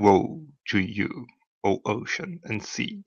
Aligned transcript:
Woe 0.00 0.42
to 0.68 0.80
you, 0.80 1.26
O 1.62 1.80
ocean 1.84 2.40
and 2.44 2.62
sea, 2.62 3.04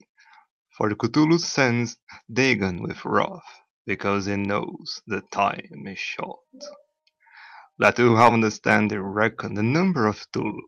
for 0.76 0.88
Cthulhu 0.90 1.38
sends 1.38 1.98
Dagon 2.32 2.82
with 2.82 3.04
wrath, 3.04 3.44
because 3.86 4.24
he 4.26 4.36
knows 4.36 5.02
the 5.06 5.20
time 5.30 5.86
is 5.86 5.98
short. 5.98 6.40
Let 7.78 7.98
who 7.98 8.16
have 8.16 8.32
understanding 8.32 9.00
reckon 9.00 9.54
the 9.54 9.62
number 9.62 10.06
of 10.06 10.16
Cthulhu, 10.16 10.62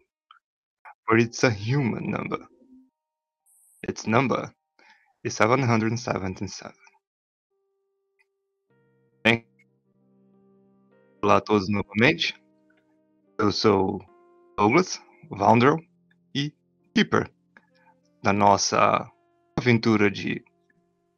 for 1.07 1.17
it's 1.17 1.43
a 1.43 1.51
human 1.51 2.11
number. 2.11 2.47
Its 3.83 4.07
number 4.07 4.53
is 5.25 5.35
777. 5.37 6.75
Bem, 9.25 9.45
olá 11.23 11.39
a 11.39 11.41
todos 11.41 11.69
novamente. 11.71 12.35
Eu 13.39 13.51
sou 13.51 14.01
Douglas, 14.59 15.01
Vandrel 15.31 15.90
Keeper 17.01 17.31
da 18.23 18.31
nossa 18.31 19.11
aventura 19.59 20.11
de 20.11 20.45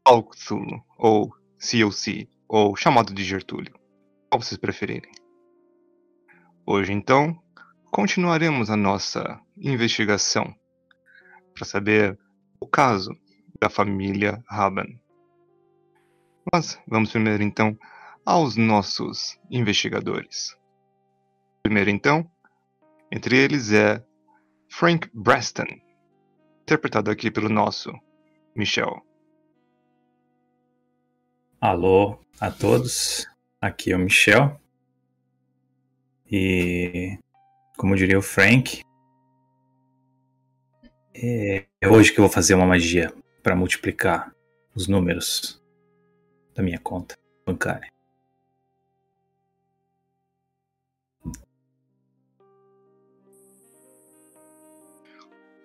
Cthulhu, 0.07 0.81
ou 0.97 1.35
COC, 1.59 2.29
ou 2.47 2.77
chamado 2.77 3.13
de 3.13 3.25
Gertúlio, 3.25 3.75
como 4.31 4.45
vocês 4.45 4.57
preferirem. 4.59 5.11
Hoje, 6.65 6.93
então, 6.93 7.37
continuaremos 7.91 8.71
a 8.71 8.77
nossa 8.77 9.41
investigação 9.57 10.55
para 11.53 11.65
saber 11.65 12.17
o 12.61 12.69
caso 12.69 13.11
da 13.61 13.69
família 13.69 14.41
Raban. 14.49 14.87
Mas 16.53 16.81
vamos 16.87 17.11
primeiro, 17.11 17.43
então, 17.43 17.77
aos 18.25 18.55
nossos 18.57 19.37
investigadores. 19.51 20.57
Primeiro, 21.61 21.91
então, 21.91 22.31
entre 23.11 23.37
eles 23.37 23.73
é 23.73 24.01
Frank 24.73 25.07
Preston, 25.11 25.67
interpretado 26.63 27.11
aqui 27.11 27.31
pelo 27.31 27.51
nosso 27.51 27.93
Michel. 28.57 29.03
Alô 31.61 32.19
a 32.41 32.51
todos, 32.51 33.27
aqui 33.61 33.93
é 33.93 33.97
o 33.97 33.99
Michel. 33.99 34.59
E, 36.27 37.19
como 37.77 37.95
diria 37.95 38.19
o 38.19 38.23
Frank, 38.23 38.83
é 41.15 41.67
hoje 41.87 42.11
que 42.11 42.19
eu 42.19 42.25
vou 42.25 42.33
fazer 42.33 42.55
uma 42.55 42.65
magia 42.65 43.13
para 43.43 43.55
multiplicar 43.55 44.35
os 44.75 44.89
números 44.89 45.63
da 46.55 46.63
minha 46.63 46.79
conta 46.79 47.15
bancária. 47.45 47.92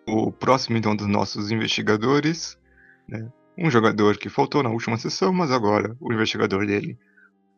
O 0.07 0.31
próximo, 0.31 0.77
então, 0.77 0.95
dos 0.95 1.07
nossos 1.07 1.51
investigadores, 1.51 2.57
né? 3.07 3.29
um 3.57 3.69
jogador 3.69 4.17
que 4.17 4.29
faltou 4.29 4.63
na 4.63 4.69
última 4.69 4.97
sessão, 4.97 5.33
mas 5.33 5.51
agora 5.51 5.95
o 5.99 6.13
investigador 6.13 6.65
dele 6.65 6.97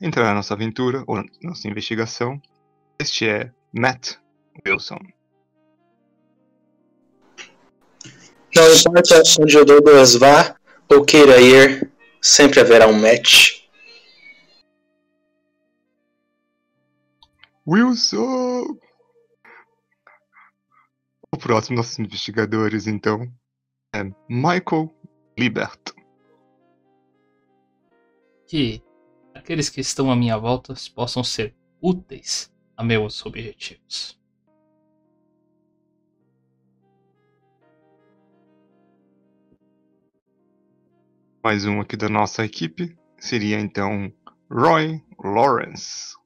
entrará 0.02 0.30
na 0.30 0.36
nossa 0.36 0.54
aventura, 0.54 1.04
ou 1.06 1.24
nossa 1.44 1.68
investigação. 1.68 2.42
Este 3.00 3.28
é 3.28 3.52
Matt 3.74 4.16
Wilson. 4.66 5.00
Não 8.56 8.74
importa 8.74 9.22
onde 9.40 9.58
o 9.58 9.66
Douglas 9.66 10.16
vá 10.16 10.56
ou 10.90 11.06
queira 11.06 11.40
ir, 11.40 11.92
sempre 12.22 12.60
haverá 12.60 12.88
um 12.88 13.00
match. 13.00 13.60
Wilson! 17.68 18.80
O 21.32 21.38
próximo 21.38 21.76
dos 21.76 21.86
nossos 21.86 22.00
investigadores, 22.00 22.88
então, 22.88 23.32
é 23.94 24.04
Michael 24.28 24.94
Libert. 25.38 25.80
Que 28.48 28.84
aqueles 29.34 29.70
que 29.70 29.80
estão 29.80 30.12
à 30.12 30.16
minha 30.16 30.38
volta 30.38 30.74
possam 30.96 31.24
ser 31.24 31.56
úteis 31.82 32.52
a 32.76 32.84
meus 32.84 33.26
objetivos. 33.26 34.20
Mais 41.44 41.66
um 41.66 41.80
aqui 41.80 41.96
da 41.96 42.10
nossa 42.10 42.44
equipe 42.44 42.98
seria 43.18 43.60
então 43.60 44.12
Roy 44.52 45.02
Lawrence. 45.24 46.19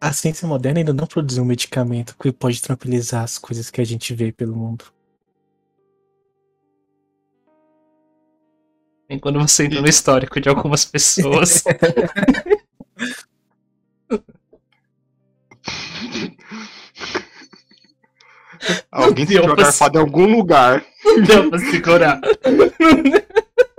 A 0.00 0.12
ciência 0.12 0.48
moderna 0.48 0.80
ainda 0.80 0.92
não 0.92 1.06
produziu 1.06 1.42
um 1.42 1.46
medicamento 1.46 2.16
que 2.18 2.32
pode 2.32 2.60
tranquilizar 2.60 3.22
as 3.22 3.38
coisas 3.38 3.70
que 3.70 3.80
a 3.80 3.84
gente 3.84 4.12
vê 4.14 4.32
pelo 4.32 4.56
mundo. 4.56 4.84
Nem 9.08 9.20
quando 9.20 9.38
você 9.38 9.66
entra 9.66 9.80
no 9.80 9.88
histórico 9.88 10.40
de 10.40 10.48
algumas 10.48 10.84
pessoas. 10.84 11.62
Alguém 18.90 19.26
se 19.26 19.34
Deu 19.34 19.44
jogar 19.44 19.66
arfado 19.66 19.98
em 19.98 20.00
algum 20.00 20.26
lugar. 20.26 20.84
Deu 21.26 21.48
pra 21.48 21.58
segurar. 21.60 22.20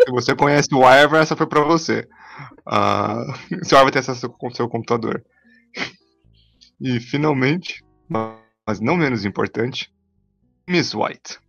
Se 0.07 0.11
você 0.11 0.33
conhece 0.33 0.73
o 0.73 0.89
Ivor, 0.89 1.19
essa 1.19 1.35
foi 1.35 1.45
pra 1.45 1.65
você. 1.65 2.07
Ah, 2.65 3.25
seu 3.61 3.77
Ivor 3.77 3.91
tem 3.91 3.99
acesso 3.99 4.29
com 4.29 4.49
seu 4.49 4.69
computador. 4.69 5.21
E 6.79 6.97
finalmente, 7.01 7.83
mas 8.07 8.79
não 8.79 8.95
menos 8.95 9.25
importante, 9.25 9.93
Miss 10.65 10.93
White. 10.93 11.39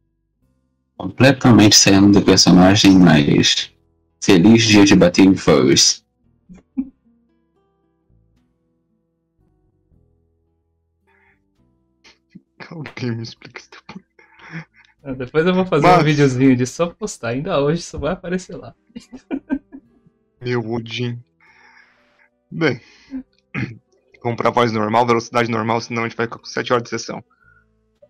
Completamente 0.96 1.76
saindo 1.76 2.19
do 2.19 2.24
personagem, 2.24 2.98
mas. 2.98 3.72
Feliz 4.20 4.64
dia 4.64 4.84
de 4.84 4.96
bater 4.96 5.25
em 5.25 5.36
furries. 5.36 6.04
Alguém 12.69 13.12
me 13.12 13.22
explica 13.22 13.60
isso 13.60 13.70
depois. 13.70 14.07
Depois 15.16 15.46
eu 15.46 15.54
vou 15.54 15.66
fazer 15.66 15.86
Mas- 15.86 16.00
um 16.00 16.04
videozinho 16.04 16.56
de 16.56 16.66
só 16.66 16.86
postar. 16.88 17.28
Ainda 17.28 17.60
hoje 17.60 17.80
isso 17.80 17.98
vai 17.98 18.12
aparecer 18.12 18.56
lá. 18.56 18.74
Meu 20.41 20.60
Odin. 20.72 21.22
Bem, 22.50 22.80
vamos 24.22 24.36
pra 24.36 24.50
voz 24.50 24.72
normal, 24.72 25.06
velocidade 25.06 25.50
normal, 25.50 25.80
senão 25.80 26.04
a 26.04 26.08
gente 26.08 26.16
vai 26.16 26.26
ficar 26.26 26.38
com 26.38 26.46
7 26.46 26.72
horas 26.72 26.84
de 26.84 26.88
sessão. 26.88 27.22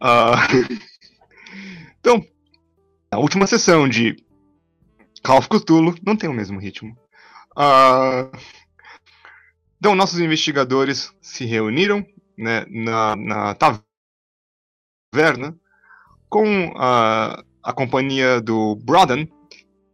Ah, 0.00 0.34
então, 1.98 2.24
a 3.10 3.18
última 3.18 3.46
sessão 3.48 3.88
de 3.88 4.16
Call 5.24 5.38
of 5.38 5.48
Cthulhu 5.48 5.96
não 6.06 6.14
tem 6.16 6.30
o 6.30 6.34
mesmo 6.34 6.60
ritmo. 6.60 6.96
Ah, 7.56 8.30
então, 9.78 9.94
nossos 9.96 10.20
investigadores 10.20 11.12
se 11.20 11.44
reuniram 11.44 12.06
né, 12.36 12.64
na, 12.68 13.16
na 13.16 13.56
taverna 15.12 15.58
com 16.28 16.72
a, 16.76 17.42
a 17.62 17.72
companhia 17.72 18.40
do 18.40 18.76
Broden, 18.76 19.28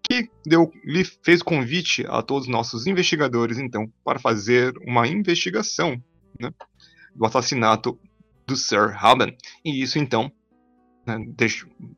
que 0.09 0.29
deu, 0.47 0.71
lhe 0.85 1.05
fez 1.05 1.43
convite 1.43 2.05
a 2.09 2.23
todos 2.23 2.47
os 2.47 2.53
nossos 2.53 2.87
investigadores, 2.87 3.59
então, 3.59 3.91
para 4.05 4.19
fazer 4.19 4.75
uma 4.87 5.07
investigação 5.07 6.03
né, 6.39 6.51
do 7.15 7.25
assassinato 7.25 7.99
do 8.47 8.57
Sir 8.57 8.95
Haben. 9.03 9.37
E 9.65 9.83
isso, 9.83 9.99
então, 9.99 10.31
né, 11.07 11.19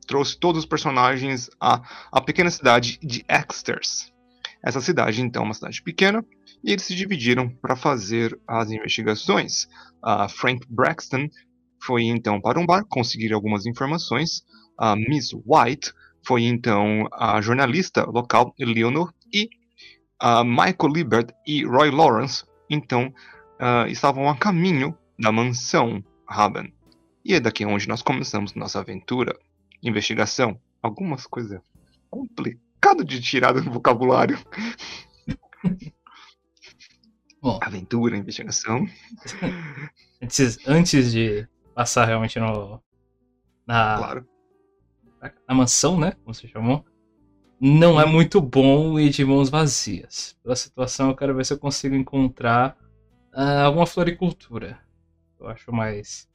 trouxe 0.06 0.38
todos 0.38 0.60
os 0.60 0.66
personagens 0.66 1.50
à, 1.60 1.82
à 2.12 2.20
pequena 2.20 2.50
cidade 2.50 2.98
de 3.02 3.24
Exters. 3.28 4.12
Essa 4.62 4.80
cidade, 4.80 5.20
então, 5.20 5.42
é 5.42 5.46
uma 5.46 5.54
cidade 5.54 5.82
pequena, 5.82 6.24
e 6.62 6.72
eles 6.72 6.84
se 6.84 6.94
dividiram 6.94 7.48
para 7.48 7.76
fazer 7.76 8.38
as 8.46 8.70
investigações. 8.70 9.68
A 10.02 10.28
Frank 10.28 10.64
Braxton 10.68 11.28
foi, 11.80 12.04
então, 12.04 12.40
para 12.40 12.58
um 12.58 12.66
bar 12.66 12.84
conseguir 12.88 13.32
algumas 13.32 13.66
informações. 13.66 14.44
A 14.78 14.94
Miss 14.94 15.30
White 15.32 15.92
foi 16.26 16.42
então 16.42 17.08
a 17.12 17.40
jornalista 17.40 18.04
local 18.04 18.54
Leonor 18.58 19.12
e 19.32 19.48
a 20.18 20.42
Michael 20.42 20.92
Libert 20.92 21.30
e 21.46 21.64
Roy 21.64 21.90
Lawrence 21.90 22.44
então 22.68 23.12
ah, 23.58 23.86
estavam 23.88 24.28
a 24.28 24.36
caminho 24.36 24.96
da 25.18 25.32
mansão 25.32 26.04
Haben. 26.26 26.72
E 27.24 27.34
é 27.34 27.40
daqui 27.40 27.64
onde 27.64 27.88
nós 27.88 28.02
começamos 28.02 28.54
nossa 28.54 28.80
aventura, 28.80 29.34
investigação, 29.82 30.60
algumas 30.82 31.26
coisas 31.26 31.60
complicado 32.10 33.04
de 33.04 33.20
tirar 33.20 33.52
do 33.52 33.62
vocabulário. 33.70 34.38
Bom. 37.40 37.58
Aventura, 37.62 38.16
investigação. 38.16 38.86
Antes, 40.22 40.58
antes 40.66 41.12
de 41.12 41.46
passar 41.76 42.06
realmente 42.06 42.40
no. 42.40 42.82
Na, 43.66 43.96
Claro. 43.98 44.26
na 45.46 45.54
mansão, 45.54 45.98
né? 46.00 46.12
Como 46.24 46.34
você 46.34 46.48
chamou. 46.48 46.84
não 47.60 48.00
é 48.00 48.04
muito 48.06 48.40
bom 48.40 48.98
ir 48.98 49.10
de 49.10 49.24
mãos 49.24 49.48
vazias. 49.50 50.36
Pela 50.42 50.56
situação, 50.56 51.10
eu 51.10 51.16
quero 51.16 51.34
ver 51.34 51.44
se 51.44 51.52
eu 51.52 51.58
consigo 51.58 51.94
encontrar 51.94 52.76
ah, 53.32 53.64
alguma 53.64 53.86
floricultura. 53.86 54.78
Eu 55.38 55.48
acho 55.48 55.70
mais. 55.72 56.28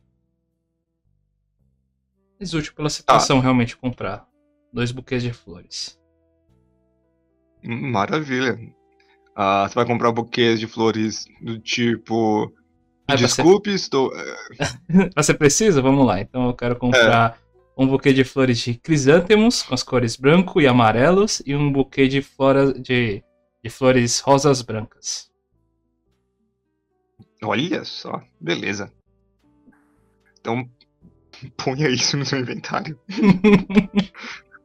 mais 2.40 2.54
útil 2.54 2.74
pela 2.74 2.90
situação 2.90 3.40
realmente 3.40 3.78
comprar 3.78 4.28
dois 4.74 4.92
buquês 4.92 5.22
de 5.24 5.32
flores. 5.34 6.00
Maravilha. 7.64 8.58
Ah, 9.36 9.68
você 9.68 9.76
vai 9.76 9.86
comprar 9.86 10.12
buquês 10.12 10.60
de 10.60 10.68
flores 10.68 11.26
do 11.42 11.60
tipo. 11.60 12.52
Pra 13.18 13.28
ser- 13.28 13.42
Desculpe, 13.44 13.70
estou. 13.74 14.12
Pra 15.14 15.24
ser 15.24 15.34
preciso, 15.36 15.82
vamos 15.82 16.06
lá. 16.06 16.20
Então 16.22 16.48
eu 16.48 16.54
quero 16.54 16.76
comprar 16.76 17.38
um 17.78 17.88
buquê 17.88 18.14
de 18.14 18.24
flores 18.24 18.60
de 18.60 18.74
crisântemos 18.76 19.64
com 19.64 19.74
as 19.74 19.82
cores 19.84 20.16
branco 20.16 20.60
e 20.62 20.68
amarelos 20.68 21.42
e 21.46 21.56
um 21.56 21.72
buquê 21.72 22.08
de, 22.08 22.22
flora, 22.22 22.74
de, 22.74 23.24
de 23.64 23.70
flores 23.70 24.20
rosas 24.20 24.62
brancas. 24.62 25.30
Olha 27.44 27.84
só, 27.84 28.22
beleza. 28.40 28.92
Então, 30.40 30.70
ponha 31.58 31.90
isso 31.90 32.18
no 32.18 32.26
seu 32.26 32.40
inventário. 32.40 33.00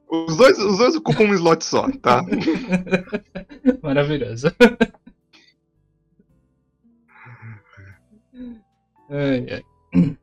Os 0.09 0.37
dois, 0.37 0.57
os 0.57 0.79
dois 0.79 0.95
ocupam 0.95 1.25
um 1.25 1.35
slot 1.35 1.65
só, 1.65 1.91
tá? 2.01 2.23
Maravilhoso. 3.83 4.47
Ai, 9.11 9.47
ai. 9.50 10.17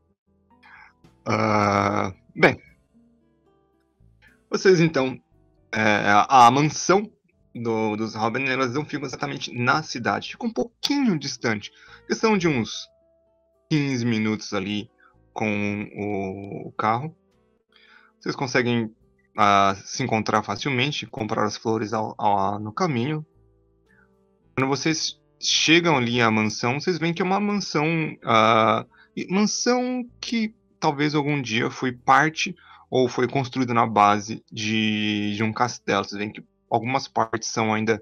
Ah, 1.26 2.14
bem. 2.36 2.58
Vocês 4.50 4.80
então. 4.80 5.20
é, 5.72 5.82
a, 6.30 6.52
mansão 6.52 7.10
do- 7.56 7.96
dos 7.96 8.14
Robin, 8.16 8.46
elas 8.46 8.74
não 8.74 8.86
ficam 8.86 9.06
exatamente 9.06 9.52
na 9.58 9.82
cidade. 9.84 10.32
Fica 10.32 10.46
um 10.46 10.54
pouquinho 10.54 11.18
distante. 11.18 11.72
Questão 12.08 12.38
de 12.38 12.48
uns 12.48 12.88
15 13.72 14.06
minutos 14.06 14.54
ali 14.54 14.90
com 15.34 15.84
o, 15.96 16.68
o 16.68 16.72
carro. 16.74 17.16
Vocês 18.20 18.36
conseguem 18.36 18.94
ah, 19.38 19.76
se 19.84 20.04
encontrar 20.04 20.44
facilmente, 20.44 21.08
comprar 21.08 21.46
as 21.46 21.58
flores 21.58 21.94
ao- 21.94 22.14
ao- 22.18 22.60
no 22.60 22.72
caminho. 22.72 23.26
Quando 24.56 24.68
vocês 24.70 25.20
chegam 25.44 25.98
ali 25.98 26.22
à 26.22 26.32
mansão, 26.32 26.80
vocês 26.80 26.98
veem 26.98 27.14
que 27.14 27.22
é 27.22 27.26
uma 27.26 27.40
mansão. 27.40 27.86
e- 29.16 29.28
mansão 29.30 30.04
que 30.22 30.56
talvez 30.80 31.14
algum 31.16 31.42
dia 31.42 31.70
foi 31.70 31.92
parte 31.92 32.56
ou 32.90 33.08
foi 33.10 33.28
construída 33.28 33.74
na 33.74 33.86
base 33.88 34.44
de, 34.52 35.34
de 35.36 35.44
um 35.44 35.52
castelo. 35.54 36.04
Vocês 36.04 36.18
veem 36.20 36.32
que 36.32 36.44
algumas 36.70 37.08
partes 37.08 37.50
são 37.50 37.74
ainda 37.74 38.02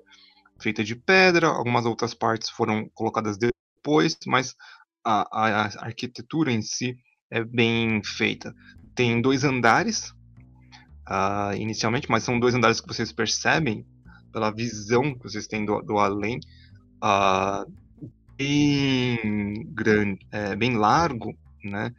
feitas 0.61 0.85
de 0.87 0.95
pedra, 0.95 1.47
algumas 1.47 1.85
outras 1.85 2.13
partes 2.13 2.49
foram 2.49 2.87
colocadas 2.93 3.37
depois, 3.37 4.17
mas 4.27 4.55
a, 5.03 5.21
a- 5.31 5.65
a 5.65 5.85
arquitetura 5.85 6.51
em 6.51 6.61
si 6.61 6.95
é 7.29 7.43
bem 7.43 8.01
feita. 8.03 8.53
Tem 8.93 9.21
dois 9.21 9.43
andares 9.43 10.13
ah, 11.07 11.51
inicialmente, 11.55 12.09
mas 12.09 12.23
são 12.23 12.39
dois 12.39 12.53
andares 12.55 12.79
que 12.81 12.87
vocês 12.87 13.11
percebem 13.11 13.85
pela 14.31 14.51
visão 14.51 15.13
que 15.13 15.23
vocês 15.23 15.47
têm 15.47 15.65
do, 15.65 15.81
do 15.81 15.97
além, 15.97 16.39
ah, 17.01 17.65
bem 18.37 19.65
grande, 19.73 20.25
é, 20.31 20.55
bem 20.55 20.77
largo, 20.77 21.35
né? 21.63 21.93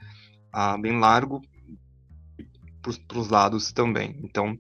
Ah, 0.53 0.79
bem 0.79 0.99
largo 0.99 1.43
para 3.09 3.19
os 3.19 3.29
lados 3.29 3.73
também. 3.73 4.19
Então 4.23 4.59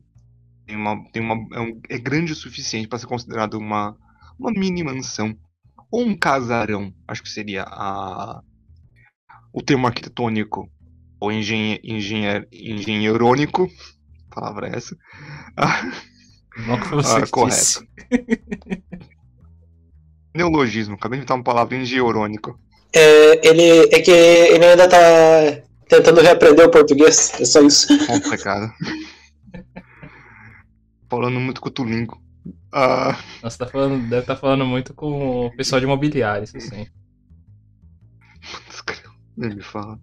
tem 0.67 0.77
uma, 0.77 1.05
tem 1.13 1.23
uma 1.23 1.37
é, 1.57 1.61
um- 1.61 1.81
é 1.91 1.99
grande 1.99 2.33
o 2.33 2.37
suficiente 2.37 2.89
para 2.89 2.99
ser 2.99 3.07
considerado 3.07 3.55
uma, 3.55 3.97
uma 4.39 4.53
mini 4.53 4.83
mansão 4.85 5.37
ou 5.91 6.03
um 6.07 6.17
casarão. 6.17 6.95
Acho 7.09 7.23
que 7.23 7.31
seria 7.31 7.65
a, 7.69 8.43
o 9.53 9.63
termo 9.63 9.87
arquitetônico 9.87 10.71
ou 11.21 11.31
engenhe, 11.33 11.81
engenhe, 11.85 12.47
engenheirônico. 12.53 13.69
Palavra 14.31 14.69
é 14.69 14.77
essa. 14.77 14.97
Ah, 15.57 15.83
Não 16.67 16.79
que 16.79 16.89
você 16.91 17.23
Ah, 17.23 17.27
correto. 17.27 17.87
neologismo. 20.35 20.95
Acabei 20.95 21.19
de 21.19 21.23
inventar 21.23 21.37
uma 21.37 21.45
palavra 21.45 21.77
engenheirônico. 21.77 22.59
É, 22.93 23.47
ele, 23.47 23.89
é 23.93 24.01
que 24.01 24.11
ele 24.11 24.65
ainda 24.65 24.89
tá 24.89 24.99
tentando 25.89 26.21
reaprender 26.21 26.67
o 26.67 26.71
português, 26.71 27.33
é 27.41 27.45
só 27.45 27.61
isso. 27.63 27.89
Complicado. 28.07 28.73
Falando 31.09 31.41
muito 31.41 31.61
cotulingo. 31.61 32.21
Ah, 32.73 33.19
Nossa, 33.43 33.59
tá 33.59 33.67
falando, 33.67 34.09
deve 34.09 34.23
estar 34.23 34.37
falando 34.37 34.65
muito 34.65 34.95
com 34.95 35.47
o 35.47 35.57
pessoal 35.57 35.79
de 35.79 35.87
imobiliários, 35.87 36.55
assim. 36.55 36.87
Nem 39.37 39.55
me 39.55 39.63
fala. 39.63 39.99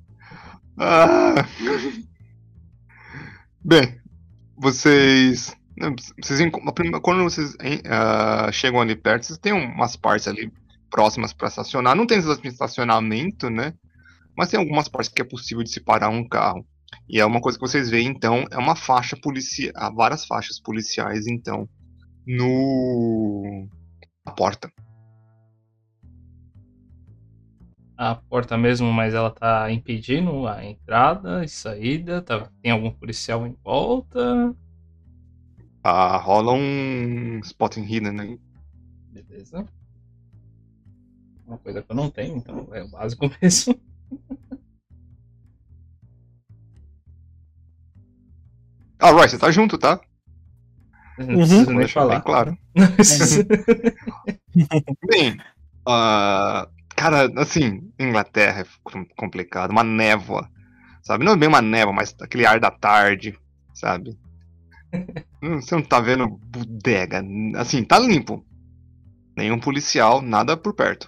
Ah. 0.78 1.46
Bem, 3.64 4.00
vocês. 4.58 5.56
Vocês 6.22 6.42
a 6.42 7.00
quando 7.00 7.24
vocês 7.24 7.56
ah, 7.90 8.52
chegam 8.52 8.82
ali 8.82 8.96
perto, 8.96 9.26
vocês 9.26 9.40
têm 9.40 9.54
umas 9.54 9.96
partes 9.96 10.28
ali 10.28 10.52
próximas 10.90 11.34
para 11.34 11.48
estacionar. 11.48 11.96
Não 11.96 12.06
tem 12.06 12.20
estacionamento, 12.20 13.50
né? 13.50 13.74
Mas 14.38 14.50
tem 14.50 14.60
algumas 14.60 14.88
partes 14.88 15.12
que 15.12 15.22
é 15.22 15.26
possível 15.26 15.64
de 15.64 15.70
se 15.70 15.80
parar 15.80 16.10
um 16.10 16.28
carro. 16.28 16.66
E 17.08 17.20
é 17.20 17.26
uma 17.26 17.42
coisa 17.42 17.58
que 17.58 17.66
vocês 17.66 17.90
veem, 17.90 18.08
então, 18.08 18.46
é 18.52 18.58
uma 18.58 18.76
faixa 18.76 19.16
policial. 19.16 19.72
Há 19.76 19.90
várias 19.90 20.26
faixas 20.26 20.60
policiais, 20.60 21.28
então, 21.28 21.68
no. 22.26 23.68
na 24.26 24.32
porta. 24.32 24.72
A 27.98 28.16
porta 28.16 28.58
mesmo, 28.58 28.92
mas 28.94 29.14
ela 29.14 29.30
tá 29.30 29.70
impedindo 29.72 30.48
a 30.48 30.64
entrada 30.64 31.44
e 31.44 31.50
saída. 31.50 32.22
Tá, 32.22 32.50
tem 32.62 32.72
algum 32.72 32.92
policial 32.92 33.46
em 33.46 33.56
volta. 33.64 34.56
Ah, 35.84 36.18
rola 36.18 36.54
um 36.54 37.40
spotting 37.44 37.84
hidden 37.84 38.20
aí. 38.20 38.40
Beleza. 39.12 39.66
Uma 41.48 41.58
coisa 41.58 41.82
que 41.82 41.92
eu 41.92 41.96
não 41.96 42.10
tenho, 42.12 42.38
então 42.38 42.68
é 42.74 42.84
o 42.84 42.90
básico 42.90 43.30
mesmo. 43.42 43.80
Ah, 49.00 49.12
Roy, 49.12 49.28
você 49.30 49.38
tá 49.38 49.50
junto, 49.50 49.78
tá? 49.78 50.00
Não 51.18 51.28
preciso 51.38 51.66
nem 51.70 51.78
Deixa 51.80 52.00
bem 52.00 52.10
falar. 52.10 52.22
claro. 52.22 52.58
Não 54.56 54.96
Bem, 55.08 55.38
ah, 55.88 56.68
cara, 56.96 57.30
assim, 57.42 57.92
Inglaterra 58.00 58.62
é 58.62 58.66
com- 58.84 59.06
complicado. 59.18 59.72
Uma 59.72 59.84
névoa, 59.84 60.50
sabe? 61.02 61.24
Não 61.26 61.34
é 61.34 61.38
bem 61.38 61.48
uma 61.50 61.62
névoa, 61.62 61.94
mas 61.94 62.16
aquele 62.22 62.46
ar 62.46 62.60
da 62.60 62.72
tarde, 62.72 63.38
sabe? 63.74 64.18
Hum, 65.42 65.62
Você 65.62 65.76
não 65.76 65.84
tá 65.84 66.00
vendo 66.00 66.28
bodega. 66.28 67.24
Assim, 67.56 67.84
tá 67.84 67.98
limpo. 68.00 68.46
Nenhum 69.38 69.60
policial, 69.60 70.22
nada 70.22 70.58
por 70.58 70.74
perto. 70.74 71.08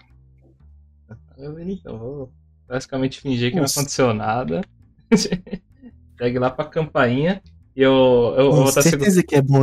Então, 1.38 1.98
vou 1.98 2.32
basicamente 2.68 3.20
fingir 3.20 3.52
que 3.52 3.58
não 3.58 3.66
aconteceu 3.66 4.14
nada. 4.14 4.62
Segue 6.18 6.40
lá 6.40 6.50
pra 6.50 6.66
campainha. 6.66 7.42
E 7.76 7.82
eu, 7.82 7.92
eu, 8.38 8.46
eu 8.46 8.52
vou 8.52 8.64
Com 8.64 8.70
estar 8.70 8.82
seguro. 8.82 9.02
certeza 9.02 9.24
que 9.24 9.36
é 9.36 9.42
bom 9.42 9.62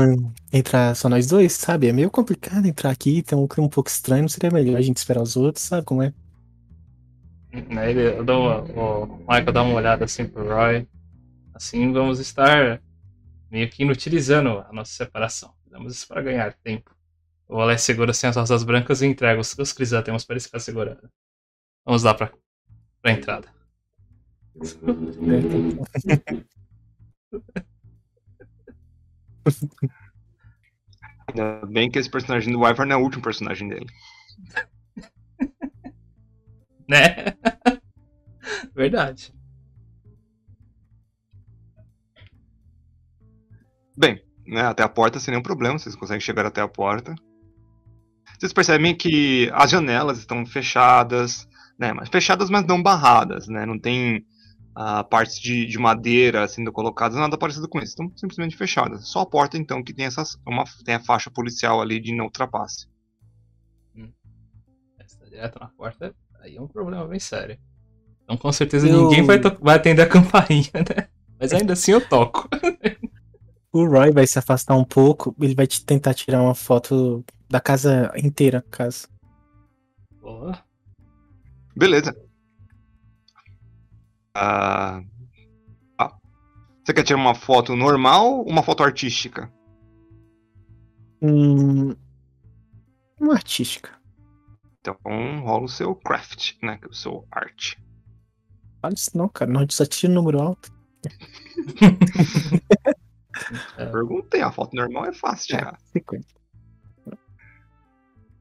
entrar 0.53 0.95
só 0.97 1.09
nós 1.09 1.27
dois, 1.27 1.53
sabe? 1.53 1.89
É 1.89 1.93
meio 1.93 2.11
complicado 2.11 2.67
entrar 2.67 2.91
aqui, 2.91 3.23
tem 3.23 3.37
um 3.39 3.47
clima 3.47 3.67
um 3.67 3.71
pouco 3.71 3.91
estranho, 3.91 4.23
não 4.23 4.29
seria 4.29 4.51
melhor 4.51 4.77
a 4.77 4.83
gente 4.83 4.97
esperar 4.97 5.23
os 5.23 5.37
outros, 5.37 5.65
sabe 5.65 5.85
como 5.85 6.03
é? 6.03 6.13
Né, 7.53 7.91
ele- 7.91 8.19
eu 8.19 8.25
dou 8.25 8.43
uma, 8.43 8.61
o 9.05 9.19
Michael 9.21 9.53
dá 9.53 9.63
uma 9.63 9.75
olhada 9.75 10.05
assim 10.05 10.27
pro 10.27 10.47
Roy. 10.49 10.87
Assim 11.55 11.93
vamos 11.93 12.19
estar 12.21 12.81
meio 13.51 13.69
que 13.71 13.83
inutilizando 13.83 14.59
a 14.61 14.73
nossa 14.73 14.93
separação. 14.93 15.55
Fizemos 15.65 15.95
isso 15.95 16.09
para 16.09 16.23
ganhar 16.23 16.53
tempo. 16.55 16.95
O 17.49 17.61
Alex 17.61 17.83
segura 17.83 18.11
assim 18.11 18.27
as 18.27 18.37
rosas 18.37 18.63
brancas 18.63 19.01
e 19.01 19.07
entrega 19.07 19.41
os, 19.41 19.57
os 19.59 19.73
crisântemos 19.73 20.25
para 20.25 20.35
ele 20.35 20.45
ficar 20.45 20.61
segurando. 20.61 21.09
Vamos 21.85 22.03
lá 22.03 22.15
pra, 22.15 22.33
pra 23.01 23.13
entrada. 23.13 23.49
Ainda 31.29 31.67
bem 31.67 31.91
que 31.91 31.99
esse 31.99 32.11
personagem 32.11 32.53
do 32.53 32.61
Wyvern 32.61 32.93
é 32.93 32.97
o 32.97 33.01
último 33.01 33.23
personagem 33.23 33.69
dele. 33.69 33.87
Né? 36.89 37.37
Verdade. 38.75 39.31
Bem, 43.99 44.23
né, 44.47 44.63
até 44.63 44.85
a 44.85 44.89
porta 44.89 45.19
sem 45.19 45.33
nenhum 45.33 45.43
problema, 45.43 45.77
vocês 45.77 45.97
conseguem 45.97 46.21
chegar 46.21 46.47
até 46.47 46.61
a 46.61 46.69
porta. 46.69 47.17
Vocês 48.39 48.53
percebem 48.53 48.97
que 48.97 49.51
as 49.53 49.73
janelas 49.73 50.19
estão 50.19 50.47
fechadas, 50.47 51.49
né, 51.77 51.93
mas 51.93 52.09
fechadas, 52.09 52.49
mas 52.49 52.65
não 52.65 52.81
barradas, 52.81 53.49
né? 53.49 53.67
Não 53.67 53.77
tem 53.77 54.25
ah, 54.77 55.03
partes 55.03 55.41
de, 55.41 55.67
de 55.67 55.77
madeira 55.77 56.47
sendo 56.47 56.71
colocadas, 56.71 57.19
nada 57.19 57.37
parecido 57.37 57.69
com 57.69 57.79
isso. 57.79 57.89
Estão 57.89 58.13
simplesmente 58.17 58.57
fechadas. 58.57 59.09
Só 59.09 59.23
a 59.23 59.27
porta, 59.27 59.59
então, 59.59 59.83
que 59.83 59.93
tem, 59.93 60.05
essas, 60.07 60.39
uma, 60.47 60.63
tem 60.85 60.95
a 60.95 61.01
faixa 61.01 61.29
policial 61.29 61.81
ali 61.81 62.01
de 62.01 62.15
não 62.15 62.27
ultrapasse. 62.27 62.87
Está 65.05 65.25
direto 65.25 65.59
na 65.59 65.69
porta, 65.69 66.15
aí 66.41 66.55
é 66.57 66.61
um 66.61 66.69
problema 66.69 67.05
bem 67.09 67.19
sério. 67.19 67.59
Então 68.23 68.37
com 68.37 68.53
certeza 68.53 68.87
Eu- 68.87 69.09
ninguém 69.09 69.25
vai, 69.25 69.41
vai 69.41 69.75
atender 69.75 70.03
a 70.03 70.07
campainha, 70.09 70.71
né? 70.75 71.09
Mas 71.41 71.53
ainda 71.53 71.73
assim 71.73 71.93
eu 71.93 72.09
toco. 72.09 72.49
O 73.73 73.85
Roy 73.85 74.11
vai 74.13 74.27
se 74.27 74.39
afastar 74.39 74.75
um 74.77 74.85
pouco, 74.85 75.35
ele 75.39 75.55
vai 75.55 75.67
te 75.67 75.85
tentar 75.85 76.15
tirar 76.15 76.43
uma 76.43 76.55
foto 76.55 77.25
da 77.51 77.61
casa 77.61 78.11
inteira, 78.17 78.65
casa. 78.71 79.09
Boa. 80.21 80.59
Beleza. 81.77 82.17
Ah, 84.35 85.03
ah, 85.99 86.17
você 86.83 86.95
quer 86.95 87.05
tirar 87.05 87.19
uma 87.19 87.35
foto 87.35 87.77
normal 87.77 88.39
ou 88.39 88.49
uma 88.49 88.63
foto 88.63 88.83
artística? 88.83 89.53
Hum, 91.21 91.95
uma 93.21 93.35
artística. 93.35 93.99
Então 94.81 94.97
rola 95.41 95.65
o 95.65 95.69
seu 95.69 95.95
craft, 95.95 96.55
né? 96.63 96.79
Que 96.79 96.87
é 96.87 96.89
o 96.89 96.95
seu 96.95 97.27
arte. 97.31 97.79
Fala 98.81 98.95
isso 98.95 99.11
não, 99.17 99.29
cara. 99.29 99.51
Não, 99.51 99.67
só 99.69 99.85
tira 99.85 100.11
o 100.11 100.15
número 100.15 100.41
alto. 100.41 100.73
É. 103.77 103.87
Perguntei, 103.87 104.41
a 104.43 104.51
foto 104.51 104.75
normal 104.75 105.07
é 105.07 105.13
fácil 105.13 105.49
de 105.49 105.57
tirar. 105.59 105.79
50. 105.93 106.27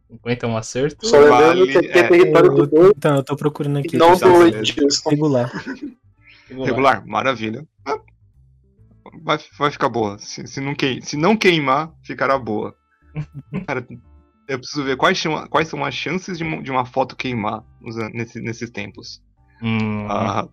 50 0.09 0.45
é 0.45 0.49
um 0.49 0.57
acerto. 0.57 1.05
Só 1.05 1.19
lembrando 1.19 1.59
Vale, 1.59 1.71
que 1.71 1.77
aqui 1.77 1.87
é, 1.87 1.99
é, 1.99 2.07
território 2.07 2.49
do 2.51 2.61
Eu- 2.63 2.67
dois 2.67 2.93
então, 2.95 3.15
eu 3.17 3.23
tô 3.23 3.35
procurando 3.35 3.77
aqui. 3.79 3.97
não 3.97 4.15
do. 4.17 4.47
Edilson. 4.47 5.09
Regular. 5.09 5.51
Regular, 6.49 7.05
maravilha. 7.05 7.67
Ah, 7.85 7.99
Vai, 9.23 9.37
vai 9.57 9.71
ficar 9.71 9.89
boa. 9.89 10.17
Se, 10.19 10.45
se, 10.47 10.61
não 10.61 10.75
queim, 10.75 11.01
se 11.01 11.17
não 11.17 11.35
queimar, 11.35 11.91
ficará 12.03 12.37
boa. 12.37 12.75
Cara, 13.67 13.85
eu 14.47 14.59
preciso 14.59 14.83
ver 14.83 14.95
quais, 14.95 15.19
são- 15.19 15.47
quais 15.47 15.67
são 15.67 15.83
as 15.83 15.93
chances 15.93 16.37
de, 16.37 16.43
uma- 16.43 16.61
de 16.61 16.71
uma 16.71 16.85
foto 16.85 17.15
queimar 17.15 17.63
usa- 17.81 18.09
nesse- 18.09 18.39
nesses 18.41 18.69
tempos. 18.69 19.21
Hum, 19.61 20.05
Ah, 20.09 20.47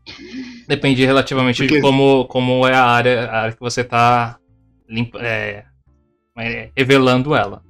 Depende 0.66 1.04
relativamente 1.04 1.58
Porque- 1.62 1.76
de 1.76 1.80
como, 1.80 2.24
como 2.26 2.66
é 2.66 2.74
a 2.74 2.84
área, 2.84 3.26
a 3.30 3.40
área 3.42 3.52
que 3.52 3.60
você 3.60 3.84
tá 3.84 4.38
limpa, 4.88 5.18
é, 5.20 5.64
é, 6.38 6.70
revelando 6.76 7.34
ela. 7.34 7.62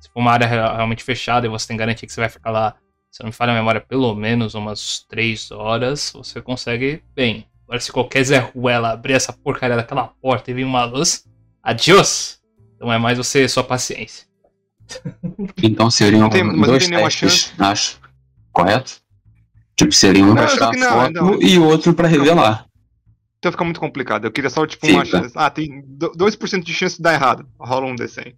Se 0.00 0.08
for 0.10 0.20
uma 0.20 0.30
área 0.32 0.46
real- 0.46 0.76
realmente 0.76 1.02
fechada 1.02 1.46
e 1.46 1.50
você 1.50 1.66
tem 1.68 1.76
garantia 1.76 2.06
que 2.06 2.12
você 2.12 2.20
vai 2.20 2.28
ficar 2.30 2.50
lá, 2.50 2.76
se 3.10 3.20
não 3.22 3.28
me 3.28 3.32
falha 3.32 3.52
a 3.52 3.54
memória, 3.56 3.80
pelo 3.80 4.14
menos 4.14 4.54
umas 4.54 5.00
3 5.08 5.50
horas, 5.50 6.12
você 6.14 6.40
consegue 6.40 7.02
bem. 7.16 7.46
Agora, 7.64 7.80
se 7.80 7.90
qualquer 7.92 8.22
Zé 8.24 8.38
Ruela 8.38 8.90
abrir 8.92 9.14
essa 9.14 9.32
porcaria 9.32 9.76
daquela 9.76 10.08
porta 10.22 10.50
e 10.50 10.54
vir 10.54 10.64
uma 10.64 10.84
luz, 10.84 11.24
adiós! 11.62 12.40
Então 12.76 12.92
é 12.92 12.96
mais 12.98 13.18
você 13.18 13.48
sua 13.48 13.64
paciência. 13.64 14.26
Então 15.62 15.90
seriam 15.90 16.20
Não 16.22 16.30
tem- 16.30 16.44
não 16.44 16.60
dois 16.62 16.86
tem 16.88 16.96
testes, 16.96 17.52
acho. 17.58 18.00
Correto? 18.52 19.00
Tipo, 19.78 19.92
seria 19.92 20.24
um 20.24 20.28
Não, 20.28 20.34
pra 20.34 20.46
tirar 20.48 20.72
não, 20.72 20.90
foto 20.90 21.12
não. 21.12 21.42
e 21.42 21.58
outro 21.58 21.94
pra 21.94 22.08
revelar. 22.08 22.66
então 23.38 23.52
fica 23.52 23.62
muito 23.64 23.78
complicado. 23.78 24.24
Eu 24.24 24.32
queria 24.32 24.50
só, 24.50 24.66
tipo, 24.66 24.84
uma 24.88 25.04
Fica. 25.04 25.18
chance. 25.22 25.34
Ah, 25.36 25.48
tem 25.48 25.82
do- 25.86 26.10
2% 26.16 26.64
de 26.64 26.74
chance 26.74 26.96
de 26.96 27.02
dar 27.02 27.14
errado. 27.14 27.46
Rola 27.60 27.86
um 27.86 27.94
desse 27.94 28.18
aí. 28.20 28.34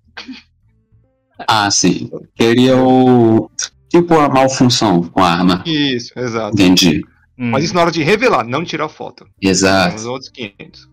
Ah, 1.49 1.71
sim. 1.71 2.11
Seria 2.39 2.77
o. 2.77 3.51
Tipo 3.89 4.15
a 4.21 4.29
malfunção 4.29 5.03
com 5.03 5.21
a 5.21 5.31
arma. 5.33 5.65
Isso, 5.67 6.13
exato. 6.17 6.55
Entendi. 6.55 7.03
Hum, 7.39 7.51
Mas 7.51 7.65
isso 7.65 7.75
na 7.75 7.81
hora 7.81 7.91
de 7.91 8.03
revelar, 8.03 8.45
não 8.47 8.63
tirar 8.65 8.89
foto. 8.89 9.27
Exato. 9.41 9.97
os 9.97 10.05
outros 10.05 10.31
500. 10.31 10.89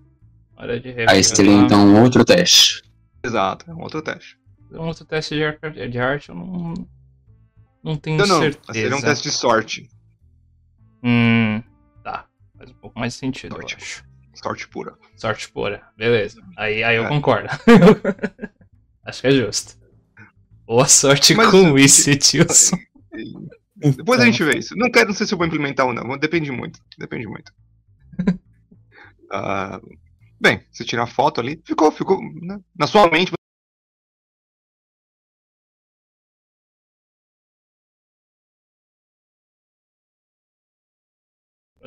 hora 0.56 0.80
de 0.80 0.88
Aí 0.90 0.96
revelar. 0.96 1.24
seria 1.24 1.52
então 1.54 1.86
um 1.86 2.02
outro 2.02 2.24
teste. 2.26 2.82
Exato, 3.24 3.70
é 3.70 3.74
um 3.74 3.82
outro 3.82 4.02
teste. 4.02 4.38
Um 4.72 4.88
outro 4.88 5.06
teste 5.06 5.36
de 5.36 5.44
arte, 5.44 5.88
de 5.90 6.00
arte 6.00 6.30
eu 6.30 6.36
não, 6.36 6.74
não 7.84 7.96
tenho 7.98 8.18
Não, 8.18 8.26
não. 8.26 8.40
certeza. 8.40 8.74
Seria 8.74 8.96
um 8.96 9.02
teste 9.02 9.30
de 9.30 9.36
sorte. 9.36 9.90
Hum, 11.04 11.62
tá. 12.04 12.26
Faz 12.58 12.70
um 12.72 12.76
pouco 12.76 13.00
mais 13.00 13.14
sentido, 13.14 13.56
Sorte. 13.56 13.74
eu 13.74 13.78
acho. 13.82 14.04
Sorte 14.34 14.68
pura. 14.68 14.96
Sorte 15.16 15.50
pura. 15.52 15.82
Beleza. 15.98 16.42
Aí, 16.58 16.84
aí 16.84 16.96
eu 16.96 17.06
É. 17.06 17.10
concordo. 17.10 17.48
acho 19.04 19.22
que 19.22 19.28
é 19.28 19.32
justo. 19.32 19.78
Boa 20.66 20.88
sorte 20.88 21.34
Mas, 21.34 21.50
com 21.50 21.78
eh, 21.78 21.82
isso, 21.82 22.16
Tilson. 22.18 22.78
Depois 23.76 24.20
a 24.20 24.26
gente 24.26 24.44
vê 24.44 24.58
isso. 24.58 24.76
Não 24.76 24.92
quero, 24.92 25.08
não 25.10 25.16
sei 25.16 25.26
se 25.26 25.34
eu 25.34 25.38
vou 25.38 25.48
implementar 25.48 25.86
ou 25.86 25.94
não. 25.94 26.18
Depende 26.18 26.52
muito. 26.52 26.80
Depende 26.98 27.28
muito. 27.28 27.52
Ah, 29.30 29.82
bem, 30.40 30.62
você 30.72 30.86
tirar 30.86 31.04
a 31.04 31.08
foto 31.08 31.42
ali, 31.42 31.62
ficou, 31.66 31.92
ficou. 31.92 32.18
né? 32.42 32.58
Na 32.80 32.88
sua 32.88 33.10
mente. 33.12 33.34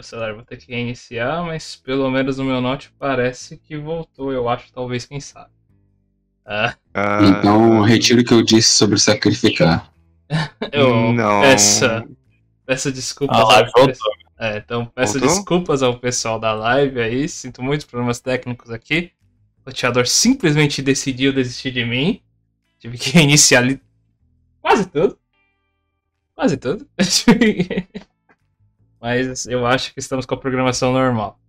Meu 0.00 0.04
celular 0.04 0.33
vou 0.33 0.42
ter 0.42 0.57
que 0.57 0.73
reiniciar, 0.73 1.45
mas 1.45 1.76
pelo 1.76 2.11
menos 2.11 2.38
no 2.38 2.45
meu 2.45 2.59
note 2.59 2.90
parece 2.99 3.59
que 3.59 3.76
voltou. 3.76 4.33
Eu 4.33 4.49
acho, 4.49 4.73
talvez, 4.73 5.04
quem 5.04 5.21
sabe. 5.21 5.50
Ah, 6.42 6.75
ah, 6.95 7.19
Então, 7.23 7.83
retiro 7.83 8.23
o 8.23 8.25
que 8.25 8.33
eu 8.33 8.42
disse 8.42 8.71
sobre 8.71 8.99
sacrificar. 8.99 9.92
eu 10.73 11.12
Não. 11.12 11.42
peço, 11.42 11.85
peço 12.64 12.90
desculpas. 12.90 13.37
A 13.37 13.42
ao 13.42 13.49
live 13.49 13.73
pe- 13.75 13.80
voltou. 13.83 14.11
É, 14.38 14.57
então 14.57 14.87
peço 14.87 15.19
Voltou? 15.19 15.37
desculpas 15.37 15.83
ao 15.83 15.99
pessoal 15.99 16.40
da 16.40 16.54
live 16.54 16.99
aí. 16.99 17.28
Sinto 17.28 17.62
muitos 17.62 17.85
problemas 17.85 18.21
técnicos 18.21 18.71
aqui. 18.71 19.12
O 19.59 19.69
roteador 19.69 20.07
simplesmente 20.07 20.80
decidiu 20.80 21.30
desistir 21.30 21.73
de 21.73 21.85
mim. 21.85 22.23
Tive 22.78 22.97
que 22.97 23.11
reiniciar 23.12 23.62
ali 23.62 23.78
quase 24.62 24.87
tudo. 24.88 25.19
Quase 26.35 26.57
tudo. 26.57 26.88
Mas 29.00 29.47
eu 29.47 29.66
acho 29.66 29.95
que 29.95 30.00
estamos 30.00 30.26
com 30.26 30.35
a 30.35 30.38
programação 30.38 30.92
normal. 30.92 31.40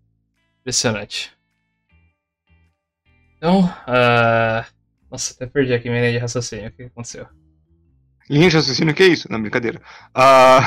Impressionante. 0.62 1.31
Então, 3.38 3.63
ah, 3.88 4.65
nossa, 5.10 5.34
até 5.34 5.46
perdi 5.46 5.74
aqui 5.74 5.89
minha 5.89 6.01
linha 6.01 6.13
de 6.13 6.17
raciocínio. 6.20 6.70
O 6.70 6.72
que 6.72 6.84
aconteceu? 6.84 7.27
Linha 8.29 8.50
de 8.50 8.55
raciocínio, 8.55 8.93
que 8.93 9.03
é 9.03 9.08
isso? 9.08 9.27
Não, 9.29 9.41
brincadeira. 9.41 9.81
Ah, 10.13 10.62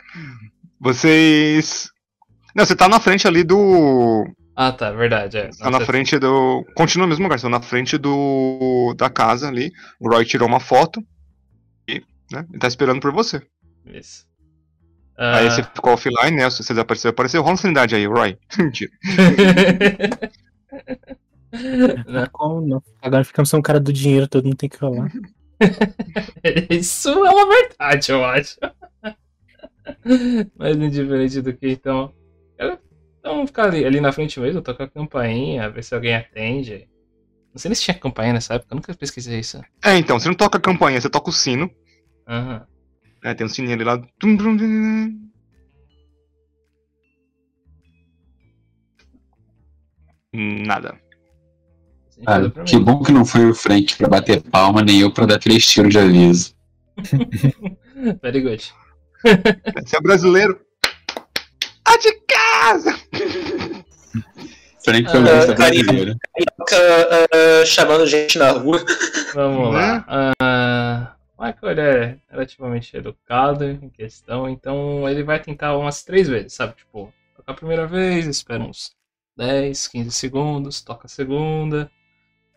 vocês. 0.78 1.90
Não, 2.54 2.66
você 2.66 2.76
tá 2.76 2.88
na 2.88 3.00
frente 3.00 3.26
ali 3.26 3.42
do. 3.42 4.26
Ah, 4.54 4.72
tá, 4.72 4.90
verdade. 4.90 5.38
É. 5.38 5.48
Tá 5.48 5.70
na 5.70 5.80
frente 5.80 6.18
do. 6.18 6.66
Continua 6.74 7.06
no 7.06 7.10
mesmo 7.10 7.22
lugar, 7.22 7.38
você 7.38 7.46
tá 7.46 7.50
na 7.50 7.62
frente 7.62 7.96
do. 7.96 8.94
da 8.98 9.08
casa 9.08 9.48
ali. 9.48 9.72
O 9.98 10.10
Roy 10.10 10.26
tirou 10.26 10.46
uma 10.46 10.60
foto. 10.60 11.02
E, 11.88 12.02
né? 12.30 12.44
Ele 12.50 12.58
tá 12.58 12.68
esperando 12.68 13.00
por 13.00 13.12
você. 13.12 13.40
Isso. 13.86 14.26
Aí 15.16 15.46
Ah, 15.46 15.50
você 15.50 15.62
ficou 15.62 15.92
offline, 15.92 16.36
né? 16.36 16.48
Se 16.50 16.62
você 16.62 16.72
desapareceu, 16.72 17.10
apareceu. 17.10 17.42
Rola 17.42 17.56
sanidade 17.56 17.94
aí, 17.94 18.06
Roy. 18.06 18.36
Mentira. 18.58 18.90
Não, 22.06 22.26
Como 22.32 22.66
não? 22.66 22.82
Agora 23.00 23.24
ficamos 23.24 23.48
só 23.50 23.56
um 23.58 23.62
cara 23.62 23.78
do 23.78 23.92
dinheiro, 23.92 24.26
todo 24.26 24.44
mundo 24.44 24.56
tem 24.56 24.68
que 24.68 24.78
rolar. 24.78 25.10
Isso 26.70 27.10
é 27.10 27.30
uma 27.30 27.46
verdade, 27.46 28.10
eu 28.10 28.24
acho. 28.24 28.56
Mas 30.56 30.76
indiferente 30.76 31.40
do 31.42 31.52
que, 31.52 31.68
então. 31.70 32.12
Então 33.18 33.46
ficar 33.46 33.64
ali, 33.64 33.84
ali 33.84 34.00
na 34.00 34.12
frente 34.12 34.40
mesmo, 34.40 34.62
tocar 34.62 34.84
a 34.84 34.90
campainha, 34.90 35.70
ver 35.70 35.84
se 35.84 35.94
alguém 35.94 36.14
atende. 36.16 36.88
Não 37.54 37.58
sei 37.60 37.68
nem 37.68 37.74
se 37.76 37.82
tinha 37.82 37.98
campainha 37.98 38.32
nessa 38.32 38.54
época, 38.54 38.72
eu 38.72 38.76
nunca 38.76 38.94
pesquisei 38.94 39.38
isso. 39.38 39.60
É, 39.84 39.96
então, 39.96 40.18
você 40.18 40.26
não 40.26 40.34
toca 40.34 40.56
a 40.58 40.60
campainha, 40.60 41.00
você 41.00 41.10
toca 41.10 41.28
o 41.28 41.32
sino. 41.32 41.70
Aham. 42.26 42.66
Né? 43.22 43.34
Tem 43.34 43.46
um 43.46 43.48
sininho 43.48 43.74
ali 43.74 43.84
lá. 43.84 43.98
Tum, 44.18 44.36
tum, 44.36 44.56
tum, 44.56 44.58
tum. 44.58 45.22
Nada. 50.34 50.98
Pra 52.24 52.50
que 52.64 52.78
bom 52.78 53.02
que 53.02 53.12
não 53.12 53.24
foi 53.24 53.46
o 53.50 53.54
Frank 53.54 53.96
pra 53.96 54.08
bater 54.08 54.40
palma, 54.42 54.82
nem 54.82 55.00
eu 55.00 55.12
pra 55.12 55.26
dar 55.26 55.38
três 55.38 55.66
tiros 55.66 55.92
de 55.92 55.98
aviso. 55.98 56.54
Very 58.22 58.40
good. 58.40 58.72
Você 59.84 59.96
é 59.96 60.00
brasileiro. 60.00 60.60
Ah, 61.84 61.96
de 61.98 62.12
casa! 62.26 62.94
Frank 64.84 65.06
Ah, 65.06 65.10
foi 65.10 65.20
o 65.20 65.24
cara, 65.24 65.54
brasileiro. 65.54 66.16
Ah, 66.70 67.66
chamando 67.66 68.06
gente 68.06 68.38
na 68.38 68.50
rua. 68.52 68.84
Vamos 69.34 69.74
Né? 69.74 70.04
lá. 70.40 71.16
Michael 71.42 71.80
é 71.80 72.18
relativamente 72.30 72.96
educado 72.96 73.64
em 73.64 73.88
questão, 73.88 74.48
então 74.48 75.08
ele 75.08 75.24
vai 75.24 75.40
tentar 75.42 75.76
umas 75.76 76.04
três 76.04 76.28
vezes, 76.28 76.52
sabe? 76.52 76.74
Tipo, 76.76 77.12
toca 77.34 77.50
a 77.50 77.54
primeira 77.54 77.84
vez, 77.84 78.28
espera 78.28 78.62
uns 78.62 78.94
10, 79.36 79.88
15 79.88 80.12
segundos, 80.12 80.82
toca 80.82 81.06
a 81.06 81.10
segunda. 81.10 81.90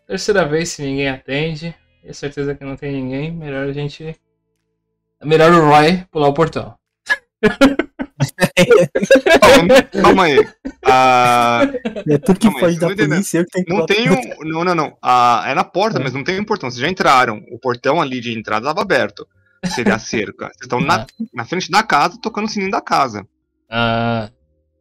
Terceira 0.06 0.46
vez, 0.46 0.68
se 0.68 0.82
ninguém 0.82 1.08
atende, 1.08 1.74
e 2.04 2.14
certeza 2.14 2.54
que 2.54 2.64
não 2.64 2.76
tem 2.76 2.92
ninguém, 2.92 3.32
melhor 3.32 3.66
a 3.68 3.72
gente. 3.72 4.14
Melhor 5.20 5.52
o 5.52 5.68
Roy 5.68 6.04
pular 6.12 6.28
o 6.28 6.34
portão. 6.34 6.78
Calma, 9.40 9.82
calma 10.02 10.24
aí. 10.24 10.48
Ah, 10.84 11.62
É 12.08 12.18
tudo 12.18 12.40
que 12.40 12.50
foge 12.58 12.78
da 12.78 12.88
polícia, 12.88 13.38
eu 13.38 13.44
que 13.44 13.50
tenho 13.50 13.64
que 13.66 13.72
não 13.72 13.80
botar- 13.80 13.94
tem 13.94 14.10
um. 14.10 14.44
Não, 14.44 14.64
não, 14.64 14.74
não. 14.74 14.96
Ah, 15.02 15.44
é 15.46 15.54
na 15.54 15.64
porta, 15.64 16.00
mas 16.00 16.12
não 16.12 16.24
tem 16.24 16.40
um 16.40 16.44
portão. 16.44 16.70
Vocês 16.70 16.80
já 16.80 16.88
entraram. 16.88 17.42
O 17.50 17.58
portão 17.58 18.00
ali 18.00 18.20
de 18.20 18.36
entrada 18.36 18.66
estava 18.68 18.80
aberto. 18.82 19.26
Seria 19.66 19.94
a 19.96 19.98
cerca. 19.98 20.46
Vocês 20.46 20.62
estão 20.62 20.80
na, 20.80 21.06
na 21.34 21.44
frente 21.44 21.70
da 21.70 21.82
casa, 21.82 22.18
tocando 22.22 22.46
o 22.46 22.48
sininho 22.48 22.70
da 22.70 22.80
casa. 22.80 23.26
Ah, 23.70 24.30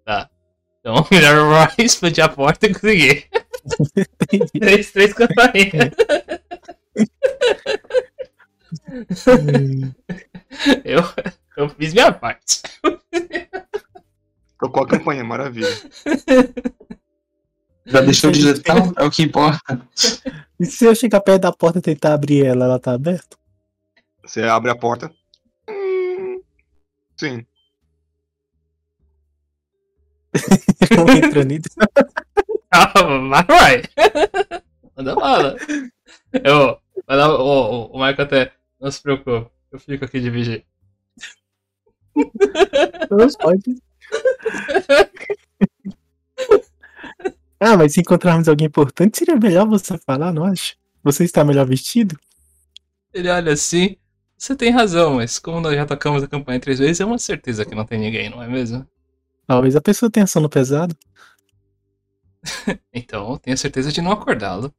tá. 0.05 0.29
Então, 0.79 1.05
melhor 1.11 1.73
explodir 1.77 2.23
a 2.23 2.29
porta 2.29 2.67
e 2.67 2.73
conseguir. 2.73 3.25
três, 4.59 4.91
três 4.91 5.13
campainhas. 5.13 5.91
Eu, 10.83 11.01
eu 11.57 11.69
fiz 11.69 11.93
minha 11.93 12.11
parte. 12.11 12.61
Tocou 14.59 14.83
a 14.83 14.87
campanha, 14.87 15.23
maravilha. 15.23 15.67
Já 17.85 18.01
deixou 18.01 18.31
de 18.31 18.39
digitar, 18.39 18.77
é 18.97 19.03
o 19.03 19.11
que 19.11 19.23
importa. 19.23 19.81
E 20.57 20.65
se 20.65 20.85
eu 20.85 20.95
chegar 20.95 21.19
perto 21.19 21.41
da 21.41 21.51
porta 21.51 21.79
e 21.79 21.81
tentar 21.81 22.13
abrir 22.13 22.45
ela, 22.45 22.63
ela 22.63 22.79
tá 22.79 22.93
aberta? 22.93 23.35
Você 24.23 24.41
abre 24.41 24.71
a 24.71 24.75
porta. 24.75 25.11
Hum, 25.69 26.41
sim. 27.17 27.45
Eu 30.89 31.09
entrando 31.09 31.51
e 31.51 31.61
Ah, 32.71 32.89
vai, 33.29 33.43
vai. 33.43 33.83
Manda 34.95 35.13
bala. 35.13 35.57
Eu, 36.41 36.79
vai 37.05 37.17
lá, 37.17 37.37
o, 37.37 37.43
o, 37.43 37.85
o 37.87 37.97
Michael 37.97 38.21
até, 38.21 38.53
não 38.79 38.89
se 38.89 39.01
preocupe, 39.01 39.51
eu 39.71 39.79
fico 39.79 40.05
aqui 40.05 40.21
de 40.21 40.29
vigia. 40.29 40.63
Não 42.15 43.27
pode. 43.39 43.81
Ah, 47.59 47.77
mas 47.77 47.93
se 47.93 48.01
encontrarmos 48.01 48.47
alguém 48.47 48.67
importante, 48.67 49.17
seria 49.17 49.35
melhor 49.35 49.67
você 49.67 49.97
falar, 49.97 50.33
não 50.33 50.45
acha? 50.45 50.75
Você 51.03 51.23
está 51.23 51.43
melhor 51.43 51.65
vestido? 51.65 52.17
Ele 53.13 53.29
olha 53.29 53.53
assim, 53.53 53.95
você 54.37 54.55
tem 54.55 54.71
razão, 54.71 55.15
mas 55.15 55.39
como 55.39 55.61
nós 55.61 55.75
já 55.75 55.85
tocamos 55.85 56.21
a 56.21 56.27
campanha 56.27 56.59
três 56.59 56.79
vezes, 56.79 56.99
é 56.99 57.05
uma 57.05 57.17
certeza 57.17 57.65
que 57.65 57.73
não 57.73 57.85
tem 57.85 57.99
ninguém, 57.99 58.29
não 58.29 58.43
é 58.43 58.47
mesmo? 58.47 58.87
Talvez 59.47 59.75
a 59.75 59.81
pessoa 59.81 60.11
tenha 60.11 60.27
sono 60.27 60.49
pesado. 60.49 60.95
Então, 62.93 63.37
tenho 63.37 63.57
certeza 63.57 63.91
de 63.91 64.01
não 64.01 64.11
acordá-lo. 64.11 64.73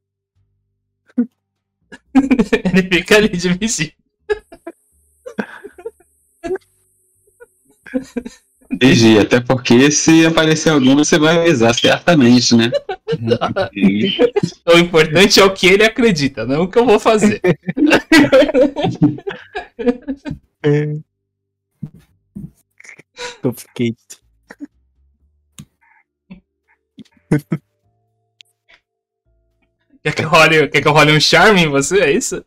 Ele 2.15 2.81
fica 2.83 3.17
ali 3.17 3.29
de 3.29 3.53
vigia. 3.53 3.93
Vigia, 8.69 9.21
até 9.21 9.39
porque 9.39 9.89
se 9.91 10.25
aparecer 10.25 10.71
alguém, 10.71 10.93
você 10.95 11.17
vai 11.17 11.37
avisar 11.37 11.73
certamente, 11.73 12.53
né? 12.53 12.69
O 14.65 14.77
importante 14.77 15.39
é 15.39 15.43
o 15.43 15.53
que 15.53 15.67
ele 15.67 15.85
acredita, 15.85 16.45
não 16.45 16.63
o 16.63 16.67
que 16.67 16.77
eu 16.77 16.85
vou 16.85 16.99
fazer. 16.99 17.41
Complicated. 23.41 23.97
Quer 30.03 30.13
que 30.13 30.23
eu 30.23 30.29
role, 30.29 30.67
quer 30.69 30.81
que 30.81 30.87
eu 30.87 30.93
role 30.93 31.11
um 31.11 31.19
charme 31.19 31.61
em 31.63 31.69
você? 31.69 31.99
É 31.99 32.11
isso? 32.11 32.43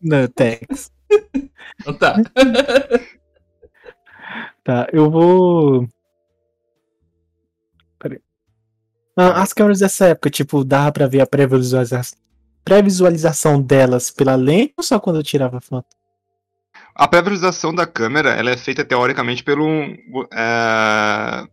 Não, 0.00 0.28
Tex. 0.28 0.90
Então 1.80 1.94
tá. 1.94 2.16
Tá, 4.64 4.88
eu 4.92 5.08
vou. 5.08 5.88
Peraí. 8.00 8.20
Ah, 9.16 9.40
as 9.40 9.52
câmeras 9.52 9.78
dessa 9.78 10.06
época, 10.06 10.28
tipo, 10.28 10.64
dava 10.64 10.90
pra 10.90 11.06
ver 11.06 11.20
a 11.20 11.26
pré-visualização 11.26 12.18
pré-visualização 12.64 13.62
delas 13.62 14.10
pela 14.10 14.34
lente 14.34 14.74
ou 14.76 14.82
só 14.82 14.98
quando 14.98 15.20
eu 15.20 15.22
tirava 15.22 15.60
foto? 15.60 15.86
A 16.96 17.06
pré-visualização 17.06 17.72
da 17.72 17.86
câmera 17.86 18.30
ela 18.30 18.50
é 18.50 18.56
feita 18.56 18.84
teoricamente 18.84 19.44
pelo. 19.44 19.64
é, 20.32 21.46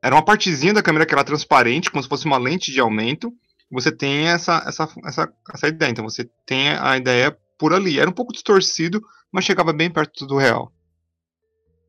Era 0.00 0.14
uma 0.14 0.24
partezinha 0.24 0.72
da 0.72 0.82
câmera 0.82 1.04
que 1.04 1.12
era 1.12 1.24
transparente, 1.24 1.90
como 1.90 2.02
se 2.02 2.08
fosse 2.08 2.24
uma 2.24 2.38
lente 2.38 2.70
de 2.70 2.78
aumento. 2.78 3.32
Você 3.68 3.90
tem 3.90 4.28
essa, 4.28 4.62
essa, 4.64 4.88
essa, 5.04 5.32
essa 5.52 5.66
ideia. 5.68 5.90
Então 5.90 6.04
você 6.04 6.30
tem 6.46 6.68
a 6.70 6.96
ideia 6.96 7.36
por 7.58 7.72
ali. 7.72 7.98
Era 7.98 8.08
um 8.08 8.12
pouco 8.14 8.32
distorcido, 8.32 9.02
mas 9.34 9.44
chegava 9.44 9.72
bem 9.72 9.90
perto 9.90 10.24
do 10.28 10.36
real. 10.38 10.72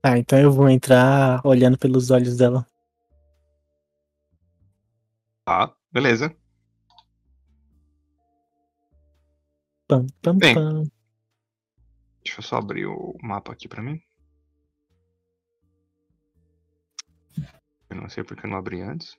Tá, 0.01 0.17
então 0.17 0.39
eu 0.39 0.51
vou 0.51 0.67
entrar 0.67 1.45
olhando 1.45 1.77
pelos 1.77 2.10
olhos 2.10 2.38
dela. 2.38 2.65
Tá, 5.45 5.71
beleza. 5.91 6.36
Pam, 9.88 10.08
pam, 10.23 10.38
Bem. 10.39 10.55
pam. 10.55 10.84
Deixa 12.23 12.39
eu 12.39 12.43
só 12.43 12.55
abrir 12.55 12.88
o 12.88 13.15
mapa 13.21 13.51
aqui 13.51 13.67
pra 13.67 13.84
mim. 13.84 14.01
Eu 17.88 17.97
não 17.97 18.10
sei 18.10 18.23
porque 18.23 18.47
eu 18.47 18.49
não 18.49 18.58
abri 18.58 18.81
antes. 18.81 19.15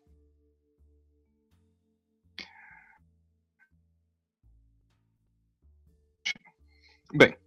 Bem, 7.15 7.39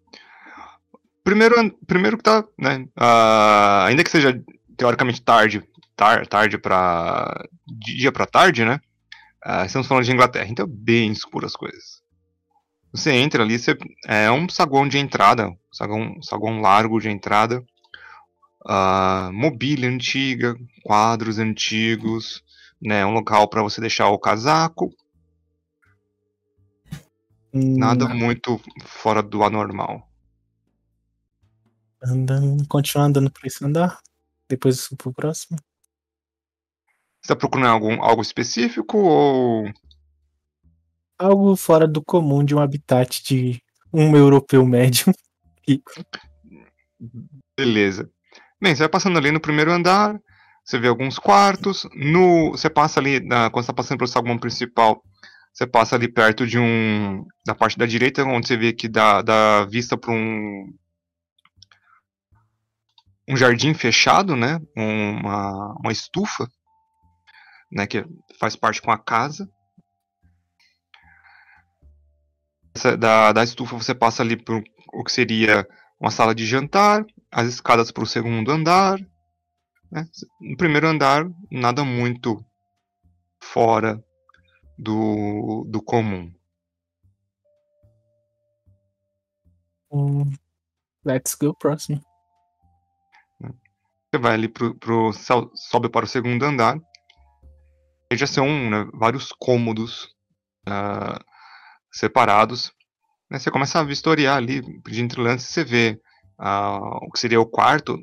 primeiro, 1.30 1.72
primeiro 1.86 2.18
que 2.18 2.24
tá, 2.24 2.44
né? 2.58 2.88
ah, 2.96 3.86
ainda 3.86 4.04
que 4.04 4.10
seja 4.10 4.42
teoricamente 4.76 5.22
tarde, 5.22 5.63
tar, 5.96 6.26
tarde 6.26 6.58
para 6.58 7.46
dia 7.68 8.12
pra 8.12 8.26
tarde, 8.26 8.65
né? 8.65 8.80
ah, 9.44 9.63
estamos 9.63 9.88
falando 9.88 10.06
de 10.06 10.12
Inglaterra, 10.12 10.48
então 10.50 10.65
é 10.65 10.70
bem 10.70 11.12
escuro 11.12 11.46
as 11.46 11.56
coisas. 11.56 12.02
Você 12.92 13.12
entra 13.12 13.44
ali, 13.44 13.60
você 13.60 13.78
é 14.08 14.32
um 14.32 14.50
saguão 14.50 14.88
de 14.88 14.98
entrada, 14.98 15.56
saguão, 15.72 16.20
saguão 16.24 16.62
largo 16.62 17.00
de 17.00 17.10
entrada, 17.10 17.63
ah, 18.65 19.30
mobília 19.32 19.88
antiga, 19.88 20.56
quadros 20.84 21.38
antigos, 21.38 22.44
né, 22.82 23.06
um 23.06 23.13
local 23.13 23.48
para 23.48 23.62
você 23.62 23.80
deixar 23.80 24.10
o 24.10 24.18
casaco, 24.18 24.92
Hum, 27.54 27.78
nada 27.78 28.08
muito 28.08 28.62
fora 28.84 29.24
do 29.24 29.44
anormal. 29.44 30.09
Andando, 32.02 32.66
continuar 32.68 33.06
andando 33.06 33.32
por 33.32 33.46
esse 33.46 33.64
andar. 33.64 34.00
Depois 34.48 34.88
eu 34.90 34.98
pro 34.98 35.14
próximo. 35.14 35.58
Você 37.22 37.34
está 37.34 37.36
procurando 37.36 37.68
algum, 37.68 38.02
algo 38.02 38.22
específico 38.22 38.98
ou 38.98 39.72
Algo 41.18 41.56
fora 41.58 41.86
do 41.86 42.02
comum 42.02 42.44
de 42.44 42.56
um 42.56 42.60
habitat 42.60 43.22
de 43.24 43.62
um 43.94 44.16
europeu 44.16 44.66
médio. 44.66 45.14
rico. 45.68 45.92
Beleza. 47.58 48.10
Bem, 48.62 48.74
você 48.74 48.84
vai 48.84 48.90
passando 48.90 49.18
ali 49.18 49.32
no 49.32 49.40
primeiro 49.40 49.72
andar, 49.72 50.18
você 50.64 50.80
vê 50.80 50.88
alguns 50.88 51.20
quartos. 51.20 51.86
No, 51.94 52.52
você 52.52 52.70
passa 52.70 53.00
ali, 53.00 53.20
na- 53.20 53.50
quando 53.50 53.66
você 53.66 53.72
está 53.72 53.74
passando 53.74 53.98
pelo 53.98 54.08
saguão 54.08 54.38
principal, 54.38 55.04
você 55.54 55.68
passa 55.68 55.96
ali 55.96 56.08
perto 56.08 56.48
de 56.48 56.58
um. 56.58 57.26
da 57.46 57.54
parte 57.54 57.78
da 57.78 57.86
direita, 57.86 58.24
onde 58.24 58.48
você 58.48 58.56
vê 58.56 58.72
que 58.72 58.88
dá, 58.88 59.22
dá 59.22 59.66
vista 59.66 59.98
para 59.98 60.12
um. 60.12 60.74
Um 63.30 63.38
jardim 63.38 63.74
fechado, 63.74 64.36
né? 64.36 64.60
Uma, 64.76 65.74
uma 65.80 65.92
estufa, 65.92 66.48
né? 67.72 67.88
Que 67.88 68.04
faz 68.39 68.56
parte 68.56 68.82
com 68.82 68.92
a 68.92 68.98
casa. 68.98 69.50
Essa- 72.76 72.98
da, 72.98 73.32
da 73.32 73.44
estufa 73.44 73.76
você 73.76 73.94
passa 73.94 74.24
ali 74.24 74.36
por 74.36 74.63
o 74.94 75.04
que 75.04 75.12
seria 75.12 75.68
uma 76.00 76.12
sala 76.12 76.34
de 76.34 76.46
jantar, 76.46 77.06
as 77.32 77.48
escadas 77.48 77.92
para 77.92 78.04
o 78.04 78.08
segundo 78.08 78.52
andar. 78.52 78.98
né? 79.92 80.08
No 80.42 80.58
primeiro 80.58 80.88
andar, 80.88 81.26
nada 81.52 81.84
muito 81.84 82.44
fora 83.42 84.04
do, 84.78 85.65
do 85.70 85.82
comum. 85.82 86.32
Hum, 89.92 90.32
let's 91.06 91.36
go, 91.36 91.54
próximo. 91.56 92.02
Você 94.12 94.19
vai 94.19 94.34
ali 94.34 94.48
pro, 94.48 94.74
pro 94.76 95.12
sobe 95.13 95.88
para 95.88 96.06
o 96.06 96.08
segundo 96.08 96.43
andar. 96.43 96.80
E 98.12 98.17
já 98.17 98.26
são 98.26 98.48
né, 98.48 98.89
vários 98.93 99.32
cômodos 99.32 100.10
ah, 100.67 101.19
separados. 101.91 102.72
né? 103.30 103.38
Você 103.38 103.52
começa 103.52 103.80
a 103.80 103.84
vistoriar 103.84 104.38
ali 104.38 104.62
de 104.84 105.04
entrelances, 105.04 105.50
você 105.50 105.63
vê 105.63 106.02
ah, 106.39 106.80
o 107.04 107.12
que 107.12 107.19
seria 107.19 107.39
o 107.39 107.45
quarto 107.45 108.00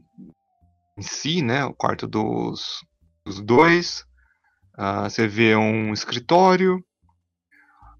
em 0.96 1.02
si, 1.02 1.42
né? 1.42 1.64
O 1.64 1.74
quarto 1.74 2.06
dos, 2.06 2.84
dos 3.24 3.40
dois. 3.40 4.04
Ah, 4.78 5.10
você 5.10 5.26
vê 5.26 5.56
um 5.56 5.92
escritório, 5.92 6.84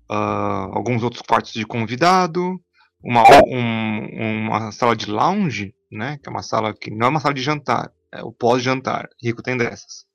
ah, 0.09 0.69
alguns 0.73 1.03
outros 1.03 1.23
quartos 1.23 1.53
de 1.53 1.67
convidado, 1.67 2.61
uma, 3.03 3.25
um- 3.49 4.47
uma 4.47 4.71
sala 4.71 4.95
de 4.95 5.11
lounge 5.11 5.75
né? 5.91 6.19
Que 6.23 6.29
é 6.29 6.33
uma 6.33 6.43
sala 6.43 6.75
que 6.75 6.91
não 6.91 7.07
é 7.07 7.11
uma 7.11 7.21
sala 7.21 7.35
de 7.35 7.43
jantar, 7.43 7.91
é 8.13 8.23
o 8.23 8.33
pós-jantar. 8.33 9.09
Rico 9.23 9.43
tem 9.43 9.57
dessas. 9.57 10.07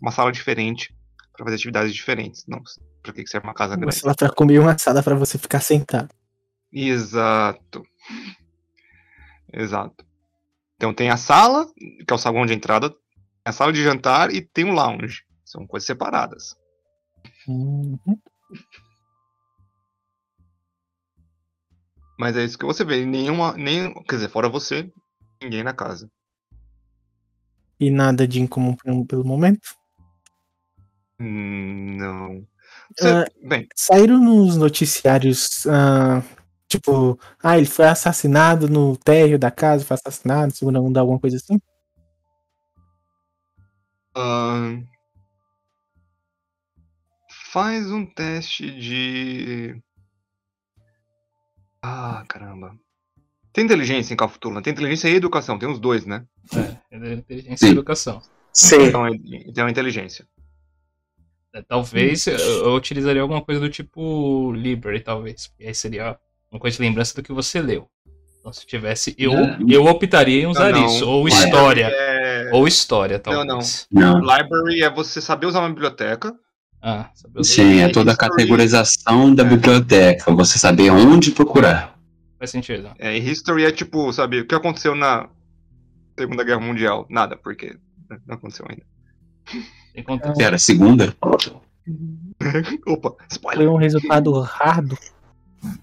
Uma 0.00 0.10
sala 0.10 0.32
diferente 0.32 0.94
para 1.36 1.44
fazer 1.44 1.56
atividades 1.56 1.94
diferentes. 1.94 2.44
Não, 2.46 2.60
para 3.02 3.12
que 3.12 3.26
serve 3.26 3.46
uma 3.46 3.54
casa 3.54 3.74
Uma 3.74 3.80
grande? 3.82 3.96
sala 3.96 4.14
pra 4.14 4.30
comer 4.30 4.54
e 4.54 4.58
uma 4.58 4.76
sala 4.78 5.02
pra 5.02 5.14
você 5.14 5.38
ficar 5.38 5.60
sentado. 5.60 6.14
Exato. 6.72 7.82
Exato. 9.52 10.04
Então 10.76 10.92
tem 10.94 11.10
a 11.10 11.16
sala, 11.16 11.66
que 11.74 12.06
é 12.10 12.14
o 12.14 12.18
saguão 12.18 12.46
de 12.46 12.54
entrada, 12.54 12.94
a 13.44 13.52
sala 13.52 13.72
de 13.72 13.82
jantar 13.82 14.32
e 14.32 14.40
tem 14.40 14.64
o 14.64 14.72
lounge. 14.72 15.24
São 15.44 15.66
coisas 15.66 15.86
separadas. 15.86 16.56
Uhum. 17.46 17.98
Mas 22.18 22.36
é 22.36 22.44
isso 22.44 22.58
que 22.58 22.64
você 22.64 22.84
vê. 22.84 23.04
Nenhuma. 23.04 23.52
Nem, 23.52 23.92
quer 24.04 24.16
dizer, 24.16 24.28
fora 24.30 24.48
você, 24.48 24.90
ninguém 25.42 25.62
na 25.62 25.72
casa. 25.74 26.10
E 27.82 27.90
nada 27.90 28.28
de 28.28 28.40
incomum 28.40 28.76
pelo 29.04 29.24
momento. 29.24 29.74
Não. 31.18 32.46
Você- 32.96 33.08
Ah, 33.08 33.24
bem, 33.42 33.66
Saíram 33.74 34.18
nos 34.20 34.56
noticiários, 34.56 35.66
ah, 35.66 36.22
tipo, 36.68 37.18
ah, 37.42 37.58
ele 37.58 37.66
foi 37.66 37.86
assassinado 37.86 38.68
no 38.68 38.96
térreo 38.96 39.36
da 39.36 39.50
casa, 39.50 39.84
foi 39.84 39.96
assassinado, 39.96 40.54
segunda 40.54 40.80
onda, 40.80 41.00
alguma 41.00 41.18
coisa 41.18 41.38
assim. 41.38 41.58
ahn, 44.14 44.84
faz 47.50 47.90
um 47.90 48.06
teste 48.06 48.70
de. 48.78 49.82
Ah, 51.82 52.24
caramba. 52.28 52.78
Tem 53.52 53.64
inteligência 53.64 54.14
em 54.14 54.16
Cafutula? 54.16 54.62
Tem 54.62 54.72
inteligência 54.72 55.08
e 55.08 55.14
educação, 55.14 55.58
tem 55.58 55.68
os 55.68 55.78
dois, 55.78 56.06
né? 56.06 56.24
É, 56.90 57.12
inteligência 57.14 57.66
e 57.66 57.68
Sim. 57.68 57.72
educação. 57.72 58.22
Sim. 58.52 58.82
Então, 58.84 59.06
é- 59.06 59.12
então 59.46 59.66
é 59.66 59.70
inteligência. 59.70 60.26
É, 61.54 61.60
Talvez 61.62 62.26
eu, 62.26 62.36
eu 62.38 62.74
utilizaria 62.74 63.20
alguma 63.20 63.42
coisa 63.42 63.60
do 63.60 63.68
tipo 63.68 64.52
Library, 64.52 65.00
talvez. 65.00 65.48
porque 65.48 65.64
aí 65.66 65.74
seria 65.74 66.16
uma 66.50 66.58
coisa 66.58 66.76
de 66.76 66.82
lembrança 66.82 67.14
do 67.14 67.22
que 67.22 67.32
você 67.32 67.60
leu. 67.60 67.86
Então, 68.40 68.52
se 68.52 68.66
tivesse. 68.66 69.14
Eu, 69.18 69.32
Não. 69.34 69.68
eu 69.68 69.84
optaria 69.84 70.42
em 70.42 70.46
usar 70.46 70.72
Não, 70.72 70.80
não. 70.80 70.86
isso. 70.86 71.08
Ou 71.08 71.24
Library 71.28 71.44
história. 71.46 71.90
É... 71.92 72.50
Ou 72.52 72.66
história, 72.66 73.22
Não, 73.24 73.46
talvez. 73.46 73.86
não. 73.90 74.20
Não. 74.20 74.36
Library 74.36 74.82
é 74.82 74.90
você 74.90 75.20
saber 75.20 75.46
usar 75.46 75.60
uma 75.60 75.68
biblioteca. 75.68 76.34
Ah, 76.80 77.10
saber 77.14 77.38
usar. 77.40 77.52
Sim, 77.52 77.80
é 77.80 77.88
toda 77.90 78.12
a 78.12 78.16
categorização 78.16 79.32
da 79.34 79.44
biblioteca. 79.44 80.32
Você 80.34 80.58
saber 80.58 80.90
onde 80.90 81.30
procurar. 81.30 81.96
Faz 82.42 82.50
sentido. 82.50 82.90
É, 82.98 83.16
e 83.16 83.20
history 83.20 83.64
é 83.64 83.70
tipo, 83.70 84.12
sabe, 84.12 84.40
o 84.40 84.44
que 84.44 84.52
aconteceu 84.52 84.96
na 84.96 85.28
Segunda 86.18 86.42
Guerra 86.42 86.58
Mundial? 86.58 87.06
Nada, 87.08 87.36
porque 87.36 87.78
não 88.26 88.34
aconteceu 88.34 88.66
ainda. 88.68 88.82
Contexto. 90.04 90.40
Era 90.42 90.56
a 90.56 90.58
segunda? 90.58 91.14
Opa, 92.84 93.10
Foi 93.10 93.26
spoiler. 93.30 93.70
um 93.70 93.76
resultado 93.76 94.32
raro. 94.40 94.98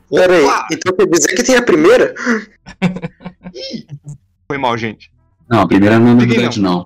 Pera 0.10 0.34
aí, 0.34 0.66
então 0.74 0.98
quer 0.98 1.06
dizer 1.08 1.34
que 1.34 1.44
tem 1.44 1.56
a 1.56 1.62
primeira? 1.62 2.14
Ih, 3.56 3.88
Foi 4.46 4.58
mal, 4.58 4.78
gente. 4.78 5.14
Não, 5.50 5.62
a 5.62 5.68
primeira 5.68 5.98
não 5.98 6.10
é 6.10 6.14
novidade, 6.14 6.60
não. 6.60 6.86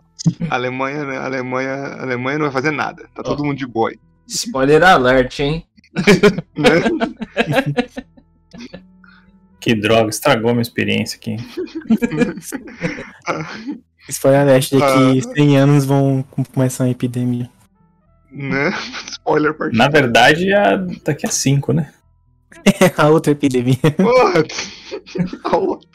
A 0.52 0.54
Alemanha, 0.56 1.04
né? 1.04 1.18
A 1.18 1.26
Alemanha, 1.26 1.72
a 1.72 2.04
Alemanha 2.04 2.38
não 2.38 2.46
vai 2.46 2.54
fazer 2.54 2.70
nada. 2.70 3.10
Tá 3.16 3.24
todo 3.24 3.44
mundo 3.44 3.58
de 3.58 3.66
aí, 3.66 4.00
Spoiler 4.28 4.84
alert, 4.84 5.40
hein? 5.40 5.66
né? 6.56 6.70
Que 9.64 9.74
droga, 9.74 10.10
estragou 10.10 10.52
minha 10.52 10.62
experiência 10.62 11.16
aqui. 11.18 11.38
Spoiler 14.10 14.42
alert 14.42 14.70
de 14.70 14.78
que 14.78 14.84
Ah. 14.84 15.34
100 15.36 15.58
anos 15.58 15.86
vão 15.86 16.24
começar 16.54 16.84
uma 16.84 16.90
epidemia. 16.90 17.50
né? 18.30 18.72
Spoiler 19.10 19.54
partido. 19.54 19.78
Na 19.78 19.88
verdade, 19.88 20.52
é 20.52 20.78
daqui 21.06 21.26
a 21.26 21.30
cinco, 21.30 21.72
né? 21.72 21.94
a 22.98 23.08
outra 23.10 23.32
epidemia. 23.32 23.78
A 25.46 25.58
outra. 25.58 25.88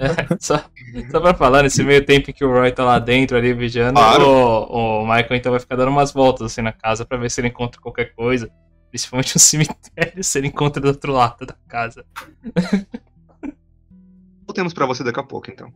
É, 0.00 0.36
só, 0.38 0.64
só 1.10 1.20
pra 1.20 1.34
falar, 1.34 1.64
nesse 1.64 1.82
meio 1.82 2.04
tempo 2.04 2.32
que 2.32 2.44
o 2.44 2.52
Roy 2.52 2.70
tá 2.70 2.84
lá 2.84 2.98
dentro 3.00 3.36
ali 3.36 3.52
vigiando, 3.52 3.94
Claro. 3.98 4.24
o, 4.24 5.02
o 5.02 5.06
Michael 5.06 5.34
então 5.36 5.50
vai 5.50 5.60
ficar 5.60 5.74
dando 5.76 5.88
umas 5.90 6.12
voltas 6.12 6.52
assim 6.52 6.62
na 6.62 6.72
casa 6.72 7.04
pra 7.04 7.18
ver 7.18 7.28
se 7.30 7.40
ele 7.40 7.48
encontra 7.48 7.80
qualquer 7.80 8.14
coisa. 8.14 8.48
Principalmente 8.90 9.36
um 9.36 9.40
cemitério, 9.40 10.24
se 10.24 10.38
ele 10.38 10.48
encontra 10.48 10.80
do 10.80 10.88
outro 10.88 11.12
lado 11.12 11.44
da 11.44 11.54
casa. 11.68 12.04
Voltemos 14.46 14.72
pra 14.72 14.86
você 14.86 15.04
daqui 15.04 15.20
a 15.20 15.22
pouco, 15.22 15.50
então. 15.50 15.72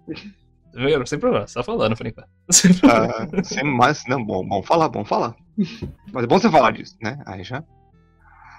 Viu? 0.75 1.07
Sem 1.07 1.19
problema, 1.19 1.47
só 1.47 1.63
falando 1.63 1.95
por 1.97 2.07
enquanto. 2.07 2.29
Ah, 2.89 3.43
sem 3.45 3.63
mais. 3.65 4.05
Não, 4.09 4.25
bom, 4.25 4.47
bom 4.47 4.63
falar, 4.63 4.89
bom 4.89 5.05
falar. 5.05 5.35
Mas 6.13 6.25
é 6.25 6.27
bom 6.27 6.39
você 6.39 6.51
falar 6.51 6.71
disso, 6.73 6.97
né? 7.03 7.19
Aí 7.27 7.45
já. 7.45 7.63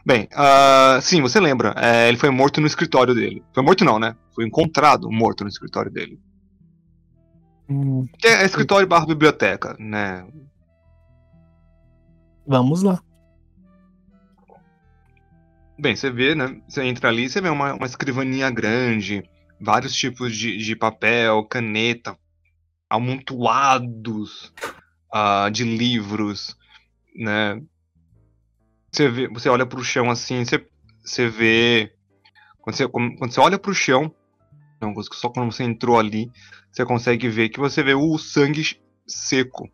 Bem, 0.05 0.27
ah, 0.35 0.99
sim, 1.01 1.21
você 1.21 1.39
lembra. 1.39 1.73
é, 1.77 2.07
ele 2.09 2.17
foi 2.17 2.29
morto 2.29 2.61
no 2.61 2.67
escritório 2.67 3.15
dele. 3.15 3.43
Foi 3.53 3.63
morto 3.63 3.83
não, 3.83 3.97
né? 3.97 4.15
Foi 4.35 4.45
encontrado 4.45 5.09
morto 5.09 5.43
no 5.43 5.49
escritório 5.49 5.89
dele. 5.91 6.19
Hum, 7.67 8.05
Que 8.19 8.27
é 8.27 8.45
escritório 8.45 8.87
barra 8.87 9.05
biblioteca, 9.07 9.75
né? 9.79 10.27
vamos 12.45 12.83
lá. 12.83 13.01
Bem, 15.77 15.95
você 15.95 16.11
vê, 16.11 16.35
né? 16.35 16.61
Você 16.67 16.83
entra 16.83 17.09
ali, 17.09 17.29
você 17.29 17.41
vê 17.41 17.49
uma, 17.49 17.73
uma 17.73 17.85
escrivaninha 17.85 18.49
grande, 18.51 19.23
vários 19.59 19.95
tipos 19.95 20.35
de, 20.35 20.57
de 20.57 20.75
papel, 20.75 21.43
caneta, 21.45 22.17
amontoados 22.89 24.53
ah, 25.11 25.49
de 25.51 25.63
livros, 25.63 26.55
né? 27.15 27.61
Você 28.91 29.09
vê, 29.09 29.27
você 29.27 29.49
olha 29.49 29.65
pro 29.65 29.83
chão 29.83 30.11
assim, 30.11 30.45
você, 30.45 30.63
você 31.03 31.27
vê. 31.27 31.95
Quando 32.61 32.75
você, 32.75 32.87
quando 32.87 33.31
você 33.31 33.39
olha 33.39 33.57
pro 33.57 33.73
chão, 33.73 34.13
não, 34.79 34.93
só 35.11 35.29
quando 35.29 35.51
você 35.51 35.63
entrou 35.63 35.97
ali, 35.97 36.31
você 36.71 36.85
consegue 36.85 37.27
ver 37.29 37.49
que 37.49 37.59
você 37.59 37.81
vê 37.81 37.95
o 37.95 38.17
sangue 38.17 38.79
seco 39.07 39.67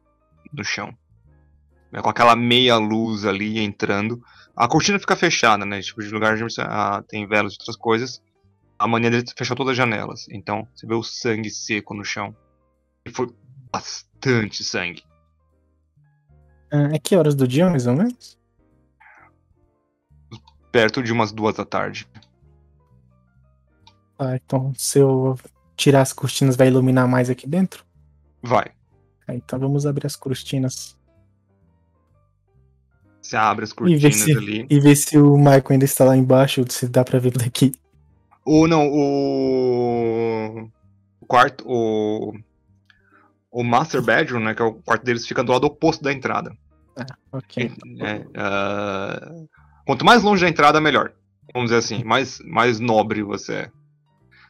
no 0.53 0.63
chão. 0.63 0.95
Né, 1.91 2.01
com 2.01 2.09
aquela 2.09 2.35
meia 2.35 2.77
luz 2.77 3.25
ali 3.25 3.59
entrando. 3.59 4.21
A 4.55 4.67
cortina 4.67 4.99
fica 4.99 5.15
fechada, 5.15 5.65
né? 5.65 5.81
Tipo, 5.81 6.01
de 6.01 6.09
lugar 6.09 6.41
onde 6.41 6.55
ah, 6.59 7.03
tem 7.07 7.27
velas 7.27 7.53
e 7.53 7.57
outras 7.59 7.75
coisas. 7.75 8.21
A 8.77 8.87
mania 8.87 9.09
dele 9.09 9.25
fechou 9.37 9.55
todas 9.55 9.71
as 9.71 9.77
janelas. 9.77 10.27
Então, 10.29 10.67
você 10.75 10.85
vê 10.85 10.93
o 10.93 11.03
sangue 11.03 11.49
seco 11.49 11.93
no 11.93 12.03
chão. 12.03 12.35
E 13.05 13.11
foi 13.11 13.33
bastante 13.71 14.63
sangue. 14.63 15.03
Ah, 16.71 16.89
é 16.93 16.99
que 16.99 17.15
horas 17.15 17.35
do 17.35 17.47
dia, 17.47 17.69
mais 17.69 17.87
ou 17.87 17.95
menos? 17.95 18.37
Perto 20.71 21.01
de 21.01 21.11
umas 21.11 21.31
duas 21.31 21.55
da 21.55 21.65
tarde. 21.65 22.07
Ah, 24.19 24.35
então 24.35 24.73
se 24.75 24.99
eu 24.99 25.37
tirar 25.75 26.01
as 26.01 26.11
cortinas 26.11 26.57
vai 26.57 26.67
iluminar 26.67 27.07
mais 27.07 27.29
aqui 27.29 27.47
dentro? 27.47 27.85
Vai. 28.43 28.71
Ah, 29.25 29.33
então 29.33 29.57
vamos 29.57 29.85
abrir 29.85 30.05
as 30.05 30.15
cortinas 30.15 30.98
Você 33.29 33.37
abre 33.37 33.63
as 33.63 33.69
e 33.69 33.73
ver, 33.73 34.01
cortinas 34.01 34.15
se, 34.15 34.31
ali. 34.35 34.65
e 34.67 34.79
ver 34.79 34.95
se 34.95 35.15
o 35.19 35.37
Michael 35.37 35.63
ainda 35.69 35.85
está 35.85 36.03
lá 36.03 36.17
embaixo, 36.17 36.65
se 36.67 36.87
dá 36.87 37.03
pra 37.03 37.19
ver 37.19 37.31
daqui. 37.31 37.73
Ou 38.43 38.67
não, 38.67 38.87
o. 38.89 40.67
O 41.21 41.25
quarto. 41.27 41.63
O. 41.67 42.33
O 43.51 43.63
Master 43.63 44.01
Bedroom, 44.01 44.39
né? 44.39 44.55
Que 44.55 44.63
é 44.63 44.65
o 44.65 44.73
quarto 44.73 45.03
deles, 45.05 45.27
fica 45.27 45.43
do 45.43 45.51
lado 45.51 45.65
oposto 45.65 46.03
da 46.03 46.11
entrada. 46.11 46.51
Ok. 47.31 47.71
É, 48.01 48.25
ah, 48.35 49.31
quanto 49.85 50.03
mais 50.03 50.23
longe 50.23 50.41
da 50.43 50.49
entrada, 50.49 50.81
melhor. 50.81 51.11
Vamos 51.53 51.69
dizer 51.69 51.79
assim, 51.79 52.03
mais, 52.03 52.39
mais 52.43 52.79
nobre 52.79 53.21
você 53.21 53.53
é. 53.53 53.71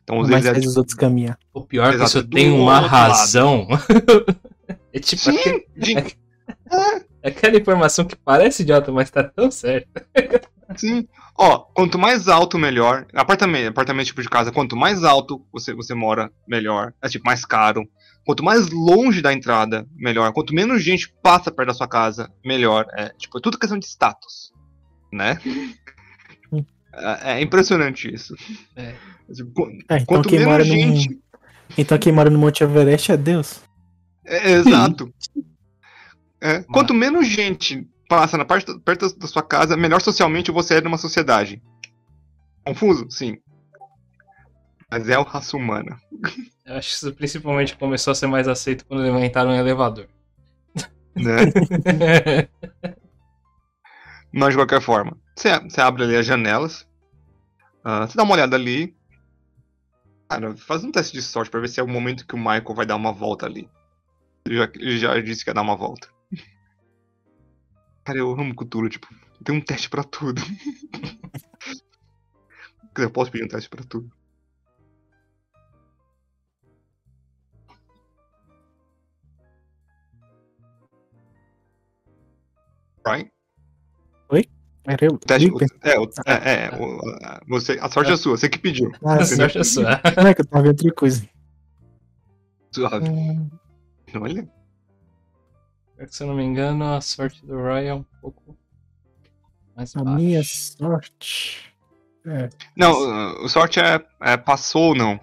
Então, 0.04 0.20
os 0.20 0.30
Mas 0.30 0.44
deles 0.44 0.46
é 0.46 0.54
faz 0.54 0.66
os 0.68 0.78
outros 0.78 0.96
caminhar. 0.96 1.38
O 1.54 1.62
pior 1.66 1.94
é 1.94 1.98
que 1.98 2.04
isso 2.06 2.24
tem 2.28 2.50
uma 2.50 2.80
razão. 2.80 3.68
é 4.94 5.00
tipo 5.00 5.22
Sim, 5.22 5.38
aquele- 5.38 5.68
de- 5.78 5.98
é 5.98 7.09
aquela 7.24 7.58
informação 7.58 8.06
que 8.06 8.16
parece 8.16 8.64
idiota, 8.64 8.92
mas 8.92 9.10
tá 9.10 9.24
tão 9.24 9.50
certa. 9.52 10.06
sim. 10.78 11.08
Ó, 11.38 11.60
quanto 11.74 11.98
mais 11.98 12.28
alto, 12.28 12.58
melhor. 12.58 13.06
Apartamento, 13.14 13.70
apartamento 13.70 14.08
tipo 14.08 14.22
de 14.22 14.30
casa, 14.30 14.52
quanto 14.52 14.76
mais 14.76 15.04
alto 15.04 15.46
você, 15.54 15.74
você 15.74 15.94
mora, 15.94 16.32
melhor. 16.48 16.94
É 17.02 17.08
tipo 17.08 17.26
mais 17.26 17.46
caro. 17.46 17.88
Quanto 18.26 18.44
mais 18.44 18.70
longe 18.70 19.22
da 19.22 19.34
entrada, 19.34 19.88
melhor. 19.96 20.32
Quanto 20.34 20.54
menos 20.54 20.84
gente 20.84 21.12
passa 21.24 21.50
perto 21.50 21.70
da 21.70 21.74
sua 21.74 21.88
casa, 21.88 22.30
melhor. 22.46 22.86
É 22.96 23.10
tipo, 23.18 23.38
é 23.38 23.42
tudo 23.42 23.58
questão 23.58 23.80
de 23.80 23.86
status, 23.86 24.52
né? 25.12 25.40
É, 26.94 27.34
é 27.34 27.42
impressionante 27.42 28.14
isso. 28.14 28.36
É. 28.76 28.94
Tipo, 29.34 29.52
qu- 29.54 29.72
Ah, 29.88 29.96
então 29.98 30.06
quanto 30.06 30.30
quem 30.30 30.40
menos 30.40 30.68
no 30.68 30.74
gente. 30.74 31.20
Então 31.78 31.98
quem 31.98 32.12
mora 32.12 32.30
no 32.30 32.38
Monte 32.40 32.64
Everest 32.64 33.12
é 33.12 33.18
Deus. 33.18 33.62
É, 34.26 34.52
exato. 34.54 35.12
É, 36.42 36.64
quanto 36.64 36.94
menos 36.94 37.28
gente 37.28 37.88
passa 38.08 38.38
na 38.38 38.46
parte 38.46 38.78
perto 38.80 39.16
da 39.18 39.28
sua 39.28 39.44
casa, 39.44 39.78
melhor 39.78 40.02
socialmente 40.02 40.52
você 40.52 40.76
é 40.76 40.82
numa 40.82 40.98
sociedade. 40.98 41.62
Confuso? 42.66 43.10
Sim. 43.10 43.38
Mas 44.92 45.08
é 45.08 45.18
o 45.18 45.24
raça 45.24 45.56
humana. 45.56 46.00
Eu 46.66 46.76
acho 46.76 46.90
que 46.90 46.96
isso 46.96 47.14
principalmente 47.14 47.76
começou 47.78 48.12
a 48.12 48.16
ser 48.16 48.28
mais 48.28 48.48
aceito 48.48 48.86
quando 48.86 49.06
inventaram 49.06 49.52
um 49.52 49.56
elevador. 49.56 50.08
Né? 51.16 52.48
Mas 54.32 54.50
de 54.50 54.56
qualquer 54.56 54.82
forma, 54.82 55.18
você, 55.36 55.50
abre 55.82 56.04
ali 56.04 56.16
as 56.16 56.26
janelas. 56.26 56.88
ah, 57.84 58.06
você 58.06 58.16
dá 58.16 58.24
uma 58.24 58.34
olhada 58.34 58.56
ali. 58.56 58.96
Cara, 60.30 60.56
faz 60.56 60.84
um 60.84 60.92
teste 60.92 61.14
de 61.14 61.24
sorte 61.24 61.50
pra 61.50 61.60
ver 61.60 61.68
se 61.68 61.80
é 61.80 61.84
o 61.84 61.88
momento 61.88 62.26
que 62.26 62.36
o 62.36 62.38
Michael 62.38 62.76
vai 62.76 62.86
dar 62.86 62.96
uma 62.96 63.12
volta 63.12 63.48
ali. 63.48 63.68
Ele 64.46 64.58
já, 64.58 64.70
ele 64.76 64.98
já 65.00 65.20
disse 65.20 65.44
que 65.44 65.50
ia 65.50 65.54
dar 65.56 65.64
uma 65.64 65.76
volta. 65.76 66.08
Cara, 68.10 68.18
eu 68.18 68.32
amo 68.32 68.56
cultura, 68.56 68.90
tipo, 68.90 69.08
tem 69.44 69.56
um 69.56 69.62
teste 69.62 69.88
pra 69.88 70.04
tudo. 70.04 70.42
Eu 72.98 73.12
posso 73.12 73.30
pedir 73.32 73.46
um 73.46 73.48
teste 73.48 73.70
pra 73.70 73.84
tudo. 73.84 74.12
Right? 83.06 83.32
Era 84.86 85.06
eu. 85.06 85.18
Teste, 85.20 85.48
Ih, 85.48 85.52
é, 85.84 86.00
o- 86.00 86.10
é, 86.26 86.66
é, 86.66 86.70
o- 86.80 87.00
a- 87.24 87.40
você, 87.48 87.78
a 87.80 87.90
sorte 87.90 88.12
é 88.12 88.18
sua, 88.18 88.38
você 88.38 88.50
que 88.50 88.58
pediu. 88.58 88.92
Ah, 89.04 89.18
A 89.18 89.26
sorte 89.26 89.60
é 89.60 89.64
sua. 89.64 90.02
Ah, 90.04 90.34
que 90.34 90.42
eu 90.42 90.48
tava 90.48 90.64
vendo 90.64 90.72
outra 90.80 90.94
coisa. 90.94 91.30
Suave. 92.74 93.08
Hum, 93.08 93.50
Olha. 94.16 94.50
Se 96.08 96.24
eu 96.24 96.28
não 96.28 96.36
me 96.36 96.44
engano, 96.44 96.86
a 96.86 97.02
sorte 97.02 97.46
do 97.46 97.56
Roy 97.58 97.86
é 97.88 97.94
um 97.94 98.04
pouco 98.22 98.58
mais 99.76 99.96
A 99.96 100.04
baixa. 100.04 100.16
minha 100.18 100.44
sorte. 100.44 101.74
É, 102.26 102.50
Não, 102.76 103.44
o 103.44 103.50
sorte 103.50 103.80
é, 103.80 104.06
é 104.22 104.38
passou 104.38 104.90
ou 104.90 104.96
não. 104.96 105.20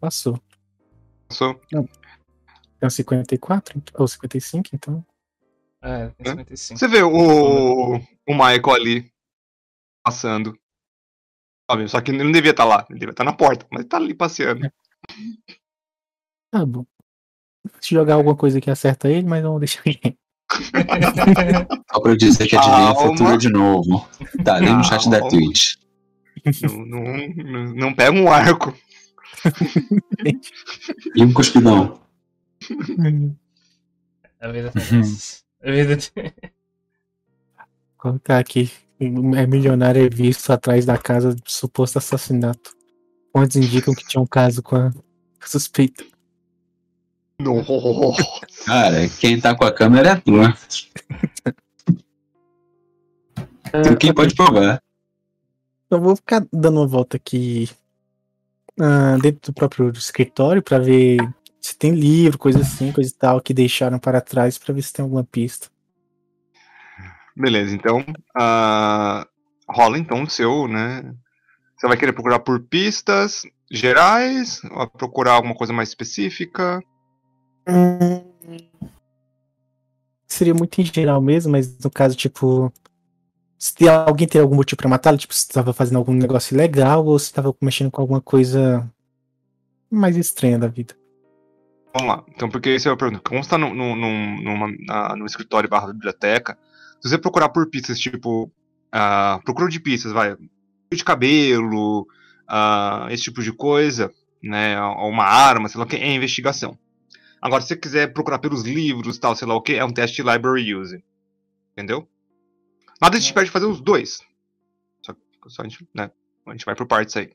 passou. 0.00 0.40
Passou. 1.28 1.60
É 2.80 2.86
um 2.86 2.90
54, 2.90 3.78
ent- 3.78 3.90
ou 3.94 4.06
55, 4.06 4.70
então. 4.74 5.04
É, 5.82 6.08
tem 6.10 6.26
55. 6.32 6.78
Você 6.78 6.88
vê 6.88 7.02
o, 7.02 7.96
o 7.96 8.32
Michael 8.32 8.72
ali 8.74 9.12
passando. 10.04 10.58
Sabe? 11.70 11.88
Só 11.88 12.00
que 12.00 12.10
ele 12.10 12.22
não 12.24 12.32
devia 12.32 12.50
estar 12.50 12.64
lá, 12.64 12.84
ele 12.90 12.98
devia 12.98 13.12
estar 13.12 13.24
na 13.24 13.32
porta, 13.32 13.66
mas 13.70 13.84
tá 13.86 13.96
ali 13.96 14.14
passeando. 14.14 14.70
Tá 16.50 16.64
bom. 16.64 16.84
Se 17.80 17.94
jogar 17.94 18.14
alguma 18.14 18.36
coisa 18.36 18.60
que 18.60 18.70
acerta 18.70 19.08
ele, 19.08 19.26
mas 19.26 19.42
vamos 19.42 19.60
deixar 19.60 19.82
ele. 19.86 20.16
Só 21.92 22.00
pra 22.00 22.12
eu 22.12 22.16
dizer 22.16 22.46
que 22.46 22.56
adivinha 22.56 22.90
o 22.92 22.96
futuro 22.96 23.38
de 23.38 23.48
novo. 23.48 24.08
Tá 24.44 24.56
ali 24.56 24.70
no 24.72 24.84
chat 24.84 25.08
da. 25.08 25.20
Twitch. 25.28 25.74
não, 26.62 27.02
não, 27.36 27.74
não- 27.74 27.94
pega 27.94 28.16
um 28.16 28.30
arco. 28.30 28.74
E 31.14 31.24
um 31.24 31.32
cuspidão. 31.32 32.00
A 34.40 34.48
vida 34.48 34.70
tem. 34.70 35.02
A 35.62 35.70
vida 35.72 35.96
tem... 35.96 36.32
Colocar 37.96 38.38
aqui. 38.38 38.70
É 39.00 39.46
milionário 39.46 40.04
é 40.04 40.08
visto 40.08 40.50
atrás 40.50 40.86
da 40.86 40.96
casa 40.96 41.34
do 41.34 41.50
suposto 41.50 41.98
assassinato. 41.98 42.72
Fontes 43.32 43.56
indicam 43.56 43.94
que 43.94 44.06
tinha 44.06 44.22
um 44.22 44.26
caso 44.26 44.62
com 44.62 44.76
a 44.76 44.92
suspeita. 45.44 46.04
Nossa. 47.38 48.22
Cara, 48.64 49.08
quem 49.08 49.40
tá 49.40 49.54
com 49.54 49.64
a 49.64 49.72
câmera 49.72 50.10
é 50.10 50.16
tua. 50.16 50.56
Tu 53.82 53.96
quem 53.98 54.14
pode 54.14 54.34
provar. 54.34 54.80
Eu 55.90 56.00
vou 56.00 56.16
ficar 56.16 56.46
dando 56.52 56.80
uma 56.80 56.86
volta 56.86 57.16
aqui 57.16 57.68
ah, 58.80 59.16
dentro 59.20 59.52
do 59.52 59.54
próprio 59.54 59.90
escritório 59.90 60.62
pra 60.62 60.78
ver 60.78 61.18
se 61.60 61.76
tem 61.76 61.92
livro, 61.92 62.38
coisa 62.38 62.60
assim, 62.60 62.92
coisa 62.92 63.10
e 63.10 63.14
tal, 63.14 63.40
que 63.40 63.54
deixaram 63.54 63.98
para 63.98 64.20
trás 64.20 64.58
pra 64.58 64.74
ver 64.74 64.82
se 64.82 64.92
tem 64.92 65.02
alguma 65.02 65.24
pista. 65.24 65.68
Beleza, 67.36 67.74
então. 67.74 68.04
ah, 68.36 69.26
rola 69.68 69.98
então 69.98 70.22
o 70.22 70.30
seu, 70.30 70.68
né? 70.68 71.14
Você 71.76 71.88
vai 71.88 71.96
querer 71.96 72.12
procurar 72.12 72.38
por 72.38 72.60
pistas 72.60 73.42
gerais? 73.70 74.62
Ou 74.70 74.86
procurar 74.88 75.32
alguma 75.32 75.54
coisa 75.54 75.72
mais 75.72 75.88
específica? 75.88 76.80
Seria 80.26 80.54
muito 80.54 80.80
em 80.80 80.84
geral 80.84 81.20
mesmo, 81.20 81.52
mas 81.52 81.78
no 81.78 81.90
caso, 81.90 82.16
tipo. 82.16 82.72
Se 83.58 83.88
alguém 83.88 84.26
tem 84.26 84.40
algum 84.40 84.56
motivo 84.56 84.76
pra 84.76 84.88
matá-lo, 84.88 85.16
tipo, 85.16 85.34
se 85.34 85.48
tava 85.48 85.72
fazendo 85.72 85.96
algum 85.96 86.12
negócio 86.12 86.54
ilegal 86.54 87.04
ou 87.06 87.18
se 87.18 87.32
tava 87.32 87.54
mexendo 87.62 87.90
com 87.90 88.00
alguma 88.02 88.20
coisa 88.20 88.90
mais 89.90 90.16
estranha 90.16 90.58
da 90.58 90.66
vida. 90.66 90.94
Vamos 91.94 92.08
lá. 92.14 92.24
Então, 92.28 92.50
porque 92.50 92.74
isso 92.74 92.88
é 92.88 92.92
a 92.92 92.96
pergunta. 92.96 93.22
Como 93.26 93.42
você 93.42 93.48
tá 93.48 93.56
no, 93.56 93.72
no, 93.72 93.94
num- 93.96 94.42
numa, 94.42 94.68
na- 94.80 95.16
no 95.16 95.24
escritório 95.24 95.68
barra 95.70 95.92
biblioteca, 95.92 96.58
se 97.00 97.08
você 97.08 97.16
procurar 97.16 97.48
por 97.50 97.70
pistas, 97.70 97.98
tipo. 97.98 98.50
ah, 98.92 99.40
procura 99.44 99.68
de 99.70 99.80
pistas, 99.80 100.12
vai. 100.12 100.36
de 100.92 101.04
cabelo, 101.04 102.06
ah, 102.46 103.06
esse 103.10 103.22
tipo 103.24 103.42
de 103.42 103.52
coisa, 103.52 104.12
né? 104.42 104.78
Uma 104.80 105.24
arma, 105.24 105.68
sei 105.68 105.78
lá 105.78 105.84
o 105.84 105.88
que, 105.88 105.96
é 105.96 106.12
investigação. 106.14 106.76
Agora, 107.44 107.60
se 107.60 107.68
você 107.68 107.76
quiser 107.76 108.10
procurar 108.10 108.38
pelos 108.38 108.62
livros 108.62 109.18
tal, 109.18 109.36
sei 109.36 109.46
lá 109.46 109.54
o 109.54 109.60
que, 109.60 109.74
é 109.74 109.84
um 109.84 109.92
teste 109.92 110.22
de 110.22 110.22
library 110.22 110.74
use. 110.74 111.04
Entendeu? 111.72 112.08
Nada 113.02 113.20
te 113.20 113.30
impede 113.30 113.44
de 113.44 113.50
fazer 113.50 113.66
os 113.66 113.82
dois. 113.82 114.22
Só, 115.02 115.14
só 115.48 115.60
a 115.60 115.68
gente, 115.68 115.86
né? 115.92 116.10
A 116.46 116.52
gente 116.52 116.64
vai 116.64 116.74
por 116.74 116.86
partes 116.86 117.14
aí. 117.18 117.30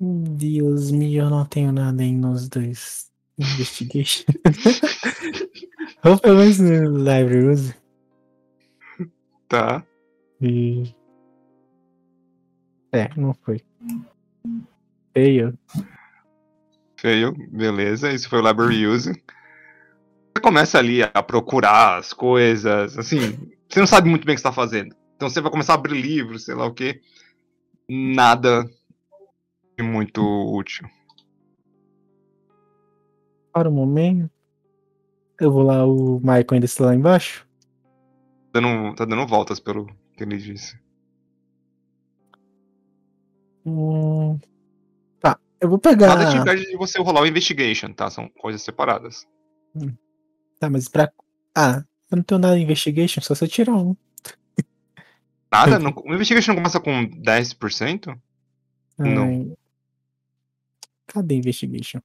Deus 0.00 0.90
me, 0.90 1.14
eu 1.14 1.28
não 1.28 1.44
tenho 1.44 1.70
nada 1.70 2.02
em 2.02 2.16
nos 2.16 2.48
dois. 2.48 3.12
Investigation. 3.38 4.24
Ou 6.02 6.18
pelo 6.18 6.38
menos 6.38 6.58
no 6.58 6.96
Library 6.96 7.48
Use. 7.50 7.74
Tá. 9.48 9.84
E... 10.40 10.94
É, 12.90 13.10
não 13.18 13.34
foi. 13.34 13.60
Feio. 15.12 15.58
Feio, 17.06 17.32
beleza. 17.52 18.12
Isso 18.12 18.28
foi 18.28 18.40
o 18.40 18.44
library 18.44 18.84
use. 18.84 19.12
Você 19.12 20.42
começa 20.42 20.76
ali 20.76 21.04
a 21.04 21.22
procurar 21.22 21.98
as 21.98 22.12
coisas, 22.12 22.98
assim, 22.98 23.38
você 23.68 23.78
não 23.78 23.86
sabe 23.86 24.10
muito 24.10 24.26
bem 24.26 24.32
o 24.32 24.34
que 24.34 24.40
você 24.40 24.48
tá 24.48 24.52
fazendo. 24.52 24.92
Então 25.14 25.30
você 25.30 25.40
vai 25.40 25.52
começar 25.52 25.74
a 25.74 25.76
abrir 25.76 26.00
livros, 26.00 26.46
sei 26.46 26.56
lá 26.56 26.66
o 26.66 26.74
que. 26.74 27.00
Nada 27.88 28.68
de 29.78 29.84
muito 29.84 30.20
útil. 30.20 30.84
Para 33.52 33.68
o 33.68 33.72
momento. 33.72 34.28
Eu 35.40 35.52
vou 35.52 35.62
lá, 35.62 35.86
o 35.86 36.18
Michael 36.18 36.46
ainda 36.50 36.66
está 36.66 36.86
lá 36.86 36.94
embaixo. 36.96 37.46
Dando, 38.52 38.96
tá 38.96 39.04
dando 39.04 39.28
voltas 39.28 39.60
pelo 39.60 39.86
que 40.16 40.24
ele 40.24 40.38
disse. 40.38 40.76
Hum, 43.64 44.40
Tá, 44.40 44.55
eu 45.60 45.68
vou 45.68 45.78
pegar. 45.78 46.16
Nada 46.16 46.30
te 46.30 46.36
impede 46.36 46.70
de 46.70 46.76
você 46.76 46.98
rolar 47.00 47.22
o 47.22 47.26
investigation, 47.26 47.92
tá? 47.92 48.10
São 48.10 48.28
coisas 48.28 48.62
separadas. 48.62 49.26
Tá, 50.58 50.70
mas 50.70 50.88
pra. 50.88 51.10
Ah, 51.54 51.84
eu 52.10 52.16
não 52.16 52.22
tenho 52.22 52.40
nada 52.40 52.58
em 52.58 52.62
investigation, 52.62 53.20
só 53.20 53.34
se 53.34 53.44
eu 53.44 53.48
tirar 53.48 53.74
um. 53.74 53.96
Nada? 55.50 55.78
Não, 55.80 55.92
o 56.04 56.14
investigation 56.14 56.52
não 56.52 56.56
começa 56.56 56.80
com 56.80 57.06
10%? 57.20 58.18
Não. 58.98 59.28
Ai. 59.28 59.56
Cadê 61.06 61.36
investigation? 61.36 62.00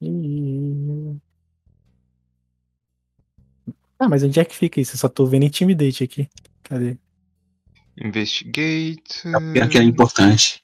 Ih. 0.00 1.16
Ah, 3.98 4.08
mas 4.08 4.22
onde 4.22 4.38
é 4.38 4.44
que 4.44 4.54
fica 4.54 4.80
isso? 4.80 4.94
Eu 4.94 4.98
só 4.98 5.08
tô 5.08 5.26
vendo 5.26 5.44
intimidate 5.44 6.04
aqui. 6.04 6.28
Cadê? 6.62 6.96
Investigate. 8.00 9.22
É 9.56 9.66
que 9.66 9.78
é 9.78 9.82
importante. 9.82 10.62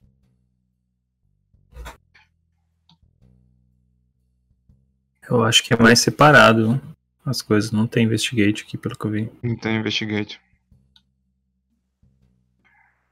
Eu 5.29 5.43
acho 5.43 5.63
que 5.65 5.75
é 5.75 5.77
mais 5.77 6.01
separado 6.01 6.81
as 7.25 7.43
coisas. 7.43 7.73
Não 7.73 7.87
tem 7.87 8.05
investigate 8.05 8.63
aqui, 8.63 8.79
pelo 8.79 8.97
que 8.97 9.05
eu 9.05 9.11
vi. 9.11 9.33
Então, 9.43 9.73
investigate. 9.73 10.41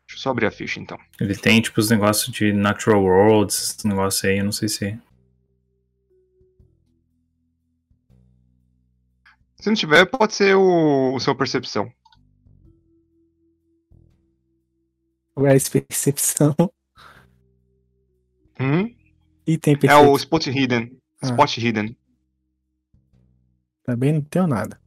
Deixa 0.07 0.19
eu 0.19 0.19
só 0.19 0.31
abrir 0.31 0.47
a 0.47 0.51
ficha 0.51 0.79
então. 0.79 0.99
Ele 1.19 1.35
tem, 1.35 1.61
tipo, 1.61 1.81
os 1.81 1.91
negócios 1.91 2.33
de 2.33 2.53
Natural 2.53 3.03
Worlds, 3.03 3.77
esse 3.77 3.89
negócio 3.89 4.29
aí, 4.29 4.39
eu 4.39 4.45
não 4.45 4.53
sei 4.53 4.69
se. 4.69 4.99
Se 9.59 9.69
não 9.69 9.75
tiver, 9.75 10.05
pode 10.07 10.35
ser 10.35 10.55
o, 10.55 11.15
o 11.15 11.21
seu 11.21 11.35
percepção. 11.35 11.91
Where's 15.37 15.69
percepção? 15.69 16.55
Hum? 18.61 18.95
E 19.47 19.59
tem 19.59 19.75
É 19.75 19.77
percepção. 19.77 20.13
o 20.13 20.17
Spot 20.17 20.47
Hidden. 20.47 20.97
Ah. 21.23 21.27
Spot 21.27 21.57
Hidden. 21.59 21.97
Também 23.85 24.13
não 24.13 24.21
tenho 24.23 24.47
nada. 24.47 24.81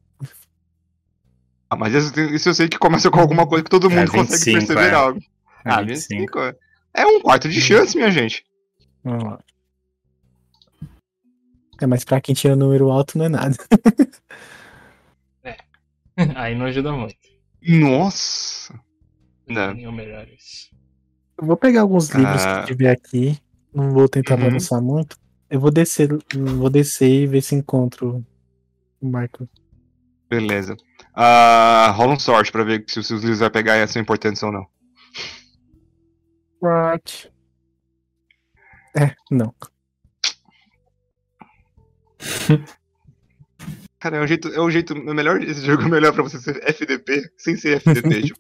Ah, 1.70 1.76
mas 1.76 1.94
isso, 1.94 2.20
isso 2.20 2.50
eu 2.50 2.54
sei 2.54 2.70
que 2.70 2.78
começa 2.78 3.10
com 3.10 3.20
alguma 3.20 3.48
coisa 3.48 3.64
que 3.64 3.70
todo 3.70 3.92
É, 3.92 3.96
mundo 3.96 4.12
consegue 4.12 4.46
25, 4.46 4.58
perceber 4.60 4.92
é. 4.92 4.94
algo. 4.94 5.20
Ah, 5.66 5.82
25. 5.82 6.40
é. 6.40 6.56
É 6.94 7.06
um 7.06 7.20
quarto 7.22 7.50
de 7.50 7.60
chance, 7.60 7.98
minha 7.98 8.12
gente. 8.12 8.46
Vamos 9.04 9.24
lá. 9.24 9.40
É, 11.82 11.86
mas 11.86 12.06
pra 12.06 12.22
quem 12.22 12.34
tira 12.34 12.56
número 12.56 12.90
alto 12.90 13.18
não 13.18 13.26
é 13.26 13.30
nada. 13.30 13.58
Aí 16.36 16.56
não 16.56 16.66
ajuda 16.68 16.92
muito. 16.94 17.16
Nossa. 17.62 18.80
Não. 19.48 19.74
Melhores. 19.92 20.70
Eu 21.40 21.46
vou 21.48 21.58
pegar 21.58 21.82
alguns 21.82 22.10
livros 22.10 22.44
Ah. 22.46 22.62
que 22.62 22.68
tiver 22.68 22.92
aqui. 22.92 23.38
Não 23.74 23.92
vou 23.92 24.08
tentar 24.08 24.36
Uhum. 24.36 24.46
balançar 24.46 24.82
muito. 24.82 25.18
Eu 25.50 25.60
vou 25.60 25.70
descer, 25.72 26.10
vou 26.34 26.70
descer 26.70 27.08
e 27.24 27.28
ver 27.28 27.42
se 27.42 27.54
encontro 27.56 28.26
o 29.02 29.06
Michael. 29.06 29.50
Beleza. 30.30 30.76
Ah, 31.14 31.92
rola 31.96 32.14
um 32.14 32.20
sorte 32.20 32.52
pra 32.52 32.64
ver 32.64 32.84
se 32.88 33.00
os 33.00 33.08
seus 33.08 33.22
livros 33.22 33.40
vai 33.40 33.50
pegar 33.50 33.78
e 33.78 33.88
são 33.88 34.02
importantes 34.02 34.42
ou 34.44 34.52
não. 34.52 34.66
Right. 36.64 37.32
É, 38.98 39.14
não. 39.30 39.54
Cara, 44.00 44.18
é 44.18 44.22
o 44.22 44.28
jeito, 44.28 44.48
é 44.50 44.60
o 44.60 44.70
jeito 44.70 44.94
é 44.94 45.14
melhor, 45.14 45.42
esse 45.42 45.62
jogo 45.66 45.84
é 45.84 45.88
melhor 45.88 46.14
pra 46.14 46.24
você 46.24 46.40
ser 46.40 46.58
FDP 46.68 47.30
sem 47.38 47.56
ser 47.56 47.78
FDP, 47.78 48.22
tipo. 48.34 48.40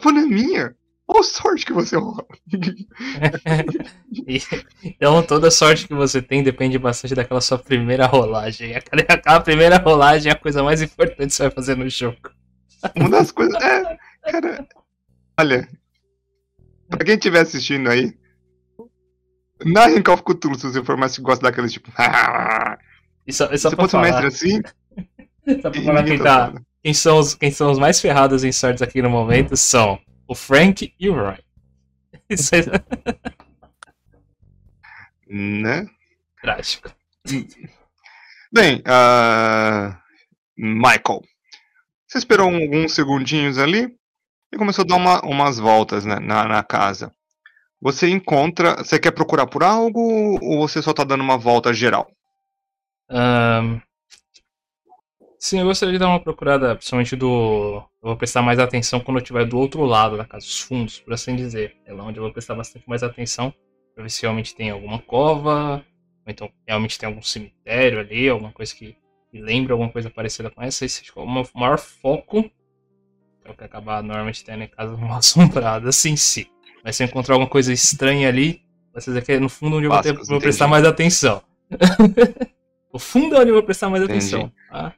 Culpa 0.00 0.12
não 0.12 0.22
é 0.22 0.26
minha. 0.26 0.74
Olha 1.06 1.20
a 1.20 1.24
sorte 1.24 1.66
que 1.66 1.72
você 1.72 1.96
rola. 1.96 2.24
Então 4.82 5.22
toda 5.22 5.50
sorte 5.50 5.86
que 5.86 5.94
você 5.94 6.22
tem 6.22 6.42
depende 6.42 6.78
bastante 6.78 7.14
daquela 7.14 7.40
sua 7.40 7.58
primeira 7.58 8.06
rolagem. 8.06 8.74
Aquela, 8.74 9.02
aquela 9.02 9.40
primeira 9.40 9.76
rolagem 9.76 10.30
é 10.30 10.34
a 10.34 10.38
coisa 10.38 10.62
mais 10.62 10.80
importante 10.82 11.28
que 11.28 11.34
você 11.34 11.42
vai 11.44 11.50
fazer 11.50 11.76
no 11.76 11.88
jogo. 11.88 12.30
Uma 12.96 13.10
das 13.10 13.30
coisas. 13.30 13.54
É, 13.62 13.98
cara. 14.30 14.66
Olha. 15.38 15.68
Pra 16.88 17.04
quem 17.04 17.14
estiver 17.14 17.40
assistindo 17.40 17.90
aí. 17.90 18.16
Narrem 19.64 20.02
Call 20.02 20.14
of 20.14 20.24
Cthulhu 20.24 20.58
se 20.58 20.66
você 20.66 20.82
for 20.82 20.96
mais 20.96 21.14
que 21.14 21.22
gosta 21.22 21.42
daqueles 21.42 21.72
tipo. 21.72 21.90
E 23.26 23.32
só, 23.32 23.48
e 23.52 23.54
um 23.54 23.88
falar, 23.88 24.02
mestre 24.02 24.26
assim. 24.26 24.62
só 25.62 25.70
pra 25.70 25.82
falar 25.82 26.04
quem, 26.04 26.18
tá 26.18 26.24
tá, 26.24 26.46
falando. 26.46 26.66
Quem, 26.82 26.94
são 26.94 27.18
os, 27.18 27.34
quem 27.34 27.50
são 27.50 27.70
os 27.70 27.78
mais 27.78 28.00
ferrados 28.00 28.44
em 28.44 28.52
sortes 28.52 28.82
aqui 28.82 29.02
no 29.02 29.10
momento 29.10 29.56
são 29.56 30.00
o 30.26 30.34
Frank 30.34 30.92
e 30.98 31.08
o 31.08 31.14
Roy. 31.14 31.38
Isso 32.30 32.54
é 32.54 32.60
Né? 35.28 35.86
trágico. 36.42 36.92
Bem, 38.52 38.82
ah, 38.86 40.00
Michael. 40.56 41.22
Você 42.08 42.18
esperou 42.18 42.48
um- 42.50 42.62
alguns 42.62 42.92
segundinhos 42.94 43.58
ali 43.58 43.88
e 44.52 44.58
começou 44.58 44.82
a 44.82 44.86
dar 44.86 44.96
uma- 44.96 45.20
umas 45.24 45.58
voltas 45.58 46.04
né, 46.04 46.18
na, 46.18 46.44
na 46.46 46.62
casa. 46.64 47.12
Você 47.80 48.08
encontra. 48.08 48.76
Você 48.78 48.98
quer 48.98 49.12
procurar 49.12 49.46
por 49.46 49.62
algo 49.62 50.38
ou 50.42 50.58
você 50.68 50.82
só 50.82 50.92
tá 50.92 51.04
dando 51.04 51.22
uma 51.22 51.38
volta 51.38 51.72
geral? 51.72 52.10
Ahn, 53.08 53.80
sim, 55.40 55.58
eu 55.58 55.64
gostaria 55.64 55.94
de 55.94 55.98
dar 55.98 56.08
uma 56.08 56.20
procurada, 56.20 56.76
principalmente 56.76 57.16
do. 57.16 57.82
Eu 58.02 58.08
vou 58.08 58.16
prestar 58.16 58.42
mais 58.42 58.58
atenção 58.58 59.00
quando 59.00 59.16
eu 59.16 59.22
estiver 59.22 59.44
do 59.44 59.58
outro 59.58 59.84
lado 59.84 60.16
da 60.16 60.24
casa, 60.24 60.44
os 60.46 60.60
fundos, 60.60 61.00
por 61.00 61.12
assim 61.12 61.34
dizer. 61.34 61.76
É 61.84 61.92
lá 61.92 62.04
onde 62.04 62.18
eu 62.18 62.22
vou 62.22 62.32
prestar 62.32 62.54
bastante 62.54 62.88
mais 62.88 63.02
atenção, 63.02 63.52
pra 63.94 64.04
ver 64.04 64.10
se 64.10 64.22
realmente 64.22 64.54
tem 64.54 64.70
alguma 64.70 64.98
cova, 65.00 65.84
ou 66.24 66.30
então 66.30 66.50
realmente 66.66 66.98
tem 66.98 67.08
algum 67.08 67.22
cemitério 67.22 67.98
ali, 67.98 68.28
alguma 68.28 68.52
coisa 68.52 68.74
que 68.74 68.96
me 69.32 69.40
lembra 69.40 69.74
alguma 69.74 69.90
coisa 69.90 70.10
parecida 70.10 70.50
com 70.50 70.62
essa. 70.62 70.84
Esse 70.84 71.02
é 71.04 71.20
o 71.20 71.30
meu 71.30 71.48
maior 71.54 71.78
foco, 71.78 72.42
que 72.42 72.50
é 73.46 73.50
o 73.50 73.54
que 73.54 73.64
acaba 73.64 74.02
normalmente 74.02 74.44
tendo 74.44 74.62
em 74.62 74.68
casa 74.68 74.94
mal 74.98 75.18
assombrada, 75.18 75.88
assim, 75.88 76.16
sim. 76.16 76.46
Mas 76.84 76.96
se 76.96 77.02
eu 77.02 77.06
encontrar 77.06 77.34
alguma 77.34 77.50
coisa 77.50 77.72
estranha 77.72 78.28
ali, 78.28 78.62
vai 78.92 79.02
ser 79.02 79.22
que 79.22 79.32
é 79.32 79.40
no 79.40 79.48
fundo 79.48 79.76
onde 79.76 79.86
eu 79.86 79.90
vou, 79.90 80.00
ter, 80.00 80.12
vou 80.12 80.40
prestar 80.40 80.68
mais 80.68 80.84
atenção. 80.84 81.42
o 82.92 82.98
fundo 82.98 83.36
é 83.36 83.40
onde 83.40 83.50
eu 83.50 83.54
vou 83.54 83.62
prestar 83.62 83.88
mais 83.88 84.02
Entendi. 84.02 84.34
atenção. 84.34 84.52
Tá? 84.70 84.94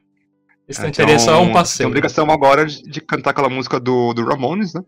O 0.73 0.81
restante 0.81 1.01
ali 1.01 1.11
é 1.13 1.19
só 1.19 1.41
um 1.41 1.45
Tem 1.45 1.53
passeio. 1.53 1.87
obrigação 1.87 2.31
agora 2.31 2.65
de, 2.65 2.81
de 2.83 3.01
cantar 3.01 3.31
aquela 3.31 3.49
música 3.49 3.79
do, 3.79 4.13
do 4.13 4.25
Ramones, 4.25 4.73
né? 4.73 4.81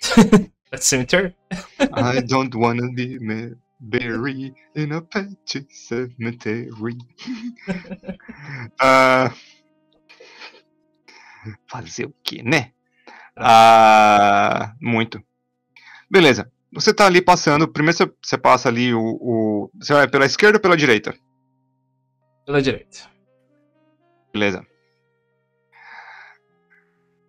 Pet 0.70 0.84
Cemetery? 0.84 1.34
I 1.80 2.22
don't 2.22 2.56
wanna 2.56 2.90
be 2.92 3.18
buried 3.78 4.54
in 4.74 4.92
a 4.92 5.02
pet 5.02 5.66
cemetery. 5.70 6.70
Ah, 8.80 9.32
fazer 11.66 12.06
o 12.06 12.14
que, 12.22 12.42
né? 12.42 12.72
Ah, 13.36 14.74
muito. 14.80 15.22
Beleza. 16.10 16.50
Você 16.72 16.94
tá 16.94 17.06
ali 17.06 17.20
passando. 17.20 17.68
Primeiro 17.68 17.96
você, 17.96 18.10
você 18.22 18.38
passa 18.38 18.68
ali 18.68 18.94
o, 18.94 19.00
o. 19.00 19.70
Você 19.74 19.92
vai 19.92 20.08
pela 20.08 20.24
esquerda 20.24 20.56
ou 20.56 20.62
pela 20.62 20.76
direita? 20.76 21.14
Pela 22.46 22.62
direita. 22.62 23.00
Beleza. 24.32 24.66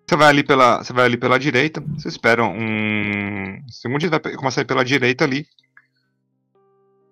Você 0.06 0.16
vai 0.16 0.28
ali 0.28 0.44
pela, 0.44 0.84
você 0.84 0.94
vai 0.94 1.06
ali 1.06 1.18
pela 1.18 1.40
direita. 1.40 1.82
Você 1.98 2.08
espera 2.08 2.44
um 2.44 3.64
segundo, 3.70 4.10
vai 4.10 4.20
começar 4.36 4.62
a 4.62 4.64
ir 4.64 4.68
pela 4.68 4.84
direita 4.84 5.24
ali. 5.24 5.48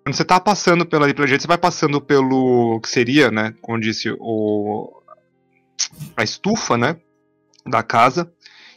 Quando 0.04 0.16
você 0.16 0.24
tá 0.24 0.40
passando 0.40 0.84
pela, 0.84 1.04
ali 1.04 1.14
pela 1.14 1.26
direita, 1.26 1.42
você 1.42 1.48
vai 1.48 1.58
passando 1.58 2.00
pelo 2.00 2.80
que 2.80 2.88
seria, 2.88 3.30
né, 3.30 3.54
como 3.62 3.80
disse, 3.80 4.10
o 4.18 5.00
a 6.16 6.22
estufa, 6.24 6.76
né, 6.76 6.96
da 7.66 7.82
casa. 7.82 8.32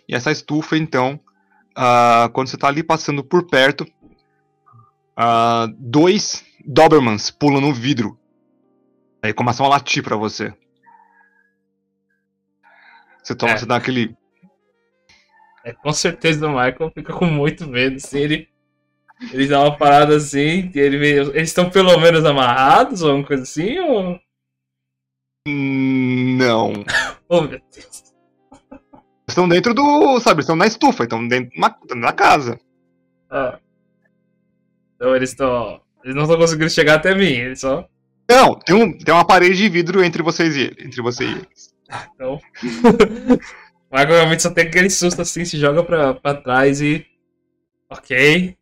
E 0.08 0.13
essa 0.13 0.32
estufa, 0.32 0.78
então, 0.78 1.19
ah, 1.75 2.30
quando 2.32 2.47
você 2.47 2.58
tá 2.58 2.67
ali 2.67 2.84
passando 2.84 3.23
por 3.23 3.47
perto, 3.47 3.86
ah, 5.17 5.67
dois 5.78 6.43
Dobermans 6.63 7.32
pulam 7.32 7.62
no 7.62 7.73
vidro. 7.73 8.17
Aí 9.21 9.34
começam 9.34 9.65
a 9.65 9.69
latir 9.69 10.04
pra 10.04 10.15
você. 10.15 10.54
Você 13.25 13.35
toma, 13.35 13.53
É. 13.53 13.57
você 13.57 13.65
dá 13.65 13.75
aquele. 13.77 14.15
É, 15.63 15.73
com 15.73 15.91
certeza 15.91 16.45
o 16.45 16.49
Michael 16.49 16.91
fica 16.93 17.11
com 17.11 17.25
muito 17.25 17.65
medo. 17.67 17.95
Assim, 17.95 18.19
ele, 18.19 18.47
ele 19.33 19.47
dá 19.47 19.61
uma 19.61 19.75
parada 19.75 20.15
assim, 20.15 20.71
e 20.73 20.79
ele 20.79 20.97
eles 21.07 21.49
estão 21.49 21.69
pelo 21.69 21.97
menos 21.99 22.23
amarrados 22.23 23.01
ou 23.01 23.09
alguma 23.09 23.27
coisa 23.27 23.41
assim? 23.43 23.79
Ou... 23.79 24.19
"Hum, 25.47 26.38
Não. 26.38 26.73
Oh, 27.27 27.41
meu 27.41 27.59
Deus. 27.73 28.03
Estão 29.27 29.49
dentro 29.49 29.73
do. 29.73 30.19
Sabe, 30.19 30.41
estão 30.41 30.55
na 30.55 30.67
estufa, 30.67 31.03
estão 31.05 31.27
dentro 31.27 31.59
da 31.59 31.69
dentro 31.69 32.01
da 32.01 32.13
casa. 32.13 32.59
Ah. 33.31 33.57
Então 34.95 35.15
eles 35.15 35.31
estão. 35.31 35.81
Eles 36.03 36.15
não 36.15 36.23
estão 36.23 36.38
conseguindo 36.38 36.69
chegar 36.69 36.95
até 36.95 37.15
mim, 37.15 37.25
eles 37.33 37.61
só. 37.61 37.89
Não, 38.29 38.53
tem, 38.59 38.75
um, 38.75 38.95
tem 38.95 39.11
uma 39.13 39.25
parede 39.25 39.57
de 39.57 39.67
vidro 39.69 40.03
entre 40.03 40.21
vocês 40.21 40.55
e 40.55 40.61
ele. 40.61 40.75
Entre 40.85 41.01
você 41.01 41.25
e 41.25 41.31
eles. 41.31 41.74
Então. 42.13 42.39
Michael 43.91 44.15
realmente 44.15 44.43
só 44.43 44.50
tem 44.50 44.67
aquele 44.67 44.89
susto 44.89 45.21
assim, 45.21 45.45
se 45.45 45.58
joga 45.58 45.84
pra, 45.84 46.13
pra 46.13 46.34
trás 46.34 46.82
e. 46.82 47.06
Ok. 47.89 48.58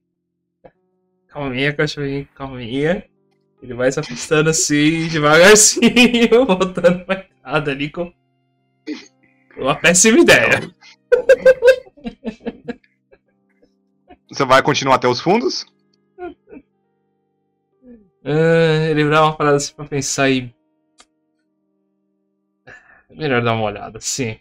Calminha, 1.28 1.74
cachorrinho, 1.74 2.28
calminha. 2.36 3.04
Ele 3.62 3.74
vai 3.74 3.92
se 3.92 4.00
afastando 4.00 4.50
assim, 4.50 5.08
devagarzinho, 5.08 6.46
voltando 6.46 7.06
pra 7.06 7.26
entrada 7.26 7.72
ali 7.72 7.90
com. 7.90 8.14
Uma 9.58 9.76
péssima 9.76 10.20
ideia. 10.20 10.70
Você 14.30 14.46
vai 14.46 14.62
continuar 14.62 14.96
até 14.96 15.08
os 15.08 15.22
fundos? 15.22 15.66
Ah, 18.26 18.88
ele 18.90 19.10
dá 19.10 19.24
uma 19.24 19.36
parada 19.36 19.58
assim 19.58 19.74
pra 19.74 19.86
pensar 19.86 20.30
e. 20.30 20.54
É 23.14 23.18
melhor 23.18 23.44
dar 23.44 23.54
uma 23.54 23.64
olhada, 23.64 24.00
sim. 24.02 24.38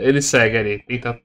Ele 0.00 0.20
segue 0.20 0.56
ali, 0.56 0.78
tenta. 0.86 1.18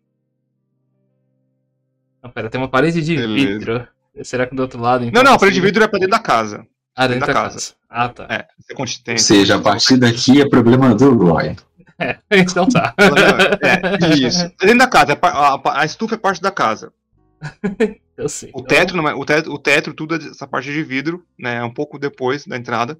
Não, 2.21 2.29
pera, 2.29 2.49
tem 2.49 2.59
uma 2.61 2.67
parede 2.69 3.01
de 3.01 3.15
Beleza. 3.15 3.33
vidro. 3.59 3.87
Será 4.23 4.45
que 4.45 4.55
do 4.55 4.61
outro 4.61 4.79
lado? 4.79 5.01
Não, 5.01 5.09
então, 5.09 5.23
não, 5.23 5.33
a 5.33 5.39
parede 5.39 5.55
de 5.55 5.65
vidro 5.65 5.83
é 5.83 5.87
pra 5.87 5.99
dentro 5.99 6.11
da 6.11 6.19
casa. 6.19 6.65
Ah, 6.95 7.07
dentro 7.07 7.21
da 7.21 7.27
da 7.27 7.33
casa. 7.33 7.53
casa. 7.55 7.73
Ah, 7.89 8.09
tá. 8.09 8.27
É, 8.29 8.47
você 8.77 9.01
tem- 9.03 9.13
Ou 9.15 9.19
seja, 9.19 9.55
a 9.55 9.61
partir 9.61 9.97
daqui 9.97 10.41
é 10.41 10.47
problema 10.47 10.93
do 10.93 11.11
Roy. 11.15 11.55
É, 11.99 12.17
então 12.31 12.67
tá. 12.67 12.93
É, 12.99 14.15
isso. 14.15 14.43
É 14.43 14.51
dentro 14.65 14.77
da 14.79 14.87
casa, 14.87 15.13
é 15.13 15.19
a, 15.21 15.81
a 15.81 15.85
estufa 15.85 16.15
é 16.15 16.17
parte 16.17 16.41
da 16.41 16.51
casa. 16.51 16.93
Eu 18.15 18.29
sei. 18.29 18.51
O 18.53 18.61
teto, 18.61 18.95
não 18.95 19.09
é, 19.09 19.15
o 19.15 19.25
teto, 19.25 19.51
o 19.51 19.57
teto, 19.57 19.91
tudo 19.93 20.13
é 20.13 20.17
essa 20.19 20.45
parte 20.47 20.71
de 20.71 20.83
vidro, 20.83 21.25
né? 21.37 21.55
É 21.57 21.63
um 21.63 21.73
pouco 21.73 21.97
depois 21.97 22.45
da 22.45 22.55
entrada. 22.55 22.99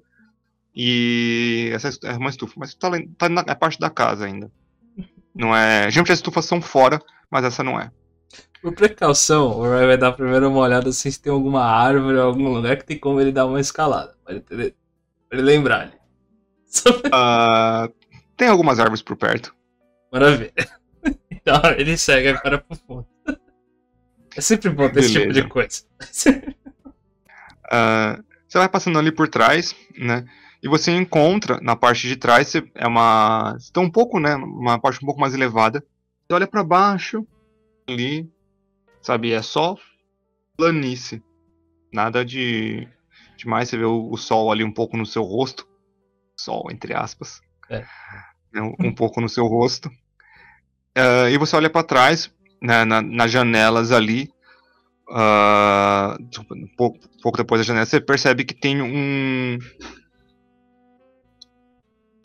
E 0.74 1.70
essa 1.72 1.90
é 2.02 2.12
uma 2.16 2.30
estufa, 2.30 2.54
mas 2.56 2.74
tá, 2.74 2.90
tá 3.16 3.28
na 3.28 3.44
é 3.46 3.54
parte 3.54 3.78
da 3.78 3.88
casa 3.88 4.24
ainda. 4.24 4.50
Não 5.34 5.54
é. 5.54 5.90
Geralmente 5.90 6.12
as 6.12 6.18
estufas 6.18 6.44
são 6.44 6.60
fora, 6.60 7.00
mas 7.30 7.44
essa 7.44 7.62
não 7.62 7.78
é. 7.78 7.90
Por 8.60 8.74
precaução, 8.74 9.48
o 9.48 9.62
Roy 9.62 9.86
vai 9.86 9.98
dar 9.98 10.12
primeiro 10.12 10.48
uma 10.48 10.60
olhada 10.60 10.88
assim 10.88 11.10
se 11.10 11.20
tem 11.20 11.32
alguma 11.32 11.62
árvore 11.62 12.16
ou 12.16 12.26
algum 12.26 12.48
lugar 12.48 12.76
que 12.76 12.84
tem 12.84 12.98
como 12.98 13.20
ele 13.20 13.30
dar 13.30 13.46
uma 13.46 13.60
escalada. 13.60 14.16
Pra 14.24 14.34
ele, 14.34 14.42
pra 15.28 15.38
ele 15.38 15.42
lembrar 15.42 15.80
ali. 15.82 15.92
Ah, 17.12 17.88
tem 18.36 18.48
algumas 18.48 18.80
árvores 18.80 19.02
por 19.02 19.16
perto. 19.16 19.54
Maravilha. 20.12 20.52
Então 21.30 21.60
ele 21.76 21.98
segue 21.98 22.28
agora 22.28 22.56
pro 22.56 22.74
fundo. 22.74 23.06
É 24.34 24.40
sempre 24.40 24.70
bom 24.70 24.88
ter 24.88 25.00
esse 25.00 25.12
tipo 25.12 25.26
Beleza. 25.26 25.42
de 25.42 25.48
coisa. 25.48 25.82
Ah, 27.70 28.22
você 28.46 28.58
vai 28.58 28.68
passando 28.68 28.98
ali 28.98 29.10
por 29.10 29.26
trás, 29.26 29.74
né? 29.98 30.24
E 30.64 30.68
você 30.68 30.90
encontra 30.92 31.60
na 31.60 31.76
parte 31.76 32.08
de 32.08 32.16
trás, 32.16 32.48
você- 32.48 32.64
é 32.74 32.86
uma. 32.88 33.54
Está 33.58 33.80
um 33.80 33.90
pouco, 33.90 34.18
né? 34.18 34.34
Uma 34.34 34.78
parte 34.78 34.98
um 35.02 35.06
pouco 35.06 35.20
mais 35.20 35.34
elevada. 35.34 35.84
Você 36.26 36.32
olha 36.34 36.46
pra 36.46 36.64
baixo, 36.64 37.26
ali, 37.86 38.26
sabe? 39.02 39.30
É 39.32 39.42
só 39.42 39.76
planície. 40.56 41.22
Nada 41.92 42.24
de 42.24 42.88
demais. 43.36 43.68
Você 43.68 43.76
vê 43.76 43.84
o, 43.84 44.10
o 44.10 44.16
sol 44.16 44.50
ali 44.50 44.64
um 44.64 44.72
pouco 44.72 44.96
no 44.96 45.04
seu 45.04 45.22
rosto. 45.22 45.68
Sol, 46.36 46.68
entre 46.72 46.94
aspas. 46.94 47.40
É. 47.70 47.84
Né, 48.52 48.62
Um, 48.62 48.88
um 48.88 48.94
pouco 48.94 49.20
no 49.20 49.28
seu 49.28 49.46
rosto. 49.46 49.90
Ah, 50.96 51.28
e 51.30 51.36
você 51.36 51.54
olha 51.56 51.68
pra 51.68 51.82
trás, 51.82 52.32
né, 52.62 52.84
na, 52.84 53.02
nas 53.02 53.30
janelas 53.30 53.92
ali. 53.92 54.30
tipo, 56.30 56.54
um 56.54 56.66
pouco, 56.76 56.98
pouco 57.22 57.36
depois 57.38 57.60
da 57.60 57.64
janela, 57.66 57.84
você 57.86 58.00
percebe 58.00 58.44
que 58.44 58.54
tem 58.54 58.80
um. 58.80 59.58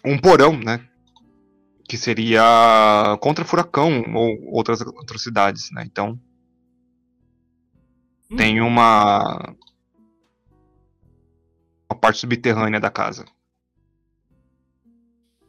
Um 0.10 0.18
porão, 0.18 0.58
né? 0.58 0.84
Que 1.88 1.96
seria 1.96 2.42
contra 3.22 3.46
furacão 3.46 4.04
ou 4.16 4.56
outras 4.56 4.82
atrocidades, 4.82 5.70
né? 5.72 5.84
Então. 5.86 6.20
Tem 8.36 8.60
uma. 8.60 9.56
Uma 11.92 12.00
parte 12.00 12.20
subterrânea 12.20 12.80
da 12.80 12.90
casa. 12.90 13.26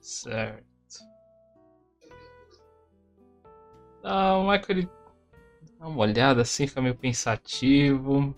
Certo. 0.00 0.64
Ah, 4.02 4.36
o 4.36 4.42
Michael 4.50 4.64
ele 4.70 4.90
dá 5.78 5.86
uma 5.88 6.00
olhada 6.00 6.42
assim, 6.42 6.66
fica 6.66 6.82
meio 6.82 6.94
pensativo. 6.94 8.34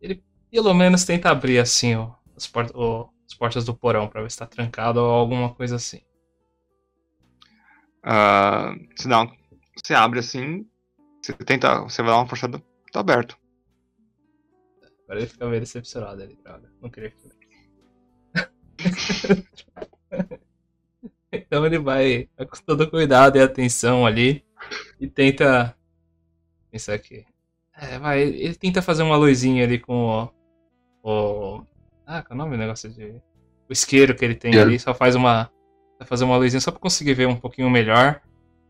Ele 0.00 0.22
pelo 0.50 0.72
menos 0.72 1.04
tenta 1.04 1.30
abrir 1.30 1.58
assim 1.58 1.94
ó, 1.96 2.12
as, 2.36 2.46
port 2.46 2.70
o- 2.74 3.08
as 3.26 3.34
portas 3.34 3.64
do 3.64 3.74
porão 3.76 4.08
pra 4.08 4.22
ver 4.22 4.30
se 4.30 4.38
tá 4.38 4.46
trancado 4.46 5.00
ou 5.00 5.10
alguma 5.10 5.54
coisa 5.54 5.76
assim. 5.76 6.00
Ah, 8.02 8.74
se 8.96 9.06
uma- 9.06 9.32
você 9.76 9.94
abre 9.94 10.20
assim. 10.20 10.66
Você 11.22 11.32
tenta. 11.34 11.80
Você 11.82 12.02
vai 12.02 12.12
dar 12.12 12.18
uma 12.18 12.28
forçada. 12.28 12.62
Tá 12.92 13.00
aberto. 13.00 13.36
Agora 15.04 15.20
ele 15.20 15.26
fica 15.28 15.46
meio 15.48 15.60
decepcionado 15.60 16.22
ali, 16.22 16.36
droga. 16.36 16.70
Não 16.80 16.90
queria 16.90 17.10
que 17.10 17.16
Então 21.32 21.66
ele 21.66 21.78
vai, 21.78 22.28
vai 22.36 22.46
com 22.46 22.56
todo 22.64 22.88
cuidado 22.90 23.36
e 23.36 23.42
atenção 23.42 24.06
ali 24.06 24.44
e 25.00 25.08
tenta 25.08 25.76
pensar 26.70 26.94
aqui. 26.94 27.26
É, 27.74 27.98
vai, 27.98 28.22
ele 28.22 28.54
tenta 28.54 28.82
fazer 28.82 29.02
uma 29.02 29.16
luzinha 29.16 29.64
ali 29.64 29.78
com 29.78 30.30
o. 31.04 31.58
o 31.58 31.66
ah, 32.06 32.22
qual 32.22 32.30
é 32.30 32.34
o 32.34 32.36
nome 32.36 32.56
do 32.56 32.60
negócio 32.60 32.88
de. 32.90 33.20
O 33.68 33.72
isqueiro 33.72 34.14
que 34.14 34.24
ele 34.24 34.34
tem 34.34 34.50
Isqueiro. 34.52 34.54
ali, 34.54 34.78
só 34.78 34.94
faz 34.94 35.14
uma. 35.14 35.50
Vai 35.98 36.06
fazer 36.06 36.24
uma 36.24 36.36
luzinha 36.36 36.60
só 36.60 36.70
pra 36.70 36.80
conseguir 36.80 37.14
ver 37.14 37.26
um 37.26 37.36
pouquinho 37.36 37.68
melhor. 37.70 38.20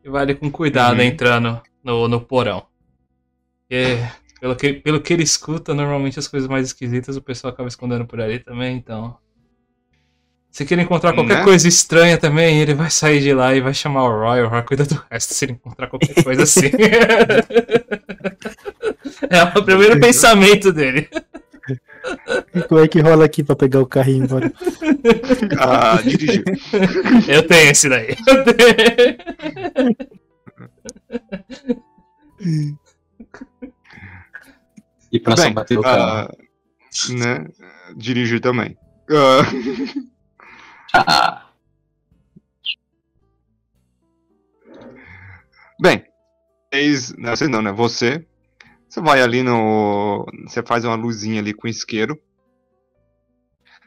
E 0.05 0.09
vai 0.09 0.23
ali 0.23 0.35
com 0.35 0.51
cuidado 0.51 0.99
Uhum. 0.99 1.03
entrando 1.05 1.61
no, 1.85 2.09
no 2.09 2.21
porão. 2.21 2.65
E, 3.71 3.99
pelo, 4.41 4.57
que, 4.57 4.73
pelo 4.75 5.01
que 5.01 5.13
ele 5.13 5.23
escuta, 5.25 5.75
normalmente 5.75 6.19
as 6.19 6.29
coisas 6.29 6.49
mais 6.49 6.67
esquisitas 6.69 7.17
o 7.17 7.23
pessoal 7.23 7.53
acaba 7.53 7.69
escondendo 7.69 8.07
por 8.07 8.21
ali 8.21 8.39
também, 8.39 8.77
então. 8.77 9.17
Se 10.51 10.63
ele 10.73 10.83
encontrar 10.83 11.13
qualquer 11.13 11.39
Né? 11.39 11.45
coisa 11.45 11.69
estranha 11.69 12.17
também, 12.17 12.61
ele 12.61 12.73
vai 12.73 12.89
sair 12.91 13.21
de 13.21 13.35
lá 13.35 13.55
e 13.55 13.61
vai 13.61 13.75
chamar 13.75 14.05
o 14.05 14.21
Roy, 14.21 14.41
o 14.43 14.49
Roy 14.49 14.63
cuida 14.63 14.87
do 14.87 15.03
resto 15.11 15.35
se 15.35 15.45
ele 15.45 15.53
encontrar 15.53 15.89
qualquer 15.89 16.23
coisa 16.25 16.45
assim. 16.45 16.71
é 19.29 19.59
o 19.59 19.63
primeiro 19.65 20.01
pensamento 20.01 20.73
dele. 20.73 21.11
Como 22.69 22.81
é 22.81 22.89
que 22.89 23.01
rola 23.01 23.25
aqui 23.25 23.43
pra 23.45 23.57
pegar 23.57 23.81
o 23.81 23.87
carrinho 23.87 24.23
e 24.23 24.27
embora? 24.27 24.53
Ah, 25.59 26.01
dirigir. 26.03 26.45
Eu 27.29 27.47
tenho 27.47 27.71
esse 27.71 27.89
daí. 27.89 28.17
Eu 28.27 28.45
tenho. 28.45 29.17
E 35.13 35.21
pra 35.21 35.37
só 35.37 35.45
Bem, 35.45 35.55
bater 35.55 35.79
o 35.79 35.83
carro. 35.83 36.29
ah, 36.29 36.31
né? 37.13 37.47
Dirigir 37.97 38.41
também. 38.41 38.77
Ah, 39.11 39.43
Ah, 40.95 41.43
Bem, 45.81 46.05
vocês, 46.73 47.13
não, 47.19 47.37
vocês 47.37 47.51
não, 47.51 47.61
né? 47.61 47.71
Você, 47.71 48.27
você 48.97 49.03
vai 49.03 49.21
ali 49.21 49.43
no, 49.43 50.25
você 50.47 50.63
faz 50.63 50.83
uma 50.83 50.95
luzinha 50.95 51.39
ali 51.39 51.53
com 51.53 51.69
isqueiro. 51.69 52.19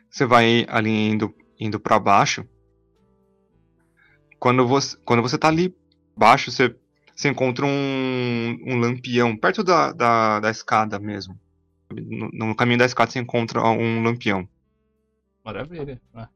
Você 0.08 0.24
vai 0.24 0.68
ali 0.70 0.92
indo, 0.92 1.36
indo 1.60 1.80
para 1.80 2.00
baixo. 2.00 2.48
Quando 4.40 4.68
você, 4.68 4.96
quando 5.04 5.24
você 5.24 5.36
tá 5.36 5.48
ali 5.48 5.76
baixo, 6.16 6.52
você, 6.52 6.76
você 7.16 7.28
encontra 7.28 7.66
um, 7.66 8.60
um 8.68 8.78
lampião 8.78 9.36
perto 9.36 9.64
da, 9.64 9.92
da, 9.92 10.40
da 10.42 10.52
escada 10.52 11.00
mesmo. 11.00 11.40
No, 11.92 12.30
no 12.32 12.56
caminho 12.56 12.78
da 12.78 12.86
escada 12.86 13.10
você 13.10 13.18
encontra 13.18 13.64
um 13.64 14.04
lampião. 14.04 14.48
Maravilha. 15.44 16.00
Ah, 16.14 16.30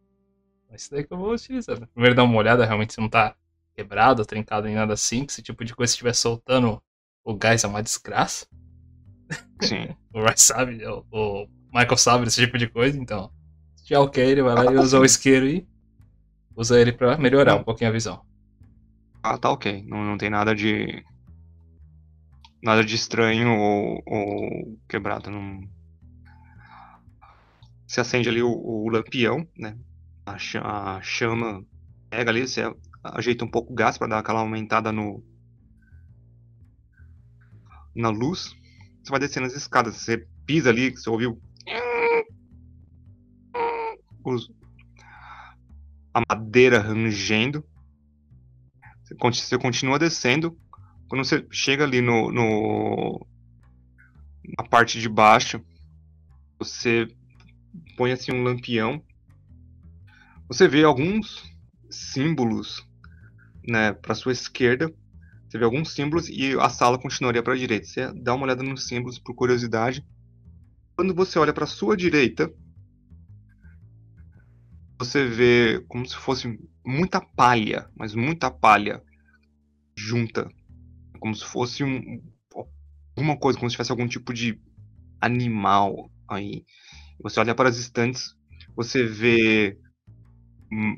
isso 0.74 0.89
daí 0.89 1.03
que 1.03 1.13
eu 1.13 1.17
vou 1.17 1.32
utilizar. 1.32 1.88
Primeiro 1.93 2.15
dar 2.15 2.24
uma 2.24 2.38
olhada 2.39 2.65
realmente 2.65 2.93
se 2.93 2.99
não 2.99 3.07
tá 3.07 3.36
quebrado, 3.76 4.26
trincado 4.26 4.65
nem 4.65 4.74
nada 4.76 4.93
assim. 4.93 5.26
Que 5.26 5.32
esse 5.32 5.43
tipo 5.43 5.63
de 5.63 5.76
coisa 5.76 5.91
estiver 5.91 6.15
soltando 6.15 6.82
o 7.24 7.36
gás 7.36 7.63
é 7.63 7.67
uma 7.67 7.84
desgraça. 7.84 8.47
Sim. 9.64 9.95
O 10.14 10.20
Roy 10.22 10.34
sabe, 10.36 10.86
o, 10.86 11.03
o 11.11 11.47
Michael 11.74 11.97
sabe 11.97 12.26
desse 12.26 12.39
tipo 12.39 12.55
de 12.55 12.68
coisa, 12.68 12.95
então. 12.99 13.32
Se 13.76 13.86
tiver 13.86 13.97
ok, 13.97 14.24
ele 14.24 14.43
vai 14.43 14.53
lá 14.53 14.72
e 14.72 14.78
usa 14.78 14.99
o 14.99 15.03
isqueiro 15.03 15.47
e 15.47 15.68
usa 16.55 16.80
ele 16.80 16.91
pra 16.91 17.18
melhorar 17.18 17.55
um 17.55 17.64
pouquinho 17.64 17.89
a 17.89 17.93
visão. 17.93 18.24
Ah, 19.24 19.38
tá 19.38 19.49
ok. 19.49 19.84
Não, 19.88 20.03
não 20.03 20.18
tem 20.18 20.30
nada 20.30 20.53
de. 20.53 21.03
Nada 22.61 22.84
de 22.84 22.95
estranho 22.95 23.57
ou, 23.57 24.03
ou 24.05 24.80
quebrado. 24.88 25.32
Não... 25.32 25.61
Você 27.88 28.01
acende 28.01 28.30
ali 28.30 28.43
o, 28.43 28.51
o 28.51 28.89
lampião, 28.89 29.47
né? 29.57 29.76
A, 30.26 30.97
a 30.97 31.01
chama 31.01 31.66
pega 32.09 32.30
ali, 32.30 32.47
você 32.47 32.61
ajeita 33.03 33.43
um 33.43 33.49
pouco 33.49 33.74
o 33.74 33.76
gás 33.76 33.97
para 33.97 34.07
dar 34.07 34.20
aquela 34.20 34.41
aumentada 34.41 34.91
no. 34.91 35.24
Na 37.95 38.09
luz. 38.09 38.55
Você 39.03 39.11
vai 39.11 39.19
descendo 39.19 39.47
as 39.47 39.53
escadas. 39.55 39.95
Você 39.97 40.25
pisa 40.45 40.69
ali, 40.69 40.91
você 40.91 41.09
ouviu. 41.09 41.39
os- 44.25 44.49
a 46.13 46.21
madeira 46.29 46.79
rangendo. 46.79 47.63
Você 49.03 49.15
conti- 49.15 49.41
você 49.41 49.57
continua 49.57 49.99
descendo. 49.99 50.57
Quando 51.09 51.25
você 51.25 51.45
chega 51.51 51.83
ali 51.83 52.01
no, 52.01 52.31
no- 52.31 53.27
na 54.57 54.63
parte 54.67 54.99
de 54.99 55.09
baixo, 55.09 55.59
você 56.57 57.07
põe 57.97 58.11
assim 58.11 58.31
um 58.31 58.43
lampião. 58.43 59.03
Você 60.47 60.67
vê 60.67 60.83
alguns 60.83 61.43
símbolos, 61.89 62.85
né, 63.67 63.91
para 63.93 64.15
sua 64.15 64.31
esquerda. 64.31 64.93
Você 65.53 65.59
vê 65.59 65.65
alguns 65.65 65.93
símbolos 65.93 66.29
e 66.29 66.57
a 66.59 66.67
sala 66.67 66.97
continuaria 66.97 67.43
para 67.43 67.53
a 67.53 67.55
direita. 67.55 67.85
Você 67.85 68.11
dá 68.11 68.33
uma 68.33 68.45
olhada 68.45 68.63
nos 68.63 68.87
símbolos 68.87 69.19
por 69.19 69.35
curiosidade. 69.35 70.03
Quando 70.95 71.13
você 71.13 71.37
olha 71.37 71.53
para 71.53 71.67
sua 71.67 71.95
direita, 71.95 72.51
você 74.97 75.27
vê 75.27 75.79
como 75.87 76.07
se 76.07 76.15
fosse 76.15 76.59
muita 76.83 77.21
palha, 77.21 77.87
mas 77.95 78.15
muita 78.15 78.49
palha 78.49 78.99
junta, 79.95 80.49
como 81.19 81.35
se 81.35 81.45
fosse 81.45 81.83
um, 81.83 82.19
alguma 83.15 83.37
coisa, 83.37 83.59
como 83.59 83.69
se 83.69 83.75
tivesse 83.75 83.91
algum 83.91 84.07
tipo 84.07 84.33
de 84.33 84.59
animal 85.21 86.09
aí. 86.27 86.65
Você 87.21 87.39
olha 87.39 87.53
para 87.53 87.69
as 87.69 87.77
estantes, 87.77 88.35
você 88.75 89.05
vê 89.05 89.77
hum, 90.71 90.95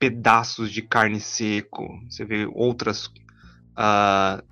pedaços 0.00 0.72
de 0.72 0.82
carne 0.82 1.20
seco, 1.20 1.86
você 2.10 2.24
vê 2.24 2.44
outras 2.46 3.08
ah, 3.76 4.42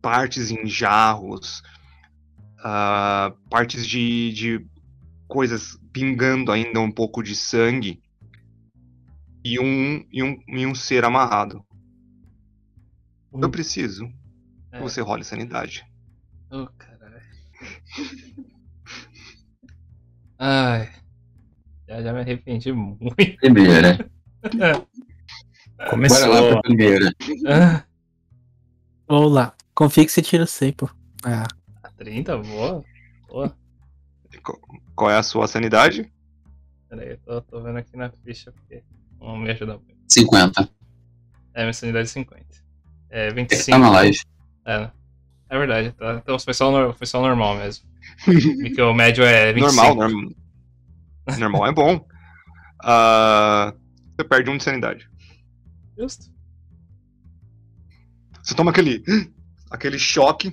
partes 0.00 0.50
em 0.50 0.66
jarros, 0.66 1.62
ah, 2.64 3.32
partes 3.50 3.86
de, 3.86 4.32
de 4.32 4.66
coisas 5.28 5.78
pingando 5.92 6.50
ainda 6.52 6.80
um 6.80 6.90
pouco 6.90 7.22
de 7.22 7.34
sangue 7.34 8.02
e 9.44 9.58
um, 9.58 10.04
e 10.10 10.22
um, 10.22 10.38
e 10.48 10.66
um 10.66 10.74
ser 10.74 11.04
amarrado. 11.04 11.64
Eu 13.32 13.48
preciso 13.50 14.06
que 14.70 14.76
É. 14.76 14.80
você 14.80 15.00
role 15.00 15.24
sanidade. 15.24 15.84
Oh, 16.50 16.66
caralho. 16.76 17.22
Ai. 20.38 20.90
Já, 21.88 22.02
já 22.02 22.12
me 22.12 22.20
arrependi 22.20 22.72
muito. 22.72 23.14
primeira. 23.40 24.10
Bora 24.42 24.86
lá 25.78 25.90
Começou. 25.90 26.48
pra 26.50 26.60
primeira. 26.62 27.12
Ah, 27.46 27.84
Vamos 29.12 29.30
lá. 29.30 29.52
Confia 29.74 30.06
que 30.06 30.10
você 30.10 30.22
tira 30.22 30.46
100, 30.46 30.72
pô. 30.72 30.88
Ah, 31.22 31.46
A 31.82 31.90
30, 31.90 32.34
boa. 32.38 32.82
Boa. 33.28 33.54
Qual 34.96 35.10
é 35.10 35.18
a 35.18 35.22
sua 35.22 35.46
sanidade? 35.46 36.10
Pera 36.88 37.02
aí, 37.02 37.10
eu 37.10 37.18
tô, 37.18 37.42
tô 37.42 37.62
vendo 37.62 37.76
aqui 37.76 37.94
na 37.94 38.08
ficha 38.24 38.50
porque 38.52 38.82
não 39.20 39.36
me 39.36 39.50
ajuda 39.50 39.74
muito. 39.74 39.98
50. 40.08 40.66
É, 41.52 41.60
minha 41.60 41.74
sanidade 41.74 42.08
é 42.08 42.10
50. 42.10 42.42
É, 43.10 43.26
Ele 43.26 43.34
25. 43.34 43.70
tá 43.70 43.78
na 43.78 43.90
live. 43.90 44.18
É, 44.64 44.90
é 45.50 45.58
verdade, 45.58 45.92
tá? 45.92 46.14
Então 46.14 46.38
foi 46.38 46.54
só, 46.54 46.88
o 46.88 46.94
foi 46.94 47.06
só 47.06 47.18
o 47.18 47.22
normal 47.22 47.56
mesmo. 47.58 47.84
Porque 48.24 48.80
o 48.80 48.94
médio 48.94 49.24
é 49.24 49.52
25. 49.52 49.76
Normal, 49.76 49.94
normal. 50.08 50.32
Normal 51.38 51.66
é 51.66 51.72
bom. 51.72 52.06
Ah, 52.82 53.74
você 54.16 54.24
perde 54.24 54.48
um 54.48 54.56
de 54.56 54.64
sanidade. 54.64 55.06
Justo. 55.98 56.31
Você 58.42 58.54
toma 58.54 58.70
aquele, 58.70 59.02
aquele 59.70 59.98
choque. 59.98 60.52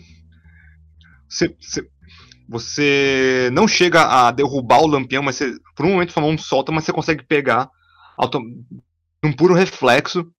Você, 1.27 1.55
você, 1.59 1.89
você 2.47 3.49
não 3.53 3.67
chega 3.67 4.03
a 4.03 4.31
derrubar 4.31 4.81
o 4.81 4.87
lampião, 4.87 5.23
mas 5.23 5.35
você, 5.35 5.55
por 5.75 5.85
um 5.85 5.93
momento 5.93 6.11
sua 6.11 6.23
mão 6.23 6.37
solta, 6.37 6.71
mas 6.71 6.83
você 6.83 6.93
consegue 6.93 7.23
pegar 7.23 7.69
auto, 8.17 8.39
num 9.23 9.33
puro 9.33 9.53
reflexo. 9.53 10.31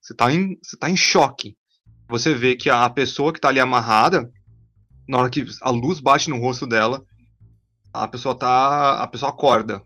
Você 0.00 0.14
tá, 0.14 0.32
em, 0.32 0.58
você 0.62 0.76
tá 0.76 0.90
em 0.90 0.96
choque. 0.96 1.56
Você 2.08 2.34
vê 2.34 2.54
que 2.54 2.68
a 2.68 2.88
pessoa 2.90 3.32
que 3.32 3.40
tá 3.40 3.48
ali 3.48 3.60
amarrada, 3.60 4.30
na 5.08 5.18
hora 5.18 5.30
que 5.30 5.44
a 5.62 5.70
luz 5.70 6.00
bate 6.00 6.28
no 6.28 6.38
rosto 6.38 6.66
dela, 6.66 7.02
a 7.92 8.06
pessoa 8.08 8.34
tá. 8.34 9.02
A 9.02 9.06
pessoa 9.06 9.30
acorda. 9.30 9.82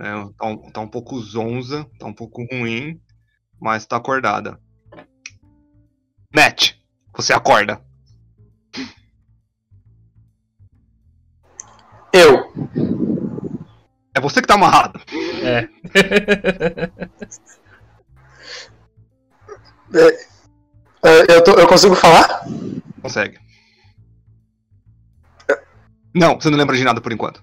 É, 0.00 0.12
tá, 0.36 0.46
um, 0.46 0.70
tá 0.70 0.80
um 0.80 0.88
pouco 0.88 1.20
zonza, 1.20 1.86
tá 1.98 2.06
um 2.06 2.12
pouco 2.12 2.46
ruim, 2.52 3.00
mas 3.60 3.86
tá 3.86 3.96
acordada. 3.96 4.60
Matt, 6.34 6.74
você 7.14 7.34
acorda. 7.34 7.82
Eu. 12.12 12.52
É 14.14 14.20
você 14.20 14.40
que 14.40 14.46
tá 14.48 14.54
amarrado. 14.54 15.00
É. 19.94 20.28
É, 21.04 21.36
Eu, 21.36 21.44
tô- 21.44 21.52
eu 21.58 21.66
consigo 21.66 21.94
falar? 21.94 22.44
Consegue. 23.00 23.38
Não, 26.14 26.34
você 26.38 26.50
não 26.50 26.58
lembra 26.58 26.76
de 26.76 26.84
nada 26.84 27.00
por 27.00 27.12
enquanto. 27.12 27.42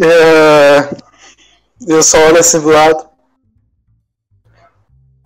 É, 0.00 0.88
Eu 1.88 2.02
só 2.02 2.18
olho 2.26 2.38
assim 2.38 2.60
do 2.60 2.68
lado. 2.70 3.08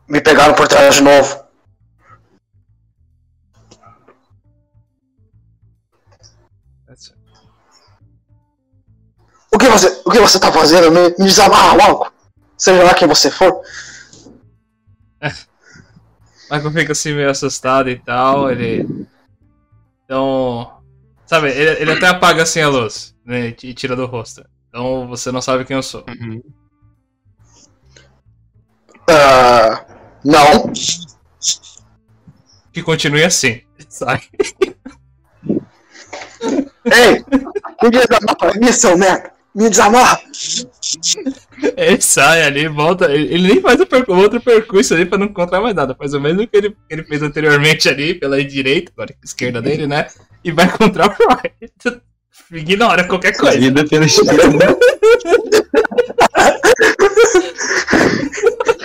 Me 0.08 0.20
pegaram 0.20 0.54
por 0.54 0.66
trás 0.66 0.94
de 0.94 1.02
novo. 1.02 1.48
O 9.52 9.58
que 9.58 9.68
você, 9.68 10.02
o 10.04 10.10
que 10.10 10.20
você 10.20 10.38
tá 10.38 10.52
fazendo? 10.52 10.90
Me, 10.90 11.08
me 11.18 11.24
desamarra 11.24 11.74
logo. 11.74 12.12
Seja 12.56 12.82
lá 12.82 12.94
quem 12.94 13.08
você 13.08 13.30
for. 13.30 13.60
Michael 16.50 16.72
fica 16.72 16.92
assim 16.92 17.12
meio 17.12 17.30
assustado 17.30 17.90
e 17.90 17.98
tal, 17.98 18.50
ele. 18.50 19.06
Então. 20.04 20.80
Sabe, 21.26 21.50
ele, 21.50 21.82
ele 21.82 21.92
até 21.92 22.06
apaga 22.06 22.42
assim 22.42 22.60
a 22.60 22.68
luz, 22.68 23.14
né? 23.24 23.48
E 23.48 23.74
tira 23.74 23.94
do 23.94 24.06
rosto. 24.06 24.44
Então 24.68 25.06
você 25.08 25.30
não 25.30 25.42
sabe 25.42 25.64
quem 25.64 25.76
eu 25.76 25.82
sou. 25.82 26.04
Ah, 29.10 29.84
não. 30.24 30.72
Que 32.72 32.82
continue 32.82 33.24
assim. 33.24 33.60
Sai. 33.88 34.20
Ei! 36.84 37.24
Me 37.82 37.90
desamarra 37.90 38.52
aí, 38.54 38.72
seu 38.72 38.96
merda! 38.96 39.32
Me 39.54 39.68
desamarra! 39.70 40.20
Ele 41.76 42.00
sai 42.00 42.42
ali, 42.42 42.68
volta. 42.68 43.12
Ele, 43.12 43.34
ele 43.34 43.48
nem 43.54 43.60
faz 43.60 43.80
o, 43.80 43.86
percu- 43.86 44.14
outro 44.14 44.40
percurso 44.40 44.94
ali 44.94 45.04
pra 45.04 45.18
não 45.18 45.26
encontrar 45.26 45.60
mais 45.60 45.74
nada. 45.74 45.94
Faz 45.94 46.14
o 46.14 46.20
mesmo 46.20 46.46
que 46.46 46.56
ele, 46.56 46.70
que 46.70 46.76
ele 46.90 47.04
fez 47.04 47.22
anteriormente 47.22 47.88
ali, 47.88 48.14
pela 48.14 48.42
direita, 48.44 48.92
agora 48.94 49.14
esquerda 49.24 49.60
dele, 49.60 49.86
né? 49.86 50.06
E 50.44 50.52
vai 50.52 50.66
encontrar 50.66 51.08
o 51.08 51.24
Roy. 51.24 52.00
Ignora 52.52 53.04
qualquer 53.04 53.36
coisa. 53.36 53.58
Vida 53.58 53.84
pela 53.86 54.04
esquerda. 54.06 54.38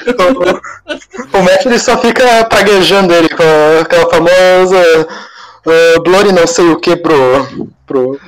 O, 0.05 1.37
o 1.37 1.43
Matt 1.43 1.65
ele 1.65 1.79
só 1.79 1.97
fica 1.97 2.45
praguejando 2.45 3.13
ele 3.13 3.29
com 3.29 3.43
aquela 3.81 4.09
famosa 4.09 5.07
uh, 5.65 6.03
Glory 6.03 6.31
não 6.31 6.47
sei 6.47 6.65
o 6.69 6.79
que 6.79 6.95
pro. 6.95 7.73
pro. 7.85 8.19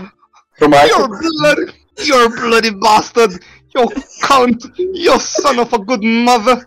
pro 0.58 0.70
Michael. 0.70 0.90
You're 0.90 1.10
bloody, 1.10 1.74
you're 1.98 2.30
bloody 2.30 2.72
bastard! 2.72 3.40
You 3.76 3.90
cunt! 4.24 4.64
You 4.78 5.20
son 5.20 5.60
of 5.60 5.74
a 5.74 5.78
good 5.80 6.04
mother! 6.06 6.66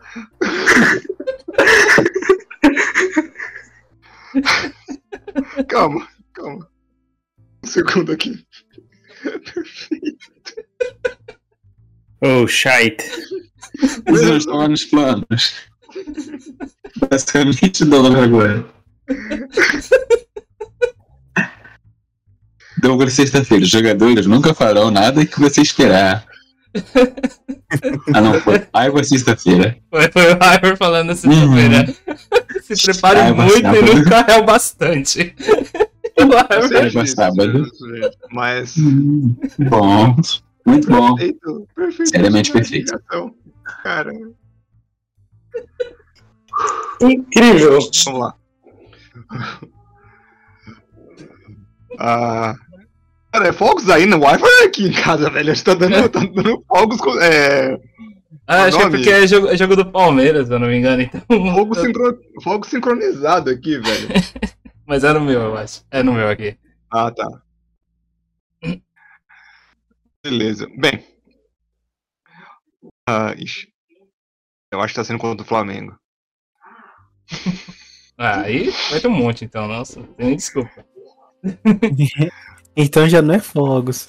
calma, 5.69 6.07
calma. 6.35 6.69
Um 7.65 7.67
segundo 7.67 8.13
aqui. 8.13 8.45
Oh, 12.21 12.47
shite. 12.47 13.05
Eles 14.07 14.23
não 14.23 14.37
estão 14.37 14.57
lá 14.57 14.69
nos 14.69 14.85
planos. 14.85 15.55
Basicamente, 17.11 17.85
dólar 17.85 18.23
agora. 18.25 18.65
Douglas, 22.81 23.13
sexta-feira. 23.13 23.65
Os 23.65 23.71
jogadores 23.71 24.27
nunca 24.27 24.55
farão 24.55 24.91
nada 24.91 25.25
que 25.27 25.41
você 25.41 25.61
esperar. 25.63 26.25
Ah, 28.15 28.21
não, 28.21 28.35
foi. 28.41 28.67
Água 28.73 29.03
sexta-feira. 29.03 29.77
Foi, 29.91 30.11
foi 30.13 30.23
o 30.33 30.37
Ivor 30.37 30.77
falando 30.77 31.15
sexta-feira. 31.15 31.95
Se 32.63 32.83
prepare 32.85 33.21
Ai, 33.21 33.33
muito 33.33 33.43
mas 33.43 33.59
e 33.59 33.63
sábado. 33.63 33.95
nunca 33.95 34.17
é 34.33 34.37
o 34.39 34.45
bastante. 34.45 35.35
O 36.19 36.23
Ivor- 36.23 36.91
disso, 36.91 37.15
sábado. 37.17 37.67
Mas. 38.31 38.77
Hum, 38.77 39.35
bom. 39.69 40.17
Muito 40.69 40.89
bom. 40.89 41.15
Perfeito, 41.15 41.69
perfeito. 41.75 42.11
Seriamente 42.11 42.53
perfeito. 42.53 42.95
Então, 42.95 43.35
Cara, 43.83 44.13
Incrível! 47.01 47.79
vamos 48.05 48.21
lá. 48.21 48.35
Ah. 51.99 52.55
Cara, 53.33 53.49
é 53.49 53.53
fogos 53.53 53.89
aí 53.91 54.07
no 54.07 54.19
Wi-Fi 54.19 54.47
é 54.63 54.65
aqui 54.65 54.89
em 54.89 54.93
casa, 54.93 55.31
velho? 55.31 55.51
A 55.51 55.55
gente 55.55 55.65
tá 55.65 55.75
dando, 55.75 56.09
tá 56.09 56.21
dando 56.21 56.65
fogos 56.67 57.01
com. 57.01 57.21
É. 57.21 57.79
Ah, 58.47 58.65
acho 58.65 58.79
que 58.79 58.83
é 58.83 58.87
nome? 58.87 58.97
porque 58.97 59.11
é 59.11 59.27
jogo, 59.27 59.49
é 59.49 59.57
jogo 59.57 59.77
do 59.77 59.87
Palmeiras, 59.87 60.49
se 60.49 60.55
eu 60.55 60.59
não 60.59 60.69
me 60.69 60.77
engano. 60.77 61.03
Então... 61.03 61.21
Fogo, 61.29 61.75
sincro... 61.77 62.19
fogo 62.43 62.67
sincronizado 62.67 63.51
aqui, 63.51 63.79
velho. 63.79 64.09
Mas 64.87 65.05
é 65.05 65.13
no 65.13 65.21
meu, 65.21 65.41
eu 65.41 65.57
acho. 65.57 65.83
É 65.91 66.03
no 66.03 66.15
meu 66.15 66.29
aqui. 66.29 66.57
Ah, 66.91 67.11
tá. 67.11 67.29
Beleza. 70.31 70.67
Bem. 70.79 71.05
Ah, 73.09 73.35
ixi. 73.37 73.69
Eu 74.73 74.81
acho 74.81 74.93
que 74.93 75.01
tá 75.01 75.05
sendo 75.05 75.19
contra 75.19 75.45
o 75.45 75.49
Flamengo. 75.49 75.97
Ah, 78.21 78.41
aí 78.41 78.69
vai 78.91 78.99
ter 78.99 79.07
um 79.07 79.13
monte, 79.13 79.45
então. 79.45 79.69
Nossa, 79.69 80.03
desculpa. 80.19 80.85
Então 82.77 83.09
já 83.09 83.23
não 83.23 83.35
é 83.35 83.39
fogos. 83.39 84.07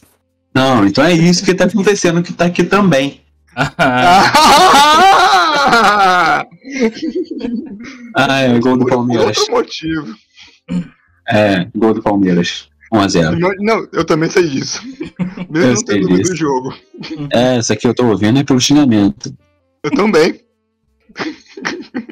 Não, 0.56 0.84
então 0.86 1.04
é 1.04 1.14
isso 1.14 1.46
que 1.46 1.54
tá 1.54 1.66
acontecendo 1.66 2.24
que 2.24 2.34
tá 2.34 2.46
aqui 2.46 2.64
também. 2.64 3.22
Ah, 3.56 3.72
Ah! 5.72 6.46
Ah, 8.16 8.40
é 8.40 8.60
gol 8.60 8.78
do 8.78 8.86
Por 8.86 8.94
Palmeiras. 8.94 9.38
outro 9.38 9.54
motivo. 9.54 10.16
É, 11.28 11.66
gol 11.76 11.94
do 11.94 12.02
Palmeiras. 12.02 12.69
1x0. 12.94 13.38
Não, 13.40 13.52
não, 13.60 13.88
eu 13.94 14.04
também 14.06 14.30
sei 14.30 14.48
disso. 14.48 14.82
Mesmo 15.50 15.70
Eu 15.70 15.74
não 15.76 15.84
tendo 15.86 16.08
visto 16.08 16.34
o 16.34 16.36
jogo. 16.36 16.74
É, 17.34 17.58
essa 17.58 17.74
aqui 17.74 17.88
eu 17.88 17.94
tô 17.94 18.06
ouvindo 18.08 18.40
é 18.40 18.44
pelo 18.44 18.60
xingamento. 18.60 19.34
Eu 19.84 19.92
também. 19.92 20.42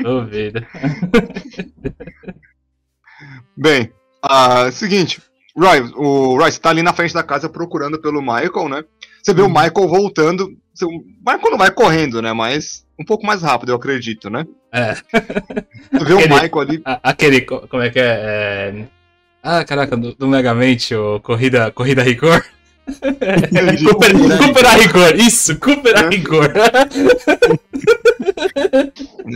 duvido. 0.03 0.65
Bem, 3.55 3.91
ah, 4.21 4.71
seguinte. 4.71 5.21
Roy, 5.57 5.79
o 5.95 6.37
Roy, 6.37 6.51
você 6.51 6.59
tá 6.59 6.69
ali 6.69 6.83
na 6.83 6.93
frente 6.93 7.13
da 7.13 7.23
casa 7.23 7.49
procurando 7.49 7.99
pelo 7.99 8.21
Michael, 8.21 8.69
né? 8.69 8.83
Você 9.23 9.33
vê 9.33 9.41
o 9.41 9.49
Michael 9.49 9.87
voltando. 9.87 10.55
O 10.83 10.89
Michael 11.25 11.51
não 11.51 11.57
vai 11.57 11.71
correndo, 11.71 12.21
né? 12.21 12.31
Mas 12.33 12.85
um 12.99 13.03
pouco 13.03 13.25
mais 13.25 13.41
rápido, 13.41 13.71
eu 13.71 13.75
acredito, 13.75 14.29
né? 14.29 14.45
É. 14.71 14.93
Você 14.93 16.05
vê 16.05 16.13
o 16.13 16.19
Aquele- 16.19 16.33
Michael 16.35 16.59
ali. 16.59 16.81
A- 16.85 16.99
Aquele, 17.03 17.41
co- 17.41 17.67
como 17.67 17.81
é 17.81 17.89
que 17.89 17.99
é? 17.99 18.03
É- 18.05 18.87
Ah, 19.41 19.63
caraca, 19.63 19.95
do, 19.95 20.13
do 20.13 20.27
Megamente, 20.27 20.93
o 20.95 21.19
Corrida, 21.19 21.71
Corrida 21.71 22.03
Rigor. 22.03 22.43
Cooper, 22.87 24.37
Cooper 24.37 24.65
a 24.65 24.75
Rigor, 24.75 25.15
isso, 25.15 25.59
Cooper 25.59 25.97
a. 25.97 26.09
Rigor. 26.09 26.53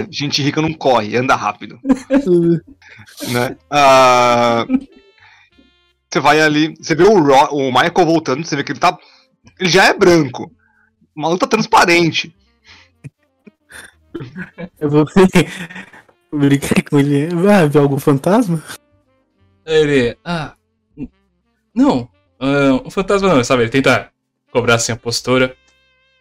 Gente 0.10 0.42
rica 0.42 0.62
não 0.62 0.74
corre, 0.74 1.18
anda 1.18 1.36
rápido. 1.36 1.78
né? 3.30 3.58
Ah, 3.70 4.66
você 6.10 6.20
vai 6.20 6.42
ali, 6.42 6.74
você 6.80 6.96
vê 6.96 7.04
o, 7.04 7.20
Ro, 7.20 7.36
o 7.52 7.72
Michael 7.72 8.06
voltando, 8.06 8.44
você 8.46 8.56
vê 8.56 8.64
que 8.64 8.72
ele 8.72 8.80
tá. 8.80 8.98
Ele 9.60 9.70
já 9.70 9.86
é 9.86 9.94
branco. 9.94 10.52
O 11.16 11.22
maluco 11.22 11.40
tá 11.40 11.48
transparente. 11.48 12.34
Eu 14.80 14.90
vou 14.90 15.06
brincar 16.32 16.84
com 16.90 17.00
ele. 17.00 17.28
Ah, 17.50 17.66
ver 17.66 17.80
algum 17.80 18.00
fantasma? 18.00 18.64
Ele. 19.66 20.18
Ah. 20.24 20.54
Não. 21.74 22.10
ah, 22.40 22.82
um 22.86 22.90
fantasma 22.90 23.34
não, 23.34 23.44
sabe? 23.44 23.64
Ele 23.64 23.70
tenta 23.70 24.12
cobrar 24.52 24.76
assim 24.76 24.92
a 24.92 24.98
postura. 24.98 25.56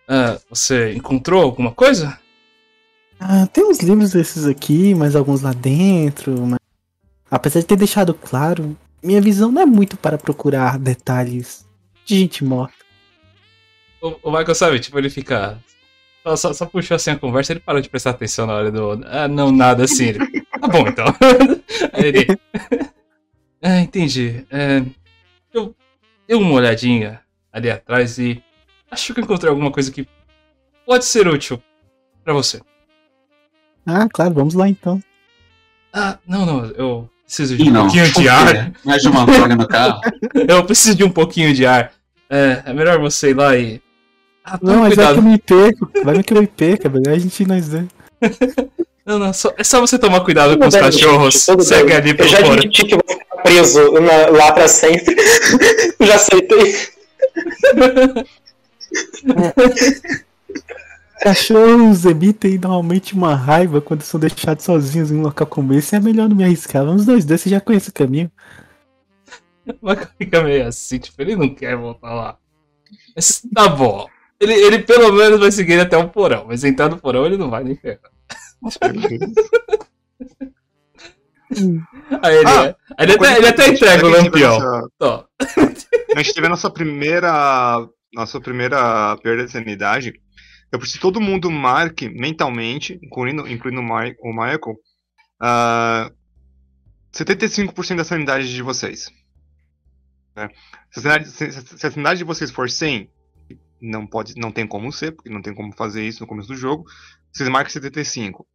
Ah, 0.09 0.39
você 0.49 0.93
encontrou 0.93 1.43
alguma 1.43 1.73
coisa? 1.73 2.19
Ah, 3.19 3.47
tem 3.47 3.65
uns 3.65 3.81
livros 3.81 4.13
desses 4.13 4.47
aqui, 4.47 4.95
mas 4.95 5.15
alguns 5.15 5.43
lá 5.43 5.53
dentro. 5.53 6.47
Mas... 6.47 6.59
Apesar 7.31 7.61
de 7.61 7.67
ter 7.67 7.77
deixado 7.77 8.15
claro, 8.15 8.77
minha 9.03 9.21
visão 9.21 9.53
não 9.53 9.63
é 9.63 9.67
muito 9.67 9.97
para 9.97 10.19
procurar 10.19 10.79
detalhes 10.79 11.67
de 12.05 12.19
gente 12.19 12.45
morta. 12.45 12.75
O, 14.03 14.17
o 14.23 14.31
Michael, 14.31 14.55
sabe? 14.55 14.81
Tipo, 14.81 14.99
ele 14.99 15.11
fica. 15.11 15.59
Só, 16.23 16.37
só, 16.37 16.53
só 16.53 16.67
puxou 16.67 16.95
assim 16.95 17.11
a 17.11 17.19
conversa, 17.19 17.53
ele 17.53 17.61
parou 17.61 17.81
de 17.81 17.89
prestar 17.89 18.11
atenção 18.11 18.47
na 18.47 18.55
hora 18.55 18.71
do. 18.71 19.01
Ah, 19.07 19.29
não, 19.29 19.53
nada 19.53 19.85
assim. 19.85 20.07
Ele, 20.07 20.43
tá 20.43 20.69
bom 20.69 20.89
então. 20.89 21.07
Aí 21.93 22.05
ele. 22.07 22.27
Ah, 23.63 23.81
entendi. 23.81 24.45
É, 24.51 24.83
eu 25.53 25.75
dei 26.27 26.37
uma 26.37 26.53
olhadinha 26.55 27.21
ali 27.53 27.71
atrás 27.71 28.19
e 28.19 28.43
acho 28.91 29.13
que 29.13 29.21
eu 29.21 29.25
encontrei 29.25 29.51
alguma 29.51 29.71
coisa 29.71 29.91
que 29.91 30.07
pode 30.87 31.05
ser 31.05 31.29
útil 31.29 31.63
pra 32.25 32.33
você. 32.33 32.61
Ah, 33.87 34.09
claro, 34.13 34.35
vamos 34.35 34.55
lá 34.55 34.69
então. 34.69 35.03
Ah, 35.93 36.19
não, 36.27 36.47
não, 36.47 36.65
eu 36.67 37.11
preciso 37.25 37.57
de 37.57 37.65
Ih, 37.65 37.69
um 37.69 37.73
não. 37.73 37.83
pouquinho 37.87 38.13
de 38.13 38.29
ar. 38.29 38.73
Mais 38.85 39.03
de 39.03 39.09
uma 39.09 39.27
vaga 39.27 39.57
no 39.57 39.67
carro. 39.67 40.01
Eu 40.49 40.65
preciso 40.65 40.97
de 40.97 41.05
um 41.05 41.11
pouquinho 41.11 41.53
de 41.55 41.67
ar. 41.67 41.93
É, 42.29 42.63
é 42.67 42.73
melhor 42.73 42.99
você 43.01 43.31
ir 43.31 43.35
lá 43.37 43.57
e. 43.57 43.81
Ah, 44.45 44.59
Não, 44.63 44.81
mas 44.81 44.95
vai 44.95 45.07
cuidado. 45.07 45.15
que 45.15 45.19
eu 45.19 45.23
me 45.23 45.39
perco. 45.39 45.91
Vai 46.05 46.23
que 46.23 46.33
eu 46.33 46.41
me 46.41 46.47
perca, 46.47 46.89
velho. 46.89 47.11
A 47.13 47.19
gente 47.19 47.45
nós 47.45 47.69
dois. 47.71 47.87
Não, 49.11 49.19
não, 49.19 49.33
só- 49.33 49.53
é 49.59 49.65
só 49.65 49.81
você 49.81 49.99
tomar 49.99 50.21
cuidado 50.21 50.57
com 50.57 50.67
os 50.69 50.75
cachorros. 50.77 51.35
Segue 51.61 51.87
bem. 51.89 51.97
ali 51.97 52.11
Eu 52.11 52.17
pelo 52.17 52.29
já 52.29 52.37
fora. 52.39 52.53
admiti 52.53 52.85
que 52.87 52.95
eu 52.95 53.01
vou 53.05 53.19
ficar 53.19 53.37
preso 53.43 53.93
na- 54.01 54.29
lá 54.31 54.53
pra 54.53 54.69
sempre. 54.69 55.17
já 56.01 56.15
aceitei. 56.15 56.77
Cachorros 61.23 62.05
emitem 62.07 62.59
normalmente 62.59 63.15
uma 63.15 63.35
raiva 63.35 63.81
quando 63.81 64.03
são 64.03 64.19
deixados 64.19 64.65
sozinhos 64.65 65.11
em 65.11 65.17
um 65.17 65.23
local 65.23 65.47
como 65.47 65.75
esse. 65.75 65.95
É 65.95 66.01
melhor 66.01 66.29
não 66.29 66.37
me 66.37 66.45
arriscar. 66.45 66.85
Vamos 66.85 67.05
nós 67.07 67.25
dois, 67.25 67.41
você 67.41 67.51
já 67.51 67.61
conhece 67.61 67.91
o 67.91 67.93
caminho. 67.93 68.31
O 69.67 69.89
Michael 69.89 70.09
fica 70.19 70.43
meio 70.43 70.67
assim, 70.67 70.99
tipo, 70.99 71.21
ele 71.21 71.37
não 71.37 71.49
quer 71.55 71.77
voltar 71.77 72.15
lá. 72.15 72.37
Mas 73.15 73.43
tá 73.55 73.69
bom. 73.69 74.07
Ele, 74.41 74.55
ele 74.55 74.79
pelo 74.79 75.13
menos 75.13 75.39
vai 75.39 75.53
seguir 75.53 75.79
até 75.81 75.97
o 75.97 76.09
porão, 76.09 76.47
mas 76.49 76.65
entrar 76.65 76.89
no 76.89 76.97
porão 76.97 77.27
ele 77.27 77.37
não 77.37 77.51
vai 77.51 77.63
nem 77.63 77.77
ferrar. 77.77 77.99
Aí 82.23 82.37
ele, 82.37 82.47
Ah, 82.49 82.77
aí 82.97 83.07
ele, 83.07 83.13
até, 83.15 83.37
ele 83.37 83.47
até 83.49 83.69
entrega 83.69 84.07
o 84.07 84.09
lampião. 84.11 84.89
Ó, 85.01 85.25
A 86.17 86.23
gente 86.23 86.35
teve 86.35 86.47
a 86.47 86.51
nossa 86.51 86.71
primeira. 86.71 87.87
Nossa 88.13 88.41
primeira 88.41 89.17
perda 89.23 89.45
de 89.45 89.51
sanidade. 89.53 90.13
Eu 90.73 90.79
preciso 90.79 90.99
que 90.99 91.03
todo 91.03 91.21
mundo 91.21 91.51
marque 91.51 92.09
mentalmente, 92.09 92.99
incluindo, 93.03 93.47
incluindo 93.49 93.81
o, 93.81 93.85
Mi- 93.85 94.17
o 94.21 94.31
Michael, 94.33 94.77
ah, 95.41 96.11
75% 97.13 97.97
da 97.97 98.05
sanidade 98.05 98.53
de 98.53 98.63
vocês. 98.63 99.11
né? 100.37 100.49
Se, 100.93 101.01
a 101.01 101.03
sanidade, 101.03 101.29
se- 101.31 101.53
se 101.53 101.87
a 101.87 101.91
sanidade 101.91 102.19
de 102.19 102.25
vocês 102.25 102.51
for 102.53 102.69
100, 102.71 103.11
não, 103.81 104.07
pode, 104.07 104.35
não 104.37 104.53
tem 104.53 104.67
como 104.67 104.93
ser, 104.93 105.13
porque 105.13 105.31
não 105.31 105.43
tem 105.43 105.53
como 105.55 105.73
fazer 105.75 106.05
isso 106.07 106.21
no 106.21 106.27
começo 106.29 106.49
do 106.49 106.57
jogo, 106.57 106.85
vocês 107.33 107.49
marcam 107.49 107.71
75. 107.73 108.47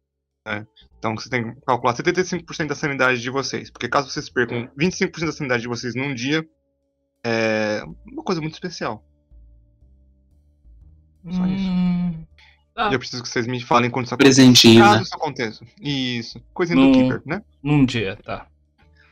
Né? 0.46 0.66
Então 0.98 1.14
você 1.14 1.28
tem 1.28 1.52
que 1.54 1.60
calcular 1.66 1.94
75% 1.94 2.66
da 2.68 2.74
sanidade 2.74 3.20
de 3.20 3.30
vocês. 3.30 3.70
Porque 3.70 3.88
caso 3.88 4.08
vocês 4.10 4.30
percam 4.30 4.68
25% 4.78 5.26
da 5.26 5.32
sanidade 5.32 5.62
de 5.62 5.68
vocês 5.68 5.94
num 5.94 6.14
dia, 6.14 6.46
é 7.24 7.82
uma 8.06 8.22
coisa 8.22 8.40
muito 8.40 8.54
especial. 8.54 9.04
Só 11.28 11.44
isso. 11.46 11.68
hum, 11.68 12.24
tá. 12.74 12.88
E 12.90 12.94
eu 12.94 12.98
preciso 13.00 13.22
que 13.22 13.28
vocês 13.28 13.46
me 13.48 13.60
falem 13.60 13.90
quando 13.90 14.06
isso 14.06 14.14
aconteça. 14.14 14.36
Presentinho, 14.36 14.82
Caso 14.84 14.96
né? 14.96 15.02
isso 15.02 15.14
aconteça. 15.16 15.64
Isso. 15.82 16.40
Coisinha 16.54 16.80
Não. 16.80 16.92
do 16.92 16.98
Keeper, 16.98 17.22
né? 17.26 17.42
Num 17.62 17.84
dia, 17.84 18.16
tá. 18.24 18.46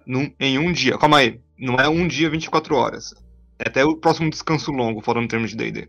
Num- 0.07 0.33
em 0.39 0.59
um 0.59 0.73
dia. 0.73 0.97
Calma 0.97 1.19
aí. 1.19 1.41
Não 1.59 1.75
é 1.77 1.89
um 1.89 2.07
dia 2.07 2.31
24 2.31 2.77
horas. 2.77 3.15
É 3.59 3.69
até 3.69 3.85
o 3.85 3.97
próximo 3.97 4.31
descanso 4.31 4.71
longo, 4.71 5.01
falando 5.01 5.25
em 5.25 5.29
termos 5.29 5.51
de 5.51 5.57
D&D. 5.57 5.89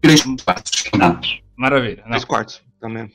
Três 0.00 0.22
quartos. 0.44 0.84
Maravilha. 1.56 2.02
Não, 2.02 2.10
Três 2.10 2.24
quartos 2.24 2.62
também. 2.80 3.12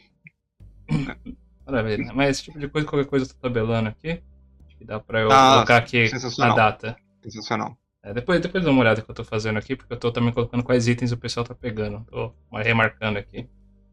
maravilha. 1.66 2.12
Mas 2.14 2.30
esse 2.30 2.44
tipo 2.44 2.60
de 2.60 2.68
coisa, 2.68 2.88
qualquer 2.88 3.08
coisa 3.10 3.26
eu 3.26 3.30
tô 3.30 3.36
tabelando 3.42 3.90
aqui. 3.90 4.22
Acho 4.68 4.78
que 4.78 4.86
dá 4.86 5.00
pra 5.00 5.22
eu 5.22 5.32
Ah, 5.32 5.54
colocar 5.56 5.78
aqui 5.78 6.10
a 6.42 6.50
data. 6.54 6.96
Sensacional. 7.24 7.78
É, 8.04 8.14
depois, 8.14 8.40
depois 8.40 8.64
dá 8.64 8.70
uma 8.70 8.82
olhada 8.82 9.02
que 9.02 9.10
eu 9.10 9.16
tô 9.16 9.24
fazendo 9.24 9.58
aqui, 9.58 9.76
porque 9.76 9.92
eu 9.92 9.98
tô 9.98 10.12
também 10.12 10.32
colocando 10.32 10.64
quais 10.64 10.88
itens 10.88 11.12
o 11.12 11.18
pessoal 11.18 11.44
tá 11.44 11.56
pegando. 11.56 12.06
Tô 12.12 12.32
remarcando 12.52 13.18
aqui. 13.18 13.48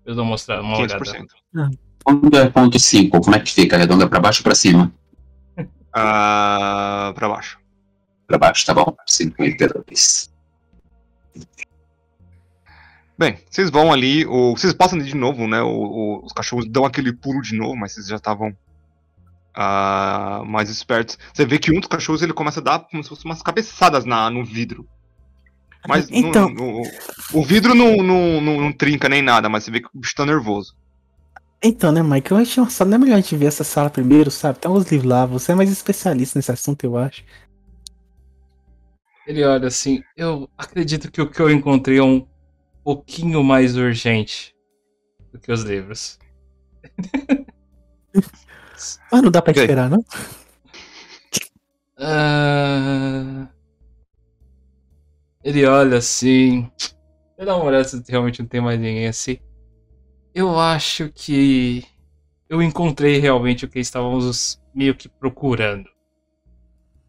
Eu 0.05 0.14
dou 0.14 0.25
mostrar 0.25 0.61
uma 0.61 0.77
olhada. 0.77 0.99
500%. 0.99 1.79
Quando 2.05 2.37
é 2.37 2.51
ponto 2.51 2.79
5, 2.79 3.20
como 3.20 3.37
é 3.37 3.41
que 3.41 3.53
fica? 3.53 3.77
Arredonda 3.77 4.09
pra 4.09 4.20
baixo 4.20 4.41
ou 4.41 4.45
pra 4.45 4.55
cima? 4.55 4.93
Ah, 5.95 7.12
pra 7.14 7.29
baixo. 7.29 7.61
Pra 8.27 8.39
baixo, 8.39 8.64
tá 8.64 8.73
bom. 8.73 8.97
52. 9.07 10.33
Bem, 13.23 13.39
vocês 13.49 13.70
vão 13.70 13.93
ali, 13.93 14.27
o, 14.27 14.51
vocês 14.57 14.73
passam 14.73 14.99
ali 14.99 15.09
de 15.09 15.14
novo, 15.16 15.47
né? 15.47 15.62
o- 15.62 15.68
o- 15.68 16.25
os 16.27 16.33
cachorros 16.33 16.66
dão 16.68 16.85
aquele 16.85 17.12
pulo 17.12 17.41
de 17.41 17.55
novo, 17.57 17.77
mas 17.77 17.93
vocês 17.93 18.09
já 18.09 18.16
estavam 18.16 18.53
ah, 19.55 20.43
mais 20.45 20.68
espertos. 20.70 21.16
Você 21.33 21.47
vê 21.47 21.57
que 21.57 21.70
um 21.70 21.79
dos 21.79 21.89
cachorros 21.89 22.20
ele 22.20 22.33
começa 22.33 22.59
a 22.59 22.62
dar 22.64 22.81
como 22.81 23.01
se 23.01 23.09
fossem 23.09 23.31
umas 23.31 23.41
cabeçadas 23.41 24.05
na, 24.05 24.29
no 24.29 24.45
vidro. 24.45 24.85
Mas 25.87 26.11
no- 26.11 26.16
Então- 26.16 26.49
no- 26.49 26.83
o 27.33 27.45
vidro 27.45 27.77
não, 27.77 27.99
não, 27.99 28.41
não, 28.41 28.61
não 28.61 28.73
trinca 28.73 29.09
nem 29.09 29.23
nada, 29.23 29.49
mas 29.49 29.62
você 29.62 29.70
vê 29.70 29.81
que 29.81 29.87
o 29.87 30.01
bicho 30.01 30.16
tá 30.16 30.27
nervoso. 30.27 30.75
Então, 31.62 31.93
né, 31.93 32.03
Mike? 32.03 32.33
Eu 32.33 32.39
acho 32.39 32.61
uma 32.61 32.70
sala. 32.70 32.91
Não 32.91 32.97
é 32.97 32.99
melhor 32.99 33.14
a 33.18 33.20
gente 33.20 33.37
ver 33.37 33.47
essa 33.47 33.62
sala 33.62 33.89
primeiro, 33.89 34.33
sabe? 34.33 34.59
Tem 34.59 34.68
uns 34.68 34.91
livros 34.91 35.09
lá. 35.09 35.27
Você 35.27 35.53
é 35.53 35.55
mais 35.55 35.70
especialista 35.70 36.37
nesse 36.39 36.51
assunto, 36.51 36.83
eu 36.83 36.97
acho. 36.97 37.23
Ele 39.29 39.45
olha 39.45 39.68
assim, 39.68 40.03
eu 40.16 40.49
acredito 40.59 41.09
que 41.09 41.23
o 41.23 41.31
que 41.31 41.41
eu 41.41 41.49
encontrei 41.49 41.99
é 41.99 42.03
um 42.03 42.27
pouquinho 42.83 43.43
mais 43.43 43.76
urgente 43.76 44.55
do 45.33 45.39
que 45.39 45.51
os 45.53 45.62
livros. 45.62 46.18
Mas 49.11 49.22
não 49.22 49.30
dá 49.30 49.41
pra 49.41 49.53
esperar, 49.53 49.89
não? 49.89 50.05
Ah, 51.97 53.49
Ele 55.45 55.64
olha 55.66 55.99
assim. 55.99 56.70
Ele 57.37 57.47
dá 57.47 57.57
uma 57.57 57.64
olhada 57.64 57.85
se 57.85 58.03
realmente 58.09 58.41
não 58.41 58.49
tem 58.49 58.61
mais 58.61 58.78
ninguém 58.78 59.07
assim. 59.07 59.39
Eu 60.35 60.59
acho 60.59 61.11
que 61.12 61.85
eu 62.49 62.62
encontrei 62.62 63.18
realmente 63.18 63.64
o 63.64 63.68
que 63.68 63.78
estávamos 63.78 64.61
meio 64.74 64.95
que 64.95 65.09
procurando. 65.09 65.89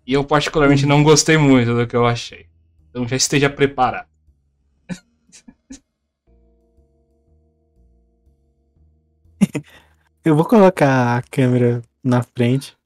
E 0.06 0.14
eu 0.14 0.24
particularmente 0.24 0.86
não 0.86 1.04
gostei 1.04 1.38
muito 1.38 1.74
do 1.74 1.88
que 1.88 1.96
eu 1.96 2.06
achei. 2.06 2.48
Então 2.90 3.08
já 3.08 3.16
esteja 3.16 3.50
preparado. 3.50 4.08
Eu 10.26 10.36
vou 10.36 10.46
colocar 10.46 11.18
a 11.18 11.22
câmera 11.22 11.82
na 12.04 12.24
frente 12.24 12.78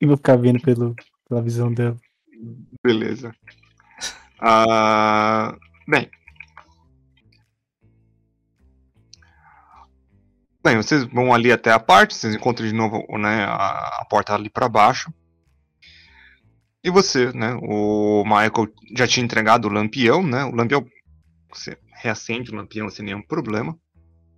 e 0.00 0.06
vou 0.06 0.16
ficar 0.16 0.36
vendo 0.36 0.60
pelo, 0.60 0.94
pela 1.28 1.40
visão 1.40 1.72
dela. 1.72 1.96
Beleza. 2.82 3.34
Ah, 4.40 5.56
bem. 5.86 6.10
Bem, 10.62 10.76
vocês 10.76 11.04
vão 11.04 11.32
ali 11.32 11.52
até 11.52 11.70
a 11.70 11.78
parte, 11.78 12.14
vocês 12.14 12.34
encontram 12.34 12.66
de 12.66 12.72
novo 12.72 13.06
né, 13.18 13.44
a, 13.44 14.00
a 14.00 14.06
porta 14.08 14.34
ali 14.34 14.50
pra 14.50 14.68
baixo. 14.68 15.12
E 16.82 16.90
você, 16.90 17.32
né? 17.32 17.54
O 17.62 18.24
Michael 18.24 18.72
já 18.94 19.06
tinha 19.06 19.24
entregado 19.24 19.66
o 19.66 19.70
lampião, 19.70 20.22
né? 20.22 20.44
O 20.44 20.54
lampião. 20.54 20.86
Você 21.50 21.78
reacende 21.94 22.50
o 22.50 22.54
lampião 22.54 22.90
sem 22.90 23.06
nenhum 23.06 23.22
problema. 23.22 23.78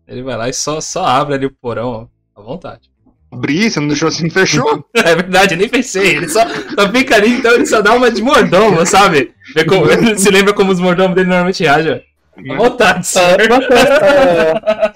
Ele 0.08 0.22
vai 0.22 0.36
lá 0.36 0.48
e 0.48 0.52
só, 0.52 0.80
só 0.80 1.04
abre 1.04 1.34
ali 1.34 1.46
o 1.46 1.50
porão 1.50 2.08
ó, 2.34 2.40
à 2.40 2.42
vontade. 2.42 2.90
Abri, 3.32 3.68
você 3.70 3.80
não 3.80 3.88
deixou 3.88 4.08
assim, 4.08 4.30
fechou? 4.30 4.84
É 4.94 5.14
verdade, 5.16 5.54
eu 5.54 5.58
nem 5.58 5.68
pensei. 5.68 6.16
Ele 6.16 6.28
só, 6.28 6.40
só 6.48 6.90
fica 6.92 7.16
ali, 7.16 7.30
então 7.32 7.52
ele 7.54 7.66
só 7.66 7.80
dá 7.82 7.92
uma 7.94 8.10
de 8.10 8.22
mordomo, 8.22 8.86
sabe? 8.86 9.32
Vê 9.54 9.64
como- 9.64 9.90
ele 9.90 10.16
se 10.18 10.30
lembra 10.30 10.54
como 10.54 10.70
os 10.72 10.80
mordomos 10.80 11.14
dele 11.16 11.28
normalmente 11.28 11.62
reagem. 11.64 12.02
À 12.50 12.56
vontade, 12.56 12.98
Ah, 13.00 13.02
senhor. 13.02 13.38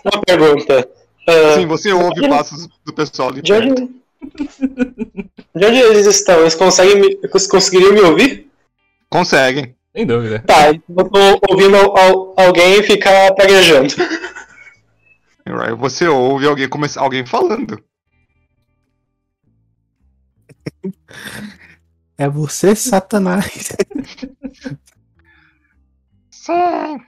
uma, 0.04 0.22
pergunta. 0.26 0.88
Ah, 1.28 1.54
Sim, 1.56 1.66
você 1.66 1.92
ouve 1.92 2.28
passos 2.28 2.68
do 2.84 2.92
pessoal 2.92 3.30
ali 3.30 3.42
de, 3.42 3.52
onde... 3.52 3.74
de 3.74 5.66
onde 5.66 5.78
eles 5.78 6.06
estão? 6.06 6.40
Eles 6.40 6.54
conseguem 6.54 7.00
me... 7.00 7.18
eles 7.22 7.46
conseguiriam 7.46 7.92
me 7.94 8.00
ouvir? 8.00 8.46
Conseguem. 9.08 9.74
Sem 9.96 10.06
dúvida. 10.06 10.42
Tá, 10.46 10.68
eu 10.68 10.80
tô 11.10 11.40
ouvindo 11.50 11.76
al- 11.76 12.34
alguém 12.36 12.82
ficar 12.82 13.32
praguejando. 13.34 13.92
Right. 15.50 15.74
Você 15.74 16.06
ouve 16.06 16.46
alguém 16.46 16.68
começar 16.68 17.02
alguém 17.02 17.26
falando. 17.26 17.82
É 22.16 22.28
você, 22.28 22.76
Satanás. 22.76 23.72
Sim. 26.30 27.00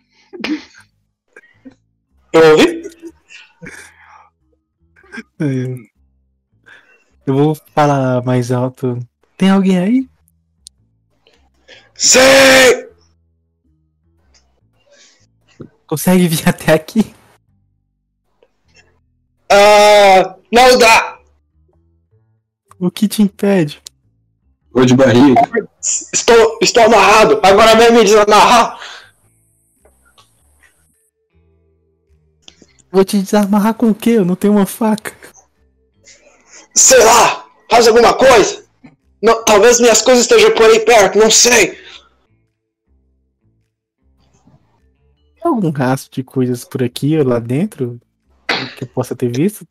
Eu 2.32 2.50
ouvi? 2.52 2.82
Eu 7.26 7.34
vou 7.34 7.54
falar 7.54 8.24
mais 8.24 8.50
alto. 8.50 8.98
Tem 9.36 9.50
alguém 9.50 9.78
aí? 9.78 10.08
Sim! 11.94 12.20
Consegue 15.86 16.26
vir 16.26 16.48
até 16.48 16.72
aqui? 16.72 17.14
Ah, 19.54 20.34
não 20.50 20.78
dá! 20.78 21.18
O 22.78 22.90
que 22.90 23.06
te 23.06 23.20
impede? 23.20 23.82
Dor 24.74 24.86
de 24.86 24.94
barriga. 24.94 25.42
Estou, 26.10 26.58
estou 26.62 26.84
amarrado! 26.84 27.38
Agora 27.42 27.76
vem 27.76 27.92
me 27.92 28.02
desamarrar! 28.02 28.80
Vou 32.90 33.04
te 33.04 33.18
desamarrar 33.18 33.74
com 33.74 33.90
o 33.90 33.94
quê? 33.94 34.12
Eu 34.12 34.24
não 34.24 34.36
tenho 34.36 34.54
uma 34.54 34.64
faca. 34.64 35.14
Sei 36.74 37.04
lá! 37.04 37.46
Faz 37.70 37.86
alguma 37.86 38.14
coisa! 38.14 38.64
Não, 39.22 39.44
talvez 39.44 39.78
minhas 39.80 40.00
coisas 40.00 40.24
estejam 40.24 40.54
por 40.54 40.64
aí 40.64 40.80
perto, 40.80 41.18
não 41.18 41.30
sei! 41.30 41.78
Tem 45.34 45.44
algum 45.44 45.70
rastro 45.70 46.10
de 46.10 46.24
coisas 46.24 46.64
por 46.64 46.82
aqui 46.82 47.18
ou 47.18 47.26
lá 47.26 47.38
dentro 47.38 48.00
que 48.68 48.84
eu 48.84 48.88
possa 48.88 49.16
ter 49.16 49.34
visto? 49.34 49.66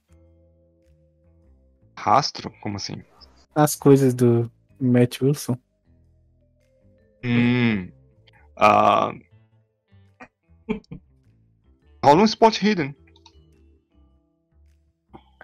Rastro? 1.98 2.52
Como 2.62 2.78
assim? 2.78 3.04
As 3.54 3.76
coisas 3.76 4.14
do 4.14 4.52
Matt 4.80 5.22
Wilson. 5.22 5.58
Hum. 7.24 7.92
Ah. 8.58 9.12
Rola 12.04 12.22
um 12.22 12.26
spot 12.26 12.62
hidden. 12.62 12.96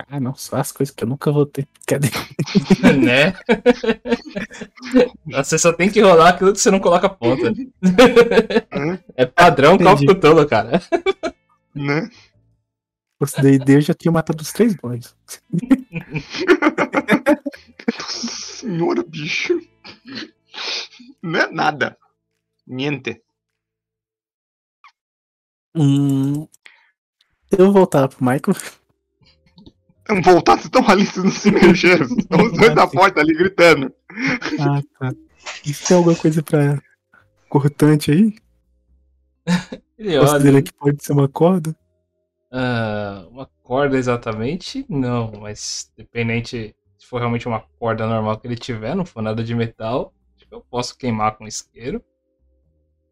Ah, 0.09 0.19
não, 0.19 0.35
só 0.35 0.57
as 0.57 0.71
coisas 0.71 0.93
que 0.93 1.03
eu 1.03 1.07
nunca 1.07 1.31
vou 1.31 1.45
ter. 1.45 1.67
Cadê? 1.85 2.07
né? 3.01 3.33
Você 5.25 5.57
só 5.57 5.73
tem 5.73 5.89
que 5.89 6.01
rolar 6.01 6.29
aquilo 6.29 6.53
que 6.53 6.59
você 6.59 6.69
não 6.69 6.79
coloca 6.79 7.09
ponta. 7.09 7.51
é 9.15 9.25
padrão 9.25 9.73
Entendi. 9.73 10.05
cálculo 10.05 10.15
tolo, 10.19 10.47
cara. 10.47 10.81
Né? 11.73 12.09
Fosse 13.20 13.41
D&D 13.41 13.76
eu 13.78 13.82
já 13.82 13.93
tinha 13.93 14.11
matado 14.11 14.41
os 14.41 14.51
três 14.53 14.76
boys. 14.76 15.15
Nossa 17.99 18.28
senhora, 18.28 19.03
bicho. 19.03 19.59
Não 21.22 21.39
é 21.39 21.51
nada. 21.51 21.97
Niente. 22.65 23.22
Hum, 25.76 26.47
eu 27.51 27.65
vou 27.65 27.74
voltar 27.74 28.07
pro 28.07 28.24
Michael. 28.24 28.55
Estão 29.99 30.22
voltados, 30.22 30.65
estão 30.65 30.89
ali, 30.89 31.05
vocês 31.05 31.26
não 31.26 31.32
se 31.32 31.51
mexeram. 31.51 32.07
vocês 32.07 32.20
Estão 32.20 32.41
os 32.45 32.53
dois 32.53 32.76
na 32.76 32.88
porta 32.88 33.20
ali 33.20 33.34
gritando. 33.34 33.93
Ah, 34.59 34.82
tá. 34.99 35.11
E 35.65 35.74
se 35.74 35.88
tem 35.88 35.97
alguma 35.97 36.15
coisa 36.15 36.41
pra 36.43 36.82
cortante 37.49 38.11
aí? 38.11 38.36
Ele 39.97 40.20
Considera 40.20 40.55
olha. 40.55 40.61
que 40.61 40.74
pode 40.74 41.03
ser 41.03 41.13
uma 41.13 41.28
corda? 41.28 41.76
Ah, 42.59 43.27
uma 43.29 43.45
corda 43.61 43.95
exatamente? 43.97 44.83
Não, 44.89 45.31
mas 45.39 45.91
dependente. 45.95 46.75
Se 46.97 47.05
for 47.05 47.19
realmente 47.19 47.47
uma 47.47 47.59
corda 47.77 48.07
normal 48.07 48.39
que 48.39 48.47
ele 48.47 48.55
tiver, 48.55 48.95
não 48.95 49.05
for 49.05 49.21
nada 49.21 49.43
de 49.43 49.53
metal, 49.53 50.11
eu 50.49 50.61
posso 50.61 50.97
queimar 50.97 51.37
com 51.37 51.45
isqueiro. 51.45 52.03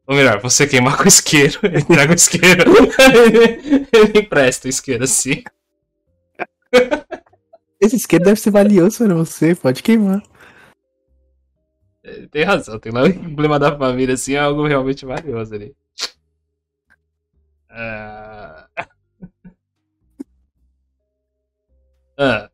Ou 0.08 0.16
melhor, 0.16 0.42
você 0.42 0.66
queimar 0.66 0.98
com 0.98 1.08
isqueiro, 1.08 1.60
ele 1.64 1.84
traga 1.84 2.12
o 2.12 2.16
isqueiro. 2.16 2.72
ele 3.94 4.20
empresta 4.20 4.68
o 4.68 4.70
isqueiro 4.70 5.04
assim. 5.04 5.44
Esse 7.80 7.98
isqueiro 7.98 8.26
deve 8.26 8.40
ser 8.40 8.50
valioso 8.50 9.06
para 9.06 9.14
você, 9.14 9.54
pode 9.54 9.84
queimar. 9.84 10.24
Ele 12.04 12.28
tem 12.30 12.44
razão, 12.44 12.80
tem 12.80 12.92
lá 12.92 13.04
o 13.04 13.08
emblema 13.08 13.60
da 13.60 13.78
família 13.78 14.16
assim, 14.16 14.34
é 14.34 14.40
algo 14.40 14.66
realmente 14.66 15.06
valioso 15.06 15.54
ali. 15.54 15.76
Ah... 17.70 18.35
ah, 22.18 22.50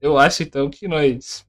eu 0.00 0.18
acho 0.18 0.42
então 0.42 0.70
que 0.70 0.86
nós. 0.86 1.46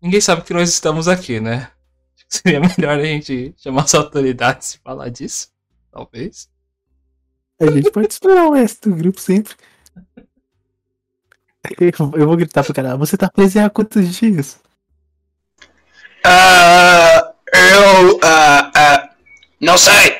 Ninguém 0.00 0.20
sabe 0.20 0.42
que 0.42 0.52
nós 0.52 0.68
estamos 0.68 1.08
aqui, 1.08 1.40
né? 1.40 1.70
Acho 2.14 2.26
que 2.28 2.36
seria 2.36 2.60
melhor 2.78 2.98
a 2.98 3.04
gente 3.04 3.54
chamar 3.56 3.84
as 3.84 3.94
autoridades 3.94 4.74
e 4.74 4.78
falar 4.78 5.08
disso. 5.08 5.48
Talvez. 5.90 6.48
A 7.60 7.70
gente 7.70 7.90
pode 7.90 8.12
esperar 8.12 8.46
o 8.46 8.52
resto 8.52 8.88
do 8.88 8.96
grupo 8.96 9.20
sempre. 9.20 9.54
Eu, 11.78 12.26
vou 12.26 12.36
gritar 12.38 12.64
pro 12.64 12.72
cara, 12.72 12.96
você 12.96 13.18
tá 13.18 13.28
preso 13.28 13.60
há 13.60 13.68
quantos 13.68 14.16
dias? 14.16 14.58
Ah, 16.24 17.34
eu. 17.52 18.18
Ah, 18.22 18.72
ah, 18.74 19.10
não 19.60 19.76
sei! 19.76 20.18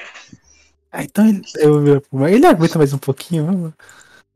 Ah, 0.92 1.02
então 1.02 1.26
ele, 1.26 1.42
eu. 1.56 2.02
Ele 2.28 2.46
aguenta 2.46 2.78
mais 2.78 2.92
um 2.92 2.98
pouquinho, 2.98 3.46
vamos. 3.46 3.72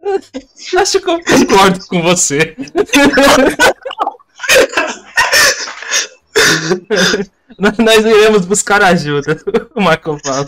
Acho 0.76 1.00
que 1.00 1.10
eu 1.10 1.22
concordo 1.22 1.86
com 1.86 2.02
você. 2.02 2.56
Nós- 7.58 8.04
iremos 8.04 8.44
buscar 8.46 8.82
ajuda. 8.82 9.36
O 9.74 9.80
Michael 9.80 10.18
fala. 10.24 10.46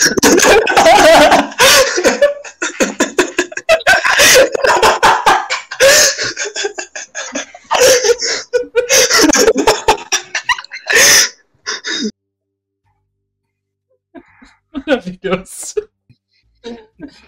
Maravilhoso. 14.73 15.89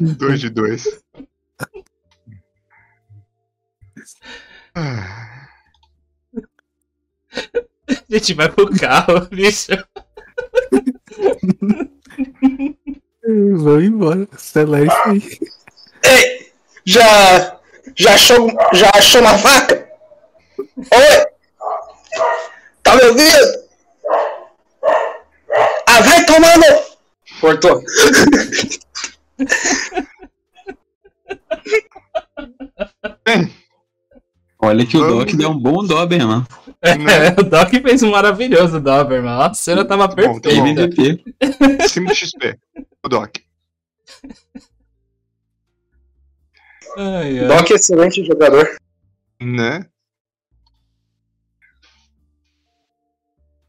Dois 0.01 0.41
de 0.41 0.51
dois. 0.51 0.85
Ah, 4.81 5.49
A 7.89 8.15
gente 8.15 8.33
vai 8.35 8.49
pro 8.49 8.71
carro, 8.79 9.27
bicho. 9.35 9.73
Vamos 13.27 13.85
embora, 13.85 14.29
acelera 14.33 14.87
isso 14.87 15.03
aí. 15.05 15.21
Ei! 16.05 16.53
Já. 16.85 17.59
Já 17.97 18.15
achou. 18.15 18.49
Já 18.73 18.89
achou 18.95 19.21
uma 19.21 19.37
faca? 19.37 19.91
Oi! 20.77 21.27
Tá 22.85 22.95
me 22.95 23.03
ouvindo? 23.03 23.69
Ah, 25.89 26.01
vai 26.03 26.25
tomando! 26.25 26.65
Cortou. 27.41 27.83
Bem, 33.25 33.58
Olha 34.61 34.85
que 34.85 34.97
o 34.97 35.01
Vamos 35.01 35.25
Doc 35.27 35.35
deu 35.35 35.51
um 35.51 35.59
bom 35.59 35.85
Doberman. 35.85 36.45
É, 36.81 37.41
o 37.41 37.43
Doc 37.43 37.71
fez 37.71 38.05
um 38.05 38.11
maravilhoso 38.13 38.81
Doberman. 38.81 39.43
A 39.43 39.53
cena 39.53 39.85
tava 39.85 40.07
bom, 40.07 40.39
tá 40.41 40.49
bom. 40.51 40.75
perfeita. 40.75 40.83
MVP. 40.83 41.89
5 41.89 42.15
XP. 42.15 42.59
O 43.05 43.09
Doc. 43.09 43.39
Ai, 46.97 47.41
ai. 47.41 47.49
Doc 47.49 47.71
é 47.71 47.75
excelente 47.75 48.25
jogador. 48.25 48.77
Né? 49.41 49.85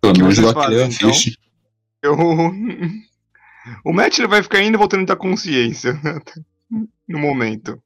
Pelo 0.01 0.13
que 0.13 0.21
menos 0.21 0.37
o 0.37 0.41
vocês 0.41 0.53
Doc 0.53 0.63
fazem, 0.63 0.89
então? 0.89 1.11
Eu. 2.03 2.15
O 3.83 3.93
Matt 3.93 4.17
ele 4.17 4.27
vai 4.27 4.41
ficar 4.41 4.61
indo 4.61 4.77
voltando 4.77 5.03
a 5.03 5.07
ter 5.07 5.15
consciência. 5.15 5.99
No 7.07 7.17
momento. 7.17 7.81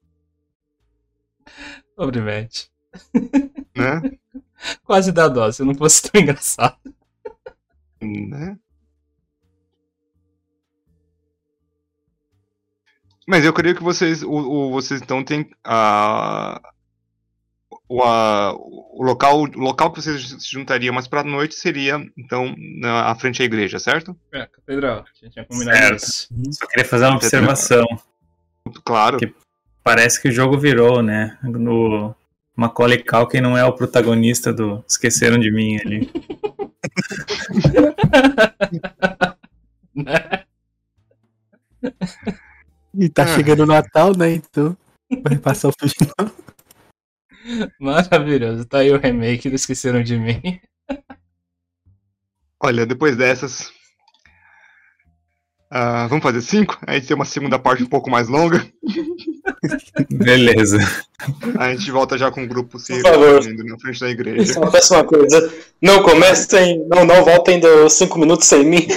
Obviamente. 1.96 2.70
Né? 3.76 4.00
Quase 4.84 5.10
dá 5.10 5.26
dó, 5.28 5.50
se 5.50 5.64
não 5.64 5.74
fosse 5.74 6.02
tão 6.10 6.20
engraçado. 6.20 6.76
né? 8.00 8.56
Mas 13.26 13.44
eu 13.44 13.52
creio 13.52 13.74
que 13.74 13.82
vocês, 13.82 14.22
o, 14.22 14.30
o- 14.30 14.70
vocês 14.70 15.00
então 15.00 15.24
têm 15.24 15.48
a, 15.64 16.60
o, 17.88 18.02
a- 18.02 18.54
o 18.54 19.02
local, 19.02 19.40
o 19.40 19.58
local 19.58 19.90
que 19.92 20.02
vocês 20.02 20.28
se 20.30 20.52
juntariam 20.52 20.92
mais 20.94 21.08
pra 21.08 21.24
noite 21.24 21.54
seria 21.54 21.98
então 22.16 22.54
na 22.80 23.10
à 23.10 23.14
frente 23.14 23.38
da 23.38 23.44
igreja, 23.44 23.78
certo? 23.78 24.14
É, 24.32 24.46
catedral. 24.46 25.00
A 25.00 25.24
gente 25.24 25.32
tinha 25.32 25.44
combinado 25.46 25.76
Certo. 25.78 26.02
isso. 26.02 26.28
Só 26.52 26.66
queria 26.66 26.84
fazer 26.84 27.06
uma 27.06 27.16
observação. 27.16 27.86
Claro. 28.84 29.18
Que- 29.18 29.34
Parece 29.82 30.20
que 30.22 30.28
o 30.28 30.32
jogo 30.32 30.56
virou, 30.58 31.02
né? 31.02 31.38
No 31.42 32.14
Macaulay 32.56 33.02
Culkin 33.02 33.40
não 33.40 33.58
é 33.58 33.64
o 33.64 33.72
protagonista 33.72 34.52
do 34.52 34.84
Esqueceram 34.88 35.38
de 35.38 35.50
Mim 35.50 35.76
ali. 35.84 36.10
E 42.96 43.08
tá 43.08 43.24
Ah. 43.24 43.34
chegando 43.34 43.64
o 43.64 43.66
Natal, 43.66 44.16
né? 44.16 44.34
Então 44.34 44.76
vai 45.22 45.36
passar 45.36 45.68
o 45.68 45.72
final. 45.72 46.30
Maravilhoso. 47.78 48.64
Tá 48.64 48.78
aí 48.78 48.90
o 48.90 48.98
remake 48.98 49.50
do 49.50 49.56
Esqueceram 49.56 50.02
de 50.02 50.16
Mim. 50.16 50.60
Olha, 52.62 52.86
depois 52.86 53.16
dessas. 53.16 53.72
ah, 55.70 56.06
vamos 56.06 56.22
fazer 56.22 56.40
cinco? 56.40 56.78
Aí 56.86 57.00
tem 57.00 57.14
uma 57.14 57.24
segunda 57.24 57.58
parte 57.58 57.82
um 57.82 57.86
pouco 57.88 58.10
mais 58.10 58.28
longa. 58.28 58.64
Beleza. 60.10 60.78
A 61.58 61.70
gente 61.74 61.90
volta 61.90 62.18
já 62.18 62.30
com 62.30 62.44
o 62.44 62.46
grupo 62.48 62.78
se 62.78 62.92
Por 62.94 63.02
favor. 63.02 63.40
reunindo 63.42 63.64
na 63.64 63.78
frente 63.78 64.00
da 64.00 64.10
igreja. 64.10 64.52
Só 64.54 64.70
peço 64.70 64.94
uma 64.94 65.04
coisa. 65.04 65.52
Não 65.80 66.02
comecem. 66.02 66.86
Não, 66.88 67.04
não 67.04 67.24
voltem 67.24 67.58
dos 67.60 67.92
5 67.94 68.18
minutos 68.18 68.46
sem 68.46 68.64
mim. 68.64 68.86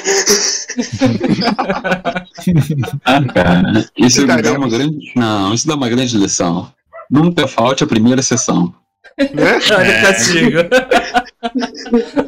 Ah, 3.03 3.23
cara, 3.33 3.85
isso 3.97 4.21
me 4.25 4.41
dá 4.41 4.53
uma 4.53 4.69
grande. 4.69 5.11
Não, 5.15 5.53
isso 5.53 5.67
dá 5.67 5.75
uma 5.75 5.89
grande 5.89 6.17
lição. 6.17 6.71
Nunca 7.09 7.47
falte 7.47 7.83
a 7.83 7.87
primeira 7.87 8.21
sessão. 8.21 8.73
Né? 9.17 9.59
Olha 9.71 9.87
É. 9.87 9.99
o 9.99 10.01
castigo. 10.05 10.59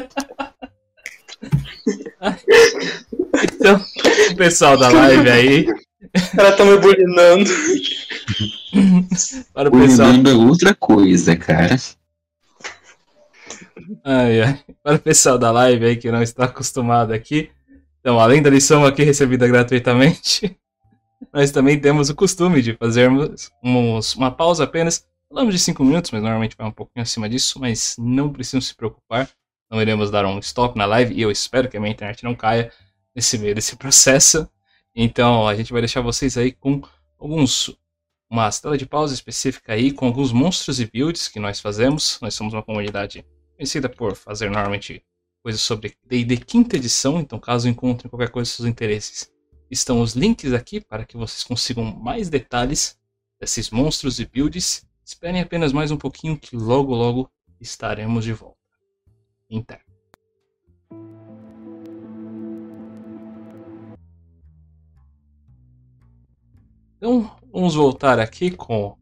Então, 3.44 3.80
o 4.30 4.36
pessoal 4.36 4.78
da 4.78 4.88
live 4.88 5.28
aí, 5.30 5.66
Os 6.16 6.28
caras 6.30 6.50
estão 6.52 6.66
me 6.66 6.78
bulinando. 6.78 7.50
para 9.52 9.70
o 9.70 9.74
O 9.76 9.80
pessoal, 9.80 10.08
lembrando 10.10 10.30
é 10.30 10.34
outra 10.46 10.74
coisa, 10.74 11.36
cara. 11.36 11.76
ai, 14.04 14.40
ai, 14.42 14.60
para 14.82 14.96
o 14.96 14.98
pessoal 15.00 15.38
da 15.38 15.50
live 15.50 15.84
aí 15.86 15.96
que 15.96 16.10
não 16.10 16.22
está 16.22 16.44
acostumado 16.44 17.12
aqui. 17.12 17.50
Então, 18.00 18.20
além 18.20 18.40
da 18.42 18.50
lição 18.50 18.84
aqui 18.84 19.02
recebida 19.02 19.46
gratuitamente, 19.48 20.56
nós 21.32 21.50
também 21.50 21.78
temos 21.80 22.08
o 22.08 22.14
costume 22.14 22.62
de 22.62 22.74
fazermos 22.74 23.50
uns- 23.62 24.14
uma 24.14 24.30
pausa 24.30 24.64
apenas. 24.64 25.04
Falamos 25.28 25.52
de 25.52 25.58
5 25.60 25.82
minutos, 25.84 26.10
mas 26.12 26.22
normalmente 26.22 26.56
vai 26.56 26.66
um 26.68 26.72
pouquinho 26.72 27.02
acima 27.02 27.28
disso, 27.28 27.58
mas 27.58 27.96
não 27.98 28.32
precisam 28.32 28.60
se 28.60 28.74
preocupar. 28.74 29.28
Não 29.68 29.82
iremos 29.82 30.08
dar 30.10 30.24
um 30.24 30.38
stop 30.38 30.78
na 30.78 30.86
live 30.86 31.12
e 31.14 31.20
eu 31.20 31.30
espero 31.32 31.68
que 31.68 31.76
a 31.76 31.80
minha 31.80 31.92
internet 31.92 32.22
não 32.22 32.34
caia 32.36 32.70
nesse 33.14 33.36
meio 33.36 33.52
desse 33.54 33.74
processo. 33.74 34.48
Então 34.98 35.46
a 35.46 35.54
gente 35.54 35.72
vai 35.72 35.82
deixar 35.82 36.00
vocês 36.00 36.38
aí 36.38 36.50
com 36.50 36.80
alguns 37.18 37.76
uma 38.30 38.50
tela 38.50 38.76
de 38.76 38.86
pausa 38.86 39.14
específica 39.14 39.74
aí 39.74 39.92
com 39.92 40.06
alguns 40.06 40.32
monstros 40.32 40.80
e 40.80 40.86
builds 40.86 41.28
que 41.28 41.38
nós 41.38 41.60
fazemos. 41.60 42.18
Nós 42.22 42.34
somos 42.34 42.54
uma 42.54 42.62
comunidade 42.62 43.24
conhecida 43.54 43.88
por 43.88 44.16
fazer 44.16 44.50
normalmente 44.50 45.04
coisas 45.42 45.60
sobre 45.60 45.94
D&D 46.04 46.38
quinta 46.38 46.76
edição, 46.76 47.20
então 47.20 47.38
caso 47.38 47.68
encontrem 47.68 48.10
qualquer 48.10 48.30
coisa 48.30 48.48
dos 48.48 48.56
seus 48.56 48.68
interesses, 48.68 49.30
estão 49.70 50.00
os 50.00 50.14
links 50.14 50.52
aqui 50.52 50.80
para 50.80 51.04
que 51.04 51.16
vocês 51.16 51.44
consigam 51.44 51.84
mais 51.84 52.28
detalhes 52.28 52.98
desses 53.38 53.70
monstros 53.70 54.18
e 54.18 54.26
builds. 54.26 54.84
Esperem 55.04 55.40
apenas 55.40 55.72
mais 55.72 55.92
um 55.92 55.96
pouquinho 55.96 56.36
que 56.36 56.56
logo 56.56 56.92
logo 56.94 57.30
estaremos 57.60 58.24
de 58.24 58.32
volta. 58.32 58.56
Inter. 59.48 59.85
Então, 66.96 67.30
vamos 67.52 67.74
voltar 67.74 68.18
aqui 68.18 68.50
com 68.50 68.96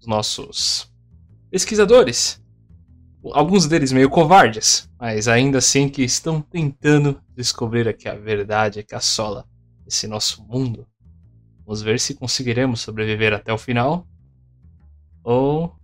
os 0.00 0.06
nossos 0.06 0.90
pesquisadores. 1.50 2.42
Alguns 3.32 3.66
deles 3.66 3.92
meio 3.92 4.08
covardes, 4.08 4.90
mas 4.98 5.28
ainda 5.28 5.58
assim 5.58 5.88
que 5.88 6.02
estão 6.02 6.40
tentando 6.40 7.20
descobrir 7.34 7.86
aqui 7.88 8.08
a 8.08 8.14
verdade 8.14 8.82
que 8.82 8.94
assola 8.94 9.46
esse 9.86 10.06
nosso 10.06 10.42
mundo. 10.44 10.86
Vamos 11.66 11.82
ver 11.82 12.00
se 12.00 12.14
conseguiremos 12.14 12.80
sobreviver 12.80 13.32
até 13.32 13.52
o 13.52 13.58
final. 13.58 14.06
Ou 15.22 15.74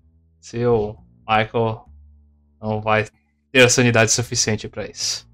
se 0.41 0.65
o 0.67 0.97
Michael 1.29 1.87
não 2.61 2.81
vai 2.81 3.07
ter 3.53 3.65
a 3.65 3.69
sanidade 3.69 4.11
suficiente 4.13 4.69
para 4.69 4.87
isso. 4.87 5.29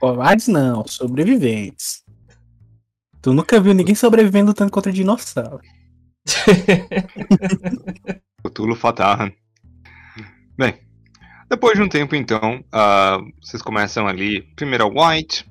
Covardes 0.00 0.48
não, 0.48 0.86
sobreviventes. 0.86 2.01
Tu 3.22 3.32
nunca 3.32 3.60
viu 3.60 3.72
ninguém 3.72 3.94
sobrevivendo 3.94 4.48
lutando 4.48 4.72
contra 4.72 4.92
dinossauro. 4.92 5.60
Cthulhu 8.44 8.74
Fatahan. 8.74 9.30
Bem, 10.58 10.74
depois 11.48 11.78
de 11.78 11.84
um 11.84 11.88
tempo 11.88 12.16
então, 12.16 12.64
ah, 12.72 13.18
vocês 13.40 13.62
começam 13.62 14.08
ali, 14.08 14.42
primeiro 14.56 14.88
o 14.88 15.00
White, 15.00 15.48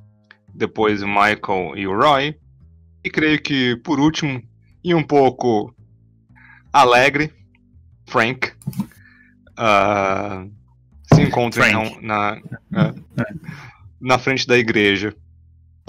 depois 0.54 1.02
o 1.02 1.08
Michael 1.08 1.78
e 1.78 1.88
o 1.88 1.98
Roy, 1.98 2.38
e 3.06 3.10
creio 3.10 3.42
que 3.42 3.78
por 3.78 4.02
último, 4.02 4.44
e 4.84 4.94
um 4.94 5.02
pouco 5.02 5.74
alegre, 6.74 7.34
Frank, 8.06 8.52
ah, 9.56 10.46
se 11.14 11.22
encontram 11.22 11.66
então 11.66 12.02
na, 12.02 12.38
ah, 12.76 12.94
na 14.02 14.20
frente 14.20 14.46
da 14.46 14.58
igreja 14.58 15.16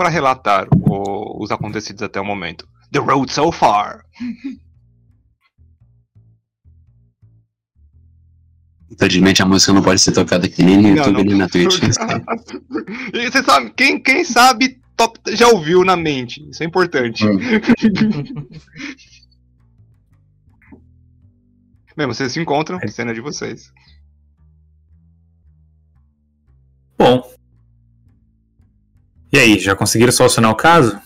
para 0.03 0.09
relatar 0.11 0.67
o- 0.73 1.41
os 1.45 1.53
acontecidos 1.53 2.03
até 2.03 2.21
o 2.21 2.25
momento. 2.25 2.67
The 2.91 2.99
road 2.99 3.33
so 3.33 3.53
far. 3.53 4.05
Infelizmente 8.91 9.41
a 9.41 9.47
música 9.47 9.73
não 9.73 9.81
pode 9.81 10.01
ser 10.01 10.11
tocada 10.13 10.45
aqui 10.47 10.63
nem 10.65 10.77
no 10.77 10.83
Não, 10.83 10.89
YouTube 10.97 11.19
não. 11.19 11.25
nem 11.25 11.37
na 11.37 11.49
Twitch. 11.49 11.79
e 13.15 13.31
você 13.31 13.43
sabe, 13.45 13.71
quem, 13.77 13.99
quem 14.03 14.23
sabe 14.25 14.81
top- 14.97 15.21
já 15.35 15.47
ouviu 15.49 15.85
na 15.85 15.97
mente. 15.97 16.47
Isso 16.51 16.63
é 16.65 16.67
importante. 16.67 17.25
Hum. 17.27 17.39
Bem, 21.97 22.07
vocês 22.09 22.33
se 22.33 22.41
encontram, 22.41 22.79
cena 22.89 23.15
de 23.15 23.21
vocês. 23.21 23.73
Bom. 26.99 27.32
E 29.33 29.39
aí, 29.39 29.59
já 29.59 29.75
conseguiram 29.75 30.13
solucionar 30.13 30.51
o 30.51 30.57
caso? 30.57 31.01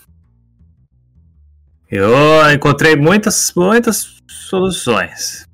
Eu 1.89 2.11
encontrei 2.53 2.95
muitas, 2.95 3.53
muitas 3.55 4.17
soluções. 4.27 5.47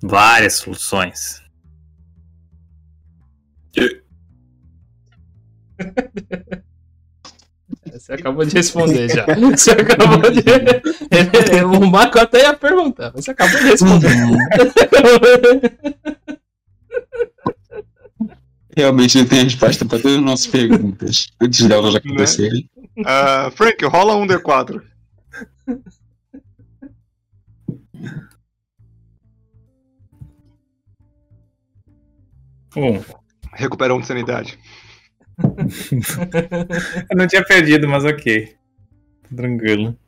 Várias 0.00 0.58
soluções. 0.58 1.42
Você 7.92 8.12
acabou 8.12 8.44
de 8.44 8.54
responder 8.54 9.08
já. 9.08 9.26
Você 9.50 9.72
acabou 9.72 10.30
de. 10.30 10.40
o 11.64 11.90
Marco 11.90 12.18
até 12.18 12.42
ia 12.42 12.54
perguntar, 12.54 13.10
mas 13.14 13.24
você 13.24 13.32
acabou 13.32 13.58
de 13.58 13.66
responder. 13.66 14.08
Realmente 18.78 19.18
ele 19.18 19.26
tem 19.26 19.40
a 19.40 19.42
resposta 19.42 19.84
para 19.84 19.98
todas 19.98 20.18
as 20.18 20.22
nossas 20.22 20.46
perguntas. 20.46 21.26
Antes 21.40 21.66
delas 21.66 21.96
acontecerem. 21.96 22.70
Ah, 23.04 23.50
Frank, 23.52 23.84
rola 23.84 24.14
um 24.14 24.24
D4. 24.24 24.80
Um. 32.76 33.02
Recupera 33.52 33.92
um 33.92 33.98
de 33.98 34.06
sanidade. 34.06 34.56
Eu 37.10 37.16
não 37.16 37.26
tinha 37.26 37.44
perdido, 37.44 37.88
mas 37.88 38.04
ok. 38.04 38.54
Tranquilo. 39.34 39.98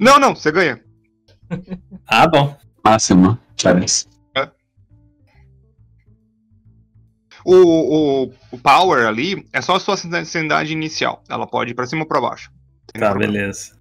Não, 0.00 0.18
não, 0.18 0.34
você 0.34 0.50
ganha. 0.50 0.82
Ah, 2.04 2.26
bom. 2.26 2.58
Máximo. 2.84 3.38
Parece. 3.62 4.09
O, 7.44 7.54
o, 7.54 8.32
o 8.52 8.58
power 8.58 9.06
ali 9.06 9.46
é 9.52 9.60
só 9.60 9.76
a 9.76 9.80
sua 9.80 9.96
sanidade 9.96 10.72
inicial. 10.72 11.22
Ela 11.28 11.46
pode 11.46 11.72
ir 11.72 11.74
pra 11.74 11.86
cima 11.86 12.02
ou 12.02 12.08
pra 12.08 12.20
baixo. 12.20 12.50
Tá, 12.92 13.10
problema. 13.10 13.32
beleza. 13.32 13.78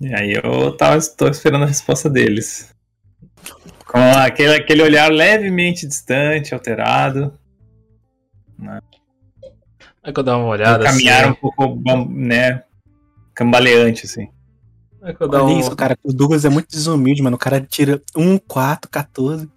E 0.00 0.14
aí 0.14 0.40
eu 0.42 0.76
tava, 0.76 1.00
tô 1.16 1.26
esperando 1.28 1.64
a 1.64 1.68
resposta 1.68 2.10
deles. 2.10 2.74
Com 3.86 3.98
aquele, 3.98 4.54
aquele 4.54 4.82
olhar 4.82 5.10
levemente 5.10 5.86
distante, 5.86 6.52
alterado. 6.52 7.32
Aí 10.02 10.12
que 10.12 10.20
eu 10.20 10.24
dar 10.24 10.36
uma 10.36 10.48
olhada 10.48 10.84
Caminhar 10.84 11.26
um 11.26 11.30
assim. 11.30 11.40
pouco, 11.40 11.68
bom, 11.68 12.08
né? 12.08 12.62
Cambaleante, 13.34 14.06
assim. 14.06 14.28
Dar 15.14 15.42
Olha 15.42 15.54
um... 15.54 15.60
isso, 15.60 15.76
cara. 15.76 15.96
O 16.02 16.12
Douglas 16.12 16.44
é 16.44 16.48
muito 16.48 16.68
desumilde, 16.68 17.22
mano. 17.22 17.36
O 17.36 17.38
cara 17.38 17.60
tira 17.60 18.02
1, 18.16 18.38
4, 18.38 18.90
14. 18.90 19.48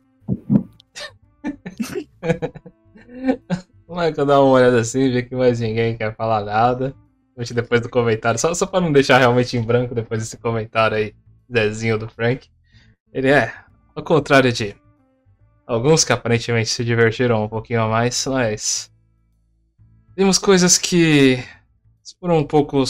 Como 3.88 4.02
é 4.02 4.12
que 4.12 4.20
eu 4.20 4.26
dar 4.26 4.42
uma 4.42 4.52
olhada 4.52 4.80
assim, 4.80 5.10
ver 5.12 5.24
que 5.24 5.36
mais 5.36 5.60
ninguém 5.60 5.98
quer 5.98 6.16
falar 6.16 6.44
nada. 6.44 6.94
Depois 7.54 7.82
do 7.82 7.90
comentário, 7.90 8.38
só, 8.40 8.54
só 8.54 8.66
pra 8.66 8.82
não 8.82 8.92
deixar 8.92 9.18
realmente 9.18 9.56
em 9.56 9.62
branco 9.62 9.96
depois 9.96 10.22
desse 10.22 10.38
comentário 10.38 10.98
aí, 10.98 11.16
Zezinho 11.52 11.98
do 11.98 12.10
Frank. 12.10 12.50
Ele 13.14 13.30
é, 13.30 13.54
ao 13.96 14.04
contrário 14.04 14.52
de 14.52 14.76
alguns 15.66 16.04
que 16.04 16.12
aparentemente 16.12 16.70
se 16.70 16.84
divertiram 16.84 17.46
um 17.46 17.48
pouquinho 17.48 17.82
a 17.82 17.88
mais, 17.88 18.26
mas. 18.28 18.92
Vimos 20.18 20.38
coisas 20.38 20.78
que 20.78 21.42
foram 22.20 22.40
um 22.40 22.44
pouco 22.44 22.84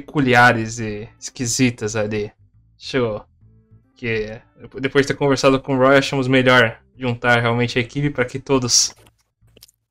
peculiares 0.00 0.78
e 0.78 1.08
esquisitas 1.18 1.96
ali. 1.96 2.30
Chegou. 2.76 3.24
Que 3.96 4.40
depois 4.80 5.06
de 5.06 5.12
ter 5.12 5.18
conversado 5.18 5.58
com 5.60 5.74
o 5.74 5.78
Roy, 5.78 5.96
achamos 5.96 6.28
melhor 6.28 6.78
juntar 6.98 7.40
realmente 7.40 7.78
a 7.78 7.80
equipe 7.82 8.10
para 8.10 8.24
que 8.26 8.38
todos 8.38 8.94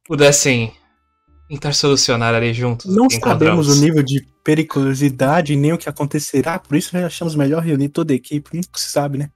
pudessem 0.04 0.74
tentar 1.50 1.74
solucionar 1.74 2.34
ali 2.36 2.54
juntos. 2.54 2.96
Não 2.96 3.10
sabemos 3.10 3.68
o 3.68 3.82
nível 3.82 4.04
de 4.04 4.26
periculosidade 4.44 5.56
nem 5.56 5.74
o 5.74 5.78
que 5.78 5.90
acontecerá, 5.90 6.60
por 6.60 6.76
isso 6.78 6.96
nós 6.96 7.06
achamos 7.06 7.36
melhor 7.36 7.64
reunir 7.64 7.90
toda 7.90 8.14
a 8.14 8.16
equipe. 8.16 8.56
Nunca 8.56 8.78
se 8.80 8.90
sabe, 8.92 9.18
né? 9.18 9.30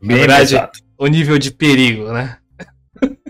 Bem 0.00 0.16
verdade- 0.18 0.54
exato. 0.54 0.80
O 0.96 1.06
nível 1.06 1.38
de 1.38 1.50
perigo, 1.50 2.10
né? 2.12 2.38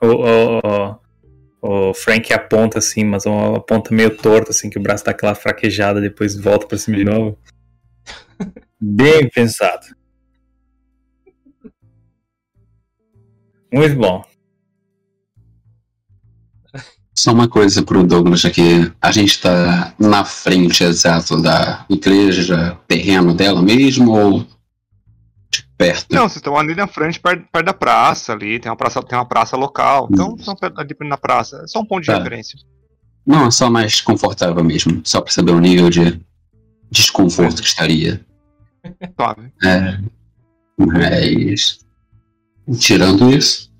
O, 0.00 0.06
o, 0.06 0.58
o- 0.58 1.07
o 1.60 1.92
Frank 1.92 2.32
aponta 2.32 2.78
assim, 2.78 3.04
mas 3.04 3.26
uma 3.26 3.60
ponta 3.60 3.94
meio 3.94 4.16
torta, 4.16 4.50
assim, 4.50 4.70
que 4.70 4.78
o 4.78 4.82
braço 4.82 5.04
dá 5.04 5.10
aquela 5.10 5.34
fraquejada, 5.34 6.00
depois 6.00 6.36
volta 6.36 6.66
pra 6.66 6.78
cima 6.78 6.96
de 6.96 7.04
novo. 7.04 7.38
Bem 8.80 9.28
pensado. 9.28 9.86
Muito 13.72 13.96
bom. 13.96 14.24
Só 17.14 17.32
uma 17.32 17.48
coisa 17.48 17.82
pro 17.82 18.04
Douglas 18.04 18.44
aqui. 18.44 18.90
A 19.02 19.10
gente 19.10 19.40
tá 19.40 19.92
na 19.98 20.24
frente 20.24 20.84
exato 20.84 21.42
da 21.42 21.84
igreja, 21.90 22.78
terreno 22.86 23.34
dela 23.34 23.60
mesmo, 23.60 24.12
ou 24.12 24.46
perto? 25.78 26.12
Não, 26.12 26.22
vocês 26.22 26.36
estão 26.36 26.56
ali 26.58 26.74
na 26.74 26.88
frente, 26.88 27.20
perto, 27.20 27.46
perto 27.52 27.64
da 27.66 27.72
praça 27.72 28.32
ali, 28.32 28.58
tem 28.58 28.70
uma 28.70 28.76
praça, 28.76 29.02
tem 29.02 29.16
uma 29.16 29.24
praça 29.24 29.56
local. 29.56 30.08
Então, 30.10 30.34
estão 30.36 30.56
ali 30.76 30.96
na 31.08 31.16
praça. 31.16 31.62
É 31.64 31.66
só 31.68 31.80
um 31.80 31.84
ponto 31.86 32.00
de 32.00 32.08
Tá. 32.08 32.18
referência. 32.18 32.58
Não, 33.24 33.46
é 33.46 33.50
só 33.50 33.70
mais 33.70 34.00
confortável 34.00 34.62
mesmo. 34.64 35.00
Só 35.04 35.20
pra 35.20 35.32
saber 35.32 35.52
o 35.52 35.60
nível 35.60 35.88
de 35.88 36.20
desconforto 36.90 37.62
que 37.62 37.68
estaria. 37.68 38.24
Suave. 39.16 39.52
É, 39.64 39.98
mas, 40.78 41.78
tirando 42.78 43.30
isso, 43.30 43.70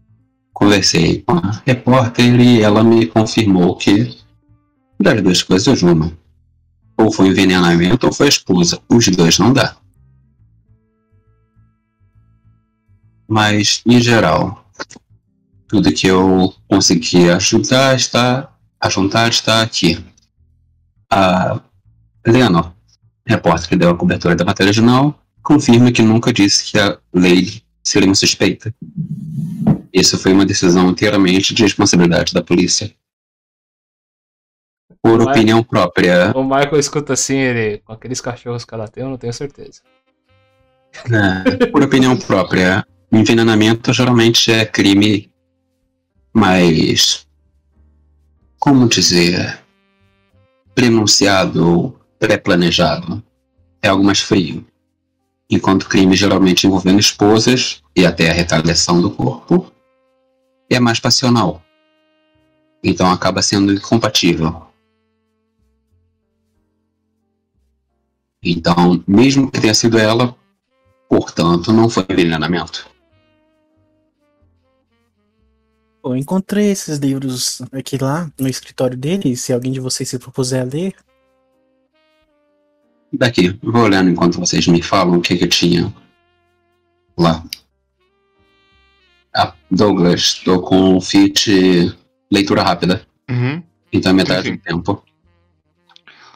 conversei 0.53 1.23
com 1.23 1.33
a 1.37 1.63
repórter 1.67 2.39
e 2.41 2.63
ela 2.63 2.85
me 2.85 3.07
confirmou 3.07 3.77
que 3.77 4.17
das 5.01 5.23
duas 5.23 5.43
coisas 5.43 5.83
uma. 5.83 6.13
Ou 6.99 7.13
foi 7.13 7.29
envenenamento 7.29 8.07
ou 8.07 8.13
foi 8.13 8.29
esposa. 8.29 8.81
Os 8.89 9.09
dois 9.09 9.39
não 9.39 9.53
dá. 9.53 9.77
Mas, 13.29 13.83
em 13.85 14.01
geral, 14.01 14.65
tudo 15.69 15.93
que 15.93 16.07
eu 16.07 16.55
consegui 16.67 17.29
ajudar 17.29 17.95
está, 17.95 18.51
ajuntar 18.81 19.29
está 19.29 19.61
aqui. 19.61 20.03
A 21.11 21.61
Leonor, 22.27 22.73
repórter 23.27 23.69
que 23.69 23.77
deu 23.77 23.91
a 23.91 23.97
cobertura 23.97 24.35
da 24.35 24.45
matéria 24.45 24.73
jornal, 24.73 25.19
confirma 25.43 25.93
que 25.93 26.01
nunca 26.01 26.33
disse 26.33 26.65
que 26.65 26.79
a 26.79 26.99
lei 27.13 27.63
seria 27.83 28.09
uma 28.09 28.15
suspeita. 28.15 28.75
Isso 29.93 30.19
foi 30.19 30.33
uma 30.33 30.47
decisão 30.47 30.91
inteiramente 30.91 31.55
de 31.55 31.63
responsabilidade 31.63 32.33
da 32.33 32.43
polícia. 32.43 32.93
Por 35.03 35.23
opinião 35.23 35.63
própria, 35.63 36.33
O 36.35 36.43
Michael 36.43 36.79
escuta 36.79 37.13
assim, 37.13 37.37
ele. 37.37 37.79
Com 37.79 37.93
aqueles 37.93 38.21
cachorros 38.21 38.65
que 38.65 38.75
ela 38.75 38.89
tem, 38.89 39.05
eu 39.05 39.11
não 39.11 39.17
tenho 39.17 39.33
certeza. 39.33 39.81
É, 41.11 41.67
por 41.67 41.83
opinião 41.83 42.17
própria, 42.17 42.85
envenenamento 43.11 43.93
geralmente 43.93 44.53
é 44.53 44.65
crime 44.65 45.31
mais. 46.33 47.27
Como 48.59 48.89
dizer? 48.89 49.63
Prenunciado, 50.75 51.99
pré-planejado. 52.19 53.23
É 53.83 53.89
algo 53.89 54.05
mais 54.05 54.21
frio. 54.21 54.67
Enquanto 55.51 55.89
crime 55.89 56.15
geralmente 56.15 56.67
envolvendo 56.67 57.01
esposas 57.01 57.83
e 57.97 58.05
até 58.05 58.31
a 58.31 58.35
retaliação 58.35 59.01
do 59.01 59.11
corpo 59.11 59.73
é 60.69 60.79
mais 60.79 61.01
passional. 61.01 61.63
Então 62.83 63.11
acaba 63.11 63.41
sendo 63.41 63.73
incompatível. 63.73 64.67
Então, 68.43 69.03
mesmo 69.07 69.51
que 69.51 69.61
tenha 69.61 69.75
sido 69.75 69.99
ela, 69.99 70.37
Portanto, 71.09 71.73
não 71.73 71.89
foi 71.89 72.05
envenenamento. 72.09 72.87
Eu 76.05 76.17
encontrei 76.17 76.71
esses 76.71 76.99
livros 76.99 77.61
aqui 77.73 77.99
lá 77.99 78.31
no 78.39 78.49
escritório 78.49 78.97
dele. 78.97 79.37
Se 79.37 79.53
alguém 79.53 79.73
de 79.73 79.81
vocês 79.81 80.09
se 80.09 80.19
propuser 80.19 80.63
a 80.63 80.65
ler, 80.65 80.95
Daqui, 83.13 83.59
vou 83.63 83.83
olhando 83.83 84.11
enquanto 84.11 84.39
vocês 84.39 84.67
me 84.67 84.83
falam 84.83 85.19
o 85.19 85.21
que 85.23 85.37
que 85.37 85.47
tinha 85.47 85.93
lá. 87.17 87.43
Ah, 89.35 89.55
Douglas, 89.71 90.35
tô 90.35 90.61
com 90.61 90.97
o 90.97 91.01
fit 91.01 91.97
leitura 92.31 92.63
rápida. 92.63 93.03
Uhum. 93.31 93.63
Então 93.93 94.11
é 94.11 94.15
metade 94.15 94.49
sim. 94.49 94.57
do 94.57 94.59
tempo. 94.59 95.03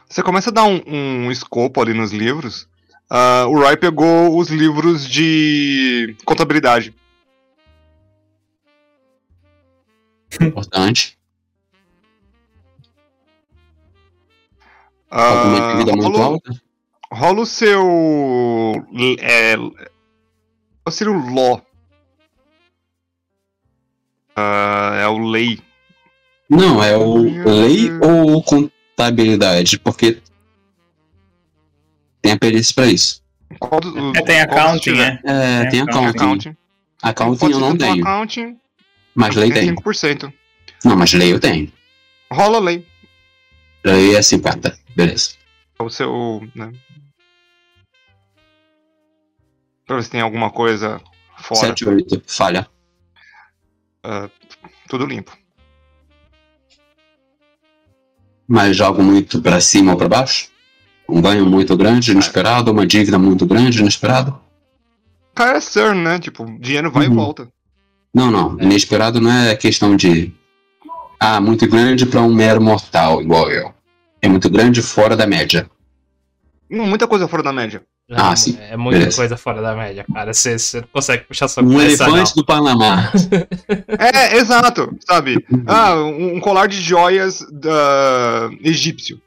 Você 0.08 0.22
começa 0.22 0.50
a 0.50 0.52
dar 0.52 0.64
um, 0.64 0.80
um 0.86 1.30
escopo 1.30 1.80
ali 1.80 1.92
nos 1.92 2.10
livros. 2.10 2.66
Ah, 3.10 3.44
o 3.48 3.58
Roy 3.58 3.76
pegou 3.76 4.38
os 4.38 4.48
livros 4.48 5.06
de 5.06 6.16
contabilidade. 6.24 6.94
Importante. 10.40 11.18
Alguma 15.10 15.68
atividade 15.68 15.96
muito 15.98 16.16
rola, 16.16 16.24
alta? 16.24 16.62
rola 17.12 17.40
o 17.42 17.46
seu. 17.46 17.82
É, 19.20 19.56
qual 19.56 20.90
seria 20.92 21.12
o 21.12 21.34
Law? 21.34 21.62
Ah, 24.34 24.96
é 25.02 25.06
o 25.08 25.18
Lei. 25.18 25.60
Não, 26.48 26.82
é 26.82 26.96
o 26.96 27.16
lei 27.16 27.90
ou 28.02 28.42
contabilidade? 28.42 29.78
Porque 29.78 30.20
tem 32.20 32.32
a 32.32 32.38
perícia 32.38 32.74
pra 32.74 32.86
isso. 32.86 33.22
Qual 33.58 33.80
do- 33.80 34.16
É, 34.16 34.22
tem 34.22 34.40
accounting, 34.40 34.80
tiver? 34.80 35.20
né? 35.24 35.62
É, 35.64 35.70
tem 35.70 35.80
accounting. 35.82 36.08
accounting. 36.08 36.56
Accounting. 37.02 37.50
Eu 37.50 37.58
não 37.60 37.76
tenho. 37.76 38.02
accounting, 38.02 38.58
Mas 39.14 39.34
lei 39.36 39.50
tem 39.52 39.66
tem. 39.66 39.74
5%. 39.74 40.32
Não, 40.84 40.96
mas 40.96 41.12
lei 41.12 41.32
eu 41.32 41.40
tenho. 41.40 41.72
Rola 42.30 42.58
lei. 42.58 42.86
Lei 43.84 44.16
é 44.16 44.22
50. 44.22 44.78
Beleza. 44.96 45.32
É 45.78 45.82
o 45.82 45.90
seu. 45.90 46.48
Né? 46.54 46.72
Pra 49.86 49.96
ver 49.96 50.02
se 50.02 50.10
tem 50.10 50.20
alguma 50.20 50.50
coisa 50.50 51.00
fora. 51.38 51.68
7, 51.68 51.88
8. 51.88 52.22
Falha. 52.26 52.66
Tudo 54.88 55.06
limpo. 55.06 55.36
Mas 58.48 58.76
jogo 58.76 59.02
muito 59.02 59.40
pra 59.40 59.60
cima 59.60 59.92
ou 59.92 59.98
pra 59.98 60.08
baixo? 60.08 60.50
Um 61.08 61.20
ganho 61.20 61.46
muito 61.46 61.76
grande, 61.76 62.12
inesperado, 62.12 62.70
uma 62.70 62.86
dívida 62.86 63.18
muito 63.18 63.46
grande, 63.46 63.80
inesperado? 63.80 64.40
Cara, 65.34 65.58
é 65.58 65.60
CERN, 65.60 66.02
né? 66.02 66.18
Tipo, 66.18 66.44
dinheiro 66.58 66.90
vai 66.90 67.06
Uhum. 67.06 67.12
e 67.12 67.16
volta. 67.16 67.48
Não, 68.14 68.30
não. 68.30 68.58
Inesperado 68.60 69.20
não 69.20 69.30
é 69.32 69.54
questão 69.56 69.96
de. 69.96 70.32
Ah, 71.18 71.40
muito 71.40 71.66
grande 71.68 72.04
pra 72.04 72.20
um 72.20 72.32
mero 72.34 72.60
mortal, 72.60 73.22
igual 73.22 73.50
eu. 73.50 73.72
É 74.20 74.28
muito 74.28 74.50
grande 74.50 74.82
fora 74.82 75.16
da 75.16 75.26
média. 75.26 75.68
Hum, 76.70 76.86
Muita 76.86 77.06
coisa 77.06 77.26
fora 77.28 77.42
da 77.42 77.52
média. 77.52 77.82
Ah, 78.10 78.34
sim. 78.36 78.58
É 78.60 78.76
muita 78.76 78.98
Beleza. 78.98 79.16
coisa 79.16 79.36
fora 79.36 79.62
da 79.62 79.74
média, 79.74 80.04
cara. 80.12 80.34
Você 80.34 80.56
não 80.80 80.88
consegue 80.92 81.24
puxar 81.24 81.48
sua 81.48 81.62
Um 81.62 81.68
não. 81.68 81.80
elefante 81.80 82.34
do 82.34 82.44
Panamá. 82.44 83.10
É, 83.98 84.36
exato, 84.36 84.94
sabe? 85.08 85.42
Ah, 85.66 85.94
um, 85.94 86.36
um 86.36 86.40
colar 86.40 86.66
de 86.66 86.80
joias 86.80 87.40
da... 87.52 88.50
egípcio. 88.62 89.20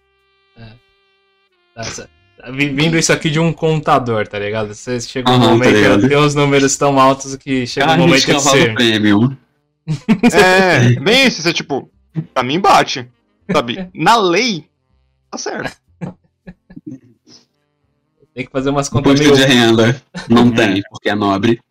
Nossa, 1.76 2.04
vi- 2.04 2.10
vindo 2.52 2.98
isso 2.98 3.12
aqui 3.12 3.30
de 3.30 3.40
um 3.40 3.52
contador, 3.52 4.28
tá 4.28 4.40
ligado? 4.40 4.74
Você 4.74 5.00
chega 5.00 5.32
um 5.32 5.40
tá 5.40 5.48
momento 5.48 6.02
que 6.02 6.08
tem 6.10 6.18
uns 6.18 6.36
números 6.36 6.76
tão 6.78 7.00
altos 7.00 7.36
que 7.36 7.66
chega 7.66 7.86
um 7.86 7.90
Carne 7.90 8.06
momento 8.06 8.20
de 8.22 8.26
que 8.26 8.34
você. 8.34 8.74
premium. 8.74 9.36
É, 10.34 11.00
bem 11.00 11.28
isso, 11.28 11.42
você 11.42 11.54
tipo, 11.54 11.90
pra 12.34 12.44
mim 12.44 12.60
bate. 12.60 13.08
Sabe? 13.52 13.90
Na 13.94 14.18
lei, 14.18 14.68
tá 15.30 15.38
certo. 15.38 15.78
Tem 18.34 18.46
que 18.46 18.52
fazer 18.52 18.70
umas 18.70 18.90
contas 18.90 19.20
meio. 19.20 19.34
de 19.34 19.44
renda. 19.46 20.02
Não 20.30 20.52
tem, 20.52 20.82
porque 20.90 21.10
é 21.10 21.16
nobre. 21.16 21.62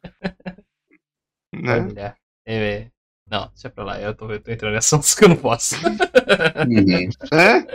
Né? 1.52 1.80
Olha, 1.80 2.16
é, 2.46 2.86
não, 3.30 3.48
deixa 3.48 3.70
pra 3.70 3.84
lá, 3.84 4.00
eu 4.00 4.14
tô, 4.14 4.30
eu 4.30 4.38
tô 4.40 4.50
entrando 4.50 4.74
em 4.74 4.78
assuntos 4.78 5.14
que 5.14 5.24
eu 5.24 5.28
não 5.30 5.36
posso. 5.36 5.74
Uhum. 5.76 7.08
É? 7.32 7.58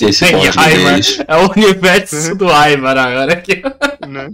Esse 0.00 0.24
Ivar. 0.26 0.68
deles. 0.68 1.18
É 1.26 1.36
o 1.36 1.50
universo 1.50 2.34
do 2.36 2.44
Ivar 2.46 2.96
agora 2.98 3.32
aqui. 3.32 3.62
Né? 4.06 4.30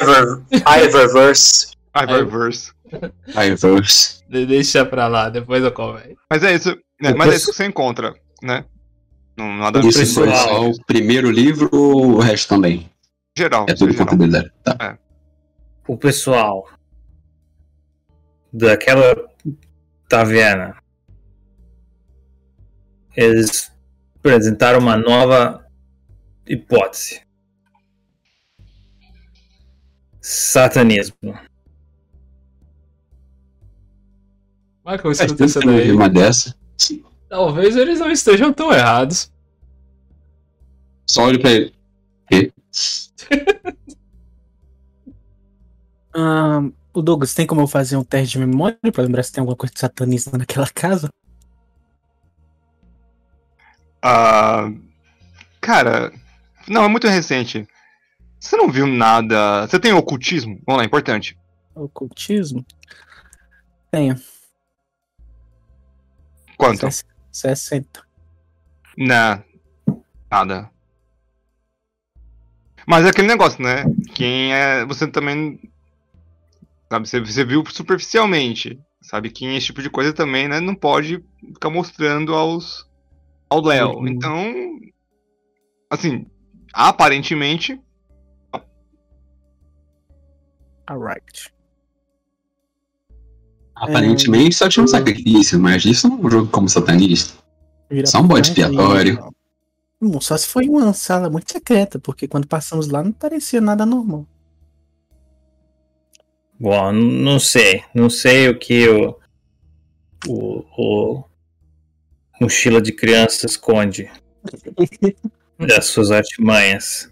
Ivor, 0.00 0.44
Ivorverse. 0.84 1.68
Ivorverse. 1.96 2.72
Iverse. 3.28 4.20
De- 4.28 4.46
Deixa 4.46 4.84
pra 4.84 5.08
lá, 5.08 5.28
depois 5.30 5.64
eu 5.64 5.72
converso. 5.72 6.16
Mas 6.28 6.42
é 6.44 6.54
isso. 6.54 6.70
né, 7.00 7.14
Mas 7.16 7.32
é 7.32 7.36
isso 7.36 7.46
que 7.50 7.56
você 7.56 7.64
encontra, 7.66 8.14
né? 8.42 8.64
Não, 9.40 9.56
nada 9.56 9.80
Isso 9.80 9.96
foi 9.96 10.06
só 10.06 10.68
o 10.68 10.84
primeiro 10.84 11.30
livro 11.30 11.70
ou 11.72 12.16
o 12.16 12.18
resto 12.18 12.50
também? 12.50 12.90
geral. 13.34 13.64
É 13.66 13.74
tudo 13.74 13.90
geral. 13.92 14.06
contabilidade. 14.06 14.52
Tá. 14.62 14.98
o 15.88 15.96
pessoal 15.96 16.68
daquela 18.52 19.14
taverna 20.08 20.76
eles 23.16 23.72
apresentaram 24.16 24.78
uma 24.78 24.96
nova 24.96 25.64
hipótese 26.46 27.22
satanismo 30.20 31.16
Michael, 34.84 35.12
eu 35.12 35.66
não 35.66 35.76
daí. 35.76 35.92
uma 35.92 36.08
dessa. 36.08 36.54
Talvez 37.30 37.76
eles 37.76 38.00
não 38.00 38.10
estejam 38.10 38.52
tão 38.52 38.72
errados. 38.72 39.32
Só 41.06 41.26
olho 41.26 41.40
pra 41.40 41.50
ele. 41.50 41.74
E? 42.30 42.52
Ah, 46.12 46.60
o 46.92 47.00
Douglas, 47.00 47.32
tem 47.32 47.46
como 47.46 47.60
eu 47.60 47.68
fazer 47.68 47.96
um 47.96 48.02
teste 48.02 48.32
de 48.32 48.44
memória 48.44 48.76
pra 48.92 49.04
lembrar 49.04 49.22
se 49.22 49.30
tem 49.30 49.40
alguma 49.40 49.56
coisa 49.56 49.72
de 49.72 49.78
satanista 49.78 50.36
naquela 50.36 50.66
casa? 50.66 51.08
Ah, 54.02 54.72
cara, 55.60 56.12
não, 56.68 56.82
é 56.82 56.88
muito 56.88 57.06
recente. 57.06 57.64
Você 58.40 58.56
não 58.56 58.68
viu 58.68 58.88
nada. 58.88 59.68
Você 59.68 59.78
tem 59.78 59.92
ocultismo? 59.92 60.60
Vamos 60.66 60.80
lá, 60.80 60.84
importante. 60.84 61.38
Ocultismo? 61.76 62.66
Tenho. 63.92 64.20
Quanto? 66.56 66.88
Ses- 67.32 67.60
60. 67.60 68.02
Não. 68.96 69.42
Nada. 70.30 70.70
Mas 72.86 73.04
é 73.04 73.10
aquele 73.10 73.28
negócio, 73.28 73.62
né? 73.62 73.84
Quem 74.14 74.52
é. 74.52 74.84
Você 74.84 75.06
também. 75.06 75.60
Sabe, 76.90 77.08
você, 77.08 77.20
você 77.20 77.44
viu 77.44 77.64
superficialmente. 77.66 78.80
Sabe, 79.02 79.30
que 79.30 79.46
esse 79.46 79.66
tipo 79.66 79.82
de 79.82 79.88
coisa 79.90 80.12
também, 80.12 80.48
né? 80.48 80.60
Não 80.60 80.74
pode 80.74 81.24
ficar 81.54 81.70
mostrando 81.70 82.34
aos. 82.34 82.88
ao 83.48 83.62
Léo. 83.62 83.98
Uhum. 83.98 84.08
Então. 84.08 84.52
Assim, 85.88 86.26
aparentemente. 86.72 87.80
Alright. 90.86 91.52
Aparentemente 93.80 94.54
só 94.54 94.68
tinha 94.68 94.84
um 94.84 94.86
sacrifício, 94.86 95.58
mas 95.58 95.84
isso 95.86 96.06
não 96.06 96.18
é 96.18 96.26
um 96.26 96.30
jogo 96.30 96.50
como 96.50 96.68
satanista. 96.68 97.32
Vira 97.90 98.06
Só 98.06 98.20
um 98.20 98.28
bode 98.28 98.48
e- 98.48 98.52
expiatório. 98.52 99.32
Bom, 99.98 100.20
só 100.20 100.36
se 100.36 100.46
foi 100.46 100.68
uma 100.68 100.92
sala 100.92 101.30
muito 101.30 101.50
secreta, 101.50 101.98
porque 101.98 102.28
quando 102.28 102.46
passamos 102.46 102.88
lá 102.88 103.02
não 103.02 103.12
parecia 103.12 103.60
nada 103.60 103.86
normal. 103.86 104.26
bom 106.58 106.92
não 106.92 107.40
sei 107.40 107.82
não 107.94 108.10
sei 108.10 108.48
o 108.50 108.58
que 108.58 108.86
o 108.88 109.18
o, 110.28 110.64
o 110.76 111.24
mochila 112.38 112.82
de 112.82 112.92
criança 112.92 113.46
esconde 113.46 114.10
das 115.58 115.86
suas 115.86 116.10
artimanhas. 116.10 117.10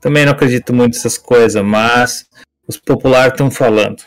Também 0.00 0.24
não 0.24 0.32
acredito 0.32 0.72
muito 0.72 0.94
nessas 0.94 1.18
coisas, 1.18 1.62
mas 1.62 2.26
os 2.66 2.78
populares 2.78 3.32
estão 3.32 3.50
falando. 3.50 4.02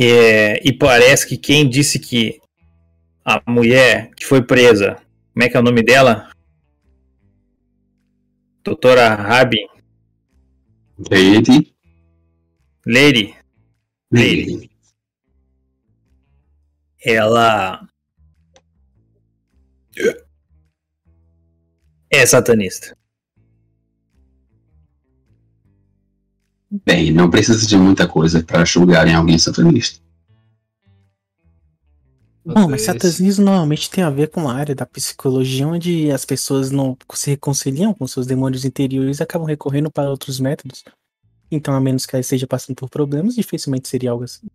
É, 0.00 0.60
e 0.64 0.72
parece 0.72 1.26
que 1.26 1.36
quem 1.36 1.68
disse 1.68 1.98
que 1.98 2.40
a 3.24 3.42
mulher 3.50 4.10
que 4.14 4.24
foi 4.24 4.40
presa, 4.40 4.96
como 5.32 5.44
é 5.44 5.48
que 5.48 5.56
é 5.56 5.60
o 5.60 5.62
nome 5.62 5.82
dela? 5.82 6.30
Doutora 8.62 9.08
Harbin, 9.08 9.66
Lady. 11.10 11.74
Lady, 12.86 13.34
Lady. 14.10 14.70
ela 17.04 17.86
é 22.10 22.26
satanista. 22.26 22.97
Bem, 26.70 27.10
não 27.12 27.30
precisa 27.30 27.66
de 27.66 27.76
muita 27.76 28.06
coisa 28.06 28.42
pra 28.42 28.64
julgarem 28.64 29.14
alguém 29.14 29.38
satanista. 29.38 30.00
Bom, 32.44 32.66
mas 32.68 32.82
satanismo 32.82 33.44
normalmente 33.44 33.90
tem 33.90 34.02
a 34.02 34.08
ver 34.10 34.28
com 34.28 34.48
a 34.48 34.54
área 34.54 34.74
da 34.74 34.86
psicologia 34.86 35.68
onde 35.68 36.10
as 36.10 36.24
pessoas 36.24 36.70
não 36.70 36.96
se 37.12 37.30
reconciliam 37.30 37.92
com 37.92 38.06
seus 38.06 38.26
demônios 38.26 38.64
interiores 38.64 39.18
e 39.18 39.22
acabam 39.22 39.46
recorrendo 39.46 39.90
para 39.90 40.08
outros 40.08 40.40
métodos. 40.40 40.82
Então, 41.50 41.74
a 41.74 41.80
menos 41.80 42.06
que 42.06 42.14
ela 42.14 42.20
esteja 42.20 42.46
passando 42.46 42.76
por 42.76 42.88
problemas, 42.88 43.34
dificilmente 43.34 43.88
seria 43.88 44.10
algo 44.10 44.24
assim. 44.24 44.46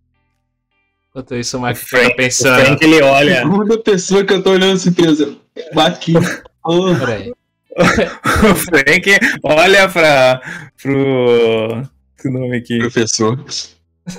Enquanto 1.10 1.36
isso, 1.36 1.56
o 1.58 1.60
O 1.60 1.64
Michael 1.64 1.76
fica 1.76 1.98
Frank, 1.98 2.14
o 2.14 2.16
pensando. 2.16 2.66
Frank, 2.66 2.84
ele 2.84 3.02
olha. 3.04 3.42
Segunda 3.44 3.78
pessoa 3.80 4.24
que 4.26 4.34
eu 4.34 4.42
tô 4.44 4.52
olhando 4.52 4.74
assim, 4.76 4.92
pensa. 4.94 5.36
Aqui. 5.76 6.14
Oh, 6.66 6.96
Peraí. 6.96 7.34
o 7.76 8.56
Frank 8.56 9.12
olha 9.44 9.90
para 9.90 10.72
pro 10.82 11.84
que 12.24 12.30
nome 12.30 12.56
aqui, 12.58 12.78
professor. 12.80 13.38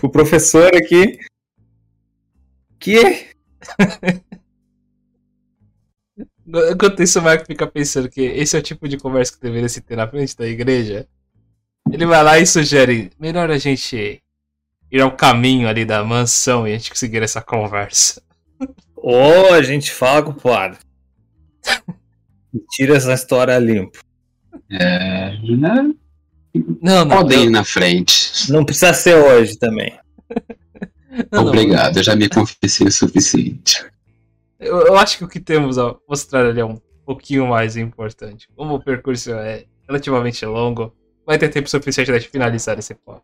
o 0.03 0.09
professor 0.11 0.77
aqui. 0.77 1.19
Que? 2.79 3.31
Enquanto 6.47 7.03
isso, 7.03 7.19
o 7.19 7.23
Michael 7.23 7.47
fica 7.47 7.67
pensando 7.67 8.11
que 8.11 8.21
esse 8.21 8.55
é 8.55 8.59
o 8.59 8.63
tipo 8.63 8.87
de 8.87 8.99
conversa 8.99 9.33
que 9.33 9.41
deveria 9.41 9.71
se 9.71 9.81
ter 9.81 9.97
na 9.97 10.07
frente 10.07 10.37
da 10.37 10.47
igreja. 10.47 11.09
Ele 11.91 12.05
vai 12.05 12.23
lá 12.23 12.39
e 12.39 12.47
sugere: 12.47 13.11
melhor 13.19 13.51
a 13.51 13.57
gente 13.57 14.23
ir 14.93 15.01
ao 15.01 15.17
caminho 15.17 15.67
ali 15.67 15.87
da 15.87 16.05
mansão 16.05 16.69
e 16.69 16.75
a 16.75 16.77
gente 16.77 16.91
conseguir 16.91 17.23
essa 17.23 17.41
conversa. 17.41 18.23
Ou 18.95 19.55
a 19.55 19.63
gente 19.63 19.91
fala 19.91 20.23
com 20.23 20.31
o 20.31 20.35
padre. 20.35 20.79
E 22.55 22.61
Tira 22.71 22.97
essa 22.97 23.13
história 23.13 23.59
limpo. 23.59 23.99
É, 24.71 25.37
né? 25.57 25.93
Não, 26.81 27.05
não. 27.05 27.17
Podem 27.17 27.45
ir 27.45 27.51
na 27.51 27.65
frente. 27.65 28.51
Não 28.53 28.65
precisa 28.65 28.93
ser 28.93 29.17
hoje 29.17 29.59
também. 29.59 29.99
não, 31.33 31.43
não. 31.43 31.49
Obrigado, 31.49 31.97
eu 31.97 32.03
já 32.03 32.15
me 32.15 32.29
confessei 32.29 32.87
o 32.87 32.93
suficiente. 32.93 33.85
Eu, 34.59 34.87
eu 34.87 34.97
acho 34.97 35.19
que 35.19 35.25
o 35.25 35.29
que 35.29 35.41
temos 35.41 35.79
a 35.79 35.95
mostrar 36.09 36.47
ali 36.47 36.61
é 36.61 36.65
um 36.65 36.81
pouquinho 37.05 37.47
mais 37.47 37.77
importante. 37.77 38.49
Como 38.55 38.75
o 38.75 38.83
percurso 38.83 39.33
é 39.33 39.65
relativamente 39.87 40.47
longo, 40.47 40.95
vai 41.27 41.39
ter 41.39 41.49
tempo 41.49 41.69
suficiente 41.69 42.13
de 42.13 42.29
finalizar 42.29 42.79
esse 42.79 42.95
plano. 42.95 43.23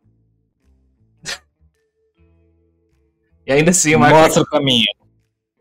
e 3.46 3.52
ainda 3.52 3.70
assim, 3.70 3.94
o 3.94 4.00
Michael, 4.00 4.22
Mostra 4.22 4.42
o 4.42 4.46
caminho. 4.46 4.92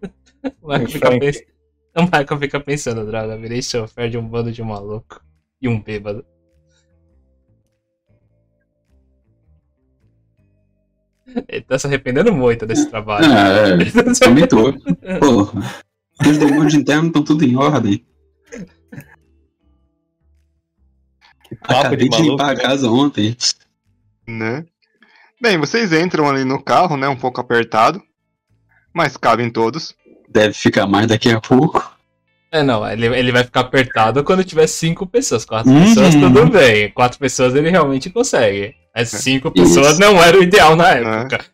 o 0.61 0.67
Michael 0.67 0.89
fica, 0.89 1.19
pens- 1.19 1.43
o 1.95 2.01
Michael 2.03 2.39
fica 2.39 2.59
pensando, 2.59 3.05
droga, 3.05 3.37
virei 3.37 3.61
chofer 3.61 4.09
de 4.09 4.17
um 4.17 4.27
bando 4.27 4.51
de 4.51 4.63
maluco 4.63 5.21
e 5.61 5.67
um 5.67 5.81
bêbado. 5.81 6.25
Ele 11.47 11.61
tá 11.61 11.77
se 11.79 11.87
arrependendo 11.87 12.33
muito 12.33 12.65
desse 12.65 12.89
trabalho. 12.89 13.25
Ah, 13.31 13.69
é, 13.69 13.73
Ele 13.73 13.89
se 14.15 14.19
também 14.19 14.47
tô. 14.47 14.73
Porra. 15.19 15.83
Os 16.27 16.37
demônios 16.37 16.73
internos 16.73 17.07
estão 17.07 17.23
tudo 17.23 17.43
em 17.45 17.55
ordem. 17.55 18.05
Papo 21.61 21.73
Acabei 21.73 21.97
de 21.97 22.03
de, 22.05 22.09
maluco, 22.09 22.31
limpar 22.31 22.51
a 22.51 22.53
né? 22.55 22.61
casa 22.61 22.89
ontem. 22.89 23.35
Né? 24.27 24.65
Bem, 25.41 25.57
vocês 25.57 25.91
entram 25.93 26.29
ali 26.29 26.43
no 26.43 26.61
carro, 26.61 26.95
né? 26.97 27.07
Um 27.07 27.15
pouco 27.15 27.41
apertado. 27.41 28.01
Mas 28.93 29.17
cabem 29.17 29.49
todos. 29.49 29.95
Deve 30.27 30.53
ficar 30.53 30.85
mais 30.85 31.07
daqui 31.07 31.31
a 31.31 31.39
pouco. 31.39 31.97
É, 32.51 32.63
não, 32.63 32.87
ele, 32.87 33.05
ele 33.07 33.31
vai 33.31 33.43
ficar 33.43 33.61
apertado 33.61 34.23
quando 34.23 34.43
tiver 34.43 34.67
cinco 34.67 35.05
pessoas. 35.07 35.45
Quatro 35.45 35.71
Uhum. 35.71 35.81
pessoas, 35.83 36.15
tudo 36.15 36.47
bem. 36.47 36.91
Quatro 36.91 37.17
pessoas 37.19 37.55
ele 37.55 37.69
realmente 37.69 38.09
consegue. 38.09 38.75
Mas 38.99 39.09
cinco 39.11 39.51
Isso. 39.55 39.75
pessoas 39.75 39.97
não 39.97 40.21
era 40.21 40.37
o 40.37 40.43
ideal 40.43 40.75
na 40.75 40.89
época. 40.89 41.45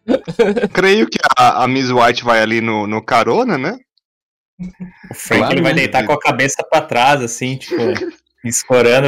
Creio 0.73 1.07
que 1.07 1.19
a, 1.37 1.63
a 1.63 1.67
Miss 1.67 1.91
White 1.91 2.23
vai 2.23 2.41
ali 2.41 2.59
no, 2.59 2.87
no 2.87 3.03
carona, 3.03 3.55
né? 3.55 3.77
O 5.11 5.13
Frank 5.13 5.41
Claro, 5.41 5.53
ele 5.53 5.61
vai 5.61 5.73
né? 5.73 5.81
deitar 5.81 6.05
com 6.05 6.13
a 6.13 6.19
cabeça 6.19 6.65
pra 6.67 6.81
trás, 6.81 7.21
assim, 7.21 7.55
tipo, 7.55 7.75
escorando 8.43 9.07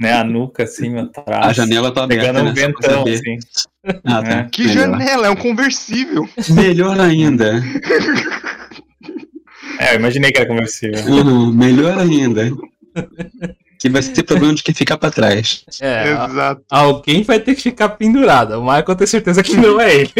né, 0.00 0.14
a 0.14 0.24
nuca 0.24 0.64
assim 0.64 0.98
atrás. 0.98 1.46
A 1.46 1.52
janela 1.52 1.94
tá 1.94 2.02
aberta, 2.02 2.26
Pegando 2.26 2.44
né? 2.44 2.50
um 2.50 2.54
pra 2.54 2.66
ventão, 2.66 3.04
assim. 3.04 3.38
Ah, 4.04 4.22
tá. 4.22 4.30
É. 4.30 4.48
Que 4.50 4.66
Melhor. 4.66 4.74
janela, 4.74 5.26
é 5.28 5.30
um 5.30 5.36
conversível. 5.36 6.28
Melhor 6.50 6.98
ainda. 6.98 7.62
É, 9.78 9.94
eu 9.94 9.98
imaginei 10.00 10.32
que 10.32 10.38
era 10.38 10.48
conversível. 10.48 11.04
Uhum, 11.06 11.52
melhor 11.52 11.98
ainda. 11.98 12.50
Que 13.84 13.90
vai 13.90 14.00
ter 14.02 14.22
problema 14.22 14.54
de 14.54 14.62
quem 14.62 14.74
ficar 14.74 14.96
pra 14.96 15.10
trás. 15.10 15.62
É, 15.78 16.10
Exato. 16.10 16.62
alguém 16.70 17.22
vai 17.22 17.38
ter 17.38 17.54
que 17.54 17.60
ficar 17.60 17.90
pendurado. 17.90 18.52
O 18.58 18.62
Michael 18.62 18.96
tem 18.96 19.06
certeza 19.06 19.42
que 19.42 19.58
não 19.58 19.78
é 19.78 19.94
ele. 19.94 20.10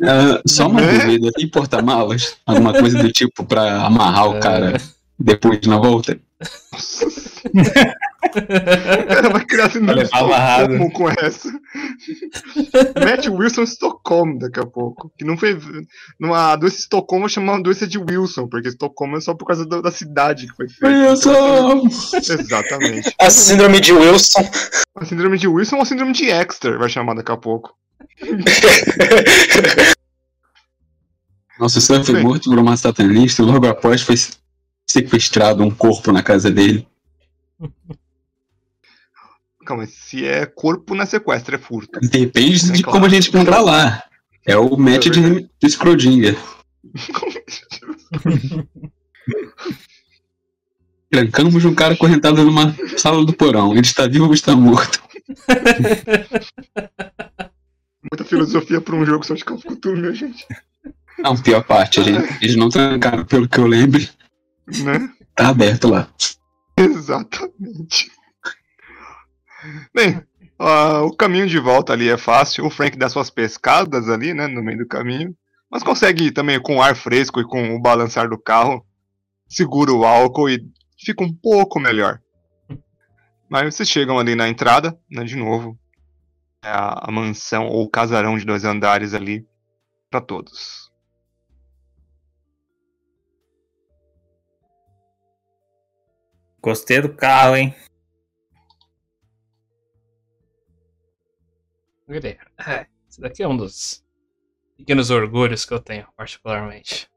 Ah, 0.00 0.40
só 0.46 0.68
uma 0.68 0.80
Né? 0.80 0.92
dúvida, 1.00 1.32
tem 1.34 1.48
porta-malas? 1.48 2.36
Alguma 2.46 2.72
coisa 2.72 3.02
do 3.02 3.10
tipo 3.10 3.42
pra 3.42 3.82
amarrar 3.84 4.28
o 4.28 4.38
cara 4.38 4.80
depois 5.18 5.58
na 5.66 5.78
volta? 5.78 6.16
O 8.28 9.06
cara 9.06 9.28
vai 9.28 9.44
criar 9.44 9.70
síndrome 9.70 10.04
de 10.04 10.10
levar 10.10 10.18
amarrado. 10.18 10.72
Estocolmo 10.74 10.92
com 10.92 11.08
essa. 11.10 11.48
Matt 13.04 13.26
Wilson 13.28 13.62
Estocolmo 13.62 14.38
daqui 14.38 14.60
a 14.60 14.66
pouco. 14.66 15.10
Que 15.16 15.24
não 15.24 15.36
foi. 15.36 15.58
Numa 16.18 16.56
doença 16.56 16.76
de 16.76 16.82
Estocolmo 16.82 17.26
uma 17.38 17.62
doença 17.62 17.86
de 17.86 17.98
Wilson, 17.98 18.48
porque 18.48 18.68
Estocolmo 18.68 19.16
é 19.16 19.20
só 19.20 19.34
por 19.34 19.46
causa 19.46 19.66
da, 19.66 19.80
da 19.80 19.90
cidade 19.90 20.46
que 20.46 20.54
foi 20.54 20.68
feita. 20.68 20.86
Exatamente. 22.16 23.14
A 23.20 23.30
síndrome 23.30 23.80
de 23.80 23.92
Wilson. 23.92 24.48
A 24.96 25.04
síndrome 25.04 25.38
de 25.38 25.48
Wilson 25.48 25.76
ou 25.76 25.82
a 25.82 25.84
síndrome 25.84 26.12
de 26.12 26.26
Exeter 26.26 26.78
vai 26.78 26.88
chamar 26.88 27.14
daqui 27.14 27.32
a 27.32 27.36
pouco. 27.36 27.74
Nossa, 31.58 31.78
o 31.78 31.82
senhor 31.82 32.04
foi 32.04 32.22
morto 32.22 32.48
por 32.48 32.58
uma 32.58 32.76
satanista 32.76 33.42
e 33.42 33.44
logo 33.44 33.66
após 33.66 34.02
foi 34.02 34.14
sequestrado 34.86 35.62
um 35.62 35.70
corpo 35.70 36.12
na 36.12 36.22
casa 36.22 36.50
dele. 36.50 36.86
Calma, 39.68 39.86
se 39.86 40.24
é 40.24 40.46
corpo 40.46 40.94
na 40.94 41.04
sequestra, 41.04 41.56
é 41.56 41.58
furto. 41.58 42.00
Depende 42.00 42.70
É 42.70 42.72
de 42.72 42.82
claro. 42.82 42.98
como 43.00 43.04
a 43.04 43.08
gente 43.10 43.28
encontrar 43.28 43.60
lá. 43.60 44.02
É 44.46 44.56
o 44.56 44.74
match 44.78 45.08
É 45.08 45.10
de, 45.10 45.50
de 45.60 45.68
Scrodinger. 45.70 46.38
Trancamos 51.10 51.64
um 51.66 51.74
cara 51.74 51.94
correntado 51.96 52.42
numa 52.44 52.74
sala 52.96 53.24
do 53.26 53.32
porão. 53.34 53.72
Ele 53.72 53.80
está 53.82 54.06
vivo 54.06 54.24
ou 54.26 54.32
está 54.32 54.56
morto? 54.56 55.02
Muita 58.10 58.24
filosofia 58.24 58.80
pra 58.80 58.96
um 58.96 59.04
jogo 59.04 59.24
só 59.26 59.34
de 59.34 59.44
Call 59.44 59.58
of 59.58 59.66
Cthulhu, 59.66 59.98
minha 60.00 60.14
gente. 60.14 60.46
Não, 61.18 61.36
pior 61.36 61.62
parte, 61.62 62.00
a 62.00 62.02
gente- 62.04 62.38
eles 62.42 62.56
não 62.56 62.70
trancaram, 62.70 63.24
pelo 63.26 63.46
que 63.48 63.58
eu 63.58 63.66
lembro. 63.66 64.00
Né? 64.82 65.10
Tá 65.34 65.48
aberto 65.48 65.88
lá. 65.88 66.08
Exatamente. 66.76 68.10
Bem, 69.94 70.22
ah, 70.58 71.02
o 71.02 71.14
caminho 71.14 71.46
de 71.46 71.58
volta 71.58 71.92
ali 71.92 72.08
é 72.08 72.16
fácil. 72.16 72.66
O 72.66 72.70
Frank 72.70 72.96
dá 72.96 73.08
suas 73.08 73.30
pescadas 73.30 74.08
ali, 74.08 74.34
né, 74.34 74.46
no 74.46 74.62
meio 74.62 74.78
do 74.78 74.86
caminho. 74.86 75.36
Mas 75.70 75.82
consegue 75.82 76.30
também 76.30 76.60
com 76.60 76.76
o 76.76 76.82
ar 76.82 76.96
fresco 76.96 77.40
e 77.40 77.44
com 77.44 77.74
o 77.74 77.80
balançar 77.80 78.28
do 78.28 78.38
carro. 78.38 78.84
Segura 79.48 79.92
o 79.92 80.04
álcool 80.04 80.48
e 80.48 80.64
fica 80.98 81.22
um 81.22 81.32
pouco 81.32 81.78
melhor. 81.78 82.20
Mas 83.48 83.74
vocês 83.74 83.88
chegam 83.88 84.18
ali 84.18 84.34
na 84.34 84.48
entrada, 84.48 84.98
né, 85.10 85.24
de 85.24 85.36
novo. 85.36 85.78
É 86.62 86.70
a, 86.70 87.08
mansão 87.10 87.66
ou 87.66 87.88
casarão 87.88 88.36
de 88.36 88.44
dois 88.44 88.64
andares 88.64 89.14
ali 89.14 89.46
para 90.10 90.20
todos. 90.20 90.88
Gostei 96.60 97.00
do 97.00 97.14
carro, 97.14 97.56
hein? 97.56 97.74
Guerreiro. 102.12 102.50
É, 102.58 102.86
esse 103.08 103.20
daqui 103.20 103.42
é 103.42 103.48
um 103.48 103.56
dos 103.56 104.04
pequenos 104.76 105.10
orgulhos 105.10 105.64
que 105.64 105.74
eu 105.74 105.80
tenho, 105.80 106.06
particularmente. 106.16 107.10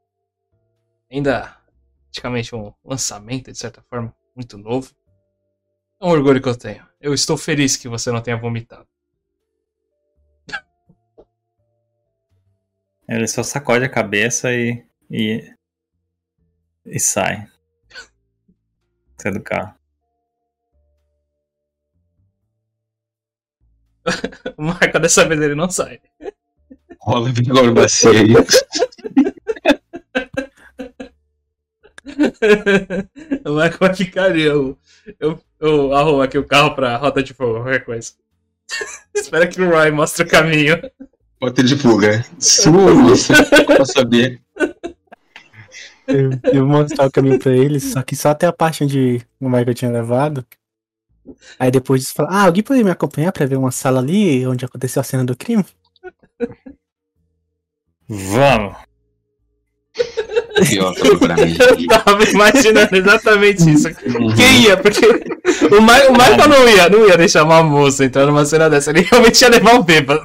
Ainda 1.10 1.56
praticamente 2.04 2.54
um 2.54 2.72
lançamento, 2.84 3.50
de 3.50 3.58
certa 3.58 3.82
forma, 3.82 4.14
muito 4.36 4.58
novo. 4.58 4.94
É 6.00 6.04
um 6.04 6.10
orgulho 6.10 6.42
que 6.42 6.48
eu 6.48 6.56
tenho. 6.56 6.86
Eu 7.00 7.14
estou 7.14 7.36
feliz 7.36 7.76
que 7.76 7.88
você 7.88 8.10
não 8.10 8.20
tenha 8.20 8.36
vomitado. 8.36 8.86
Ele 13.08 13.26
só 13.26 13.42
sacode 13.42 13.84
a 13.84 13.88
cabeça 13.88 14.52
e. 14.52 14.84
e. 15.10 15.54
e 16.86 16.98
sai. 16.98 17.46
Sai 19.20 19.32
do 19.32 19.42
carro. 19.42 19.81
O 24.56 24.62
Marco 24.62 24.98
dessa 24.98 25.24
vez 25.26 25.40
ele 25.40 25.54
não 25.54 25.70
sai. 25.70 26.00
Rola 27.00 27.30
agora 27.30 27.72
bacia 27.72 28.10
aí. 28.12 28.34
o 33.44 33.52
Marco 33.52 33.78
vai 33.80 33.94
ficar 33.94 34.24
ali. 34.24 34.42
Eu, 34.42 34.78
eu, 35.18 35.38
eu 35.60 35.94
arrumo 35.94 36.22
aqui 36.22 36.38
o 36.38 36.46
carro 36.46 36.74
pra 36.74 36.96
rota 36.96 37.22
de 37.22 37.32
fogo, 37.34 37.62
qualquer 37.62 37.84
coisa. 37.84 38.12
Espera 39.14 39.46
que 39.46 39.60
o 39.60 39.70
Roy 39.70 39.90
mostre 39.90 40.24
o 40.24 40.28
caminho. 40.28 40.80
Bota 41.40 41.62
de 41.62 41.76
fuga. 41.76 42.24
Sua, 42.38 42.94
moça. 42.94 43.34
Pra 43.66 43.84
saber. 43.84 44.40
Eu, 46.06 46.30
eu 46.52 46.66
vou 46.66 46.82
mostrar 46.82 47.06
o 47.06 47.10
caminho 47.10 47.38
pra 47.38 47.52
eles, 47.52 47.92
só 47.92 48.02
que 48.02 48.14
só 48.14 48.30
até 48.30 48.46
a 48.46 48.52
parte 48.52 48.84
onde 48.84 49.22
o 49.40 49.48
Michael 49.48 49.74
tinha 49.74 49.90
levado. 49.90 50.46
Aí 51.58 51.70
depois 51.70 52.00
disso 52.02 52.14
fala, 52.14 52.28
ah, 52.30 52.42
alguém 52.44 52.62
pode 52.62 52.82
me 52.82 52.90
acompanhar 52.90 53.32
pra 53.32 53.46
ver 53.46 53.56
uma 53.56 53.70
sala 53.70 54.00
ali 54.00 54.46
onde 54.46 54.64
aconteceu 54.64 55.00
a 55.00 55.04
cena 55.04 55.24
do 55.24 55.36
crime? 55.36 55.64
Vamos! 58.08 58.76
Pior. 60.68 60.94
Eu 60.98 61.86
tava 61.86 62.24
imaginando 62.24 62.96
exatamente 62.96 63.70
isso. 63.70 63.88
Quem 64.36 64.62
ia? 64.64 64.76
Porque 64.76 65.04
o, 65.06 65.80
Ma 65.80 65.98
o 66.08 66.12
Michael 66.12 66.48
não 66.48 66.68
ia, 66.68 66.88
não 66.88 67.06
ia 67.06 67.16
deixar 67.16 67.44
uma 67.44 67.62
moça 67.62 68.04
entrar 68.04 68.26
numa 68.26 68.44
cena 68.44 68.68
dessa. 68.68 68.90
Ele 68.90 69.02
realmente 69.02 69.40
ia 69.40 69.48
levar 69.48 69.74
o 69.74 69.82
bêbado. 69.82 70.22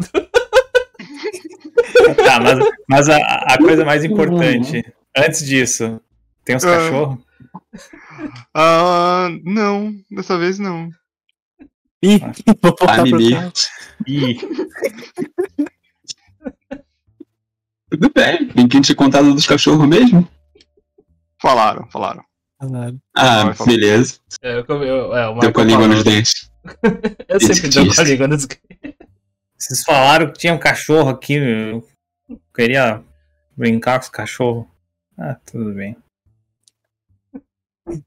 Tá, 2.24 2.40
mas, 2.40 2.60
mas 2.88 3.10
a, 3.10 3.18
a 3.18 3.58
coisa 3.58 3.84
mais 3.86 4.04
importante, 4.04 4.86
antes 5.16 5.46
disso, 5.46 6.00
tem 6.44 6.56
uns 6.56 6.64
Ah. 6.66 6.78
cachorros? 6.78 7.18
Ah, 8.54 9.30
não, 9.44 9.94
dessa 10.12 10.38
vez 10.38 10.60
não. 10.60 10.90
Ih, 12.04 12.20
vou 12.20 12.58
voltar 12.62 13.00
Anime. 13.00 13.34
Ih, 14.08 14.38
Tudo 17.90 18.12
bem. 18.14 18.52
Ninguém 18.54 18.82
tinha 18.82 18.96
contado 18.96 19.34
dos 19.34 19.46
cachorros 19.46 19.88
mesmo? 19.88 20.28
Falaram, 21.42 21.88
falaram. 21.90 22.24
Falaram. 22.60 23.00
Ah, 23.16 23.54
beleza. 23.66 24.20
É, 24.42 24.60
eu, 24.60 24.84
eu, 24.84 25.16
é, 25.16 25.40
Deu 25.40 25.54
com 25.54 25.62
a 25.62 25.64
língua 25.64 25.88
nos 25.88 26.04
dentes. 26.04 26.52
Eu 27.30 27.40
sempre 27.40 27.70
dou 27.70 27.96
com 27.96 28.02
a 28.02 28.04
língua 28.04 28.28
nos 28.28 28.46
vocês 29.58 29.84
falaram 29.84 30.32
que 30.32 30.38
tinha 30.38 30.54
um 30.54 30.60
cachorro 30.60 31.10
aqui. 31.10 31.34
Eu 31.34 31.84
queria 32.54 33.04
brincar 33.56 34.00
com 34.00 34.04
os 34.04 34.10
cachorros. 34.10 34.68
Ah, 35.18 35.36
tudo 35.50 35.74
bem. 35.74 35.98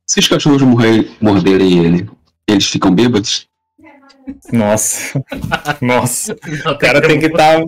Se 0.06 0.20
os 0.20 0.28
cachorros 0.28 0.62
morrer- 0.62 1.10
morderem 1.20 1.84
ele, 1.84 2.10
eles 2.46 2.66
ficam 2.66 2.94
bêbados? 2.94 3.48
Nossa. 4.52 5.24
Nossa. 5.80 6.36
O 6.66 6.78
cara 6.78 7.00
tem 7.00 7.18
que 7.18 7.26
estar 7.26 7.60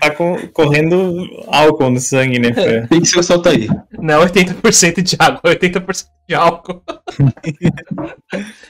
tá 0.00 0.10
co- 0.12 0.38
correndo 0.52 1.24
álcool 1.48 1.90
no 1.90 2.00
sangue, 2.00 2.38
né? 2.38 2.52
Fê? 2.52 2.86
Tem 2.88 3.00
que 3.00 3.06
ser 3.06 3.18
o 3.20 3.22
Saltaí. 3.22 3.68
Não, 3.98 4.20
80% 4.22 5.02
de 5.02 5.16
água, 5.18 5.40
80% 5.44 6.06
de 6.28 6.34
álcool. 6.34 6.82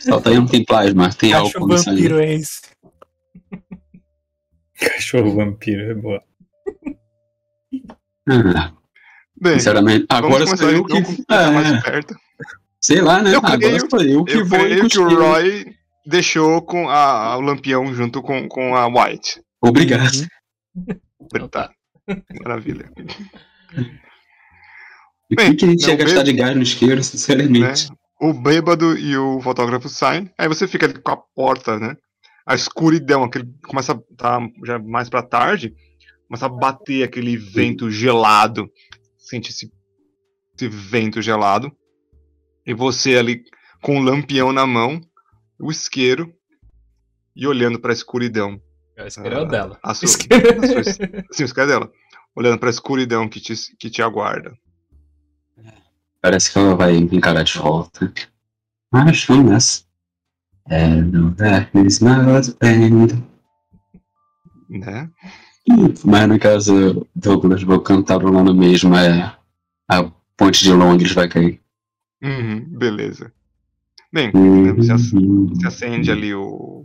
Saltaí 0.00 0.34
não 0.34 0.46
tem 0.46 0.64
plasma, 0.64 1.10
tem 1.14 1.32
álcool 1.32 1.66
no 1.68 1.78
sangue. 1.78 2.02
vampiro 2.08 2.20
é 2.20 2.34
esse. 2.34 2.60
Cachorro 4.78 5.34
vampiro, 5.34 5.90
é 5.90 5.94
boa. 5.94 6.22
Ah, 8.28 8.72
Bem, 9.40 9.54
sinceramente, 9.54 10.04
agora 10.08 10.46
sou 10.56 10.70
eu 10.70 10.80
então 10.80 11.02
que. 11.02 11.24
tá 11.24 11.50
mais 11.50 11.72
Ah, 11.72 11.80
perto. 11.82 12.14
Sei 12.80 13.00
lá, 13.00 13.22
né? 13.22 13.34
Eu 13.34 13.38
agora 13.38 13.58
creio- 13.58 13.90
sou 13.90 14.02
eu 14.02 14.24
que 14.24 14.32
Eu 14.36 14.46
vou 14.46 14.58
creio 14.58 14.88
que 14.88 14.98
o. 14.98 15.08
Roy 15.08 15.74
deixou 16.06 16.62
com 16.62 16.88
a, 16.88 17.32
a- 17.32 17.36
o 17.36 17.40
lampião 17.40 17.92
junto 17.94 18.22
com, 18.22 18.48
com 18.48 18.74
a 18.74 18.86
White. 18.86 19.40
Obrigado. 19.62 20.10
Tá. 21.50 21.70
Maravilha. 22.42 22.90
O 25.30 25.34
Bem, 25.36 25.50
que, 25.50 25.56
que 25.58 25.64
a 25.64 25.68
gente 25.68 25.82
não, 25.82 25.88
ia 25.90 25.96
gastar 25.96 26.22
de 26.24 26.32
gás 26.32 26.56
no 26.56 26.62
isqueiro, 26.62 26.96
Né? 26.96 27.02
sinceramente? 27.02 27.88
O 28.20 28.32
bêbado 28.32 28.98
e 28.98 29.16
o 29.16 29.40
fotógrafo 29.40 29.88
saem, 29.88 30.30
aí 30.36 30.48
você 30.48 30.66
fica 30.68 30.86
ali 30.86 31.00
com 31.00 31.10
a 31.12 31.16
porta, 31.34 31.78
né? 31.78 31.94
A 32.46 32.54
escuridão, 32.54 33.22
aquele 33.24 33.46
começa 33.66 33.92
a 33.92 33.98
tá 34.16 34.40
já 34.66 34.78
mais 34.78 35.08
pra 35.08 35.22
tarde, 35.22 35.72
começa 36.28 36.46
a 36.46 36.48
bater 36.48 37.02
aquele 37.04 37.36
vento 37.36 37.90
gelado. 37.90 38.68
Sente 39.16 39.50
esse, 39.50 39.70
esse 40.56 40.68
vento 40.68 41.22
gelado. 41.22 41.70
E 42.70 42.74
você 42.74 43.16
ali 43.18 43.42
com 43.82 43.98
o 43.98 44.00
lampião 44.00 44.52
na 44.52 44.64
mão, 44.64 45.00
o 45.58 45.72
isqueiro 45.72 46.32
e 47.34 47.44
olhando 47.44 47.80
pra 47.80 47.92
escuridão. 47.92 48.60
A 48.96 49.08
isqueira 49.08 49.38
é 49.38 49.40
o 49.40 49.44
dela. 49.44 49.76
A 49.82 49.92
sua, 49.92 50.04
Isqueira- 50.06 50.56
a 50.62 50.66
sua, 50.68 50.84
sim, 51.34 51.42
o 51.42 51.46
isqueiro 51.46 51.68
é 51.68 51.72
dela. 51.74 51.92
Olhando 52.36 52.60
pra 52.60 52.70
escuridão 52.70 53.28
que 53.28 53.40
te, 53.40 53.54
que 53.76 53.90
te 53.90 54.02
aguarda. 54.02 54.56
Parece 56.22 56.52
que 56.52 56.58
ela 56.60 56.76
vai 56.76 56.94
encarar 56.96 57.42
de 57.42 57.58
volta. 57.58 58.12
Mas 58.92 59.24
vamos 59.24 59.50
nessa. 59.50 59.82
É, 60.68 60.86
no 60.94 61.32
darkness 61.32 61.98
not 61.98 62.54
bend. 62.60 63.20
Né? 64.68 65.10
Mas 66.04 66.28
no 66.28 66.38
caso, 66.38 67.04
Douglas, 67.16 67.64
vou 67.64 67.80
cantar 67.80 68.22
lá 68.22 68.44
no 68.44 68.54
mesmo, 68.54 68.94
é. 68.94 69.36
A 69.88 70.08
ponte 70.36 70.62
de 70.62 70.72
Londres 70.72 71.10
vai 71.10 71.28
cair. 71.28 71.59
Uhum, 72.22 72.78
beleza. 72.78 73.32
Bem, 74.12 74.32
né, 74.62 74.72
você, 74.72 74.92
ac- 74.92 75.14
você 75.54 75.66
acende 75.66 76.10
ali 76.10 76.34
o 76.34 76.84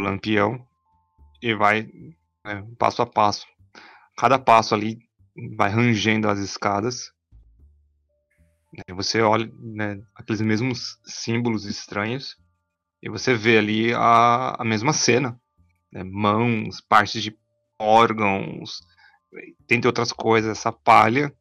lampião 0.00 0.66
e 1.42 1.54
vai 1.54 1.82
né, 2.44 2.66
passo 2.78 3.02
a 3.02 3.06
passo. 3.06 3.46
Cada 4.16 4.38
passo 4.38 4.74
ali 4.74 4.98
vai 5.56 5.70
rangendo 5.70 6.28
as 6.28 6.38
escadas. 6.38 7.12
Você 8.94 9.20
olha 9.22 9.50
né, 9.60 10.00
aqueles 10.14 10.40
mesmos 10.40 10.98
símbolos 11.04 11.64
estranhos 11.64 12.36
e 13.02 13.08
você 13.10 13.34
vê 13.34 13.58
ali 13.58 13.94
a, 13.94 14.56
a 14.60 14.64
mesma 14.64 14.92
cena. 14.92 15.40
né, 15.92 16.04
mãos, 16.04 16.80
partes 16.82 17.22
de 17.22 17.36
órgãos, 17.78 18.80
dentre 19.68 19.88
outras 19.88 20.12
coisas, 20.12 20.50
essa 20.58 20.72
palha 20.72 21.32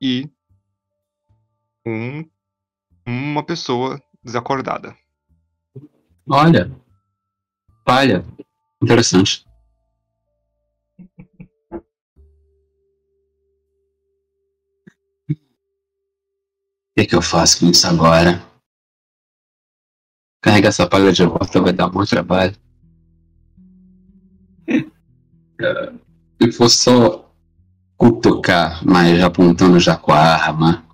e 0.00 0.30
um, 1.88 2.28
uma 3.06 3.42
pessoa 3.44 4.00
desacordada. 4.22 4.96
Olha. 6.28 6.70
Palha. 7.84 8.24
Interessante. 8.82 9.46
O 15.30 15.34
que, 16.96 17.06
que 17.06 17.14
eu 17.14 17.22
faço 17.22 17.60
com 17.60 17.70
isso 17.70 17.86
agora? 17.86 18.42
Carregar 20.42 20.68
essa 20.68 20.88
palha 20.88 21.12
de 21.12 21.24
volta 21.24 21.60
vai 21.60 21.72
dar 21.72 21.90
muito 21.90 22.10
trabalho. 22.10 22.56
É, 25.60 25.92
Se 26.42 26.52
for 26.52 26.68
só 26.68 27.32
cutucar, 27.96 28.84
mas 28.84 29.20
apontando 29.22 29.80
já 29.80 29.96
com 29.96 30.12
a 30.12 30.18
arma. 30.18 30.87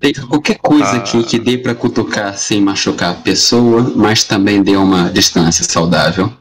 Tem 0.00 0.14
qualquer 0.14 0.58
coisa 0.58 0.92
Ah. 0.92 0.96
aqui 0.96 1.22
que 1.24 1.38
dê 1.38 1.58
pra 1.58 1.74
cutucar 1.74 2.36
sem 2.36 2.60
machucar 2.62 3.12
a 3.12 3.20
pessoa, 3.20 3.82
mas 3.94 4.24
também 4.24 4.62
dê 4.62 4.74
uma 4.76 5.10
distância 5.10 5.62
saudável. 5.62 6.32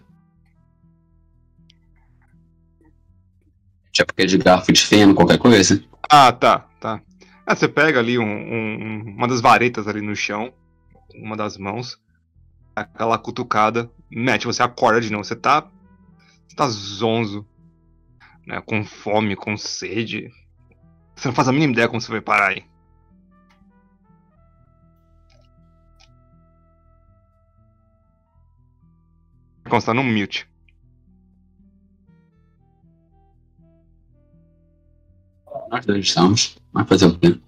Tipo 3.91 4.13
que 4.13 4.21
é 4.21 4.25
de 4.25 4.37
garfo 4.37 4.71
de 4.71 4.81
feno, 4.81 5.13
qualquer 5.13 5.37
coisa. 5.37 5.83
Ah, 6.09 6.31
tá, 6.31 6.59
tá. 6.79 7.01
Ah, 7.45 7.55
você 7.55 7.67
pega 7.67 7.99
ali 7.99 8.17
um- 8.17 8.23
um- 8.23 9.13
uma 9.17 9.27
das 9.27 9.41
varetas 9.41 9.87
ali 9.87 10.01
no 10.01 10.15
chão, 10.15 10.53
uma 11.15 11.35
das 11.35 11.57
mãos, 11.57 11.99
aquela 12.75 13.17
cutucada, 13.17 13.91
mete, 14.09 14.45
você 14.45 14.63
acorda 14.63 15.01
de 15.01 15.11
novo, 15.11 15.23
você 15.25 15.35
tá, 15.35 15.67
você 16.47 16.55
tá 16.55 16.67
zonzo, 16.69 17.45
né, 18.47 18.61
com 18.61 18.85
fome, 18.85 19.35
com 19.35 19.57
sede. 19.57 20.29
Você 21.15 21.27
não 21.27 21.35
faz 21.35 21.49
a 21.49 21.51
mínima 21.51 21.73
ideia 21.73 21.89
como 21.89 21.99
você 21.99 22.09
vai 22.11 22.21
parar 22.21 22.49
aí. 22.49 22.63
Tá 29.69 29.93
num 29.93 30.03
mute. 30.03 30.47
Nós 35.69 35.85
dois 35.85 36.05
estamos. 36.05 36.57
Vai 36.73 36.85
fazer 36.85 37.05
o 37.05 37.17
quê? 37.19 37.39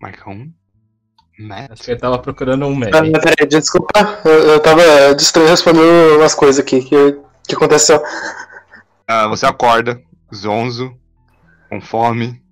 Marca 0.00 0.30
um. 0.30 0.52
Matt. 1.38 1.70
Acho 1.72 1.82
que 1.84 1.90
ele 1.92 2.00
tava 2.00 2.18
procurando 2.18 2.66
um 2.66 2.72
Ah, 2.74 3.00
meme. 3.02 3.12
peraí, 3.12 3.48
desculpa. 3.48 3.92
Eu, 4.24 4.32
eu 4.32 4.60
tava 4.62 5.14
distraído 5.16 5.50
respondendo 5.50 6.16
umas 6.16 6.34
coisas 6.34 6.58
aqui 6.60 6.82
que, 6.82 7.20
que 7.46 7.54
aconteceu. 7.54 8.00
Ah, 9.06 9.28
você 9.28 9.46
acorda, 9.46 10.02
zonzo, 10.34 10.96
com 11.68 11.80
fome, 11.80 12.42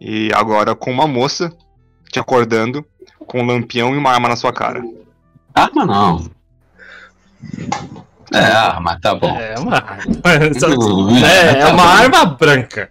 e 0.00 0.30
agora 0.34 0.74
com 0.74 0.90
uma 0.90 1.06
moça 1.06 1.50
te 2.12 2.18
acordando, 2.20 2.84
com 3.36 3.42
um 3.42 3.46
lampião 3.46 3.94
e 3.94 3.98
uma 3.98 4.10
arma 4.12 4.28
na 4.30 4.36
sua 4.36 4.52
cara. 4.52 4.82
Arma 5.54 5.84
não. 5.84 6.30
É, 8.32 8.38
arma, 8.38 8.98
tá 9.00 9.14
bom. 9.14 9.38
É 9.38 9.58
uma 9.58 9.76
arma. 9.76 10.04
É, 11.26 11.60
é 11.60 11.66
uma 11.66 11.84
arma 11.84 12.24
branca. 12.24 12.90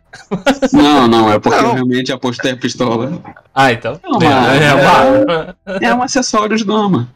Não, 0.71 1.07
não, 1.07 1.31
é 1.33 1.39
porque 1.39 1.59
Não. 1.61 1.73
realmente 1.73 2.11
apostei 2.11 2.51
a 2.51 2.57
pistola. 2.57 3.21
Ah, 3.53 3.71
então. 3.71 3.99
É 4.03 4.07
uma 4.07 4.23
É, 4.23 4.67
arma. 4.69 4.81
uma 4.81 4.91
arma. 4.91 5.57
É 5.81 5.93
um 5.93 6.03
acessório 6.03 6.55
de 6.55 6.63
dama. 6.63 7.09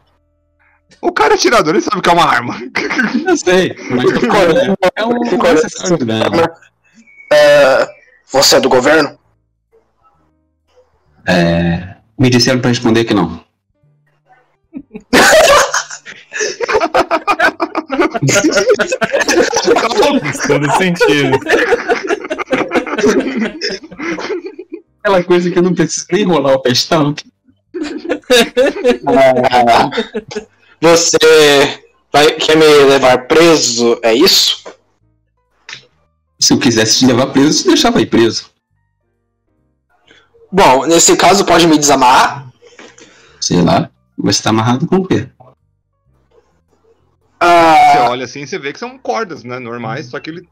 O 1.00 1.12
cara 1.12 1.34
é 1.34 1.36
atirador, 1.36 1.74
ele 1.74 1.82
sabe 1.82 2.02
que 2.02 2.10
é 2.10 2.12
uma 2.12 2.24
arma. 2.26 2.56
Eu 3.26 3.36
sei, 3.36 3.76
mas 3.90 4.04
tô 4.12 4.20
falando, 4.26 4.76
é 4.96 5.04
um 5.04 5.10
olhando 5.14 5.46
acessório 5.46 5.98
de 5.98 6.04
dama. 6.04 6.52
É, 7.32 7.88
você 8.30 8.56
é 8.56 8.60
do 8.60 8.68
governo? 8.68 9.16
É, 11.26 11.89
me 12.20 12.28
disseram 12.28 12.60
pra 12.60 12.68
responder 12.68 13.04
que 13.04 13.14
não. 13.14 13.42
Faz 20.20 20.46
todo 20.46 20.70
sentido. 20.76 21.38
Aquela 25.02 25.24
coisa 25.24 25.50
que 25.50 25.58
eu 25.58 25.62
não 25.62 25.74
preciso 25.74 26.06
nem 26.12 26.24
rolar 26.24 26.52
o 26.52 26.60
pestão. 26.60 27.14
Ah, 29.06 29.90
você 30.78 31.16
vai, 32.12 32.32
quer 32.32 32.58
me 32.58 32.66
levar 32.84 33.26
preso? 33.26 33.98
É 34.02 34.12
isso? 34.12 34.62
Se 36.38 36.52
eu 36.52 36.58
quisesse 36.58 36.98
te 36.98 37.06
levar 37.06 37.28
preso, 37.28 37.60
eu 37.60 37.62
te 37.62 37.68
deixava 37.68 37.98
aí 37.98 38.04
preso. 38.04 38.49
Bom, 40.52 40.86
nesse 40.86 41.16
caso 41.16 41.44
pode 41.44 41.66
me 41.66 41.78
desamarrar? 41.78 42.50
Sei 43.40 43.62
lá, 43.62 43.90
você 44.18 44.42
tá 44.42 44.50
amarrado 44.50 44.86
com 44.86 44.96
o 44.96 45.06
quê? 45.06 45.28
Você 45.38 45.54
Ah, 47.40 48.08
olha 48.10 48.24
assim, 48.24 48.44
você 48.44 48.58
vê 48.58 48.72
que 48.72 48.78
são 48.78 48.98
cordas, 48.98 49.44
né, 49.44 49.58
normais, 49.58 50.06
só 50.06 50.18
que 50.20 50.28
ele, 50.28 50.48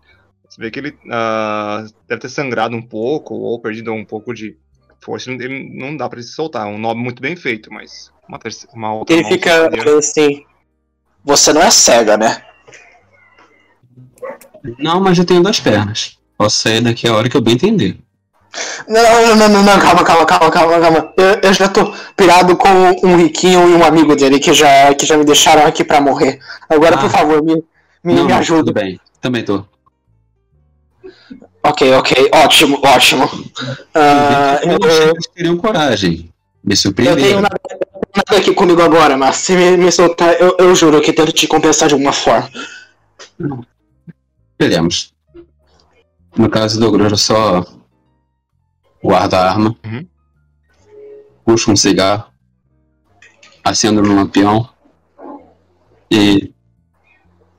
você 0.48 0.60
vê 0.60 0.70
que 0.70 0.78
ele 0.78 0.98
ah, 1.10 1.84
deve 2.06 2.22
ter 2.22 2.28
sangrado 2.28 2.76
um 2.76 2.82
pouco 2.82 3.34
ou 3.34 3.60
perdido 3.60 3.92
um 3.92 4.04
pouco 4.04 4.32
de 4.32 4.56
força. 5.00 5.30
Ele 5.30 5.70
não 5.74 5.96
dá 5.96 6.08
pra 6.08 6.22
se 6.22 6.32
soltar. 6.32 6.66
É 6.66 6.70
um 6.70 6.78
nó 6.78 6.94
muito 6.94 7.20
bem 7.20 7.36
feito, 7.36 7.72
mas 7.72 8.10
uma, 8.28 8.38
terceira, 8.38 8.74
uma 8.74 8.94
outra 8.94 9.14
ele 9.14 9.24
fica 9.24 9.68
assim. 9.98 10.44
Você 11.24 11.52
não 11.52 11.62
é 11.62 11.70
cega, 11.70 12.16
né? 12.16 12.42
Não, 14.78 15.00
mas 15.00 15.18
eu 15.18 15.24
tenho 15.24 15.42
duas 15.42 15.60
pernas. 15.60 16.18
Posso 16.36 16.58
sair 16.62 16.80
daqui 16.80 17.06
a 17.06 17.14
hora 17.14 17.28
que 17.28 17.36
eu 17.36 17.40
bem 17.40 17.54
entender. 17.54 17.98
Não, 18.88 19.36
não, 19.36 19.48
não, 19.48 19.62
não, 19.62 19.78
calma, 19.78 20.02
calma, 20.04 20.24
calma, 20.26 20.50
calma, 20.50 20.80
calma. 20.80 21.12
Eu, 21.16 21.40
eu 21.42 21.52
já 21.52 21.68
tô 21.68 21.92
pirado 22.16 22.56
com 22.56 22.68
um 23.04 23.16
riquinho 23.16 23.68
e 23.68 23.74
um 23.74 23.84
amigo 23.84 24.16
dele 24.16 24.38
que 24.38 24.52
já, 24.54 24.94
que 24.94 25.06
já 25.06 25.16
me 25.16 25.24
deixaram 25.24 25.66
aqui 25.66 25.84
pra 25.84 26.00
morrer. 26.00 26.38
Agora, 26.68 26.96
Ah. 26.96 26.98
por 26.98 27.10
favor, 27.10 27.42
me, 27.42 27.62
me, 28.02 28.14
não, 28.14 28.24
me 28.24 28.32
ajuda. 28.32 28.60
tudo 28.64 28.72
bem. 28.72 28.98
Também 29.20 29.44
tô. 29.44 29.64
Ok, 31.62 31.92
ok, 31.94 32.30
ótimo, 32.32 32.80
ótimo. 32.82 33.28
Ah, 33.94 34.60
eu 34.62 34.78
eu, 34.80 35.10
eles 35.10 35.26
teriam 35.34 35.56
coragem. 35.56 36.32
Me 36.64 36.74
eu 36.74 37.16
tenho 37.16 37.40
nada, 37.40 37.60
nada 38.16 38.40
aqui 38.40 38.52
comigo 38.54 38.82
agora, 38.82 39.16
mas 39.16 39.36
se 39.36 39.52
me, 39.54 39.76
me 39.76 39.92
soltar, 39.92 40.34
eu, 40.40 40.56
eu 40.58 40.74
juro 40.74 41.00
que 41.00 41.12
tento 41.12 41.32
te 41.32 41.46
compensar 41.46 41.88
de 41.88 41.94
alguma 41.94 42.12
forma. 42.12 42.50
Veremos. 44.58 45.12
No 46.36 46.48
caso 46.48 46.78
do 46.78 47.02
eu 47.02 47.16
só 47.16 47.64
guardo 49.02 49.34
a 49.34 49.50
arma. 49.50 49.76
Uhum. 49.84 50.06
puxo 51.44 51.70
um 51.72 51.76
cigarro, 51.76 52.30
acendo 53.64 54.02
no 54.02 54.14
lampião 54.14 54.68
e 56.10 56.52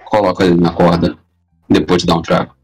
coloco 0.06 0.44
ele 0.44 0.56
na 0.56 0.72
corda 0.72 1.18
depois 1.68 2.02
de 2.02 2.08
dar 2.08 2.16
um 2.18 2.22
trago. 2.22 2.56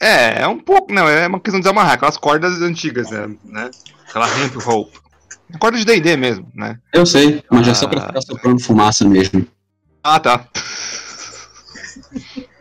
É, 0.00 0.42
é 0.42 0.48
um 0.48 0.58
pouco, 0.58 0.92
não, 0.92 1.08
é 1.08 1.26
uma 1.26 1.40
questão 1.40 1.58
de 1.60 1.64
desamarrar, 1.64 1.94
aquelas 1.94 2.16
cordas 2.16 2.60
antigas, 2.60 3.10
né? 3.10 3.34
né? 3.44 3.70
Aquela 4.08 4.26
ramp 4.26 4.54
rope. 4.56 4.98
Corda 5.58 5.78
de 5.78 5.84
D&D 5.84 6.16
mesmo, 6.16 6.48
né? 6.54 6.78
Eu 6.92 7.06
sei, 7.06 7.42
mas 7.50 7.66
é 7.68 7.74
só 7.74 7.86
pra 7.88 8.02
Ah. 8.02 8.06
ficar 8.08 8.20
soprando 8.22 8.60
fumaça 8.60 9.04
mesmo. 9.06 9.46
Ah, 10.02 10.18
tá. 10.20 10.46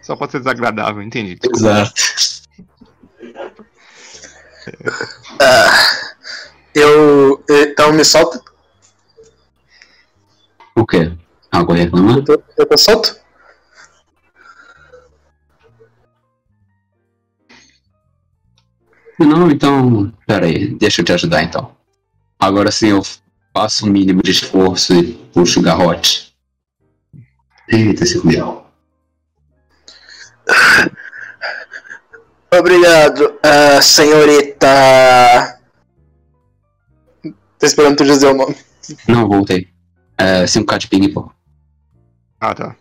Só 0.01 0.15
pode 0.17 0.31
ser 0.33 0.39
desagradável, 0.39 1.01
entendi. 1.01 1.37
Exato. 1.55 1.93
Ah, 5.41 6.13
eu. 6.73 7.43
Então 7.49 7.93
me 7.93 8.03
solta. 8.03 8.41
O 10.75 10.85
quê? 10.85 11.11
Algo 11.51 11.73
reclamar? 11.73 12.17
Eu 12.17 12.23
tô, 12.23 12.43
eu 12.57 12.65
tô 12.65 12.77
solto? 12.77 13.15
Não, 19.19 19.49
então. 19.51 20.11
Pera 20.25 20.45
aí, 20.45 20.73
deixa 20.75 21.01
eu 21.01 21.05
te 21.05 21.13
ajudar 21.13 21.43
então. 21.43 21.75
Agora 22.39 22.71
sim 22.71 22.89
eu 22.89 23.01
faço 23.53 23.85
o 23.85 23.89
mínimo 23.89 24.21
de 24.21 24.31
esforço 24.31 24.93
e 24.93 25.13
puxo 25.33 25.59
o 25.59 25.63
garrote. 25.63 26.33
Eita, 27.69 28.03
esse 28.03 28.19
comigo. 28.19 28.65
Obrigado, 32.59 33.39
ah, 33.41 33.81
senhorita. 33.81 35.59
Tô 37.59 37.65
esperando 37.65 37.97
tu 37.97 38.03
dizer 38.03 38.27
o 38.27 38.33
nome. 38.33 38.55
Não, 39.07 39.27
voltei. 39.27 39.67
É 40.17 40.43
5k 40.45 40.77
de 40.77 40.87
ping, 40.87 41.11
pô. 41.11 41.31
Ah, 42.39 42.53
tá. 42.53 42.75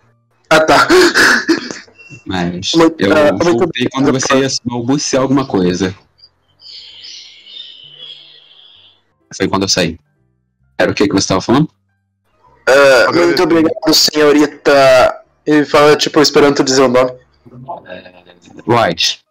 Ah, 0.51 0.61
tá. 0.61 0.89
Mas 2.27 2.73
Muito- 2.75 3.01
eu 3.01 3.13
ah, 3.17 3.33
muito 3.33 3.59
voltei 3.59 3.89
quando 3.89 4.13
você 4.13 4.35
ia 4.37 4.49
balbuciar 4.65 5.23
alguma 5.23 5.47
coisa. 5.47 5.95
Foi 9.35 9.49
quando 9.49 9.63
eu 9.63 9.69
saí. 9.69 9.99
Era 10.77 10.91
o 10.91 10.95
que 10.95 11.09
que 11.09 11.15
você 11.15 11.29
tava 11.29 11.41
falando? 11.41 11.71
Ah, 12.69 13.13
muito 13.13 13.43
obrigado, 13.43 13.95
senhorita. 13.95 15.23
Ele 15.47 15.65
fala, 15.65 15.97
tipo, 15.97 16.21
esperando 16.21 16.57
tu 16.57 16.65
dizer 16.65 16.83
o 16.83 16.89
nome. 16.89 17.13
White. 18.67 19.22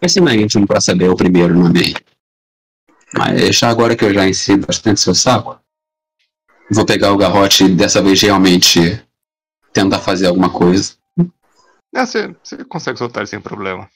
Esse 0.00 0.20
não 0.20 0.28
é 0.28 0.66
pra 0.66 0.80
saber 0.80 1.08
o 1.08 1.16
primeiro 1.16 1.54
nome 1.54 1.80
aí. 1.80 1.94
Mas 3.14 3.56
já 3.56 3.68
agora 3.68 3.96
que 3.96 4.04
eu 4.04 4.14
já 4.14 4.26
enchi 4.26 4.56
bastante 4.56 5.00
seu 5.00 5.14
saco, 5.14 5.60
vou 6.70 6.86
pegar 6.86 7.12
o 7.12 7.16
garrote 7.16 7.64
e 7.64 7.74
dessa 7.74 8.00
vez 8.02 8.20
realmente 8.20 9.04
tentar 9.72 9.98
fazer 9.98 10.26
alguma 10.26 10.50
coisa. 10.50 10.94
É, 11.94 12.06
você, 12.06 12.34
você 12.42 12.64
consegue 12.64 12.98
soltar 12.98 13.22
ele 13.22 13.30
sem 13.30 13.40
problema. 13.40 13.88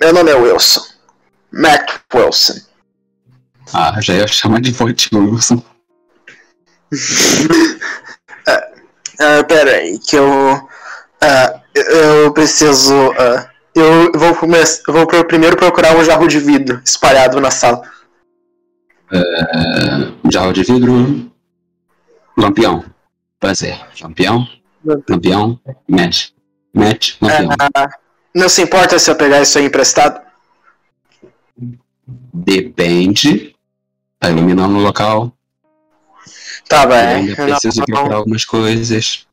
Meu 0.00 0.12
nome 0.12 0.30
é 0.30 0.34
Wilson. 0.34 0.86
Matt 1.52 2.00
Wilson. 2.14 2.60
Ah, 3.74 4.00
já 4.00 4.14
ia 4.14 4.26
chamar 4.26 4.60
de 4.60 4.70
Voight 4.70 5.14
Wilson. 5.14 5.62
Ah, 9.20 9.44
pera 9.48 9.72
aí, 9.72 9.98
que 9.98 10.16
eu. 10.16 10.67
Ah, 11.20 11.60
eu 11.74 12.32
preciso. 12.32 12.94
ah, 13.18 13.50
eu 13.74 14.10
vou, 14.12 14.34
começar, 14.34 14.82
vou 14.90 15.06
primeiro 15.24 15.56
procurar 15.56 15.96
um 15.96 16.04
jarro 16.04 16.26
de 16.26 16.40
vidro 16.40 16.80
espalhado 16.84 17.40
na 17.40 17.50
sala. 17.50 17.82
É, 19.12 19.18
jarro 20.30 20.52
de 20.52 20.62
vidro. 20.64 21.30
Lampião. 22.36 22.84
Prazer. 23.40 23.78
Lampião. 24.00 24.46
Lampião. 25.08 25.60
Match. 25.88 26.30
Match. 26.74 27.16
Lampião. 27.20 27.50
Ah, 27.74 27.88
não 28.34 28.48
se 28.48 28.62
importa 28.62 28.98
se 28.98 29.10
eu 29.10 29.16
pegar 29.16 29.40
isso 29.42 29.58
aí 29.58 29.66
emprestado? 29.66 30.20
Depende. 32.32 33.54
Tá 34.18 34.30
iluminando 34.30 34.76
o 34.76 34.80
local. 34.82 35.32
Tá 36.68 36.82
Eu 36.82 36.88
bem. 36.88 36.98
ainda 36.98 37.36
preciso 37.36 37.80
Não- 37.80 37.86
procurar 37.86 38.16
algumas 38.16 38.44
coisas. 38.44 39.26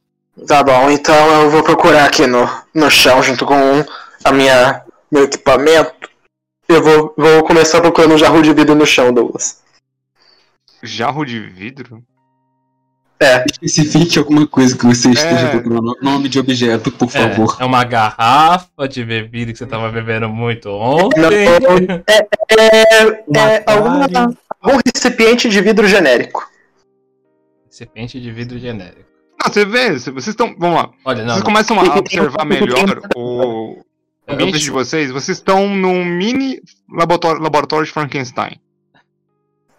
Tá 0.48 0.62
bom, 0.64 0.90
então 0.92 1.44
eu 1.44 1.50
vou 1.50 1.64
procurar 1.64 2.06
aqui 2.06 2.28
no, 2.28 2.48
no 2.74 2.90
chão 2.92 3.24
junto 3.24 3.46
com 3.46 3.56
a 4.24 4.32
minha 4.32 4.84
meu 5.12 5.24
equipamento. 5.24 6.10
Eu 6.68 6.84
vou, 6.84 7.14
vou 7.18 7.44
começar 7.44 7.80
procurando 7.80 8.16
um 8.16 8.18
jarro 8.18 8.42
de 8.42 8.54
vidro 8.54 8.76
no 8.76 8.86
chão, 8.86 9.14
Douglas. 9.14 9.62
Jarro 10.84 11.24
de 11.24 11.40
vidro? 11.40 12.04
É, 13.18 13.46
Especifique 13.50 14.20
alguma 14.20 14.46
coisa 14.46 14.78
que 14.78 14.86
você 14.86 15.10
esteja 15.10 15.48
É. 15.48 15.52
procurando. 15.52 15.96
Nome 16.02 16.28
de 16.28 16.38
objeto, 16.38 16.92
por 16.92 17.08
É, 17.08 17.12
favor. 17.12 17.56
é 17.62 17.64
uma 17.64 17.84
garrafa 17.86 18.88
de 18.90 19.06
bebida 19.06 19.54
que 19.54 19.58
você 19.58 19.66
tava 19.66 19.90
bebendo 19.90 20.28
muito 20.28 20.68
não, 20.68 20.76
ontem. 20.82 21.22
é, 22.08 22.18
é, 22.18 22.82
é 23.40 23.64
alguma, 23.66 24.06
aquário. 24.06 24.38
algum 24.62 24.80
recipiente 24.94 25.48
de 25.48 25.62
vidro 25.62 25.88
genérico. 25.88 26.46
Recipiente 27.68 28.20
de 28.20 28.32
vidro 28.32 28.60
genérico. 28.60 29.15
Não, 29.46 29.54
você 29.54 29.66
vê, 29.66 29.92
vocês 30.00 30.28
estão. 30.28 30.56
Vamos 30.58 30.76
lá. 30.78 30.90
Olha, 31.06 31.20
não. 31.24 31.34
Vocês 31.34 31.38
não. 31.40 31.46
começam 31.46 31.80
a 31.80 31.98
observar 31.98 32.46
melhor 32.46 33.02
o 33.16 33.78
Eu 34.28 34.34
ambiente 34.34 34.60
de 34.60 34.72
vocês. 34.72 35.12
Vocês 35.12 35.38
estão 35.38 35.68
num 35.70 36.04
mini 36.04 36.62
laboratório, 36.92 37.42
laboratório 37.42 37.86
de 37.86 37.92
Frankenstein. 37.92 38.60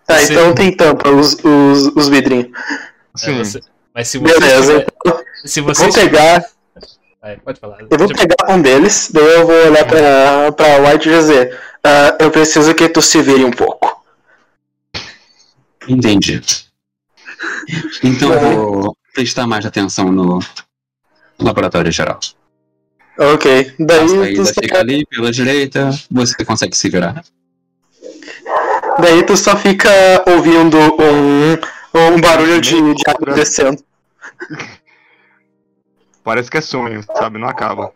Tá, 0.07 0.19
Sim. 0.19 0.33
então 0.35 0.55
tem 0.55 0.73
tampa, 0.75 1.09
os, 1.11 1.35
os, 1.43 1.87
os 1.97 2.09
vidrinhos. 2.09 2.47
É, 2.47 3.19
Sim. 3.19 3.39
você- 3.39 3.61
Mas 3.93 4.07
se 4.09 4.19
você. 4.19 4.39
Beleza, 4.39 4.73
tiver- 5.05 5.25
Se 5.45 5.61
Eu 5.61 5.65
você. 5.65 5.85
vou 5.85 5.93
pegar, 5.93 6.45
Vai, 7.21 7.37
pode 7.39 7.59
falar. 7.59 7.79
eu 7.91 7.99
vou 7.99 8.07
Tipo, 8.07 8.21
pegar 8.21 8.55
um 8.55 8.63
deles, 8.63 9.11
daí 9.13 9.25
eu 9.25 9.47
vou 9.47 9.67
olhar 9.67 9.85
pra, 9.85 10.53
pra 10.53 10.79
White 10.93 11.09
e 11.09 11.13
dizer: 11.13 11.61
ah, 11.83 12.17
Eu 12.21 12.31
preciso 12.31 12.73
que 12.73 12.89
tu 12.89 13.03
se 13.03 13.21
vire 13.21 13.45
um 13.45 13.51
pouco. 13.51 14.01
Entendi. 15.89 16.41
Então 18.03 18.33
eu 18.33 18.41
vou 18.81 18.97
prestar 19.17 19.47
mais 19.47 19.65
atenção 19.65 20.13
no 20.13 20.41
laboratório 21.39 21.91
geral. 21.91 22.21
Ok, 23.19 23.75
A 23.81 23.85
daí 23.85 24.09
saída 24.11 24.45
tu, 24.45 24.61
fica 24.61 24.79
ali 24.79 25.07
pela 25.07 25.33
direita, 25.33 25.91
você 26.11 26.45
consegue 26.45 26.77
se 26.77 26.91
virar. 26.91 27.25
daí 29.01 29.25
tu 29.25 29.35
só 29.35 29.57
fica 29.57 29.89
ouvindo 30.27 30.77
um, 30.77 31.53
um 32.15 32.21
barulho 32.21 32.61
de, 32.61 32.75
de 32.95 33.03
água 33.09 33.35
descendo. 33.35 33.83
Parece 36.23 36.51
que 36.51 36.59
é 36.59 36.61
sonho, 36.61 37.03
sabe? 37.17 37.39
Não 37.39 37.49
acaba. 37.49 37.91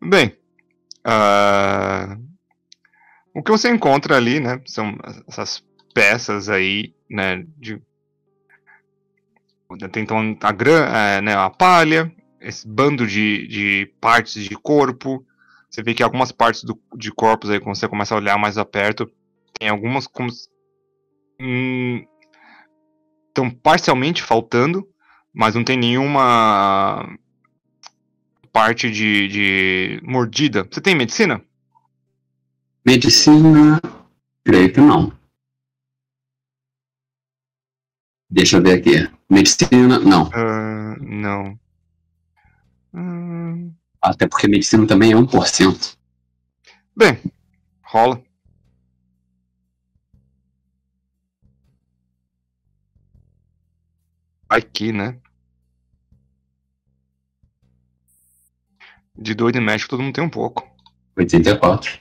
Bem, 0.00 0.38
ah, 1.04 2.16
o 3.34 3.42
que 3.42 3.50
você 3.50 3.68
encontra 3.68 4.16
ali, 4.16 4.38
né? 4.38 4.60
São 4.64 4.96
essas 5.26 5.64
peças 5.92 6.48
aí, 6.48 6.94
né? 7.08 7.44
De 7.56 7.80
tem 9.90 10.02
então 10.02 10.36
a 10.40 10.52
grã, 10.52 10.86
é, 10.86 11.20
né, 11.20 11.34
a 11.34 11.50
palha, 11.50 12.10
esse 12.40 12.66
bando 12.66 13.06
de, 13.06 13.46
de 13.48 13.92
partes 14.00 14.42
de 14.42 14.56
corpo. 14.56 15.24
Você 15.68 15.82
vê 15.82 15.92
que 15.92 16.02
algumas 16.02 16.32
partes 16.32 16.64
do, 16.64 16.80
de 16.96 17.12
corpos 17.12 17.50
aí, 17.50 17.60
quando 17.60 17.76
você 17.76 17.86
começa 17.86 18.14
a 18.14 18.18
olhar 18.18 18.38
mais 18.38 18.56
a 18.56 18.64
perto, 18.64 19.10
tem 19.58 19.68
algumas 19.68 20.06
como 20.06 20.30
hum, 21.38 22.02
estão 23.28 23.50
parcialmente 23.50 24.22
faltando, 24.22 24.88
mas 25.34 25.54
não 25.54 25.62
tem 25.62 25.76
nenhuma 25.76 27.06
parte 28.50 28.90
de, 28.90 29.28
de 29.28 30.00
mordida. 30.02 30.66
Você 30.70 30.80
tem 30.80 30.94
medicina? 30.94 31.42
Medicina, 32.84 33.78
creio 34.42 34.72
que 34.72 34.80
não. 34.80 35.17
Deixa 38.30 38.56
eu 38.58 38.62
ver 38.62 38.78
aqui. 38.78 39.10
Medicina, 39.30 39.98
não. 39.98 40.30
Ah, 40.32 40.96
não. 41.00 41.58
Hum, 42.94 43.72
Até 44.02 44.26
porque 44.26 44.48
medicina 44.48 44.86
também 44.86 45.12
é 45.12 45.16
1%. 45.16 45.96
bem, 46.96 47.18
rola. 47.82 48.22
Aqui, 54.48 54.92
né? 54.92 55.18
De 59.16 59.34
doido 59.34 59.56
e 59.58 59.60
médico 59.60 59.90
todo 59.90 60.02
mundo 60.02 60.14
tem 60.14 60.24
um 60.24 60.30
pouco. 60.30 60.66
84. 61.16 62.00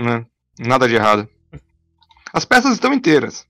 né? 0.00 0.24
Nada 0.58 0.88
de 0.88 0.94
errado. 0.94 1.28
As 2.32 2.44
peças 2.44 2.72
estão 2.74 2.92
inteiras. 2.94 3.46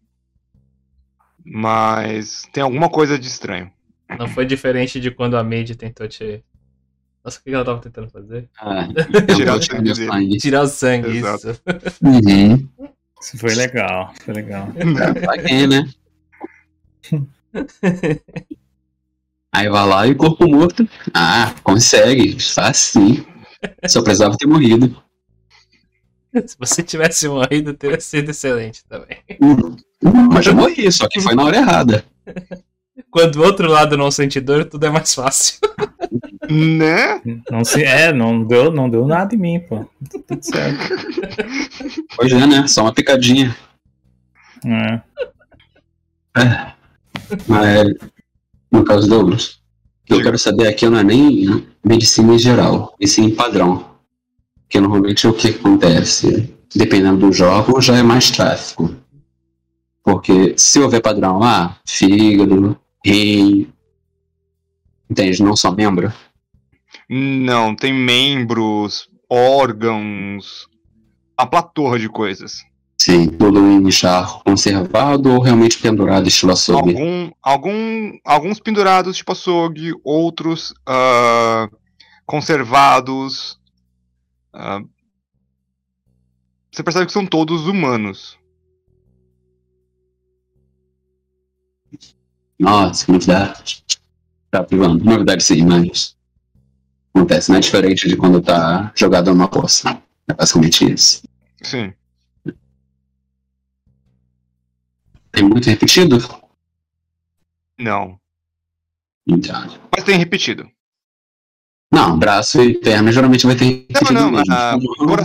Mas 1.44 2.42
tem 2.52 2.62
alguma 2.62 2.88
coisa 2.88 3.18
de 3.18 3.26
estranho. 3.26 3.70
Não 4.18 4.28
foi 4.28 4.44
diferente 4.44 5.00
de 5.00 5.10
quando 5.10 5.36
a 5.36 5.44
Maid 5.44 5.76
tentou 5.76 6.06
te 6.08 6.42
Nossa, 7.24 7.38
o 7.38 7.42
que 7.42 7.50
ela 7.50 7.64
tava 7.64 7.80
tentando 7.80 8.10
fazer? 8.10 8.48
Ah, 8.58 8.88
Tirar 9.34 9.56
o 9.56 9.62
sangue 9.62 9.94
sangue. 9.94 10.38
Tirar 10.38 10.62
o 10.62 10.66
sangue, 10.66 11.16
Exato. 11.16 11.50
isso. 11.50 11.62
Uhum. 12.02 12.68
Isso 13.20 13.38
foi 13.38 13.54
legal, 13.54 14.12
foi 14.24 14.34
legal. 14.34 14.68
Paguei, 15.26 15.66
né? 15.66 15.88
Aí 19.52 19.68
vai 19.68 19.86
lá 19.86 20.06
e 20.06 20.12
o 20.12 20.16
corpo 20.16 20.48
morto. 20.48 20.88
Ah, 21.12 21.54
consegue. 21.62 22.40
Faz 22.40 22.76
sim. 22.76 23.24
Só 23.86 24.02
precisava 24.02 24.36
ter 24.36 24.46
morrido. 24.46 25.02
Se 26.46 26.56
você 26.58 26.82
tivesse 26.82 27.28
morrido, 27.28 27.74
teria 27.74 28.00
sido 28.00 28.30
excelente 28.30 28.84
também. 28.84 29.18
Hum, 29.42 29.76
Mas 30.02 30.46
eu 30.46 30.54
morri, 30.54 30.90
só 30.90 31.08
que 31.08 31.20
foi 31.20 31.34
na 31.34 31.44
hora 31.44 31.56
errada. 31.56 32.04
Quando 33.10 33.36
o 33.36 33.42
outro 33.42 33.68
lado 33.68 33.96
não 33.96 34.10
sente 34.10 34.40
dor, 34.40 34.64
tudo 34.64 34.86
é 34.86 34.90
mais 34.90 35.14
fácil. 35.14 35.58
Né? 36.48 37.20
Não 37.50 37.64
se, 37.64 37.82
é, 37.82 38.12
não 38.12 38.44
deu, 38.44 38.70
não 38.70 38.90
deu 38.90 39.06
nada 39.06 39.34
em 39.34 39.38
mim, 39.38 39.60
pô. 39.60 39.86
Tudo 40.26 40.42
certo. 40.42 40.94
Pois 42.16 42.32
é, 42.32 42.46
né? 42.46 42.66
Só 42.66 42.82
uma 42.82 42.92
picadinha. 42.92 43.56
É. 44.64 45.00
É. 46.36 46.72
Mas, 47.46 47.94
no 48.70 48.84
caso 48.84 49.08
do 49.08 49.16
Douglas, 49.16 49.60
o 50.02 50.06
que 50.06 50.14
eu 50.14 50.22
quero 50.22 50.38
saber 50.38 50.68
aqui 50.68 50.88
não 50.88 50.98
é 50.98 51.04
nem 51.04 51.66
medicina 51.84 52.34
em 52.34 52.38
geral, 52.38 52.94
e 53.00 53.06
sim 53.06 53.30
padrão. 53.34 53.90
Porque 54.62 54.80
normalmente 54.80 55.26
o 55.26 55.32
que 55.32 55.48
acontece? 55.48 56.54
Dependendo 56.74 57.26
do 57.26 57.32
jogo, 57.32 57.80
já 57.80 57.96
é 57.96 58.02
mais 58.02 58.30
tráfico. 58.30 58.94
Porque 60.10 60.54
se 60.58 60.80
houver 60.80 61.00
padrão 61.00 61.38
lá, 61.38 61.78
fígado, 61.86 62.76
rim, 63.06 63.72
entende? 65.08 65.40
Não 65.40 65.54
só 65.54 65.70
membro. 65.70 66.12
Não, 67.08 67.76
tem 67.76 67.92
membros, 67.92 69.08
órgãos, 69.30 70.66
a 71.36 71.46
platorra 71.46 71.96
de 71.96 72.08
coisas. 72.08 72.64
Sim, 73.00 73.28
tudo 73.28 73.60
em 73.60 73.88
charro 73.92 74.42
conservado 74.44 75.32
ou 75.32 75.40
realmente 75.40 75.78
pendurado, 75.78 76.26
estilo 76.26 76.52
açougue. 76.52 76.90
Algum, 76.90 77.30
algum, 77.40 78.18
alguns 78.24 78.58
pendurados, 78.58 79.16
tipo 79.16 79.30
açougue, 79.30 79.94
outros 80.02 80.74
ah, 80.84 81.68
conservados. 82.26 83.60
ah, 84.52 84.80
você 86.70 86.82
percebe 86.82 87.06
que 87.06 87.12
são 87.12 87.24
todos 87.24 87.68
humanos. 87.68 88.39
Nossa, 92.60 93.06
que 93.06 93.12
novidade. 93.12 93.82
Tá 94.50 94.62
privando. 94.62 95.02
Novidade 95.02 95.42
sim, 95.42 95.64
mas. 95.64 96.14
Acontece, 97.14 97.48
não 97.50 97.56
é 97.56 97.60
diferente 97.60 98.06
de 98.06 98.16
quando 98.16 98.40
tá 98.42 98.92
jogado 98.94 99.30
numa 99.32 99.48
poça. 99.48 100.00
É 100.28 100.34
basicamente 100.34 100.92
isso. 100.92 101.22
Sim. 101.62 101.92
Tem 105.32 105.42
muito 105.42 105.70
repetido? 105.70 106.18
Não. 107.78 108.20
Então. 109.26 109.80
Mas 109.94 110.04
tem 110.04 110.18
repetido. 110.18 110.70
Não, 111.90 112.18
braço 112.18 112.62
e 112.62 112.78
perna 112.78 113.10
geralmente 113.10 113.46
vai 113.46 113.56
ter 113.56 113.64
Não, 113.64 113.72
repetido 113.88 114.12
não, 114.12 114.30
mesmo. 114.32 114.52
ah, 114.52 114.76
cora- 114.98 115.24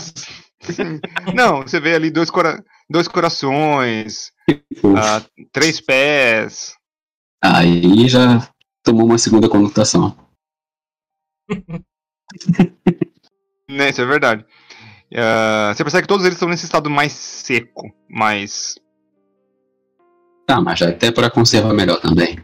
Não, 1.35 1.61
você 1.61 1.79
vê 1.79 1.95
ali 1.95 2.09
dois, 2.09 2.29
cora... 2.31 2.63
dois 2.89 3.07
corações, 3.07 4.31
ah, 4.97 5.21
três 5.51 5.79
pés. 5.81 6.73
Aí 7.53 8.07
já 8.07 8.39
tomou 8.83 9.05
uma 9.05 9.17
segunda 9.17 9.49
conotação. 9.49 10.15
Né, 13.67 13.89
isso 13.89 13.99
é 13.99 14.05
verdade. 14.05 14.45
Ah, 15.15 15.73
você 15.73 15.83
percebe 15.83 16.03
que 16.03 16.07
todos 16.07 16.23
eles 16.23 16.35
estão 16.35 16.47
nesse 16.47 16.65
estado 16.65 16.87
mais 16.87 17.11
seco, 17.13 17.91
mais. 18.07 18.75
Tá, 20.45 20.61
mas 20.61 20.83
até 20.83 21.11
para 21.11 21.31
conservar 21.31 21.73
melhor 21.73 21.99
também. 21.99 22.37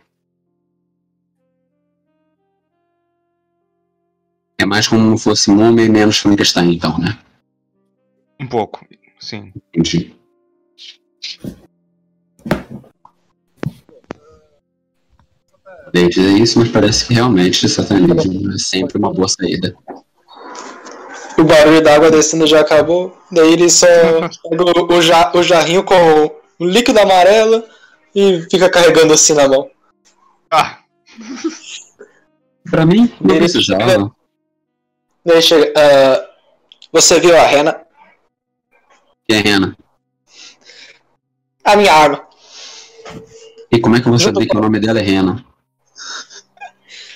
É 4.57 4.65
mais 4.65 4.87
como 4.87 5.15
se 5.15 5.23
fosse 5.23 5.51
um 5.51 5.61
homem 5.61 5.89
menos 5.89 6.17
Frankenstein, 6.17 6.73
então, 6.73 6.97
né? 6.97 7.17
um 8.41 8.47
pouco. 8.47 8.85
Sim. 9.19 9.53
Entendi. 9.73 10.15
Dei 15.93 16.07
dizer 16.07 16.31
isso, 16.37 16.59
mas 16.59 16.69
parece 16.69 17.05
que 17.05 17.13
realmente 17.13 17.67
satanismo 17.67 18.51
é 18.53 18.57
sempre 18.57 18.97
uma 18.97 19.13
boa 19.13 19.27
saída. 19.27 19.75
O 21.37 21.43
barulho 21.43 21.81
da 21.81 21.95
água 21.95 22.11
descendo 22.11 22.45
já 22.47 22.61
acabou. 22.61 23.17
Daí 23.31 23.53
ele 23.53 23.69
só 23.69 23.87
pega 24.49 24.63
o, 24.63 24.93
o, 24.97 25.01
ja- 25.01 25.31
o 25.35 25.41
jarrinho 25.43 25.83
com 25.83 25.95
o 26.59 26.65
líquido 26.65 26.99
amarelo 26.99 27.63
e 28.15 28.41
fica 28.49 28.69
carregando 28.69 29.13
assim 29.13 29.33
na 29.33 29.47
mão. 29.47 29.69
Ah, 30.49 30.77
Pra 32.69 32.85
mim, 32.85 33.11
não 33.19 33.31
Ele- 33.35 33.39
precisava. 33.39 34.11
Daí 35.25 35.41
chega. 35.41 35.73
ah, 35.75 36.25
você 36.91 37.19
viu 37.19 37.35
a 37.35 37.41
Rena? 37.43 37.81
E 39.27 39.33
a 39.35 39.39
Rena? 39.41 39.75
A 41.63 41.75
minha 41.75 41.91
arma. 41.93 42.27
E 43.71 43.79
como 43.79 43.95
é 43.95 43.99
que 44.01 44.07
eu 44.07 44.11
vou 44.11 44.19
saber 44.19 44.45
que 44.45 44.57
o 44.57 44.61
nome 44.61 44.79
dela 44.79 44.99
é 44.99 45.03
Rena? 45.03 45.43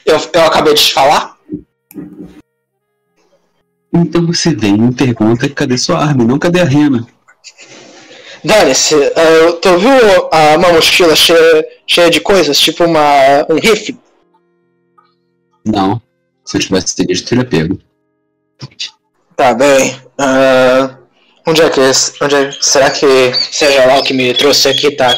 Eu, 0.06 0.18
eu 0.34 0.42
acabei 0.42 0.74
de 0.74 0.84
te 0.84 0.94
falar? 0.94 1.36
Então 3.92 4.26
você 4.28 4.54
vem 4.54 4.76
e 4.76 4.78
me 4.78 4.94
pergunta 4.94 5.50
cadê 5.50 5.78
sua 5.78 6.00
arma 6.00 6.24
e 6.24 6.28
não 6.28 6.38
cadê 6.38 6.60
a 6.60 6.66
Rena? 6.66 7.08
Dane-se, 8.44 8.94
ah, 8.96 9.54
tu 9.62 9.78
viu 9.80 10.30
uma 10.56 10.74
mochila 10.74 11.16
cheia, 11.16 11.66
cheia 11.88 12.10
de 12.12 12.20
coisas? 12.20 12.60
Tipo 12.60 12.84
uma, 12.84 13.46
um 13.50 13.56
rifle? 13.56 13.98
Não. 15.66 16.00
Se 16.44 16.58
eu 16.58 16.62
tivesse 16.62 16.96
dito, 16.96 17.26
teria 17.26 17.46
pego. 17.46 17.80
Tá 19.36 19.54
bem. 19.54 20.00
ah, 20.20 20.98
onde 21.48 21.62
é 21.62 21.70
que. 21.70 21.82
Onde 22.22 22.36
é, 22.36 22.52
será 22.62 22.92
que 22.92 23.34
seja 23.52 23.86
lá 23.86 24.00
o 24.00 24.04
que 24.04 24.14
me 24.14 24.34
trouxe 24.36 24.70
aqui, 24.70 24.92
tá? 24.92 25.12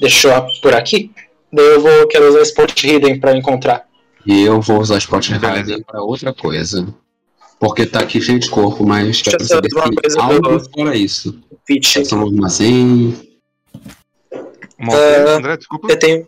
Deixou 0.00 0.32
por 0.60 0.74
aqui? 0.74 1.12
Daí 1.52 1.64
eu 1.64 1.80
vou 1.80 2.08
quero 2.08 2.28
usar 2.30 2.42
Sport 2.42 2.82
Hidden 2.82 3.20
pra 3.20 3.36
encontrar. 3.36 3.91
E 4.24 4.42
eu 4.42 4.60
vou 4.60 4.80
usar 4.80 4.98
Spot 4.98 5.28
Beleza. 5.30 5.58
Rider 5.58 5.84
pra 5.84 6.02
outra 6.02 6.32
coisa. 6.32 6.86
Porque 7.58 7.86
tá 7.86 8.00
aqui 8.00 8.20
cheio 8.20 8.38
de 8.40 8.50
corpo, 8.50 8.84
mas 8.86 9.22
quero 9.22 9.44
saber 9.44 9.68
saber 9.70 9.74
uma 9.74 9.86
se 9.86 9.94
coisa 10.02 10.16
tem 10.16 10.24
algo 10.36 10.58
do- 10.58 10.70
fora 10.70 10.96
isso. 10.96 11.38
É 11.70 12.14
um 12.14 12.26
armazém. 12.26 13.38
uma 14.78 14.94
Ah, 14.96 15.36
André, 15.36 15.56
desculpa. 15.56 15.90
Eu 15.90 15.98
tenho. 15.98 16.26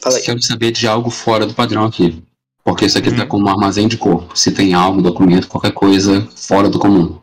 Fala 0.00 0.16
aí. 0.16 0.22
Quero 0.22 0.42
saber 0.42 0.72
de 0.72 0.86
algo 0.86 1.08
fora 1.10 1.46
do 1.46 1.54
padrão 1.54 1.84
aqui. 1.84 2.22
Porque 2.64 2.84
isso 2.84 2.98
aqui 2.98 3.10
tá 3.12 3.22
Uhum. 3.22 3.28
como 3.28 3.46
um 3.46 3.48
armazém 3.50 3.88
de 3.88 3.96
corpo. 3.96 4.36
Se 4.36 4.52
tem 4.52 4.74
algo, 4.74 5.00
documento, 5.02 5.48
qualquer 5.48 5.72
coisa 5.72 6.26
fora 6.36 6.68
do 6.68 6.78
comum. 6.78 7.18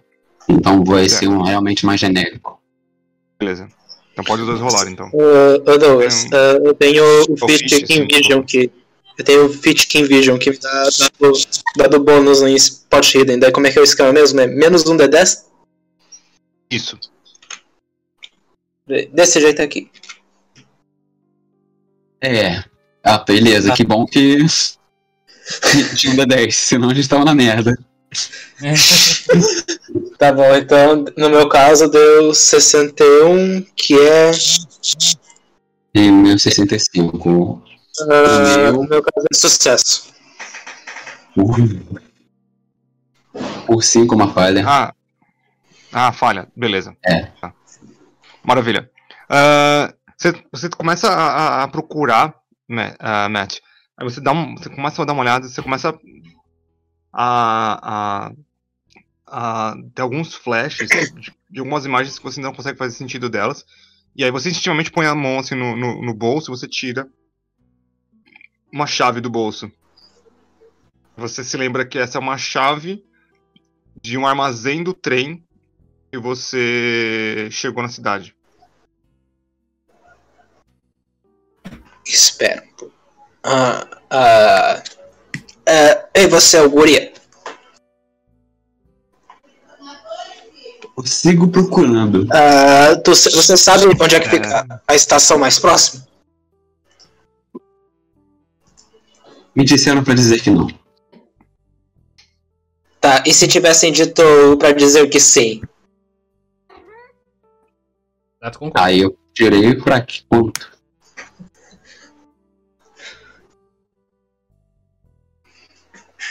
Então 0.48 0.84
vai 0.84 1.08
Certo. 1.08 1.20
ser 1.24 1.28
um 1.30 1.42
realmente 1.44 1.86
mais 1.86 2.00
genérico. 2.00 2.60
Beleza. 3.40 3.68
Então 4.14 4.24
pode 4.26 4.42
os 4.42 4.48
dois 4.48 4.60
rolar, 4.60 4.90
então. 4.90 5.10
Douglas, 5.64 6.26
Hum. 6.26 6.30
ah, 6.34 6.60
eu 6.66 6.74
tenho 6.74 7.04
o 7.04 7.36
Ou 7.42 7.50
Fit 7.50 7.70
Fit, 7.70 7.84
King 7.86 8.14
sim. 8.14 8.18
Vision 8.22 8.42
que. 8.44 8.70
Eu 9.20 9.26
tenho 9.26 9.46
o 9.48 9.54
Fit 9.54 9.86
King 9.88 10.08
Vision 10.08 10.38
que 10.38 10.50
me 10.50 10.58
dá 10.58 10.90
dado, 10.98 11.34
dado 11.76 12.00
bônus 12.00 12.42
em 12.42 12.56
Spot 12.56 13.16
Hidden. 13.16 13.38
Daí 13.38 13.52
como 13.52 13.68
é 13.68 13.72
que 13.72 13.78
é 13.78 13.82
o 13.82 13.84
esquema 13.84 14.14
mesmo? 14.14 14.40
É 14.40 14.48
menos 14.48 14.86
um 14.86 14.96
D10? 14.96 15.44
Isso. 16.72 16.98
Desse 19.12 19.42
jeito 19.42 19.62
aqui. 19.62 19.92
É. 22.22 22.64
Ah, 23.04 23.18
beleza, 23.18 23.74
que 23.74 23.84
bom 23.84 24.06
que. 24.06 24.38
Tinha 25.98 26.14
um 26.14 26.16
D10, 26.16 26.52
senão 26.52 26.90
a 26.90 26.94
gente 26.94 27.10
tava 27.10 27.26
na 27.26 27.36
merda. 27.36 27.78
Tá 30.18 30.34
bom, 30.34 30.54
então 30.54 31.06
no 31.16 31.30
meu 31.30 31.48
caso 31.48 31.88
deu 31.90 32.34
61, 32.34 33.66
que 33.74 33.98
é. 33.98 34.32
E 35.96 36.12
meu 36.12 36.38
65. 36.38 37.64
Ah, 38.02 38.58
Meu. 38.58 38.74
no 38.74 38.84
meu 38.88 39.02
caso 39.04 39.28
é 39.32 39.36
sucesso. 39.36 40.14
Uh. 41.38 42.00
Por 43.66 43.84
5 43.84 44.16
uma 44.16 44.34
falha. 44.34 44.64
Ah. 44.68 44.94
Ah, 45.92 46.12
falha. 46.12 46.48
Beleza. 46.56 46.96
É. 47.06 47.26
Tá. 47.42 47.54
Maravilha. 48.44 48.90
Ah, 49.30 49.94
você, 50.18 50.34
você 50.52 50.70
começa 50.70 51.08
a, 51.10 51.14
a- 51.62 51.64
a 51.64 51.68
procurar, 51.68 52.36
ah, 53.00 53.30
Matt. 53.30 53.60
Aí 53.98 54.04
você, 54.10 54.22
dá 54.22 54.32
um, 54.32 54.56
você 54.56 54.70
começa 54.70 55.02
a 55.02 55.06
dar 55.06 55.14
uma 55.14 55.22
olhada, 55.22 55.48
você 55.48 55.62
começa 55.62 55.94
a, 57.14 58.28
a, 58.28 58.32
a 59.72 59.76
ter 59.94 60.02
alguns 60.02 60.34
flashes 60.34 60.88
de, 60.90 61.32
de 61.50 61.60
algumas 61.60 61.86
imagens 61.86 62.18
que 62.18 62.24
você 62.24 62.40
não 62.40 62.54
consegue 62.54 62.78
fazer 62.78 62.96
sentido 62.96 63.30
delas. 63.30 63.66
E 64.16 64.24
aí 64.24 64.32
você 64.32 64.50
instintivamente 64.50 64.92
põe 64.92 65.06
a 65.06 65.14
mão 65.16 65.40
assim 65.40 65.56
no, 65.56 65.76
no, 65.76 66.02
no 66.02 66.14
bolso 66.14 66.50
e 66.52 66.56
você 66.58 66.68
tira 66.68 67.08
uma 68.72 68.86
chave 68.88 69.22
do 69.22 69.30
bolso. 69.30 69.72
Você 71.18 71.44
se 71.44 71.58
lembra 71.58 71.86
que 71.86 71.98
essa 71.98 72.18
é 72.18 72.22
uma 72.22 72.38
chave 72.38 73.04
de 74.02 74.18
um 74.18 74.26
armazém 74.26 74.84
do 74.84 74.94
trem 74.94 75.44
que 76.12 76.18
você 76.18 77.50
chegou 77.52 77.84
na 77.84 77.90
cidade. 77.90 78.36
Espera 82.06 82.64
um 82.64 82.76
pouco. 82.76 82.96
Ah, 83.44 83.88
ah, 84.10 84.84
ah, 85.68 86.06
ei, 86.16 86.28
você 86.28 86.58
é 86.58 86.62
o 86.62 86.70
guri? 86.70 87.14
Eu 90.98 91.06
sigo 91.06 91.48
procurando. 91.48 92.28
Ah, 92.34 92.96
tu- 93.04 93.12
você 93.12 93.56
sabe 93.56 93.86
onde 93.86 94.16
é 94.16 94.20
que 94.20 94.30
fica 94.30 94.66
a- 94.70 94.82
a 94.88 94.96
estação 94.96 95.38
mais 95.38 95.58
próxima? 95.60 96.06
Me 99.56 99.64
disseram 99.66 100.04
pra 100.04 100.14
dizer 100.14 100.42
que 100.42 100.50
não. 100.50 100.68
Tá, 103.02 103.24
e 103.26 103.34
se 103.34 103.48
tivessem 103.48 103.92
dito 103.92 104.22
pra 104.58 104.72
dizer 104.72 105.08
que 105.10 105.20
sim? 105.20 105.62
Aí 108.76 109.00
eu 109.02 109.18
tirei 109.34 109.76
pra 109.76 110.02
que 110.02 110.24
ponto? 110.24 110.70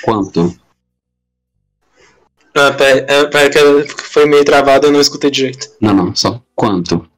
Quanto? 0.04 0.54
Ah, 2.54 2.72
pera, 2.72 3.06
é, 3.08 3.24
pera 3.26 3.50
que 3.50 3.58
eu- 3.58 3.86
foi 3.88 4.26
meio 4.26 4.44
travado, 4.44 4.86
eu 4.86 4.92
não 4.92 5.00
escutei 5.00 5.30
direito. 5.30 5.68
Não, 5.80 5.92
não, 5.94 6.14
só 6.14 6.42
quanto? 6.54 7.08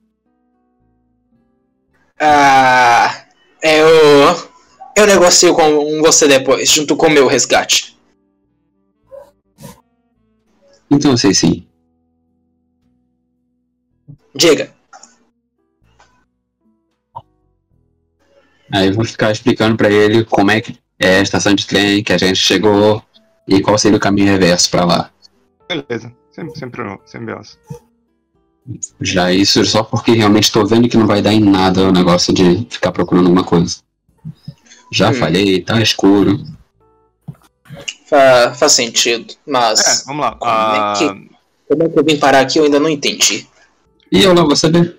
Ah, 2.19 3.27
eu. 3.63 4.50
Eu 4.97 5.07
negocio 5.07 5.55
com 5.55 6.01
você 6.03 6.29
depois, 6.29 6.69
junto 6.71 6.97
com 6.97 7.07
o 7.07 7.11
meu 7.11 7.27
resgate. 7.27 7.99
Então 10.91 11.13
eu 11.13 11.19
sei 11.19 11.33
sim. 11.33 11.67
Diga. 14.35 14.73
Aí 18.73 18.87
eu 18.89 18.95
vou 18.95 19.05
ficar 19.05 19.33
explicando 19.33 19.77
pra 19.77 19.91
ele 19.91 20.25
como 20.25 20.51
é 20.51 20.61
que 20.61 20.79
é 20.99 21.19
a 21.19 21.23
estação 21.23 21.55
de 21.55 21.67
trem 21.67 22.05
que 22.05 22.13
a 22.13 22.19
gente 22.19 22.37
chegou 22.37 23.03
e 23.49 23.61
qual 23.61 23.79
seria 23.79 23.97
o 23.97 24.01
caminho 24.01 24.29
reverso 24.29 24.71
pra 24.71 24.85
lá. 24.85 25.11
Beleza. 25.69 26.13
Sempre, 26.31 26.59
sempre, 26.59 26.99
sempre. 27.07 27.35
Já 29.01 29.33
isso 29.33 29.65
só 29.65 29.83
porque 29.83 30.13
realmente 30.13 30.53
tô 30.53 30.65
vendo 30.65 30.89
que 30.89 30.97
não 30.97 31.07
vai 31.07 31.21
dar 31.21 31.33
em 31.33 31.41
nada 31.41 31.89
o 31.89 31.93
negócio 31.93 32.33
de 32.33 32.67
ficar 32.71 32.93
procurando 32.93 33.27
alguma 33.27 33.45
coisa. 33.45 33.79
Já 34.91 35.11
Hum. 35.11 35.15
falei, 35.15 35.63
tá 35.63 35.81
escuro. 35.81 36.39
Fa- 38.09 38.55
faz 38.55 38.73
sentido, 38.73 39.33
É, 39.33 39.37
mas. 39.47 40.05
vamos 40.07 40.25
lá. 40.25 40.33
Como 40.33 40.51
é 40.51 40.79
Ah, 40.79 40.95
que- 40.99 41.31
Como 41.69 41.83
é 41.85 41.89
que 41.89 41.99
eu 41.99 42.05
vim 42.05 42.19
parar 42.19 42.41
aqui? 42.41 42.59
Eu 42.59 42.65
ainda 42.65 42.81
não 42.81 42.89
entendi. 42.89 43.47
E 44.11 44.25
eu 44.25 44.35
lá 44.35 44.43
vou 44.43 44.57
saber. 44.57 44.99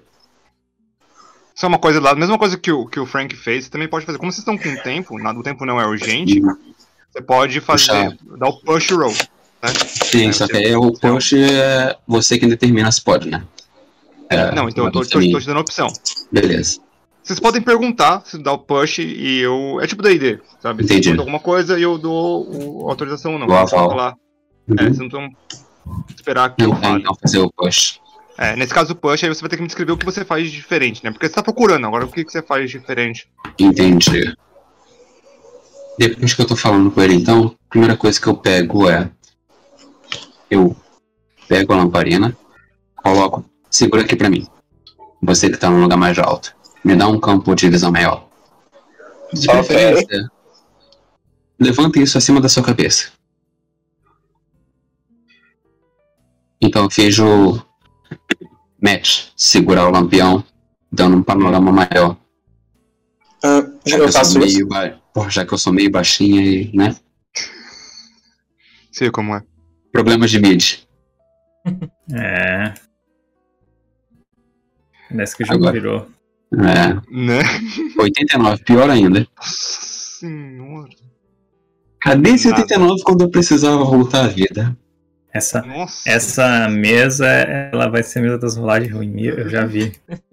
Só 1.54 1.68
uma 1.68 1.78
coisa 1.78 2.00
lá, 2.00 2.16
mesma 2.16 2.38
coisa 2.40 2.58
que 2.58 2.72
o, 2.72 2.88
que 2.88 2.98
o 2.98 3.06
Frank 3.06 3.36
fez, 3.36 3.66
você 3.66 3.70
também 3.70 3.90
pode 3.90 4.06
fazer. 4.06 4.18
Como 4.18 4.32
vocês 4.32 4.40
estão 4.40 4.58
com 4.58 4.82
tempo, 4.82 5.20
nada, 5.20 5.38
o 5.38 5.44
tempo 5.44 5.66
não 5.66 5.80
é 5.82 5.86
urgente, 5.86 6.40
você 7.12 7.22
pode 7.22 7.60
fazer, 7.60 8.18
dar 8.40 8.48
o 8.48 8.54
push 8.62 8.90
roll. 8.92 9.12
Né? 9.62 9.70
Sim, 9.86 10.30
É, 10.30 10.32
só 10.32 10.48
que 10.48 10.56
aí 10.58 10.74
o 10.74 10.94
push 10.94 11.34
é 11.34 11.98
você 12.08 12.40
quem 12.40 12.48
determina 12.48 12.90
se 12.90 13.02
pode, 13.04 13.30
né? 13.30 13.44
É, 14.30 14.56
não, 14.56 14.70
então 14.70 14.86
eu 14.86 14.92
tô, 14.94 15.02
tô- 15.02 15.10
tô 15.20 15.40
te 15.40 15.46
dando 15.46 15.58
a 15.58 15.62
opção. 15.62 15.88
Beleza. 16.32 16.80
Vocês 17.24 17.40
podem 17.40 17.62
perguntar 17.62 18.24
se 18.26 18.38
dá 18.38 18.52
o 18.52 18.58
push 18.58 19.00
e 19.00 19.40
eu. 19.40 19.80
É 19.82 19.88
tipo 19.88 20.02
da 20.02 20.12
ID, 20.12 20.40
sabe? 20.60 20.84
Entendi. 20.84 21.12
Se 21.14 21.20
alguma 21.20 21.40
coisa 21.40 21.78
e 21.78 21.84
eu 21.84 21.98
dou 21.98 22.48
o- 22.84 22.90
autorização 22.90 23.34
ou 23.34 23.40
não. 23.40 23.46
Aval. 23.54 23.68
falar. 23.68 24.16
Uhum. 24.68 24.76
É, 24.80 24.84
vocês 24.86 24.98
não 24.98 25.06
estão 25.08 25.30
esperar 26.16 26.56
que 26.56 26.64
eu 26.64 26.70
Não, 26.70 26.76
fale. 26.78 27.04
não 27.04 27.16
fazer 27.16 27.40
o 27.40 27.52
push. 27.56 28.00
É, 28.38 28.56
nesse 28.56 28.74
caso 28.74 28.94
o 28.94 28.96
push, 28.96 29.24
aí 29.24 29.30
você 29.30 29.42
vai 29.42 29.50
ter 29.50 29.56
que 29.58 29.62
me 29.62 29.68
descrever 29.68 29.92
o 29.92 29.98
que 29.98 30.06
você 30.06 30.26
faz 30.26 30.46
de 30.50 30.52
diferente, 30.58 31.04
né? 31.04 31.12
Porque 31.12 31.28
você 31.28 31.34
tá 31.34 31.44
procurando 31.44 31.86
agora 31.86 32.06
o 32.06 32.08
que, 32.12 32.24
que 32.26 32.32
você 32.32 32.42
faz 32.42 32.70
de 32.72 32.80
diferente. 32.80 33.28
Entendi. 33.60 34.34
Depois 35.98 36.34
que 36.34 36.42
eu 36.42 36.48
tô 36.48 36.56
falando 36.56 36.90
com 36.90 37.02
ele, 37.02 37.14
então, 37.14 37.56
a 37.68 37.70
primeira 37.70 37.96
coisa 37.96 38.20
que 38.20 38.28
eu 38.28 38.36
pego 38.36 38.90
é. 38.90 39.10
Eu 40.50 40.76
pego 41.48 41.74
a 41.74 41.78
lamparina, 41.78 42.36
coloco. 42.96 43.46
Segura 43.70 44.02
aqui 44.02 44.16
pra 44.16 44.30
mim. 44.30 44.48
Você 45.22 45.50
que 45.50 45.58
tá 45.58 45.70
num 45.70 45.82
lugar 45.82 45.98
mais 45.98 46.18
alto. 46.18 46.56
Me 46.84 46.96
dá 46.96 47.08
um 47.08 47.20
campo 47.20 47.54
de 47.56 47.70
visão 47.70 47.92
maior. 47.92 48.28
De 49.34 49.50
Ok. 49.50 49.64
preferência. 49.64 50.32
Levanta 51.60 52.00
isso 52.00 52.18
acima 52.18 52.42
da 52.42 52.50
sua 52.50 52.64
cabeça. 52.64 53.12
Então 56.62 56.84
eu 56.86 56.90
fiz 56.90 57.18
o. 57.20 57.62
Match. 58.82 59.28
Segurar 59.36 59.88
o 59.88 59.92
lampião, 59.92 60.44
dando 60.92 61.18
um 61.18 61.24
panorama 61.24 61.72
maior. 61.72 62.18
Ah, 63.44 63.62
Já 63.86 63.98
eu 63.98 64.04
que 64.04 64.10
eu 64.10 64.12
faço 64.12 64.34
sou 64.34 64.44
isso. 64.44 64.56
meio 64.58 64.68
ba... 64.68 65.00
Pô, 65.14 65.30
já 65.30 65.46
que 65.46 65.54
eu 65.54 65.58
sou 65.58 65.72
meio 65.74 65.92
baixinha 65.92 66.42
e, 66.44 66.76
né? 66.76 66.96
Sei 68.92 69.10
como 69.12 69.36
é. 69.36 69.44
Problemas 69.92 70.32
de 70.32 70.40
mid. 70.40 70.80
É. 72.14 72.74
Parece 75.10 75.38
que 75.38 75.44
o 75.44 75.46
jogo 75.46 75.60
Agora. 75.60 75.72
virou. 75.74 76.08
É. 76.54 76.94
Né? 77.10 77.42
89, 77.98 78.64
pior 78.64 78.90
ainda. 78.90 79.28
Nossa 79.38 79.82
senhora. 80.20 80.90
Cadê 82.02 82.32
esse 82.32 82.48
89 82.48 83.04
quando 83.04 83.22
eu 83.22 83.30
precisava 83.30 83.84
voltar 83.84 84.26
à 84.26 84.28
vida? 84.28 84.76
Essa, 85.34 85.62
Nossa. 85.62 86.10
essa 86.10 86.68
mesa, 86.68 87.26
ela 87.26 87.88
vai 87.88 88.04
ser 88.04 88.20
a 88.20 88.22
mesa 88.24 88.38
das 88.38 88.58
rolagens 88.58 88.94
ruins. 88.94 89.38
Eu 89.38 89.50
já 89.50 89.66
vi. 89.66 89.94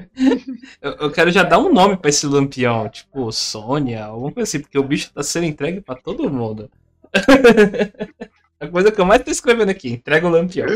Eu, 0.82 0.92
eu 0.92 1.10
quero 1.12 1.30
já 1.30 1.44
dar 1.44 1.58
um 1.58 1.72
nome 1.72 1.96
pra 1.96 2.10
esse 2.10 2.26
lampião, 2.26 2.88
tipo 2.88 3.30
Sônia, 3.32 4.04
alguma 4.04 4.32
coisa 4.32 4.48
assim, 4.48 4.60
porque 4.60 4.78
o 4.78 4.82
bicho 4.82 5.12
tá 5.12 5.22
sendo 5.22 5.46
entregue 5.46 5.80
pra 5.80 5.94
todo 5.94 6.30
mundo. 6.30 6.68
a 8.60 8.66
coisa 8.66 8.90
que 8.90 9.00
eu 9.00 9.04
mais 9.04 9.22
tô 9.22 9.30
escrevendo 9.30 9.70
aqui, 9.70 9.90
entrega 9.90 10.26
o 10.26 10.30
lampião. 10.30 10.66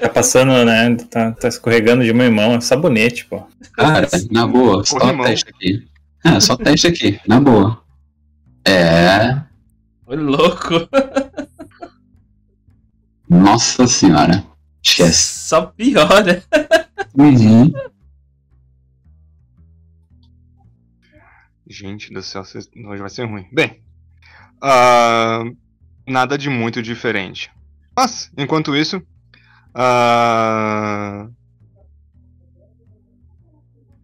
Tá 0.00 0.08
passando, 0.08 0.64
né? 0.64 0.94
Tá, 1.10 1.32
tá 1.32 1.48
escorregando 1.48 2.04
de 2.04 2.12
mão 2.12 2.26
em 2.26 2.30
mão. 2.30 2.54
É 2.54 2.60
sabonete, 2.60 3.26
pô. 3.26 3.44
Cara, 3.72 4.08
na 4.30 4.46
boa, 4.46 4.84
só 4.84 4.98
Corrimão. 4.98 5.26
teste 5.26 5.48
aqui. 5.50 5.88
É, 6.24 6.40
só 6.40 6.56
teste 6.56 6.86
aqui, 6.86 7.20
na 7.26 7.40
boa. 7.40 7.82
É. 8.64 9.42
Ô, 10.06 10.14
louco. 10.14 10.88
Nossa 13.28 13.86
senhora. 13.86 14.44
Esquece. 14.82 15.48
Só 15.48 15.66
piora. 15.66 16.42
Uhum. 17.14 17.72
Gente 21.68 22.12
do 22.12 22.22
céu, 22.22 22.44
vocês- 22.44 22.68
hoje 22.86 23.00
vai 23.00 23.10
ser 23.10 23.24
ruim. 23.24 23.46
Bem, 23.52 23.80
ah, 24.62 25.42
nada 26.06 26.36
de 26.38 26.48
muito 26.48 26.82
diferente. 26.82 27.50
Mas, 27.96 28.30
enquanto 28.36 28.76
isso, 28.76 29.02
ah, 29.74 31.26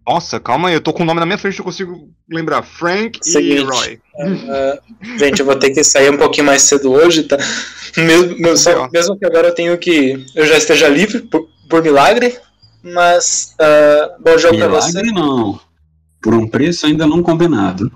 nossa, 0.07 0.41
calma 0.41 0.69
aí, 0.69 0.75
eu 0.75 0.81
tô 0.81 0.93
com 0.93 1.03
o 1.05 1.07
nome 1.07 1.21
na 1.21 1.27
minha 1.27 1.39
frente, 1.39 1.59
eu 1.59 1.65
consigo 1.65 2.11
lembrar. 2.29 2.63
Frank 2.63 3.21
e 3.23 3.25
Seguinte. 3.31 3.63
Roy. 3.63 4.01
Ah, 4.19 4.79
gente, 5.19 5.41
eu 5.41 5.47
vou 5.47 5.57
ter 5.57 5.71
que 5.71 5.85
sair 5.85 6.11
um 6.11 6.17
pouquinho 6.19 6.47
mais 6.47 6.63
cedo 6.63 6.91
hoje, 6.93 7.23
tá? 7.25 7.37
Mesmo, 7.97 8.37
mesmo, 8.39 8.57
só- 8.57 8.89
mesmo 8.91 9.17
que 9.19 9.25
agora 9.25 9.49
eu 9.49 9.55
tenho 9.55 9.79
que. 9.79 10.25
Eu 10.35 10.47
já 10.47 10.57
esteja 10.57 10.89
livre 10.89 11.21
por, 11.21 11.49
por 11.69 11.83
milagre, 11.83 12.37
mas. 12.83 13.55
ah, 13.61 14.17
bom 14.19 14.37
jogo 14.39 14.57
pra 14.59 14.69
você. 14.69 14.89
Milagre 15.03 15.13
não. 15.13 15.61
Por 16.21 16.35
um 16.35 16.49
preço 16.49 16.87
ainda 16.87 17.07
não 17.07 17.23
combinado. 17.23 17.93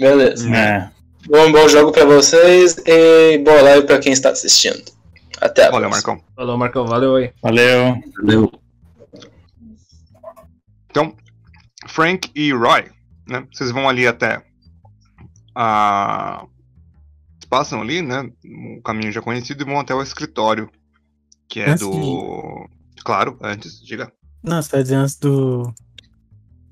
Beleza. 0.00 0.48
É. 0.54 0.90
Bom, 1.28 1.50
bom 1.50 1.68
jogo 1.68 1.90
pra 1.90 2.04
vocês 2.04 2.76
e 2.86 3.38
boa 3.38 3.60
live 3.60 3.86
pra 3.86 3.98
quem 3.98 4.12
está 4.12 4.30
assistindo. 4.30 4.84
Até 5.40 5.66
a 5.66 5.70
Valeu, 5.70 5.88
próxima. 5.88 6.14
Marcão. 6.14 6.34
Falou, 6.36 6.56
Marcão, 6.56 6.86
valeu 6.86 7.16
aí. 7.16 7.32
Valeu. 7.42 8.00
Valeu. 8.16 8.52
Então, 10.88 11.14
Frank 11.88 12.30
e 12.34 12.52
Roy, 12.52 12.84
né? 13.26 13.46
Vocês 13.52 13.72
vão 13.72 13.88
ali 13.88 14.06
até 14.06 14.40
a. 15.52 16.46
Vocês 17.32 17.44
passam 17.50 17.82
ali, 17.82 18.02
né? 18.02 18.30
Um 18.44 18.80
caminho 18.80 19.10
já 19.10 19.20
conhecido 19.20 19.62
e 19.62 19.66
vão 19.66 19.80
até 19.80 19.94
o 19.94 20.02
escritório. 20.02 20.70
Que 21.48 21.60
é 21.60 21.70
Antes 21.70 21.80
do. 21.80 22.68
Claro, 23.04 23.36
antes, 23.42 23.80
diga. 23.84 24.12
Não, 24.42 24.62
você 24.62 24.70
tá 24.70 24.82
dizendo 24.82 25.02
antes 25.02 25.16
do, 25.16 25.74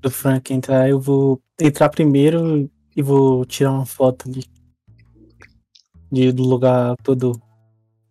do 0.01 0.09
Frank 0.09 0.53
entrar, 0.53 0.89
eu 0.89 0.99
vou 0.99 1.41
entrar 1.59 1.89
primeiro 1.89 2.69
e 2.95 3.01
vou 3.01 3.45
tirar 3.45 3.71
uma 3.71 3.85
foto 3.85 4.29
ali. 4.29 4.45
De, 6.11 6.31
do 6.31 6.43
lugar 6.43 6.95
todo. 7.03 7.41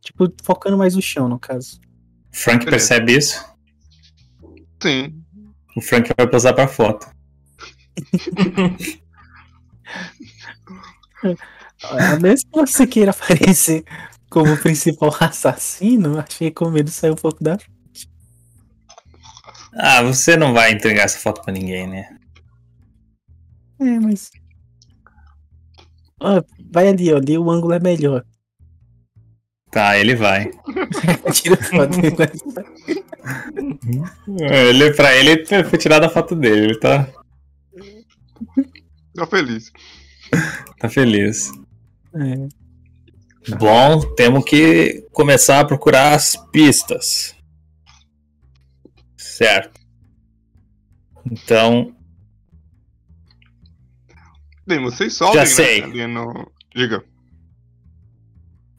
Tipo, 0.01 0.33
focando 0.43 0.77
mais 0.77 0.95
no 0.95 1.03
chão, 1.03 1.29
no 1.29 1.39
caso. 1.39 1.81
Frank 2.33 2.65
percebe 2.67 3.17
isso. 3.17 3.43
Sim. 4.83 5.23
O 5.77 5.81
Frank 5.81 6.13
vai 6.17 6.29
posar 6.29 6.55
pra 6.55 6.69
foto. 6.69 7.07
A 11.83 12.19
menos 12.21 12.43
que 12.43 12.51
você 12.53 12.87
queira 12.87 13.11
aparecer 13.11 13.85
como 14.29 14.53
o 14.53 14.59
principal 14.59 15.15
assassino, 15.21 16.19
achei 16.19 16.51
que 16.51 16.55
com 16.55 16.71
medo 16.71 16.87
de 16.87 16.91
sair 16.91 17.11
um 17.11 17.17
pouco 17.17 17.43
da. 17.43 17.57
Ah, 19.75 20.03
você 20.03 20.37
não 20.37 20.53
vai 20.53 20.73
entregar 20.73 21.05
essa 21.05 21.19
foto 21.19 21.43
pra 21.43 21.53
ninguém, 21.53 21.87
né? 21.87 22.17
É, 23.81 24.01
mas. 24.01 24.31
Ó, 26.25 26.43
vai 26.73 26.89
ali, 26.89 27.13
ó. 27.13 27.19
Ali 27.19 27.37
o 27.37 27.51
ângulo 27.51 27.75
é 27.75 27.81
melhor. 27.81 28.25
Tá, 29.71 29.99
ele 29.99 30.15
vai. 30.15 30.51
Tira 31.35 31.55
a 31.55 31.65
foto 31.65 32.01
dele. 32.01 32.17
Ele, 34.51 34.93
pra 34.93 35.15
ele 35.15 35.45
foi 35.65 35.79
tirada 35.79 36.07
a 36.07 36.11
foto 36.11 36.35
dele, 36.37 36.65
ele 36.67 36.79
tá, 36.79 37.09
Tô 39.15 39.27
feliz. 39.27 39.73
tá 40.79 40.89
feliz. 40.89 41.53
É. 42.15 43.55
Bom, 43.57 44.01
temos 44.15 44.45
que 44.45 45.07
começar 45.13 45.61
a 45.61 45.65
procurar 45.65 46.15
as 46.15 46.37
pistas. 46.51 47.35
Certo. 49.17 49.81
Então, 51.31 51.95
Bem, 54.67 54.81
vocês 54.81 55.15
sobem, 55.15 55.37
né? 55.37 55.47
sei. 55.47 55.83
Ali 55.83 56.07
no... 56.07 56.51
Diga. 56.75 57.05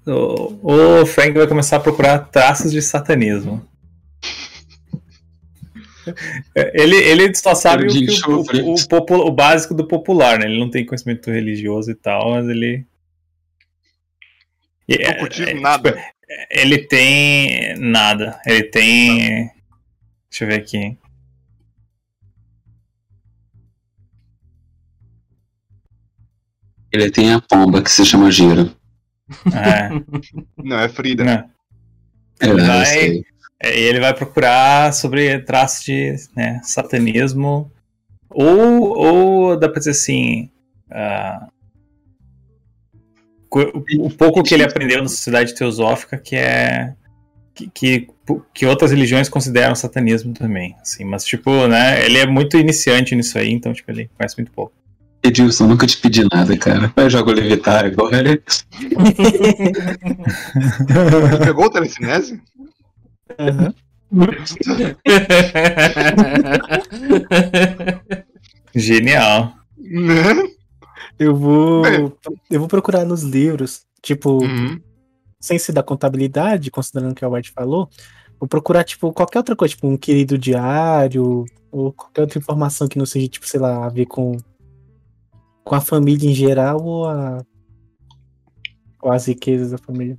o, 0.06 1.02
o 1.02 1.06
Frank 1.06 1.34
vai 1.34 1.48
começar 1.48 1.78
a 1.78 1.80
procurar 1.80 2.20
traços 2.20 2.72
de 2.72 2.82
satanismo. 2.82 3.66
Ele, 6.56 6.96
ele 6.98 7.34
só 7.34 7.56
sabe 7.56 7.88
que 7.88 8.06
o, 8.30 8.42
o, 8.42 8.76
o 8.76 9.28
o 9.28 9.32
básico 9.32 9.74
do 9.74 9.88
popular, 9.88 10.38
né? 10.38 10.46
Ele 10.46 10.60
não 10.60 10.70
tem 10.70 10.86
conhecimento 10.86 11.32
religioso 11.32 11.90
e 11.90 11.96
tal, 11.96 12.30
mas 12.32 12.48
ele. 12.48 12.86
Não 14.88 14.96
é, 14.96 15.50
é, 15.50 15.54
nada. 15.56 15.92
tipo, 15.92 16.16
ele 16.52 16.78
tem 16.78 17.76
nada. 17.80 18.40
Ele 18.46 18.64
tem. 18.64 19.50
Deixa 20.30 20.44
eu 20.44 20.48
ver 20.48 20.56
aqui. 20.56 20.98
Ele 26.96 27.12
tem 27.12 27.34
a 27.34 27.42
pomba 27.42 27.82
que 27.82 27.92
se 27.92 28.06
chama 28.06 28.32
Gira. 28.32 28.70
É, 29.54 29.90
Não, 30.64 30.80
é 30.80 30.88
Frida. 30.90 31.24
não. 31.24 31.34
É, 32.40 32.48
Ele 32.50 32.62
vai-. 32.64 33.22
É, 33.64 33.80
ele 33.80 34.00
vai 34.00 34.14
procurar 34.14 34.94
sobre 34.94 35.40
traços 35.40 35.86
de 35.86 36.16
né, 36.36 36.60
satanismo. 36.64 37.72
Ou, 38.30 38.98
ou 38.98 39.58
dá 39.60 39.70
pra 39.70 39.80
dizer 39.80 39.92
assim. 39.92 40.50
ah, 40.92 41.48
co- 43.50 43.84
o 44.00 44.10
pouco 44.10 44.44
que 44.44 44.54
ele 44.54 44.64
aprendeu 44.64 45.02
na 45.02 45.08
sociedade 45.08 45.56
teosófica 45.56 46.18
que 46.18 46.36
é. 46.36 46.94
Que, 47.54 47.70
que, 47.70 48.08
que 48.54 48.66
outras 48.66 48.92
religiões 48.92 49.30
consideram 49.30 49.74
satanismo 49.76 50.34
também. 50.34 50.76
Assim, 50.82 51.06
mas, 51.06 51.24
tipo, 51.24 51.68
né? 51.68 52.06
Ele 52.06 52.18
é 52.18 52.26
muito 52.26 52.58
iniciante 52.58 53.16
nisso 53.16 53.38
aí, 53.40 53.50
então, 53.50 53.72
tipo, 53.72 53.90
ele 53.90 54.10
conhece 54.18 54.36
muito 54.38 54.52
pouco. 54.52 54.74
Edilson, 55.26 55.68
nunca 55.68 55.86
te 55.88 55.98
pedi 55.98 56.26
nada, 56.32 56.58
cara. 56.58 56.92
Vai 56.96 57.10
jogar 57.10 57.32
o 57.32 57.36
Levitar 57.36 57.86
agora. 57.86 58.18
Ele 58.20 58.42
pegou 61.46 61.66
o 61.66 61.70
telecinese? 61.70 62.42
Aham. 63.40 63.74
Genial. 68.74 69.54
Né? 69.78 70.48
Eu 71.18 71.36
vou. 71.36 71.82
Bem. 71.84 72.14
Eu 72.50 72.60
vou 72.60 72.68
procurar 72.68 73.06
nos 73.06 73.24
livros. 73.24 73.82
Tipo, 74.02 74.44
Uhum. 74.44 74.80
sem 75.40 75.58
ser 75.58 75.72
da 75.72 75.82
contabilidade, 75.82 76.70
considerando 76.70 77.16
que 77.16 77.26
a 77.26 77.30
White 77.30 77.52
falou, 77.52 77.90
vou 78.40 78.48
procurar, 78.48 78.84
tipo, 78.84 79.12
qualquer 79.12 79.40
outra 79.40 79.56
coisa, 79.56 79.74
tipo, 79.74 79.88
um 79.88 79.98
querido 79.98 80.38
diário, 80.38 81.46
ou 81.72 81.92
qualquer 81.92 82.22
outra 82.22 82.38
informação 82.38 82.88
que 82.88 83.00
não 83.00 83.06
seja, 83.06 83.28
tipo, 83.28 83.48
sei 83.48 83.60
lá, 83.60 83.86
a 83.86 83.90
ver 83.90 84.06
com, 84.06 84.38
com 85.66 85.76
a 85.76 85.82
família 85.82 86.30
em 86.30 86.34
geral 86.34 86.82
ou, 86.82 87.10
a, 87.10 87.44
ou 89.02 89.12
as 89.12 89.26
riquezas 89.28 89.72
da 89.72 89.78
família. 89.78 90.18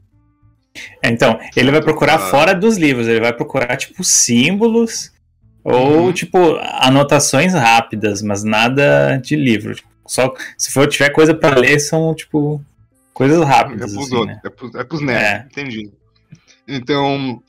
É, 1.02 1.09
Então, 1.09 1.39
ele 1.56 1.70
vai 1.70 1.81
procurar 1.81 2.16
Ah. 2.16 2.18
fora 2.18 2.52
dos 2.55 2.77
livros, 2.77 3.06
ele 3.09 3.20
vai 3.20 3.32
procurar, 3.32 3.77
tipo, 3.77 4.05
símbolos 4.05 5.10
ou, 5.64 6.06
Uhum. 6.06 6.12
tipo, 6.12 6.36
anotações 6.82 7.55
rápidas, 7.55 8.20
mas 8.23 8.44
nada 8.44 9.16
de 9.16 9.35
livro. 9.36 9.74
Só 10.06 10.35
se 10.59 10.70
for 10.70 10.86
tiver 10.86 11.10
coisa 11.10 11.35
pra 11.35 11.56
ler, 11.56 11.81
são, 11.81 12.14
tipo, 12.14 12.62
coisas 13.14 13.40
É 13.40 13.44
rápidas, 13.44 13.93
pros 13.93 14.05
assim, 14.06 14.14
outros, 14.16 14.36
né? 14.36 14.40
é 14.44 14.51
pros, 14.51 14.74
é 14.74 14.85
pros 14.85 15.01
nerds, 15.01 15.23
É. 15.24 15.47
entendi. 15.51 15.90
Então, 16.68 17.43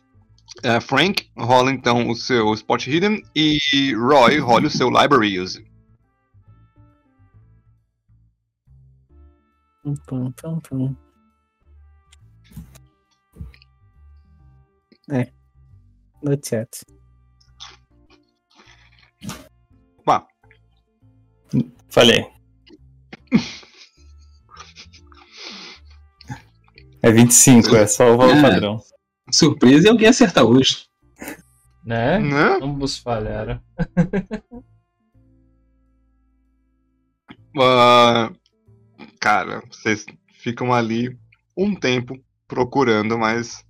é, 0.64 0.80
Frank 0.80 1.28
rola 1.38 1.72
então 1.72 2.10
o 2.10 2.16
seu 2.16 2.54
Spot 2.54 2.88
Hidden 2.88 3.24
e 3.36 3.94
Roy 3.96 4.40
rola 4.40 4.68
o 4.68 4.70
seu 4.70 4.90
Library 4.90 5.40
Use. 5.40 5.67
Pum, 9.88 9.96
pum, 10.06 10.32
pum, 10.34 10.60
pum. 10.60 10.96
É. 15.10 15.32
No 16.22 16.38
chat. 16.44 16.82
Pá, 20.04 20.28
Falei. 21.88 22.28
É 27.02 27.10
25, 27.10 27.74
é 27.78 27.88
só 27.88 28.14
o 28.14 28.18
valor 28.18 28.36
É. 28.36 28.42
padrão. 28.42 28.84
Surpresa 29.32 29.88
é 29.88 29.92
alguém 29.92 30.10
acertar 30.10 30.44
hoje. 30.44 30.86
né? 31.86 32.20
né? 32.20 32.60
Ambos 32.62 32.98
falharam. 32.98 33.62
Ah, 37.60 38.32
cara, 39.28 39.62
vocês 39.70 40.06
ficam 40.42 40.74
ali 40.74 41.18
um 41.58 41.76
tempo 41.76 42.18
procurando, 42.48 43.18
mas 43.18 43.62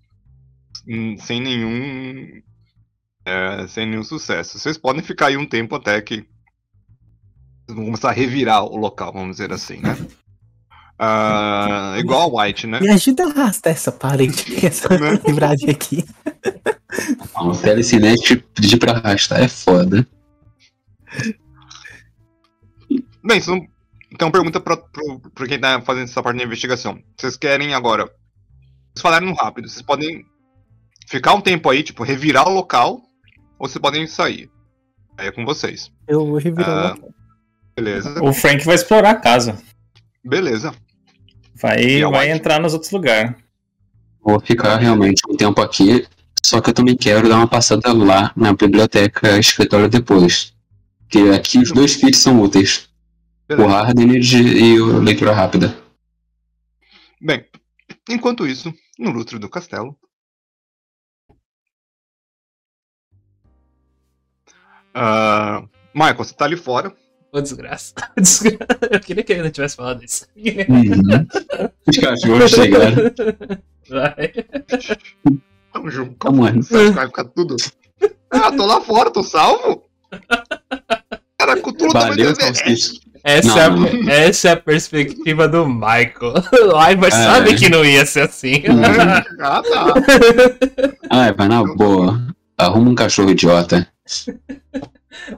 hum, 0.88 1.18
sem 1.18 1.42
nenhum 1.42 2.44
é, 3.26 3.66
sem 3.68 3.88
nenhum 3.88 4.04
sucesso. 4.04 4.60
Vocês 4.60 4.78
podem 4.78 5.02
ficar 5.02 5.28
aí 5.28 5.38
um 5.38 5.48
tempo 5.48 5.74
até 5.76 6.00
que 6.00 6.18
vocês 7.66 7.76
vão 7.76 7.86
começar 7.86 8.10
a 8.10 8.14
revirar 8.14 8.64
o 8.66 8.78
local, 8.78 9.12
vamos 9.12 9.38
dizer 9.38 9.52
assim, 9.52 9.78
né? 9.78 9.98
Ah, 11.00 11.96
igual 11.98 12.38
a 12.38 12.44
White, 12.44 12.68
né? 12.68 12.80
Me 12.80 12.90
ajuda 12.92 13.24
a 13.26 13.30
arrastar 13.32 13.74
essa 13.74 13.92
parede, 13.92 14.44
essa 14.64 14.88
Né? 14.90 15.20
livragem 15.26 15.72
aqui. 15.72 16.06
O 17.36 17.52
telecinete 17.56 18.36
pedir 18.54 18.78
pra 18.78 18.92
arrastar 18.94 19.42
é 19.42 19.48
foda. 19.48 20.08
Bem, 23.24 23.40
isso 23.40 23.50
não- 23.56 23.68
então 24.12 24.32
pergunta 24.32 24.60
pra 24.60 24.78
quem 25.48 25.60
tá 25.60 25.82
fazendo 25.82 26.06
essa 26.06 26.22
parte 26.24 26.38
da 26.38 26.44
investigação. 26.46 27.00
Vocês 27.18 27.36
querem 27.38 27.74
agora. 27.74 28.06
Vocês 28.06 29.02
falaram 29.02 29.34
rápido, 29.34 29.68
vocês 29.70 29.82
podem 29.82 30.26
ficar 31.08 31.34
um 31.34 31.42
tempo 31.42 31.70
aí, 31.70 31.84
tipo, 31.84 32.04
revirar 32.04 32.48
o 32.48 32.54
local, 32.54 33.02
ou 33.60 33.68
vocês 33.68 33.82
podem 33.82 34.08
sair. 34.08 34.50
Aí 35.18 35.28
é 35.28 35.32
com 35.32 35.46
vocês. 35.46 35.92
Eu 36.08 36.26
vou 36.26 36.38
revirar 36.38 36.70
Ah. 36.70 36.74
lá. 36.90 36.98
Beleza? 37.76 38.24
O 38.24 38.34
Frank 38.34 38.66
vai 38.66 38.76
explorar 38.76 39.12
a 39.12 39.16
casa. 39.16 39.58
Beleza. 40.24 40.74
Vai, 41.62 41.80
E 41.82 42.06
vai 42.06 42.32
entrar 42.32 42.60
nos 42.60 42.74
outros 42.74 42.92
lugares. 42.92 43.32
Vou 44.22 44.40
ficar 44.40 44.78
realmente 44.78 45.22
um 45.30 45.36
tempo 45.36 45.62
aqui, 45.62 46.06
só 46.44 46.60
que 46.60 46.70
eu 46.70 46.74
também 46.74 46.96
quero 46.98 47.30
dar 47.30 47.38
uma 47.38 47.48
passada 47.48 47.94
lá 47.94 48.32
na 48.36 48.52
biblioteca 48.54 49.38
escritório 49.40 49.88
depois. 49.90 50.54
Porque 51.02 51.30
aqui 51.30 51.60
os 51.60 51.72
dois 51.72 51.94
feats 51.96 52.20
são 52.20 52.42
úteis. 52.42 52.87
O 53.50 53.56
Beleza. 53.56 53.76
Hardened 53.78 54.36
e 54.38 54.80
o 54.80 55.00
leitura 55.00 55.32
rápida. 55.34 55.76
Bem, 57.22 57.46
enquanto 58.10 58.46
isso, 58.46 58.74
no 59.00 59.12
lustro 59.12 59.40
do 59.40 59.50
castelo. 59.50 59.98
Ah, 64.94 65.64
Michael, 65.94 66.18
você 66.18 66.34
tá 66.34 66.46
ali 66.46 66.58
fora. 66.58 66.94
Ô, 67.32 67.42
desgraça. 67.42 67.94
Desgra- 68.18 68.66
Eu 68.92 69.00
queria 69.00 69.24
que 69.24 69.34
ele 69.34 69.44
não 69.44 69.52
tivesse 69.52 69.76
falado 69.76 70.04
isso. 70.04 70.26
Uhum. 70.36 71.28
Os 71.88 71.98
cachorros 71.98 72.52
chegaram. 72.52 72.96
Vai. 73.90 74.34
Vamos 75.74 75.94
junto. 75.94 76.16
Calma 76.16 76.50
aí. 76.50 76.56
Você 76.58 76.76
acha 76.76 76.86
que 76.90 76.92
vai 76.96 77.08
ficar 77.08 77.26
tudo. 77.26 77.56
Ah, 78.32 78.52
tô 78.52 78.66
lá 78.66 78.82
fora, 78.82 79.12
tô 79.12 79.24
salvo. 79.24 79.84
Cara, 81.38 81.62
cultura 81.62 81.92
Valeu, 81.92 82.34
também 82.34 82.54
Salsicha. 82.56 83.00
Essa, 83.30 83.70
Não, 83.70 83.86
é 83.88 83.94
não. 83.94 84.10
essa 84.10 84.48
é 84.48 84.52
a 84.54 84.56
perspectiva 84.58 85.48
do 85.50 85.68
Michael. 85.68 86.34
O 86.74 86.90
Ivar 86.92 87.08
É. 87.08 87.12
sabe 87.12 87.56
que 87.56 87.68
não 87.70 87.84
ia 87.84 88.06
ser 88.06 88.22
assim. 88.22 88.64
Ah, 89.42 89.62
tá. 89.62 89.94
Ai, 91.10 91.34
vai 91.34 91.48
na 91.50 91.62
boa. 91.64 92.26
Arruma 92.58 92.92
um 92.92 92.96
cachorro 92.96 93.30
idiota. 93.32 93.88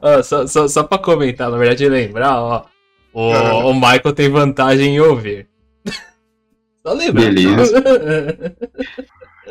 Ó, 0.02 0.22
só, 0.22 0.45
só, 0.45 0.68
só 0.68 0.84
pra 0.84 0.98
comentar, 0.99 1.49
na 1.49 1.57
verdade, 1.57 1.88
lembrar, 1.90 2.40
ó. 2.40 2.66
O, 3.14 3.34
Ah. 3.34 3.66
o 3.66 3.74
Michael 3.74 4.14
tem 4.14 4.30
vantagem 4.30 4.95
em 4.95 4.99
ouvir. 4.99 5.48
Só 6.86 6.94
lembra. 6.94 7.24
Beleza. 7.24 7.84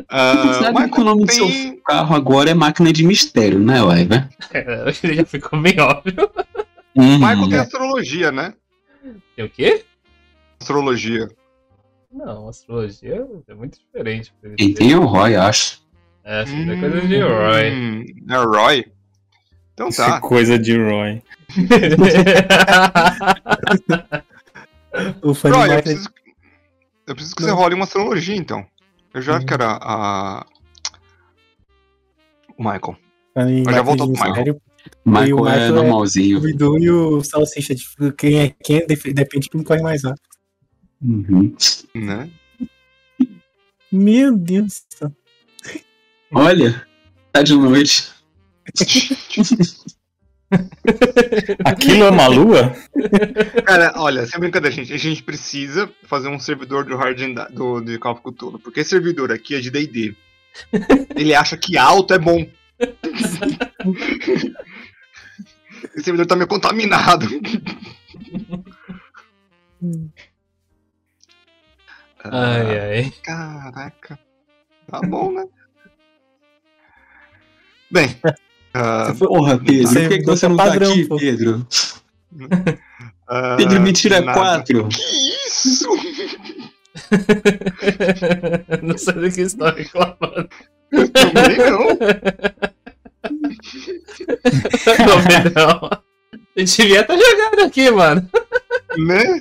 Ah, 0.09 0.53
Sabe 0.55 0.69
Michael, 0.69 0.91
que 0.91 1.01
o 1.01 1.05
nome 1.05 1.25
do 1.27 1.33
seu 1.33 1.47
tem- 1.47 1.81
carro 1.85 2.15
agora 2.15 2.51
é 2.51 2.55
máquina 2.55 2.93
de 2.93 3.05
mistério, 3.05 3.59
né, 3.59 3.83
Waiver? 3.83 4.29
É, 4.55 4.93
já 5.15 5.25
ficou 5.25 5.61
bem 5.61 5.79
óbvio. 5.81 6.31
Uhum. 6.97 7.19
Michael 7.19 7.49
tem 7.49 7.59
astrologia, 7.59 8.33
né? 8.33 8.55
Tem 9.37 9.45
o 9.45 9.51
quê? 9.51 9.85
Astrologia. 10.61 11.29
Não, 12.13 12.49
astrologia 12.49 13.27
é 13.47 13.55
muito 13.55 13.79
diferente. 13.79 14.33
Quem 14.57 14.73
ter- 14.73 14.85
tem 14.85 14.95
o 14.97 15.05
Roy, 15.05 15.37
acho. 15.37 15.81
É, 16.25 16.41
acho 16.43 16.53
que 16.53 16.71
é 16.71 16.81
coisa 16.81 17.01
de 17.07 17.21
Roy. 17.21 17.71
Hum, 17.73 18.05
É 18.29 18.37
Roy? 18.37 18.93
Então 19.75 19.89
é 19.89 19.93
tá. 19.93 20.21
coisa 20.29 20.59
de 20.59 20.77
Roy. 20.77 21.23
O 25.23 25.33
Roy, 25.33 25.75
eu 25.77 25.83
preciso, 25.83 26.09
eu 27.07 27.15
preciso 27.15 27.37
que 27.37 27.43
Não. 27.43 27.49
você 27.51 27.55
role 27.55 27.75
uma 27.75 27.85
astrologia, 27.85 28.37
então. 28.37 28.67
Eu 29.15 29.23
já 29.23 29.43
quero 29.45 29.65
a... 29.65 29.79
a- 29.81 30.47
O 32.57 32.63
Michael. 32.63 32.97
Mas 33.35 33.75
já 33.77 33.83
de 33.83 34.13
pro 34.13 34.29
Michael. 34.29 34.61
Michael, 35.05 35.29
E 35.29 35.33
o 35.35 35.39
é 35.39 35.51
Michael 35.53 35.61
é- 35.67 35.71
normalzinho. 35.73 36.39
O 36.39 36.41
Bidu 36.41 36.79
e 36.79 36.91
o 36.91 37.23
Salsicha, 37.25 37.75
tipo, 37.75 38.13
quem 38.13 38.41
é 38.41 38.55
quem 38.63 38.87
dep- 38.87 39.13
depende 39.13 39.45
de 39.45 39.51
quem 39.51 39.63
corre 39.63 39.83
mais 39.83 40.03
rápido. 40.05 40.23
Uhum. 41.01 41.55
Né? 41.95 42.31
Meu 43.91 44.37
Deus 44.37 44.83
do 44.91 44.97
céu. 44.99 45.13
Olha, 46.33 46.87
tá 47.33 47.43
de 47.43 47.55
noite. 47.55 48.11
Aquilo 51.65 52.05
é 52.05 52.11
uma 52.11 52.27
lua? 52.27 52.75
Cara, 53.65 53.93
olha, 53.97 54.27
sem 54.27 54.41
brincadeira, 54.41 54.75
gente. 54.75 54.93
A 54.93 54.97
gente 54.97 55.23
precisa 55.23 55.91
fazer 56.05 56.29
um 56.29 56.39
servidor 56.39 56.85
do 56.85 56.97
Hard 56.97 57.21
and- 57.21 57.49
do, 57.53 57.81
do 57.81 57.99
Call 57.99 58.13
of 58.15 58.23
Cthulhu. 58.23 58.59
Porque 58.59 58.81
esse 58.81 58.91
servidor 58.91 59.31
aqui 59.33 59.55
é 59.55 59.61
de 59.61 59.71
D&D. 59.71 60.15
Ele 61.15 61.35
acha 61.35 61.57
que 61.57 61.77
alto 61.77 62.15
é 62.15 62.19
bom. 62.19 62.47
Esse 65.95 66.05
servidor 66.05 66.27
tá 66.27 66.37
meio 66.37 66.49
contaminado. 66.49 67.27
Ai, 72.25 72.79
ai. 72.79 73.13
Caraca. 73.23 74.19
Tá 74.87 75.01
bom, 75.01 75.33
né? 75.33 75.45
Bem. 77.91 78.17
ah, 78.75 79.15
Porra, 79.19 79.59
Pedro, 79.59 79.89
Você 79.89 80.01
por 80.01 80.09
que, 80.09 80.15
que 80.19 80.25
botou 80.25 80.37
você 80.37 80.49
não 80.49 80.57
tá 80.57 80.65
padrão, 80.67 80.91
aqui, 80.91 81.07
pô. 81.07 81.17
Pedro? 81.17 81.67
ah, 83.29 83.57
Pedro 83.57 83.81
me 83.81 83.93
tira 83.93 84.21
nada. 84.21 84.39
quatro. 84.39 84.89
Que 84.89 85.01
isso? 85.47 85.89
não 88.83 88.99
sei 88.99 89.15
do 89.15 89.31
que 89.31 89.41
estão 89.43 89.75
reclamando. 89.75 90.49
Também 90.91 91.57
não. 91.59 91.79
não, 95.07 95.81
não. 95.81 96.03
Eu 96.57 96.65
devia 96.65 97.01
estar 97.03 97.17
jogando 97.17 97.61
aqui, 97.67 97.89
mano. 97.91 98.29
Né? 98.97 99.41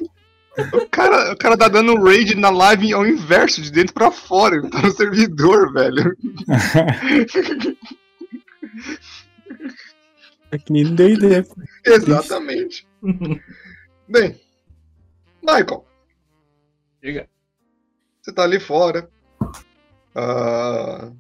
O 0.74 0.88
cara, 0.90 1.34
o 1.34 1.38
cara 1.38 1.58
tá 1.58 1.68
dando 1.68 1.96
raid 2.04 2.36
na 2.36 2.50
live 2.52 2.94
ao 2.94 3.08
inverso, 3.08 3.62
de 3.62 3.72
dentro 3.72 3.94
pra 3.94 4.12
fora. 4.12 4.56
Ele 4.56 4.70
tá 4.70 4.82
no 4.82 4.92
servidor, 4.92 5.74
velho. 5.74 6.16
É 10.50 10.58
que 10.58 10.72
nem 10.72 10.96
D&D. 10.96 11.44
pô. 11.44 11.56
Exatamente. 11.86 12.88
Bem, 14.08 14.40
Michael, 15.42 15.86
Diga. 17.02 17.28
você 18.22 18.32
tá 18.32 18.44
ali 18.44 18.60
fora. 18.60 19.10
Ah, 20.16 21.12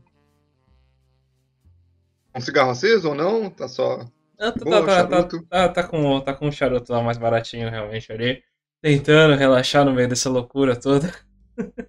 um 2.37 2.41
cigarro 2.41 2.71
aceso 2.71 3.09
ou 3.09 3.15
não? 3.15 3.49
Tá 3.49 3.67
só. 3.67 3.99
Ah, 4.39 4.51
tá, 4.51 4.63
Boa, 4.63 4.85
tá, 4.85 5.05
tá, 5.07 5.23
tá, 5.23 5.39
tá, 5.49 5.69
tá 5.69 5.83
com, 5.83 6.19
tá 6.21 6.33
com 6.33 6.47
um 6.47 6.51
charuto 6.51 6.91
lá 6.93 7.01
mais 7.01 7.17
baratinho, 7.17 7.69
realmente, 7.69 8.11
ali. 8.11 8.41
Tentando 8.81 9.35
relaxar 9.35 9.83
no 9.83 9.91
meio 9.93 10.07
dessa 10.07 10.29
loucura 10.29 10.75
toda. 10.75 11.11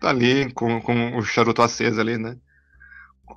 Tá 0.00 0.10
ali 0.10 0.52
com, 0.52 0.80
com 0.80 1.16
o 1.16 1.22
charuto 1.22 1.62
aceso 1.62 2.00
ali, 2.00 2.18
né? 2.18 2.36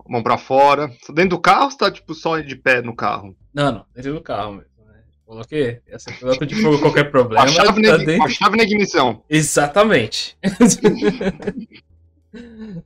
Mão 0.10 0.24
pra 0.24 0.36
fora. 0.36 0.88
Tá 1.06 1.14
Dentro 1.14 1.38
do 1.38 1.40
carro 1.40 1.66
ou 1.66 1.70
você 1.72 1.78
tá 1.78 1.92
tipo 1.92 2.16
só 2.16 2.40
de 2.40 2.56
pé 2.56 2.82
no 2.82 2.96
carro? 2.96 3.38
Não, 3.54 3.72
não, 3.72 3.86
dentro 3.94 4.14
do 4.16 4.22
carro 4.22 4.54
mesmo. 4.54 4.72
Né? 4.88 4.96
Coloquei 5.28 5.80
essa 5.88 6.12
piloto 6.12 6.44
de 6.44 6.56
fogo 6.56 6.80
qualquer 6.80 7.12
problema. 7.12 7.44
a 7.44 7.48
chave, 7.48 7.84
tá 7.84 7.92
na, 7.92 7.98
dentro- 7.98 8.24
a 8.24 8.30
chave 8.30 8.58
na 8.58 8.64
ignição. 8.64 9.24
Exatamente. 9.30 10.36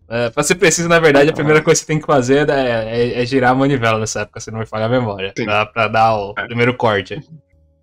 é, 0.10 0.30
pra 0.30 0.44
ser 0.44 0.56
preciso, 0.56 0.88
na 0.90 1.00
verdade, 1.00 1.30
a 1.30 1.34
primeira 1.34 1.62
coisa 1.62 1.80
que 1.80 1.86
você 1.86 1.92
tem 1.94 2.00
que 2.00 2.06
fazer 2.06 2.50
é, 2.50 2.62
é- 3.18 3.22
é 3.22 3.26
girar 3.26 3.52
a 3.52 3.56
manivela 3.56 4.00
nessa 4.00 4.22
época, 4.22 4.40
senão 4.40 4.58
vai 4.60 4.66
falhar 4.68 4.88
a 4.88 4.92
memória. 4.92 5.34
Pra, 5.36 5.66
pra 5.66 5.88
dar 5.88 6.16
o 6.16 6.34
É. 6.38 6.46
primeiro 6.46 6.76
corte. 6.76 7.20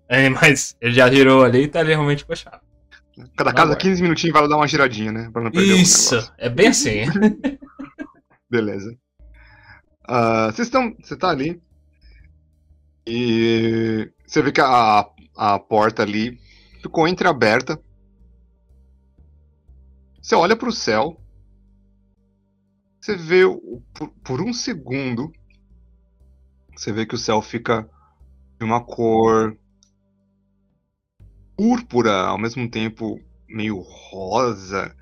É, 0.09 0.29
mas 0.29 0.75
ele 0.79 0.93
já 0.93 1.09
girou 1.09 1.43
ali 1.43 1.63
e 1.63 1.67
tá 1.67 1.79
ali 1.79 1.89
realmente 1.89 2.25
chave. 2.35 2.57
Cada 3.35 3.51
casa 3.51 3.73
bom. 3.73 3.77
15 3.79 4.01
minutinhos 4.01 4.33
vai 4.39 4.47
dar 4.47 4.55
uma 4.57 4.67
giradinha, 4.67 5.11
né? 5.11 5.29
Pra 5.33 5.41
não 5.41 5.51
perder 5.51 5.75
Isso, 5.75 6.31
é 6.37 6.47
bem 6.49 6.67
assim. 6.67 7.01
Beleza. 8.49 8.95
Ah, 10.07 10.45
Vocês 10.51 10.67
estão. 10.67 10.95
Você 11.01 11.17
tá 11.17 11.29
ali. 11.29 11.59
E 13.05 14.09
você 14.25 14.41
vê 14.41 14.51
que 14.51 14.61
a, 14.61 15.05
a 15.35 15.59
porta 15.59 16.03
ali 16.03 16.39
ficou 16.81 17.07
entreaberta. 17.07 17.79
Você 20.21 20.35
olha 20.35 20.55
pro 20.55 20.71
céu. 20.71 21.19
Você 23.07 23.15
vê 23.15 23.43
por, 23.93 24.09
por 24.21 24.41
um 24.41 24.51
segundo. 24.51 25.31
Você 26.75 26.91
vê 26.91 27.05
que 27.05 27.15
o 27.15 27.17
céu 27.17 27.41
fica 27.41 27.89
de 28.59 28.65
uma 28.65 28.83
cor 28.83 29.57
púrpura, 31.55 32.11
ao 32.23 32.37
mesmo 32.37 32.69
tempo 32.69 33.17
meio 33.47 33.79
rosa. 33.79 34.93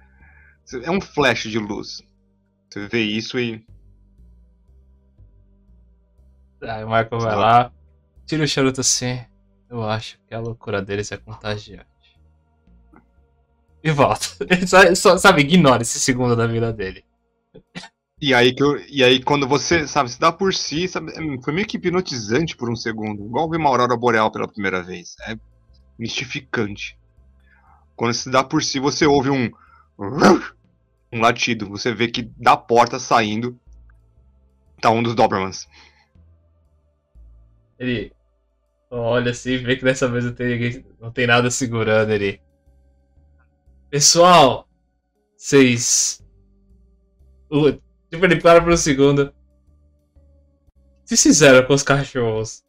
É 0.83 0.91
um 0.91 1.01
flash 1.01 1.49
de 1.49 1.57
luz. 1.57 2.03
Você 2.69 2.87
vê 2.87 3.01
isso 3.01 3.39
e 3.39 3.65
Aí 6.61 6.83
o 6.83 6.87
Michael 6.87 7.19
vai 7.19 7.35
lá, 7.35 7.71
tira 8.27 8.43
o 8.43 8.47
charuto 8.47 8.81
assim. 8.81 9.19
Eu 9.67 9.81
acho 9.81 10.19
que 10.27 10.35
a 10.35 10.39
loucura 10.39 10.79
deles 10.79 11.11
é 11.11 11.17
contagiante. 11.17 11.87
E 13.83 13.89
volta. 13.89 14.27
Ele 14.47 14.67
só, 14.67 14.93
só, 14.93 15.17
sabe, 15.17 15.41
ignora 15.41 15.81
esse 15.81 15.99
segundo 15.99 16.35
da 16.35 16.45
vida 16.45 16.71
dele. 16.71 17.03
E 18.25 18.33
aí, 18.33 18.55
que 18.55 18.63
eu- 18.63 18.83
e 18.89 19.03
aí 19.03 19.21
quando 19.23 19.47
você, 19.47 19.87
sabe, 19.87 20.09
se 20.09 20.19
dá 20.19 20.31
por 20.31 20.51
si, 20.51 20.87
sabe, 20.87 21.11
é- 21.11 21.41
foi 21.43 21.53
meio 21.53 21.67
que 21.67 21.77
hipnotizante 21.77 22.57
por 22.57 22.71
um 22.71 22.75
segundo. 22.75 23.23
Igual 23.23 23.47
ver 23.47 23.57
uma 23.57 23.69
aurora 23.69 23.95
boreal 23.95 24.31
pela 24.31 24.47
primeira 24.47 24.81
vez. 24.81 25.15
É 25.27 25.37
mistificante. 25.99 26.97
Quando 27.95 28.15
se 28.15 28.31
dá 28.31 28.43
por 28.43 28.63
si, 28.63 28.79
você 28.79 29.05
ouve 29.05 29.29
um... 29.29 29.51
Um 31.13 31.21
latido. 31.21 31.69
Você 31.69 31.93
vê 31.93 32.07
que 32.07 32.23
da 32.35 32.57
porta 32.57 32.97
saindo 32.97 33.59
tá 34.81 34.89
um 34.89 35.03
dos 35.03 35.13
Dobermans. 35.13 35.67
Ele 37.77 38.11
olha 38.89 39.29
assim, 39.31 39.57
vê 39.57 39.75
que 39.75 39.83
dessa 39.83 40.09
vez 40.09 40.25
não 40.25 40.33
tem 40.33 40.83
não 40.99 41.11
tem 41.11 41.27
nada 41.27 41.51
segurando 41.51 42.09
ele. 42.11 42.41
Pessoal, 43.91 44.67
vocês. 45.37 46.25
Tipo, 48.11 48.25
ele 48.25 48.35
para 48.37 48.61
por 48.61 48.71
um 48.71 48.77
segundo. 48.77 49.33
O 51.03 51.07
que 51.07 51.17
fizeram 51.17 51.65
com 51.65 51.73
os 51.73 51.83
cachorros? 51.83 52.63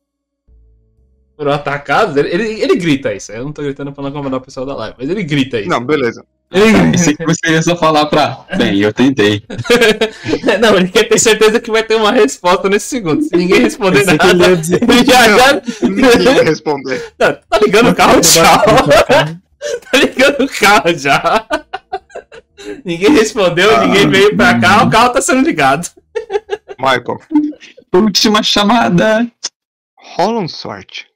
Foram 1.37 1.53
atacados? 1.53 2.17
Ele, 2.17 2.29
ele, 2.31 2.63
ele 2.63 2.77
grita 2.77 3.13
isso. 3.13 3.31
Eu 3.33 3.45
não 3.45 3.53
tô 3.53 3.63
gritando 3.63 3.93
pra 3.93 4.03
não 4.03 4.11
incomodar 4.11 4.39
o 4.41 4.43
pessoal 4.43 4.65
da 4.65 4.75
live, 4.75 4.97
mas 4.99 5.09
ele 5.09 5.23
grita 5.23 5.61
isso. 5.61 5.69
Não, 5.69 5.85
beleza. 5.85 6.25
Pensei 6.49 7.17
que 7.17 7.25
você 7.27 7.51
ia 7.51 7.63
só 7.63 7.77
falar 7.77 8.07
pra. 8.07 8.47
Bem, 8.57 8.79
eu 8.79 8.93
tentei. 8.93 9.43
não, 10.61 10.77
ele 10.77 10.89
quer 10.89 11.05
ter 11.05 11.19
certeza 11.19 11.61
que 11.61 11.71
vai 11.71 11.83
ter 11.83 11.97
uma 11.97 12.13
resposta 12.13 12.69
nesse 12.69 12.87
segundo. 12.87 13.23
Se 13.23 13.37
ninguém 13.37 13.61
responder 13.63 14.01
que 14.01 14.07
nada, 14.07 14.31
ele 14.31 14.43
ia 14.45 14.57
dizer- 14.57 14.83
ele 14.83 15.05
já, 15.05 15.37
já, 15.37 15.63
Ninguém 15.83 16.35
vai 16.35 16.45
responder. 16.45 17.13
Não, 17.19 17.35
tá 17.35 17.59
ligando 17.61 17.91
o 17.91 17.95
carro, 17.95 18.21
tchau. 18.23 18.45
Tá 19.91 19.99
ligando 19.99 20.45
o 20.45 20.49
carro 20.49 20.97
já. 20.97 21.45
Ninguém 22.85 23.11
respondeu, 23.13 23.81
ninguém 23.81 24.09
veio 24.09 24.37
pra 24.37 24.59
cá, 24.59 24.85
o 24.85 24.91
carro 24.91 25.13
tá 25.13 25.21
sendo 25.21 25.47
ligado. 25.47 25.89
Michael, 26.79 27.21
Última 27.93 28.43
chamada. 28.43 29.31
rola 30.17 30.41
um 30.41 30.49
sorte. 30.49 31.07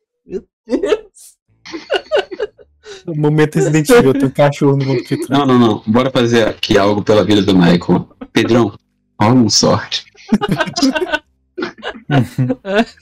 O 3.07 3.15
momento 3.17 3.55
Resident 3.57 3.89
Evil, 3.89 4.13
tem 4.13 4.25
um 4.25 4.31
cachorro 4.31 4.77
no 4.77 4.85
mundo 4.85 5.03
que 5.05 5.17
tu. 5.17 5.33
Não, 5.33 5.47
não, 5.47 5.59
não. 5.59 5.83
Bora 5.87 6.11
fazer 6.11 6.47
aqui 6.47 6.77
algo 6.79 7.03
pela 7.03 7.25
vida 7.25 7.43
do 7.43 7.57
Michael. 7.57 8.09
Pedrão, 8.33 8.77
rola 9.21 9.35
um 9.35 9.49
sorte. 9.49 10.05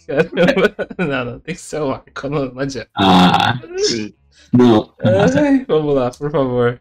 Caramba. 0.07 0.75
Não, 0.99 1.25
não, 1.25 1.41
tem 1.41 1.55
que 1.55 1.61
ser 1.61 1.81
o 1.81 1.89
Michael, 1.89 2.31
não, 2.31 2.55
não 2.55 2.61
adianta. 2.61 2.91
Ah, 2.97 3.61
não. 4.53 4.93
Ai, 5.03 5.65
vamos 5.67 5.95
lá, 5.95 6.11
por 6.11 6.31
favor. 6.31 6.81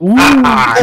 Uh, 0.00 0.14
Ah, 0.44 0.74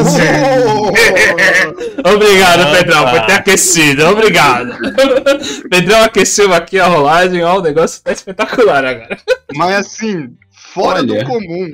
Obrigado, 2.14 2.62
Opa. 2.62 2.72
Pedrão, 2.78 3.10
por 3.10 3.26
ter 3.26 3.34
aquecido. 3.34 4.06
Obrigado. 4.08 4.78
Pedrão 5.70 6.04
aqueceu 6.04 6.54
aqui 6.54 6.80
a 6.80 6.88
rolagem, 6.88 7.44
ó, 7.44 7.58
o 7.58 7.62
negócio 7.62 8.04
tá 8.04 8.12
espetacular 8.12 8.84
agora. 8.86 9.18
Mas 9.56 9.76
assim, 9.76 10.36
fora 10.52 11.00
Olha. 11.00 11.24
do 11.24 11.30
comum. 11.30 11.72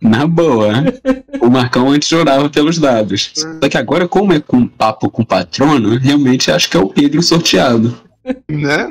Na 0.00 0.26
boa. 0.26 0.72
O 1.40 1.48
Marcão 1.48 1.90
antes 1.90 2.08
chorava 2.08 2.50
pelos 2.50 2.78
dados. 2.78 3.32
Só 3.34 3.68
que 3.68 3.78
agora, 3.78 4.06
como 4.06 4.32
é 4.34 4.40
com 4.40 4.66
papo 4.66 5.10
com 5.10 5.22
o 5.22 5.26
patrono, 5.26 5.96
realmente 5.98 6.50
acho 6.50 6.68
que 6.68 6.76
é 6.76 6.80
o 6.80 6.90
Pedro 6.90 7.22
sorteado. 7.22 7.96
né? 8.50 8.88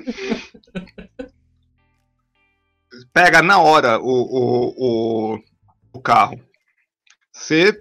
Pega 3.13 3.41
na 3.43 3.59
hora 3.59 3.99
o, 3.99 4.05
o, 4.09 4.73
o, 5.35 5.39
o 5.93 5.99
carro. 6.01 6.39
Você. 7.43 7.77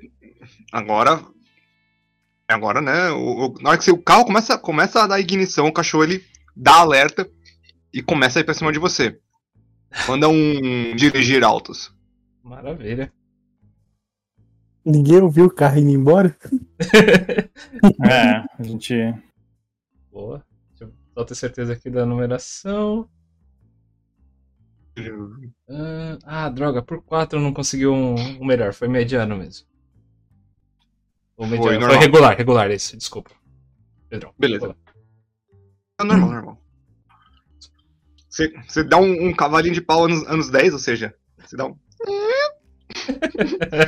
Agora. 0.73 1.25
Agora, 2.49 2.81
né? 2.83 3.11
O, 3.11 3.47
o- 3.47 3.55
na 3.63 3.71
hora 3.71 3.79
que 3.79 3.85
você- 3.85 3.93
o 3.93 4.03
carro 4.03 4.25
começa, 4.25 4.59
começa 4.59 5.03
a 5.03 5.07
dar 5.07 5.21
ignição, 5.21 5.67
o 5.69 5.73
cachorro 5.73 6.05
ele 6.05 6.25
dá 6.57 6.81
alerta 6.81 7.31
e 7.95 8.03
começa 8.03 8.39
a 8.39 8.41
ir 8.41 8.45
pra 8.45 8.55
cima 8.55 8.73
de 8.73 8.79
você. 8.81 9.19
Manda 10.09 10.29
um 10.29 10.35
dirigir 10.97 11.45
altos. 11.45 11.95
Maravilha. 12.43 13.13
ninguém 14.85 15.21
ouviu 15.21 15.45
o 15.47 15.51
carro 15.55 15.79
indo 15.79 15.91
embora? 15.91 16.37
É, 18.05 18.45
a 18.59 18.63
gente. 18.63 18.95
Boa. 20.11 20.45
Deixa 20.71 20.85
eu 20.85 20.93
só 21.15 21.25
ter 21.25 21.35
certeza 21.37 21.73
aqui 21.73 21.89
da 21.89 22.05
numeração. 22.05 23.09
Ah, 25.75 26.19
ah, 26.45 26.49
droga, 26.51 26.83
por 26.83 27.03
4 27.03 27.39
eu 27.39 27.43
não 27.43 27.53
consegui 27.53 27.87
um, 27.87 28.15
um 28.15 28.45
melhor, 28.45 28.75
foi 28.75 28.89
mediano 28.89 29.37
mesmo. 29.37 29.67
Ou 31.37 31.47
mediano, 31.47 31.71
foi, 31.71 31.79
normal. 31.79 32.01
regular, 32.01 32.37
regular 32.37 32.71
esse, 32.71 32.97
desculpa. 32.97 33.31
Pedrão. 34.09 34.35
Beleza. 34.39 34.77
É 35.99 36.05
normal, 36.05 36.31
normal. 36.31 36.63
Você, 38.29 38.53
você 38.69 38.85
dá 38.85 38.99
um, 38.99 39.29
um 39.29 39.35
cavalinho 39.35 39.75
de 39.75 39.81
pau 39.81 40.05
anos, 40.05 40.27
anos 40.27 40.51
10, 40.51 40.75
ou 40.75 40.79
seja, 40.79 41.15
você 41.39 41.57
dá 41.57 41.67
um. 41.67 41.77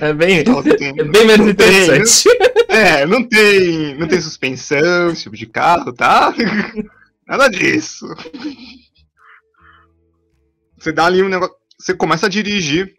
É 0.00 0.12
bem, 0.14 0.42
tem- 0.42 0.88
é 0.98 1.04
bem 1.04 1.26
menos 1.26 1.46
interessante. 1.46 2.28
É, 2.68 3.06
não 3.06 3.22
tem, 3.22 3.94
não 3.96 4.08
tem 4.08 4.20
suspensão, 4.20 5.10
esse 5.10 5.24
tipo 5.24 5.36
de 5.36 5.46
carro, 5.46 5.92
tá? 5.92 6.34
Nada 7.28 7.48
disso. 7.48 8.06
Você 10.76 10.90
dá 10.90 11.04
ali 11.06 11.22
um 11.22 11.28
negócio. 11.28 11.54
Você 11.84 11.94
começa 11.94 12.24
a 12.24 12.30
dirigir, 12.30 12.94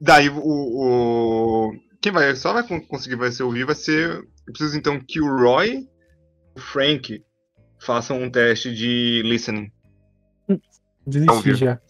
daí 0.00 0.28
o. 0.28 0.38
o 0.40 1.72
quem 2.00 2.12
vai, 2.12 2.36
só 2.36 2.52
vai 2.52 2.62
con- 2.62 2.80
conseguir 2.80 3.16
vai 3.16 3.32
ser 3.32 3.42
ouvir 3.42 3.64
vai 3.66 3.74
ser. 3.74 4.08
Eu 4.46 4.52
preciso 4.52 4.78
então 4.78 5.00
que 5.00 5.20
o 5.20 5.26
Roy, 5.36 5.84
o 6.56 6.60
Frank, 6.60 7.20
façam 7.84 8.22
um 8.22 8.30
teste 8.30 8.72
de 8.72 9.20
listening. 9.24 9.68
Desisti 11.04 11.54
já. 11.56 11.80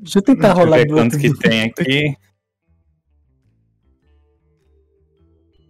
Deixa 0.00 0.20
eu 0.20 0.22
tentar 0.22 0.48
Deixa 0.54 0.60
eu 0.62 0.64
rolar 0.64 0.76
ver 0.78 0.86
do 0.86 0.94
quanto 0.94 1.14
outro. 1.16 1.20
que 1.34 1.38
tem 1.38 1.62
aqui. 1.64 2.16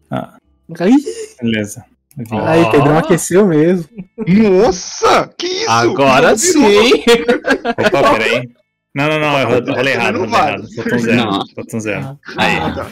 Ah, 0.08 0.38
Aí, 0.78 0.92
beleza. 1.42 1.84
Ó. 2.30 2.40
aí, 2.46 2.70
Pedrão 2.70 2.98
aqueceu 2.98 3.48
mesmo. 3.48 3.88
Nossa! 4.28 5.26
Que 5.36 5.46
isso? 5.48 5.70
Agora 5.70 6.36
sim! 6.38 6.60
Opa, 7.84 8.12
peraí. 8.12 8.48
Não, 8.96 9.08
não, 9.08 9.20
não, 9.20 9.38
eu 9.40 9.74
rolei 9.74 9.92
errado, 9.92 10.18
Não 10.20 10.26
vale. 10.26 10.56
errado. 10.56 10.94
Um 10.94 10.98
zero. 10.98 11.30
Faltou 11.54 11.76
um 11.76 11.80
zero. 11.80 12.18
Aí, 12.38 12.56
Ah, 12.56 12.72
tá. 12.72 12.90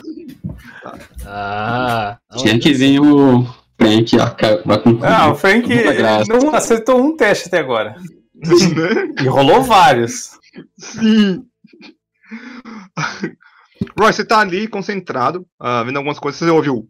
Ah, 1.24 2.18
tinha 2.36 2.58
que 2.58 2.74
vir 2.74 3.00
o 3.00 3.42
Frank 3.80 4.20
acabar 4.20 4.78
com 4.80 4.98
Ah, 5.02 5.30
o 5.30 5.34
Frank 5.34 5.66
não 6.28 6.54
acertou 6.54 7.02
um 7.02 7.16
teste 7.16 7.48
até 7.48 7.58
agora. 7.58 7.96
Né? 8.34 9.14
E 9.22 9.26
rolou 9.26 9.62
vários. 9.62 10.32
Sim. 10.76 11.46
Roy, 13.98 14.12
você 14.12 14.24
tá 14.26 14.40
ali 14.40 14.68
concentrado, 14.68 15.46
ah, 15.58 15.82
vendo 15.84 15.96
algumas 15.96 16.18
coisas, 16.18 16.38
você 16.38 16.50
ouviu 16.50 16.86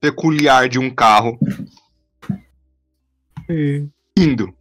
peculiar 0.00 0.68
de 0.68 0.78
um 0.78 0.90
carro 0.94 1.36
indo. 4.16 4.54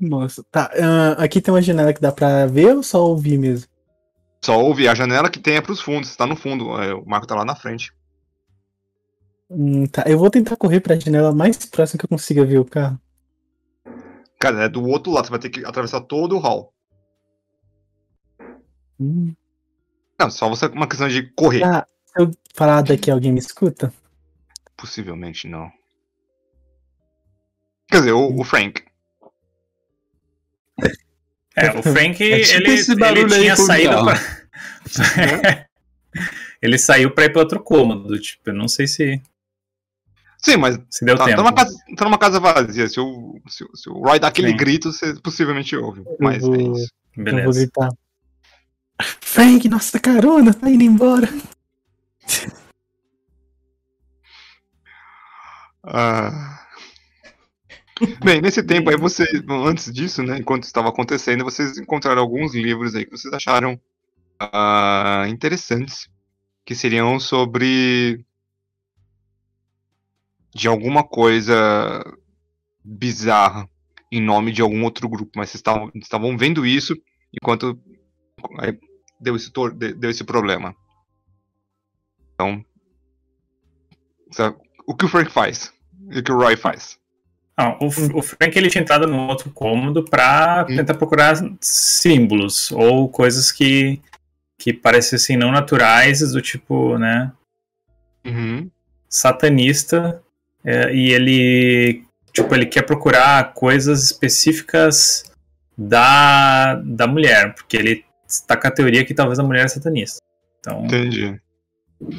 Nossa, 0.00 0.44
tá. 0.44 0.70
ah, 0.74 1.22
aqui 1.22 1.40
tem 1.40 1.52
uma 1.52 1.62
janela 1.62 1.92
que 1.92 2.00
dá 2.00 2.12
pra 2.12 2.46
ver 2.46 2.76
ou 2.76 2.82
só 2.82 3.04
ouvir 3.04 3.36
mesmo? 3.38 3.68
Só 4.44 4.60
ouve 4.60 4.86
a 4.86 4.94
janela 4.94 5.28
que 5.28 5.40
tem 5.40 5.56
é 5.56 5.60
pros 5.60 5.80
fundos, 5.80 6.14
tá 6.14 6.24
no 6.26 6.36
fundo, 6.36 6.80
é, 6.80 6.94
o 6.94 7.04
Marco 7.04 7.26
tá 7.26 7.34
lá 7.34 7.44
na 7.44 7.56
frente. 7.56 7.92
Hum, 9.50 9.86
tá, 9.86 10.04
eu 10.06 10.18
vou 10.18 10.30
tentar 10.30 10.56
correr 10.56 10.80
pra 10.80 10.98
janela 10.98 11.34
mais 11.34 11.56
próxima 11.66 11.98
que 11.98 12.04
eu 12.04 12.08
consiga 12.08 12.44
ver 12.44 12.58
o 12.58 12.64
carro. 12.64 13.00
Cara, 14.38 14.64
é 14.64 14.68
do 14.68 14.84
outro 14.84 15.10
lado, 15.10 15.26
você 15.26 15.30
vai 15.30 15.40
ter 15.40 15.50
que 15.50 15.64
atravessar 15.64 16.00
todo 16.02 16.36
o 16.36 16.38
hall. 16.38 16.72
Hum. 19.00 19.34
Não, 20.18 20.30
só 20.30 20.48
você 20.48 20.66
uma 20.66 20.86
questão 20.86 21.08
de 21.08 21.22
correr. 21.32 21.64
Ah, 21.64 21.86
se 22.06 22.22
eu 22.22 22.30
falar 22.54 22.82
daqui, 22.82 23.10
alguém 23.10 23.32
me 23.32 23.38
escuta? 23.38 23.92
Possivelmente 24.76 25.48
não. 25.48 25.70
Quer 27.88 27.98
dizer, 27.98 28.12
o, 28.12 28.40
o 28.40 28.44
Frank. 28.44 28.87
É, 31.58 31.78
o 31.78 31.82
Frank, 31.82 32.22
É 32.32 32.40
tipo 32.40 32.56
ele, 32.62 32.72
esse 32.74 32.92
ele 32.92 33.26
tinha 33.28 33.56
saído 33.56 34.04
pra... 34.04 34.18
ele 36.62 36.78
saiu 36.78 37.10
pra 37.10 37.24
ir 37.24 37.30
pra 37.32 37.42
outro 37.42 37.60
cômodo, 37.62 38.18
tipo, 38.18 38.50
eu 38.50 38.54
não 38.54 38.68
sei 38.68 38.86
se, 38.86 39.20
Sim, 40.40 40.56
mas 40.56 40.78
se 40.88 41.04
deu 41.04 41.16
tá, 41.16 41.24
tá 41.24 41.30
tempo. 41.30 41.42
numa 41.42 41.52
casa, 41.52 41.76
tá 41.96 42.04
numa 42.04 42.18
casa 42.18 42.38
vazia. 42.40 42.88
Se 42.88 43.00
o, 43.00 43.40
se, 43.48 43.64
o- 43.64 43.76
se 43.76 43.88
o 43.90 43.94
Roy 43.94 44.20
dá 44.20 44.28
aquele 44.28 44.50
Sim. 44.50 44.56
grito, 44.56 44.92
você 44.92 45.14
possivelmente 45.20 45.74
ouve. 45.76 46.02
Mas 46.20 46.36
é 46.44 46.46
vou- 46.46 46.54
isso. 46.56 46.92
Eu 47.16 47.24
vou 47.24 47.24
Beleza. 47.24 47.60
gritar. 47.60 47.88
Frank, 49.20 49.68
nossa 49.68 49.98
carona, 49.98 50.54
tá 50.54 50.70
indo 50.70 50.84
embora. 50.84 51.28
Ah. 55.82 56.66
Bem, 58.24 58.40
nesse 58.40 58.62
tempo 58.62 58.90
aí, 58.90 58.96
vocês, 58.96 59.42
antes 59.48 59.92
disso, 59.92 60.22
né, 60.22 60.38
enquanto 60.38 60.64
estava 60.64 60.88
acontecendo, 60.88 61.44
vocês 61.44 61.78
encontraram 61.78 62.20
alguns 62.20 62.54
livros 62.54 62.94
aí 62.94 63.04
que 63.04 63.10
vocês 63.10 63.32
acharam 63.32 63.80
ah, 64.38 65.24
interessantes, 65.28 66.08
que 66.64 66.74
seriam 66.74 67.18
sobre 67.18 68.24
de 70.54 70.68
alguma 70.68 71.04
coisa 71.04 72.04
bizarra 72.84 73.68
em 74.10 74.22
nome 74.22 74.52
de 74.52 74.62
algum 74.62 74.84
outro 74.84 75.08
grupo, 75.08 75.32
mas 75.36 75.50
vocês 75.50 75.60
estavam, 75.60 75.90
estavam 75.96 76.36
vendo 76.36 76.64
isso 76.64 76.96
enquanto 77.32 77.78
deu 79.20 79.36
esse, 79.36 79.50
deu 79.96 80.10
esse 80.10 80.24
problema. 80.24 80.74
Então, 82.34 82.64
o 84.86 84.94
que 84.94 85.04
o 85.04 85.08
Frank 85.08 85.30
faz? 85.30 85.72
E 86.10 86.20
o 86.20 86.22
que 86.22 86.32
o 86.32 86.38
Roy 86.38 86.56
faz? 86.56 86.98
Ah, 87.60 87.76
o, 87.80 87.86
F- 87.90 88.12
o 88.14 88.22
Frank 88.22 88.56
ele 88.56 88.70
tinha 88.70 88.82
entrado 88.82 89.04
num 89.08 89.26
outro 89.26 89.50
cômodo 89.50 90.04
pra 90.04 90.64
Hum. 90.70 90.76
tentar 90.76 90.94
procurar 90.94 91.34
símbolos 91.60 92.70
ou 92.70 93.08
coisas 93.08 93.50
que, 93.50 94.00
que 94.56 94.72
parecessem 94.72 95.36
não 95.36 95.50
naturais, 95.50 96.20
do 96.20 96.40
tipo, 96.40 96.96
né, 96.98 97.32
Uhum. 98.24 98.70
satanista, 99.08 100.22
é, 100.64 100.94
e 100.94 101.10
ele, 101.12 102.04
tipo, 102.32 102.54
ele 102.54 102.66
quer 102.66 102.82
procurar 102.82 103.52
coisas 103.54 104.04
específicas 104.04 105.24
da, 105.76 106.74
da 106.84 107.06
mulher, 107.08 107.54
porque 107.54 107.76
ele 107.76 108.04
está 108.26 108.56
com 108.56 108.68
a 108.68 108.70
teoria 108.70 109.04
que 109.04 109.14
talvez 109.14 109.38
a 109.38 109.42
mulher 109.42 109.64
é 109.64 109.68
satanista. 109.68 110.18
Então, 110.60 110.84
Entendi. 110.84 111.40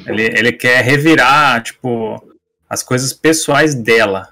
ele, 0.06 0.24
ele 0.24 0.52
quer 0.52 0.84
revirar, 0.84 1.62
tipo, 1.64 2.22
as 2.70 2.84
coisas 2.84 3.14
pessoais 3.14 3.74
dela. 3.76 4.30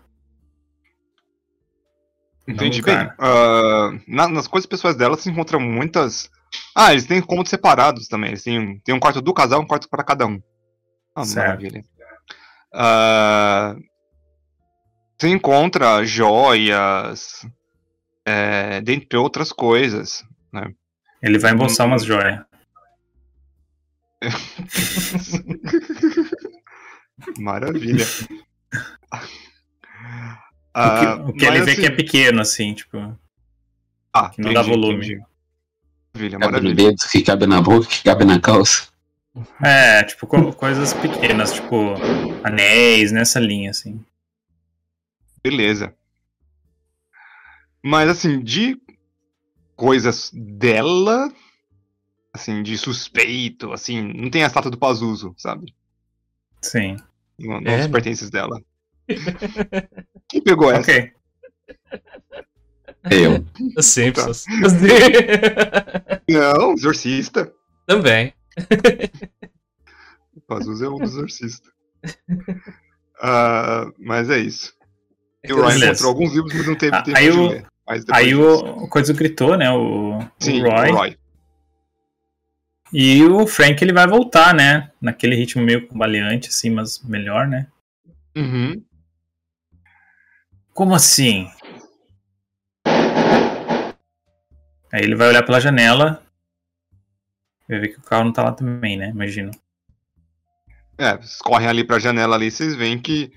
Entendi 2.48 2.80
Não, 2.80 2.86
bem. 2.86 3.11
ah, 3.19 3.91
na- 4.07 4.28
nas 4.30 4.48
coisas 4.48 4.65
pessoais 4.65 4.95
dela 4.95 5.18
se 5.18 5.30
encontram 5.30 5.60
muitas. 5.60 6.30
Ah, 6.76 6.91
eles 6.94 7.06
têm 7.06 7.22
cômodos 7.22 7.49
separados 7.49 8.07
também. 8.07 8.30
Eles 8.30 8.44
têm, 8.44 8.57
um- 8.60 8.80
tem 8.80 8.95
um 8.95 8.99
quarto 8.99 9.22
do 9.22 9.34
casal, 9.34 9.61
um 9.61 9.68
quarto 9.68 9.90
para 9.90 10.03
cada 10.03 10.26
um. 10.26 10.41
Ah, 11.15 11.26
Certo. 11.26 11.48
maravilha. 11.48 11.84
Ah, 12.74 13.76
você 15.19 15.28
encontra 15.30 16.06
joias, 16.06 17.45
é, 18.26 18.80
dentre 18.82 19.18
outras 19.18 19.52
coisas. 19.52 20.24
Ele 21.22 21.38
vai 21.40 21.52
embolsar 21.52 21.86
umas 21.88 22.06
joias. 22.06 22.40
Maravilha. 27.38 28.06
O 30.78 30.80
Ah, 30.80 30.99
que, 31.18 31.32
o 31.32 31.34
que 31.34 31.45
ele 31.45 31.62
vê 31.62 31.76
que 31.76 31.82
é 31.82 31.88
assim- 31.88 31.95
pequeno, 31.95 32.41
assim, 32.41 32.74
tipo. 32.74 32.98
Ah, 34.14 34.30
que 34.30 34.41
não 34.41 34.54
dá 34.54 34.62
entendi, 34.62 34.76
volume. 34.76 35.06
entendi. 35.06 35.22
Maravilha, 36.14 36.40
Cabe 36.40 36.45
no 36.58 36.64
maravilha. 36.64 36.76
dedo, 36.76 36.95
que 37.12 37.22
cabe 37.24 37.48
na 37.48 37.62
boca, 37.62 37.88
que 37.88 38.04
cabe 38.04 38.26
na 38.26 38.40
calça. 38.40 38.88
É, 39.64 40.04
tipo, 40.04 40.26
co- 40.28 40.54
coisas 40.54 40.94
pequenas, 40.94 41.54
tipo, 41.54 41.76
anéis, 42.44 43.12
nessa 43.12 43.40
linha, 43.40 43.72
assim. 43.72 44.04
Beleza. 45.44 45.95
Mas 47.84 48.10
assim, 48.10 48.44
de 48.44 48.80
coisas 49.76 50.32
dela, 50.34 51.32
assim, 52.34 52.62
de 52.64 52.78
suspeito, 52.78 53.72
assim, 53.72 54.02
não 54.14 54.30
tem 54.30 54.44
a 54.44 54.48
estátua 54.48 54.72
do 54.72 54.78
Pazuzu, 54.78 55.34
sabe? 55.38 55.74
Sim. 56.62 56.98
Não, 57.40 57.62
não 57.62 57.72
É, 57.72 57.80
os 57.82 57.86
né? 57.86 57.91
pertences 57.91 58.30
dela. 58.30 58.60
Quem 60.29 60.41
pegou 60.41 60.71
essa? 60.71 60.81
Ok. 60.91 61.11
Eu. 63.09 63.45
Os 63.77 63.85
Simpsons. 63.85 64.45
Não, 66.29 66.73
exorcista. 66.73 67.51
Também. 67.85 68.34
O 70.35 70.41
Pazuzu 70.41 70.85
é 70.85 70.89
um 70.89 70.97
dos 70.99 71.11
exorcistas. 71.13 71.71
Ah, 73.21 73.85
mas 73.97 74.29
é 74.29 74.39
isso. 74.39 74.73
E 75.43 75.53
o 75.53 75.57
Ryan 75.57 75.67
Beleza. 75.67 75.85
encontrou 75.85 76.09
alguns 76.09 76.34
livros, 76.34 76.53
mas 76.53 76.67
não 76.67 76.75
teve 76.75 76.95
Ah, 76.95 77.01
tempo 77.01 77.17
aí 77.17 77.31
de 77.31 77.38
o- 77.38 77.47
ler. 77.49 77.65
Aí 78.11 78.25
disso. 78.25 78.41
o, 78.41 78.84
o 78.84 78.88
Coisa 78.89 79.13
gritou, 79.13 79.55
né? 79.57 79.71
O, 79.71 80.17
o 80.19 80.29
Sim, 80.39 80.61
Roy. 80.61 80.89
o 80.91 80.95
Roy. 80.95 81.17
E 82.91 83.23
o 83.23 83.47
Frank 83.47 83.81
ele 83.84 83.93
vai 83.93 84.05
voltar, 84.07 84.53
né? 84.53 84.91
Naquele 85.01 85.35
ritmo 85.35 85.63
meio 85.63 85.88
combaleante, 85.88 86.49
assim, 86.49 86.69
mas 86.69 87.01
melhor, 87.03 87.47
né? 87.47 87.67
Uhum. 88.35 88.84
Como 90.78 90.94
assim? 90.94 91.49
Aí 94.94 95.02
ele 95.02 95.16
vai 95.16 95.30
olhar 95.30 95.44
pela 95.44 95.60
janela. 95.60 96.24
Vai 97.68 97.80
ver 97.80 97.88
que 97.88 97.98
o 97.98 98.04
carro 98.04 98.26
não 98.26 98.32
tá 98.32 98.44
lá 98.44 98.52
também, 98.52 98.95
né? 98.95 99.10
Imagino. 99.10 99.49
É, 100.95 101.18
vocês 101.18 101.40
correm 101.40 101.68
ali 101.68 101.84
pra 101.84 101.98
janela 101.98 102.36
ali, 102.36 102.52
vocês 102.52 102.76
veem 102.76 103.02
que 103.02 103.32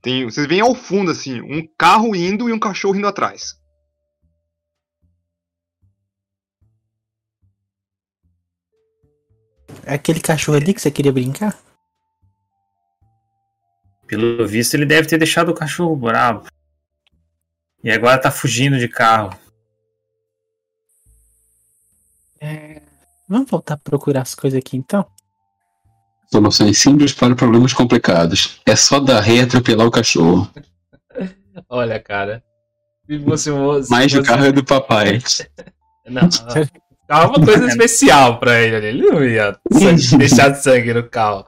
tem, 0.00 0.24
vocês 0.24 0.46
veem 0.46 0.62
ao 0.62 0.74
fundo 0.74 1.10
assim, 1.10 1.42
um 1.42 1.68
carro 1.76 2.16
indo 2.16 2.48
e 2.48 2.54
um 2.54 2.58
cachorro 2.58 2.96
indo 2.96 3.06
atrás. 3.06 3.54
É 9.84 9.92
aquele 9.92 10.20
cachorro 10.20 10.56
ali 10.56 10.72
que 10.72 10.80
você 10.80 10.90
queria 10.90 11.12
brincar? 11.12 11.54
Pelo 14.06 14.48
visto, 14.48 14.72
ele 14.72 14.86
deve 14.86 15.06
ter 15.06 15.18
deixado 15.18 15.50
o 15.50 15.54
cachorro 15.54 15.94
bravo. 15.94 16.48
E 17.82 17.90
agora 17.90 18.18
tá 18.18 18.30
fugindo 18.30 18.78
de 18.78 18.88
carro. 18.88 19.30
Vamos 23.28 23.50
voltar 23.50 23.74
a 23.74 23.78
procurar 23.78 24.22
as 24.22 24.34
coisas 24.34 24.58
aqui 24.58 24.76
então? 24.76 25.06
Soluções 26.32 26.78
simples 26.78 27.12
para 27.12 27.34
problemas 27.34 27.72
complicados. 27.72 28.60
É 28.66 28.74
só 28.76 29.00
dar 29.00 29.20
ré 29.20 29.34
e 29.36 29.40
atropelar 29.40 29.86
o 29.86 29.90
cachorro. 29.90 30.50
Olha, 31.68 32.00
cara. 32.00 32.42
Se 33.06 33.18
você, 33.18 33.50
você... 33.50 34.18
o 34.18 34.22
carro 34.24 34.44
é 34.46 34.52
do 34.52 34.64
papai. 34.64 35.18
Não, 36.06 36.22
não. 36.22 36.30
Carro 37.06 37.34
é 37.34 37.36
uma 37.38 37.44
coisa 37.44 37.66
especial 37.68 38.38
pra 38.38 38.58
ele 38.62 38.76
ali. 38.76 38.86
Ele 38.86 39.02
não 39.10 39.22
ia 39.22 39.58
sangue- 39.70 40.16
deixar 40.16 40.48
de 40.48 40.62
sangue 40.62 40.94
no 40.94 41.06
carro. 41.06 41.46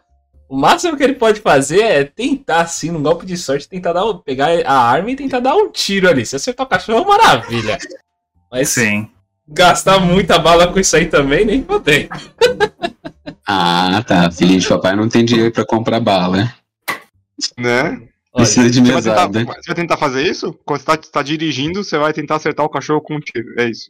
O 0.51 0.56
máximo 0.56 0.97
que 0.97 1.05
ele 1.05 1.12
pode 1.14 1.40
fazer 1.40 1.81
é 1.81 2.02
tentar, 2.02 2.62
assim, 2.62 2.90
num 2.90 3.01
golpe 3.01 3.24
de 3.24 3.36
sorte, 3.36 3.68
tentar 3.68 3.93
dar 3.93 4.12
pegar 4.14 4.48
a 4.66 4.74
arma 4.74 5.12
e 5.12 5.14
tentar 5.14 5.39
dar 5.39 5.55
um 5.55 5.70
tiro 5.70 6.09
ali. 6.09 6.27
Se 6.27 6.35
acertar 6.35 6.66
o 6.66 6.68
cachorro, 6.68 7.06
maravilha. 7.06 7.78
Mas 8.51 8.70
Sim. 8.70 9.09
gastar 9.47 10.01
muita 10.01 10.40
bala 10.40 10.66
com 10.66 10.81
isso 10.81 10.97
aí 10.97 11.06
também, 11.06 11.44
nem 11.44 11.62
fodei. 11.62 12.09
Ah, 13.47 14.02
tá. 14.05 14.28
Filho 14.32 14.59
de 14.59 14.66
papai 14.66 14.97
não 14.97 15.09
tem 15.09 15.24
dinheiro 15.24 15.52
pra 15.52 15.64
comprar 15.64 16.01
bala. 16.01 16.52
Né? 17.56 18.02
Olha, 18.32 18.44
Precisa 18.44 18.68
de 18.68 18.81
Você 18.81 18.93
vai, 18.93 19.02
tentar, 19.02 19.28
mesada. 19.28 19.55
você 19.55 19.66
vai 19.68 19.77
tentar 19.77 19.97
fazer 19.98 20.22
isso? 20.24 20.52
Quando 20.64 20.81
você 20.81 20.86
tá, 20.86 20.97
tá 20.97 21.22
dirigindo, 21.22 21.85
você 21.85 21.97
vai 21.97 22.12
tentar 22.12 22.35
acertar 22.36 22.66
o 22.66 22.70
cachorro 22.70 23.01
com 23.01 23.14
um 23.14 23.20
tiro. 23.20 23.55
É 23.56 23.70
isso. 23.70 23.89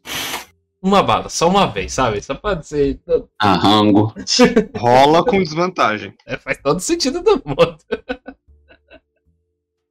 Uma 0.83 1.03
bala, 1.03 1.29
só 1.29 1.49
uma 1.49 1.67
vez, 1.67 1.93
sabe? 1.93 2.23
Só 2.23 2.35
pode 2.35 2.67
ser. 2.67 3.01
Arrango. 3.39 4.15
Rola 4.77 5.25
com 5.25 5.43
desvantagem. 5.43 6.17
É, 6.27 6.37
faz 6.39 6.59
todo 6.59 6.81
sentido 6.81 7.23
do 7.23 7.43
mundo. 7.45 7.79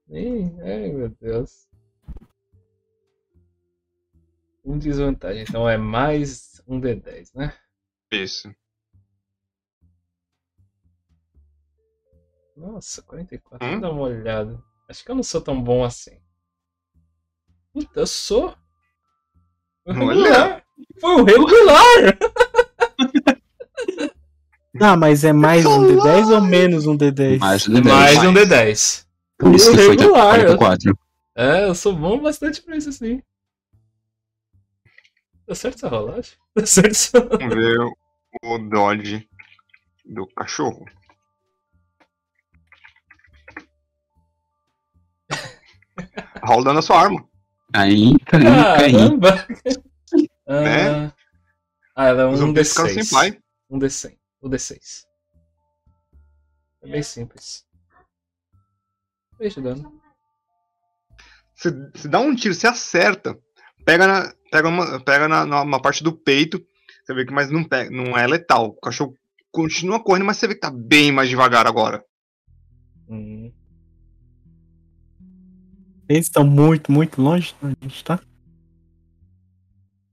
Ih, 0.10 0.52
ai, 0.64 0.90
meu 0.90 1.10
Deus. 1.22 1.68
Um 4.66 4.80
desvantagem. 4.80 5.44
Então 5.44 5.70
é 5.70 5.78
mais 5.78 6.62
um 6.68 6.82
D10, 6.82 7.30
né? 7.36 7.54
Isso. 8.12 8.52
Nossa, 12.58 13.04
44. 13.04 13.66
Hum? 13.66 13.72
Vou 13.72 13.82
dar 13.82 13.92
uma 13.92 14.02
olhada. 14.02 14.64
Acho 14.90 15.06
que 15.06 15.12
eu 15.12 15.16
não 15.16 15.24
sou 15.24 15.40
tão 15.40 15.62
bom 15.64 15.84
assim. 15.84 16.20
Puta, 17.72 18.00
eu 18.00 18.08
sou. 18.08 18.56
Olha. 19.86 20.64
Foi 21.00 21.16
o 21.22 21.24
regular! 21.24 22.18
Ah, 24.82 24.96
mas 24.96 25.24
é 25.26 25.34
mais 25.34 25.66
um 25.66 25.82
D10 25.98 26.30
ou 26.32 26.42
menos 26.42 26.86
um 26.86 26.96
D10? 26.96 27.40
Mais 27.40 27.64
de 27.64 27.82
10. 27.82 27.86
Mais 27.86 28.18
um 28.20 28.34
D10. 28.34 29.06
Por 29.38 29.54
isso 29.56 29.72
que 29.72 29.78
foi 29.78 29.90
regular, 29.98 30.36
44. 30.58 30.98
É, 31.36 31.66
eu 31.68 31.76
sou 31.76 31.94
bom 31.94 32.20
bastante 32.22 32.62
pra 32.62 32.78
isso 32.78 32.88
assim. 32.88 33.22
Deu 35.46 35.56
certo 35.56 35.76
essa 35.78 35.88
rolagem? 35.90 36.32
Deu 36.56 36.68
certo 36.68 36.92
essa... 36.92 37.20
Vamos 37.40 37.56
ver 37.56 37.78
o- 37.80 38.58
dodge 38.70 39.28
do 40.06 40.26
cachorro. 40.28 40.86
Rola 46.44 46.64
dando 46.64 46.80
a 46.80 46.82
sua 46.82 47.02
arma. 47.02 47.26
Aí, 47.74 48.18
caí, 48.26 48.44
caí. 48.44 48.92
Caramba! 48.94 49.48
Né? 50.50 51.14
ah, 51.96 52.06
ela 52.08 52.24
é 52.24 52.26
um 52.26 52.36
zumbis 52.36 52.70
ficaram 52.70 52.90
sem 52.90 53.08
pai. 53.08 53.32
D6. 53.32 53.42
Um 53.70 53.80
D6. 53.80 54.18
Um 54.42 54.50
D6. 54.50 55.06
É 56.82 56.90
bem 56.90 57.04
simples. 57.04 57.66
Beijo 59.38 59.62
dano. 59.62 60.02
Você, 61.54 61.72
você 61.94 62.08
dá 62.08 62.20
um 62.20 62.34
tiro, 62.36 62.54
você 62.54 62.66
acerta. 62.66 63.38
Pega 63.86 64.08
na, 64.08 64.34
pega 64.50 64.68
uma, 64.68 65.00
pega 65.04 65.28
na, 65.28 65.46
numa 65.46 65.82
parte 65.82 66.04
do 66.04 66.12
peito. 66.12 66.66
Você 67.04 67.14
vê 67.14 67.26
que 67.26 67.34
mas 67.34 67.52
não, 67.52 67.64
pega, 67.64 67.92
não 67.92 68.18
é 68.18 68.26
letal. 68.26 68.68
O 68.68 68.80
cachorro 68.80 69.14
continua 69.52 70.04
correndo, 70.04 70.26
mas 70.26 70.38
você 70.38 70.48
vê 70.48 70.56
que 70.56 70.62
tá 70.62 70.72
bem 70.72 71.12
mais 71.12 71.30
devagar 71.30 71.68
agora. 71.68 72.04
Hum. 73.08 73.52
Eles 76.08 76.26
estão 76.26 76.44
muito, 76.44 76.92
muito 76.92 77.22
longe 77.22 77.54
de 77.60 77.68
onde 77.68 77.78
a 77.82 77.88
gente 77.88 78.04
tá? 78.04 78.20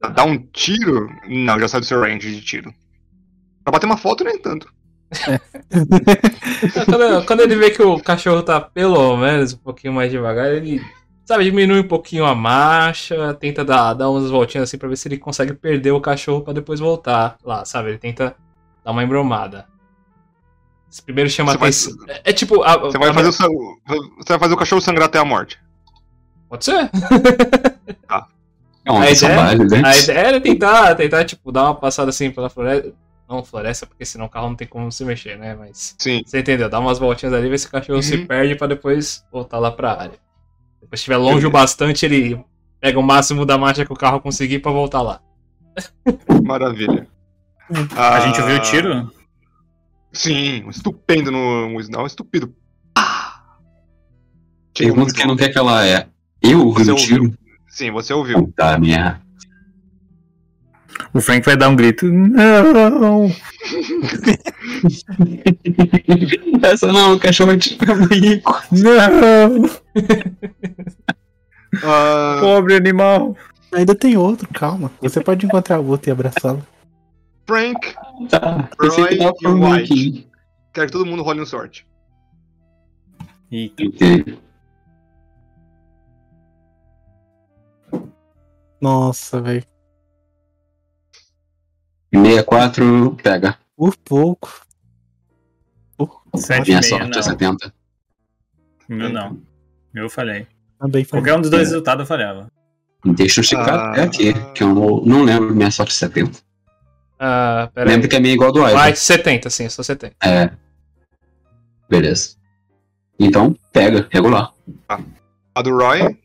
Dá 0.08 0.24
um 0.24 0.38
tiro. 0.52 1.08
Não, 1.28 1.58
já 1.60 1.68
sai 1.68 1.80
do 1.80 1.86
seu 1.86 2.00
range 2.00 2.34
de 2.34 2.40
tiro. 2.40 2.72
Pra 3.64 3.72
bater 3.72 3.86
uma 3.86 3.96
foto, 3.96 4.24
nem 4.24 4.38
tanto. 4.38 4.72
Quando, 6.84 7.26
quando 7.26 7.40
ele 7.40 7.56
vê 7.56 7.70
que 7.70 7.82
o 7.82 8.00
cachorro 8.00 8.42
tá 8.42 8.60
pelo 8.60 9.16
menos 9.16 9.52
um 9.54 9.58
pouquinho 9.58 9.92
mais 9.92 10.10
devagar, 10.10 10.46
ele, 10.52 10.80
sabe, 11.24 11.44
diminui 11.44 11.80
um 11.80 11.88
pouquinho 11.88 12.24
a 12.24 12.34
marcha, 12.34 13.34
tenta 13.34 13.64
dar, 13.64 13.94
dar 13.94 14.10
umas 14.10 14.30
voltinhas 14.30 14.68
assim 14.68 14.78
pra 14.78 14.88
ver 14.88 14.96
se 14.96 15.08
ele 15.08 15.18
consegue 15.18 15.52
perder 15.54 15.92
o 15.92 16.00
cachorro 16.00 16.42
pra 16.42 16.52
depois 16.52 16.80
voltar 16.80 17.36
lá, 17.44 17.64
sabe? 17.64 17.90
Ele 17.90 17.98
tenta 17.98 18.36
dar 18.84 18.90
uma 18.92 19.02
embromada. 19.04 19.66
Esse 20.90 21.02
primeiro 21.02 21.28
chama 21.28 21.52
Você 21.52 21.58
vai- 21.58 21.68
atenção. 21.68 21.96
É, 22.08 22.30
é 22.30 22.32
tipo. 22.32 22.62
a- 22.62 22.76
Você 22.78 22.98
vai, 22.98 23.10
a- 23.10 23.14
fazer 23.14 23.28
o, 23.28 23.32
você 24.18 24.28
vai 24.30 24.38
fazer 24.38 24.54
o 24.54 24.56
cachorro 24.56 24.80
sangrar 24.80 25.06
até 25.06 25.18
a 25.18 25.24
morte. 25.24 25.58
Pode 26.48 26.64
ser? 26.64 26.90
É 28.08 28.22
uma 28.92 29.04
A 29.04 29.10
ideia-. 29.10 29.86
A 29.86 29.96
ideia 29.96 30.18
era 30.18 30.40
tentar, 30.40 30.94
tentar, 30.94 31.24
tipo, 31.24 31.50
dar 31.52 31.64
uma 31.64 31.74
passada 31.74 32.10
assim 32.10 32.30
pela 32.30 32.48
floresta. 32.48 32.92
Não 33.28 33.42
floresta, 33.44 33.86
porque 33.86 34.04
senão 34.04 34.26
o 34.26 34.28
carro 34.28 34.48
não 34.50 34.54
tem 34.54 34.68
como 34.68 34.90
se 34.92 35.04
mexer, 35.04 35.36
né? 35.36 35.56
Mas. 35.58 35.96
Sim. 35.98 36.22
Você 36.24 36.38
entendeu? 36.38 36.68
Dá 36.68 36.78
umas 36.78 36.98
voltinhas 36.98 37.34
ali, 37.34 37.48
ver 37.48 37.58
se 37.58 37.66
o 37.66 37.70
cachorro 37.70 38.00
se 38.02 38.14
Uhum. 38.18 38.26
perde 38.26 38.54
pra 38.54 38.68
depois 38.68 39.24
voltar 39.32 39.58
lá 39.58 39.70
pra 39.72 39.92
área. 39.92 40.18
Depois 40.80 41.00
estiver 41.00 41.16
longe 41.16 41.44
o 41.44 41.50
bastante, 41.50 42.06
ele 42.06 42.38
pega 42.80 42.98
o 43.00 43.02
máximo 43.02 43.44
da 43.44 43.58
marcha 43.58 43.84
que 43.84 43.92
o 43.92 43.96
carro 43.96 44.20
conseguir 44.20 44.60
pra 44.60 44.70
voltar 44.70 45.02
lá. 45.02 45.20
Maravilha. 46.44 47.08
A 47.96 48.20
gente 48.20 48.38
Ah, 48.38 48.42
ouviu 48.44 48.56
o 48.58 48.60
tiro? 48.62 49.12
Sim, 50.12 50.62
um 50.64 50.70
estupendo 50.70 51.32
no. 51.32 51.38
Um, 51.38 51.76
um 51.78 52.06
estupido. 52.06 52.54
Pergunta 54.72 55.12
quem 55.14 55.26
não 55.26 55.36
quer 55.36 55.48
que 55.48 55.58
ela 55.58 55.84
é. 55.86 56.06
Eu 56.40 56.66
ouvi 56.66 56.90
o 56.90 56.94
tiro? 56.94 57.34
Sim, 57.76 57.90
você 57.90 58.14
ouviu. 58.14 58.50
Tá, 58.56 58.78
minha. 58.78 59.20
O 61.12 61.20
Frank 61.20 61.44
vai 61.44 61.58
dar 61.58 61.68
um 61.68 61.76
grito. 61.76 62.06
Não! 62.06 63.30
Essa 66.62 66.90
não, 66.90 67.12
o 67.12 67.20
cachorro 67.20 67.52
é 67.52 67.58
tipo 67.58 67.84
rico. 68.10 68.62
Não! 68.72 69.68
Ah, 71.84 72.38
Pobre 72.40 72.74
animal! 72.76 73.36
Ainda 73.74 73.94
tem 73.94 74.16
outro, 74.16 74.48
calma. 74.48 74.90
Você 75.02 75.20
pode 75.20 75.44
encontrar 75.44 75.78
o 75.78 75.88
outro 75.88 76.08
e 76.08 76.12
abraçá-lo. 76.12 76.66
Frank, 77.46 77.94
Tá, 78.30 78.70
Roy 78.80 79.08
que 79.08 79.16
e 79.44 79.48
White. 79.48 80.26
quero 80.72 80.86
que 80.86 80.92
todo 80.92 81.04
mundo 81.04 81.22
role 81.22 81.42
um 81.42 81.44
sorte. 81.44 81.86
Eita. 83.52 83.82
Nossa, 88.86 89.40
velho. 89.40 89.64
64 92.14 93.16
pega. 93.20 93.58
Por 93.76 93.96
pouco. 93.96 94.48
Por... 95.96 96.22
Sete 96.36 96.68
Minha 96.68 96.78
e 96.78 96.80
meia, 96.80 96.82
sorte 96.82 97.10
não. 97.10 97.18
é 97.18 97.22
70. 97.22 97.74
Meu 98.88 99.08
não. 99.08 99.40
Meu 99.92 100.04
eu 100.04 100.08
falhei. 100.10 100.46
Também 100.78 101.02
foi. 101.02 101.18
Qualquer 101.18 101.36
um 101.36 101.40
dos 101.40 101.50
dois 101.50 101.68
resultados 101.68 102.02
eu 102.04 102.06
falhava. 102.06 102.48
Deixa 103.04 103.40
eu 103.40 103.44
checar 103.44 103.74
Ah. 103.74 103.90
até 103.90 104.02
aqui, 104.04 104.32
que 104.54 104.62
eu 104.62 104.72
não, 104.72 105.00
não 105.04 105.24
lembro 105.24 105.52
minha 105.52 105.70
sorte 105.72 105.90
é 105.90 105.94
70. 105.94 106.38
Ah, 107.18 107.68
pera 107.74 107.88
Lembro 107.90 108.04
aí. 108.04 108.08
que 108.08 108.16
a 108.16 108.20
minha 108.20 108.32
é 108.34 108.36
igual 108.36 108.52
do 108.52 108.60
Ivan. 108.68 108.84
White, 108.84 108.98
70, 109.00 109.50
sim, 109.50 109.64
eu 109.64 109.70
sou 109.70 109.84
70. 109.84 110.14
É. 110.24 110.50
Beleza. 111.88 112.36
Então, 113.18 113.52
pega, 113.72 114.06
regular. 114.12 114.52
A 115.54 115.62
do 115.62 115.76
Roy, 115.76 116.16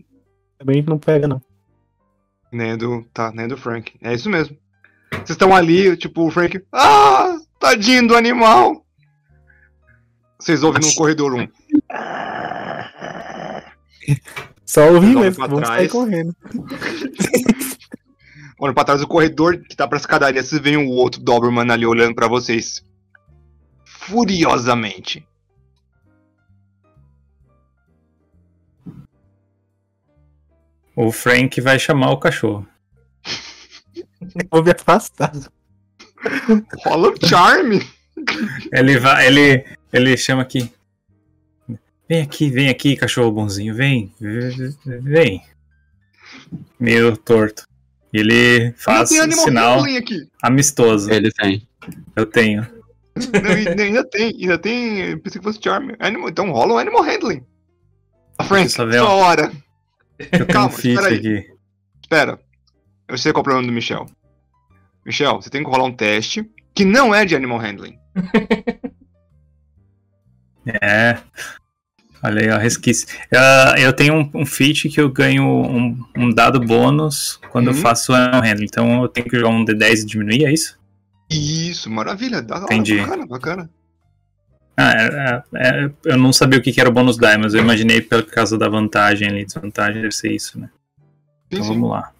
Também 0.59 0.83
não 0.83 0.99
pega, 0.99 1.27
não. 1.27 1.41
Nem 2.51 2.77
do. 2.77 3.03
Tá, 3.13 3.31
nem 3.31 3.47
do 3.47 3.57
Frank. 3.57 3.93
É 4.01 4.13
isso 4.13 4.29
mesmo. 4.29 4.57
Vocês 5.11 5.31
estão 5.31 5.55
ali, 5.55 5.95
tipo, 5.97 6.27
o 6.27 6.31
Frank. 6.31 6.61
Ah! 6.71 7.37
Tadinho 7.59 8.07
do 8.07 8.15
animal! 8.15 8.85
Vocês 10.39 10.63
ouvem 10.63 10.81
no 10.81 10.95
corredor 10.95 11.35
um. 11.35 11.47
Só 14.65 14.91
ouvi 14.91 15.15
mesmo. 15.15 15.47
Vamos 15.47 15.59
trás. 15.59 15.81
sair 15.81 15.89
correndo. 15.89 16.35
Olha 18.59 18.73
pra 18.73 18.83
trás 18.83 19.01
do 19.01 19.07
corredor 19.07 19.59
que 19.59 19.75
tá 19.75 19.87
pra 19.87 19.97
escadaria. 19.97 20.43
Vocês 20.43 20.61
veem 20.61 20.77
o 20.77 20.89
outro 20.89 21.21
Doberman 21.21 21.71
ali 21.71 21.85
olhando 21.85 22.15
pra 22.15 22.27
vocês. 22.27 22.83
Furiosamente. 23.85 25.27
O 31.01 31.11
Frank 31.11 31.59
vai 31.59 31.79
chamar 31.79 32.11
o 32.11 32.19
cachorro. 32.19 32.67
Vou 34.51 34.63
me 34.63 34.69
afastar. 34.69 35.31
Rola 36.85 37.09
o 37.09 37.27
charme. 37.27 37.81
Ele 38.71 38.99
vai, 38.99 39.25
ele, 39.25 39.65
ele 39.91 40.15
chama 40.15 40.43
aqui. 40.43 40.71
Vem 42.07 42.21
aqui, 42.21 42.51
vem 42.51 42.69
aqui, 42.69 42.95
cachorro 42.95 43.31
bonzinho, 43.31 43.73
vem, 43.73 44.13
vem. 44.85 45.41
Meio 46.79 47.17
torto. 47.17 47.67
Ele 48.13 48.71
faz 48.77 49.11
um 49.11 49.21
animal 49.21 49.45
sinal 49.45 49.77
handling 49.79 49.97
aqui. 49.97 50.29
amistoso. 50.43 51.09
Ele 51.09 51.31
tem. 51.31 51.67
Eu 52.15 52.27
tenho. 52.27 52.61
Não, 53.15 53.49
ainda 53.85 54.03
tem, 54.07 54.35
ainda 54.39 54.57
tem. 54.59 55.17
Pensei 55.17 55.41
que 55.41 55.47
fosse 55.47 55.59
charme. 55.59 55.95
Animal, 55.97 56.29
então 56.29 56.51
rola 56.51 56.75
o 56.75 56.77
animal 56.77 57.01
handling. 57.01 57.43
A 58.37 58.43
Frank, 58.43 58.69
Só 58.69 58.85
vê, 58.85 58.99
sua 58.99 59.09
hora. 59.09 59.51
Eu 60.31 60.45
tenho 60.45 60.47
Calma, 60.47 60.69
espera 60.75 61.07
aí. 61.07 61.17
aqui. 61.17 61.45
Espera. 62.01 62.39
Eu 63.07 63.17
sei 63.17 63.31
qual 63.31 63.39
é 63.39 63.41
o 63.41 63.43
problema 63.43 63.67
do 63.67 63.73
Michel. 63.73 64.05
Michel, 65.05 65.41
você 65.41 65.49
tem 65.49 65.63
que 65.63 65.69
rolar 65.69 65.83
um 65.85 65.93
teste 65.93 66.49
que 66.73 66.85
não 66.85 67.13
é 67.13 67.25
de 67.25 67.35
animal 67.35 67.57
handling. 67.59 67.97
É. 70.81 71.17
Olha 72.23 72.41
aí, 72.41 72.49
ó, 72.51 72.57
resquício. 72.59 73.07
Ah, 73.33 73.73
eu 73.79 73.91
tenho 73.93 74.13
um, 74.13 74.29
um 74.35 74.45
feat 74.45 74.89
que 74.89 75.01
eu 75.01 75.09
ganho 75.09 75.43
um, 75.43 76.05
um 76.15 76.29
dado 76.29 76.59
bônus 76.59 77.39
quando 77.51 77.67
eu 77.71 77.73
Uhum. 77.73 77.79
faço 77.81 78.13
animal 78.13 78.41
handling. 78.41 78.65
Então 78.65 79.01
eu 79.01 79.09
tenho 79.09 79.27
que 79.27 79.35
jogar 79.37 79.49
um 79.49 79.65
D10 79.65 80.01
e 80.01 80.05
diminuir, 80.05 80.45
é 80.45 80.53
isso? 80.53 80.79
Isso, 81.31 81.89
maravilha. 81.89 82.41
Dá, 82.43 82.57
Entendi. 82.59 82.97
Bacana, 82.99 83.25
bacana. 83.25 83.69
Ah, 84.77 84.93
é- 84.93 85.43
é- 85.53 85.85
é- 85.85 85.91
eu 86.05 86.17
não 86.17 86.31
sabia 86.33 86.57
o 86.57 86.61
que 86.61 86.79
era 86.79 86.89
o 86.89 86.93
bônus 86.93 87.17
die, 87.17 87.37
mas 87.37 87.53
eu 87.53 87.61
imaginei 87.61 88.01
por 88.01 88.23
causa 88.25 88.57
da 88.57 88.67
vantagem 88.69 89.27
ali. 89.27 89.45
Desvantagem 89.45 90.01
deve 90.01 90.13
ser 90.13 90.31
isso, 90.31 90.59
né? 90.59 90.69
Sim, 90.69 91.03
Então 91.51 91.63
sim. 91.63 91.69
vamos 91.73 91.89
lá. 91.89 92.11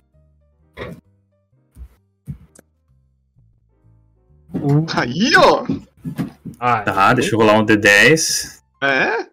Aí, 4.95 5.31
ó. 5.37 5.65
Ah, 6.59 6.81
Tá, 6.81 7.13
deixa 7.13 7.33
eu 7.35 7.39
rolar 7.39 7.57
um 7.59 7.65
D10. 7.65 8.61
É? 8.81 9.27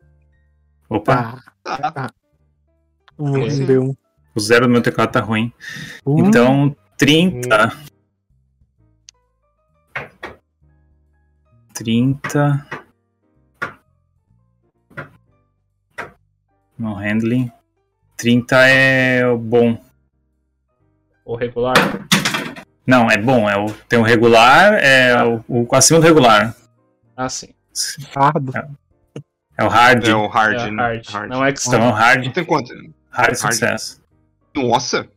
Opa, 0.88 1.42
Tá. 1.62 1.90
Tá. 1.90 2.10
Um, 3.18 3.36
um. 3.90 3.96
o 4.34 4.40
zero 4.40 4.66
do 4.66 4.72
meu 4.72 4.80
teclado 4.80 5.10
tá 5.10 5.20
ruim. 5.20 5.52
Um. 6.06 6.26
Então, 6.26 6.74
30. 6.96 7.72
30. 11.74 12.66
No 16.78 16.94
handling. 16.94 17.50
30 18.16 18.56
é 18.68 19.26
o 19.26 19.38
bom. 19.38 19.78
o 21.24 21.36
regular. 21.36 21.74
Não, 22.86 23.10
é 23.10 23.18
bom. 23.18 23.48
É 23.48 23.56
o, 23.56 23.70
tem 23.88 23.98
o 23.98 24.02
regular, 24.02 24.74
é 24.74 25.22
o, 25.24 25.44
o 25.46 25.68
acima 25.72 26.00
do 26.00 26.06
regular. 26.06 26.54
Ah, 27.16 27.28
sim. 27.28 27.48
Pardo. 28.14 28.52
É 29.56 29.64
o 29.64 29.68
hard. 29.68 30.06
É 30.06 30.14
o 30.14 30.26
hard, 30.26 30.60
É 30.60 30.70
né? 30.70 30.82
hard. 30.82 31.06
Hard. 31.08 31.30
Não 31.30 31.44
é 31.44 31.50
Então 31.50 31.74
é 31.82 31.88
o 31.88 31.92
hard, 31.92 32.32
Tem 32.32 32.44
quanto? 32.44 32.72
hard 33.10 33.34
sucesso. 33.34 34.00
Nossa! 34.54 35.08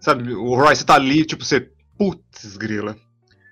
Sabe, 0.00 0.32
o 0.34 0.54
Roy, 0.54 0.74
você 0.74 0.84
tá 0.84 0.94
ali, 0.94 1.24
tipo, 1.24 1.44
você. 1.44 1.70
Putz, 1.96 2.56
grila. 2.56 2.96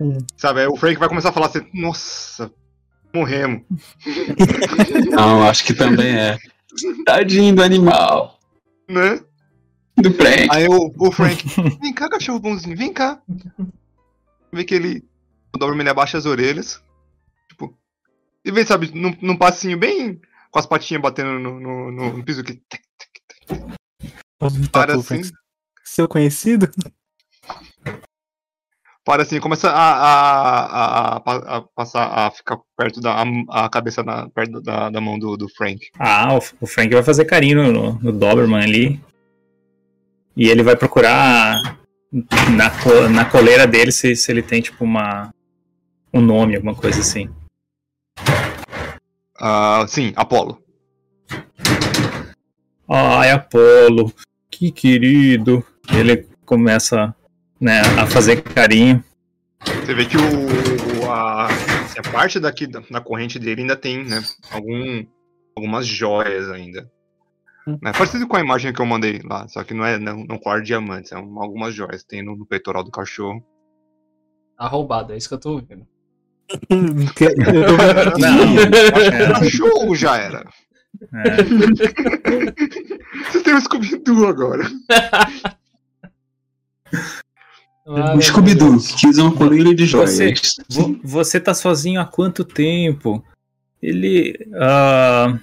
Hum. 0.00 0.18
Sabe, 0.36 0.60
aí 0.60 0.66
o 0.66 0.76
Frank 0.76 0.98
vai 0.98 1.08
começar 1.08 1.28
a 1.28 1.32
falar 1.32 1.46
assim, 1.46 1.66
nossa, 1.72 2.50
morremos. 3.14 3.62
Não, 5.10 5.48
acho 5.48 5.64
que 5.64 5.72
também 5.74 6.16
é. 6.18 6.38
Tadinho 7.06 7.54
do 7.54 7.62
animal. 7.62 8.38
Né? 8.88 9.20
Do 9.96 10.12
Frank. 10.14 10.48
Aí 10.50 10.66
o, 10.68 10.92
o 10.98 11.12
Frank, 11.12 11.44
vem 11.80 11.92
cá, 11.92 12.08
cachorro 12.08 12.40
bonzinho, 12.40 12.76
vem 12.76 12.92
cá. 12.92 13.20
Vê 14.52 14.64
que 14.64 14.74
ele. 14.74 15.04
O 15.54 15.58
Doberman 15.58 15.88
abaixa 15.88 16.16
as 16.18 16.26
orelhas. 16.26 16.82
Tipo. 17.48 17.76
E 18.44 18.50
vem, 18.50 18.64
sabe, 18.64 18.90
num, 18.94 19.16
num 19.20 19.36
passinho 19.36 19.78
bem. 19.78 20.20
Com 20.50 20.58
as 20.58 20.66
patinhas 20.66 21.02
batendo 21.02 21.38
no, 21.38 21.58
no, 21.60 21.90
no- 21.92 22.16
no 22.18 22.24
piso 22.24 22.42
que. 22.44 22.60
Vamos 24.40 24.68
Para 24.68 24.92
para 24.92 25.00
assim. 25.00 25.22
Seu 25.84 26.08
conhecido? 26.08 26.70
Para 29.04 29.22
assim, 29.22 29.40
começa 29.40 29.68
a, 29.68 29.92
a, 29.92 31.16
a, 31.16 31.56
a- 31.56 31.64
passar, 31.74 32.06
a 32.06 32.30
ficar 32.30 32.58
perto 32.76 33.00
da 33.00 33.24
a, 33.50 33.68
cabeça 33.68 34.02
na, 34.04 34.28
perto 34.30 34.60
da, 34.60 34.90
da 34.90 35.00
mão 35.00 35.18
do, 35.18 35.36
do 35.36 35.48
Frank. 35.48 35.88
Ah, 35.98 36.38
o, 36.60 36.66
Frank 36.66 36.94
vai 36.94 37.02
fazer 37.02 37.24
carinho 37.24 37.72
no, 37.72 37.94
no 37.94 38.12
Doberman 38.12 38.62
ali. 38.62 39.00
E 40.36 40.48
ele 40.48 40.62
vai 40.62 40.76
procurar 40.76 41.78
na, 42.56 43.08
na 43.08 43.24
coleira 43.24 43.66
dele 43.66 43.90
se, 43.90 44.14
se 44.14 44.30
ele 44.30 44.42
tem, 44.42 44.62
tipo, 44.62 44.84
uma. 44.84 45.34
Um 46.14 46.20
nome, 46.20 46.54
alguma 46.54 46.74
coisa 46.74 47.00
assim. 47.00 47.28
Ah, 49.38 49.84
sim, 49.88 50.12
Apolo. 50.14 50.62
Ai, 52.88 53.30
Apolo, 53.30 54.12
que 54.50 54.70
querido. 54.70 55.64
Ele 55.92 56.28
começa 56.44 57.14
né, 57.62 57.80
a 58.00 58.06
fazer 58.06 58.42
carinho. 58.42 59.02
Você 59.64 59.94
vê 59.94 60.04
que 60.04 60.16
o, 60.16 61.08
a, 61.10 61.46
a 61.46 62.02
parte 62.10 62.40
daqui 62.40 62.66
da, 62.66 62.80
da 62.90 63.00
corrente 63.00 63.38
dele 63.38 63.60
ainda 63.62 63.76
tem, 63.76 64.04
né? 64.04 64.20
Algum, 64.50 65.06
algumas 65.56 65.86
joias 65.86 66.50
ainda. 66.50 66.90
Hum. 67.66 67.78
É 67.84 67.92
parecido 67.92 68.26
com 68.26 68.36
a 68.36 68.40
imagem 68.40 68.72
que 68.72 68.80
eu 68.82 68.86
mandei 68.86 69.20
lá, 69.24 69.46
só 69.46 69.62
que 69.62 69.72
não 69.72 69.84
é 69.84 69.96
não, 69.96 70.24
não 70.24 70.36
colar 70.38 70.60
diamantes, 70.62 71.10
são 71.10 71.20
algumas 71.40 71.72
joias. 71.72 72.02
Tem 72.02 72.20
no, 72.20 72.34
no 72.36 72.44
peitoral 72.44 72.82
do 72.82 72.90
cachorro. 72.90 73.40
A 74.58 74.66
roubada, 74.66 75.14
é 75.14 75.16
isso 75.16 75.28
que 75.28 75.34
eu 75.34 75.40
tô 75.40 75.52
ouvindo. 75.52 75.86
Que- 77.14 77.24
eu 77.26 77.66
tô 77.66 77.76
vendo- 77.76 78.18
Não, 78.18 78.42
Acho 78.58 79.10
que 79.10 79.16
é, 79.16 79.28
o 79.30 79.32
cachorro 79.34 79.94
já 79.94 80.16
era. 80.16 80.44
é, 81.14 81.36
Você 83.30 83.42
tem 83.44 83.54
um 83.54 83.60
Scooby-Doo 83.60 84.26
agora. 84.26 84.64
Ah, 87.86 88.14
O 88.14 88.20
Scooby-Doo, 88.22 88.78
que 88.98 89.08
usa 89.08 89.22
uma 89.24 89.34
coleira 89.34 89.74
de 89.74 89.84
joias. 89.86 90.12
Você- 90.16 90.34
vo- 90.68 91.00
você 91.02 91.40
tá 91.40 91.52
sozinho 91.52 92.00
há 92.00 92.04
quanto 92.04 92.44
tempo? 92.44 93.24
Ele. 93.82 94.38
ah, 94.54 95.36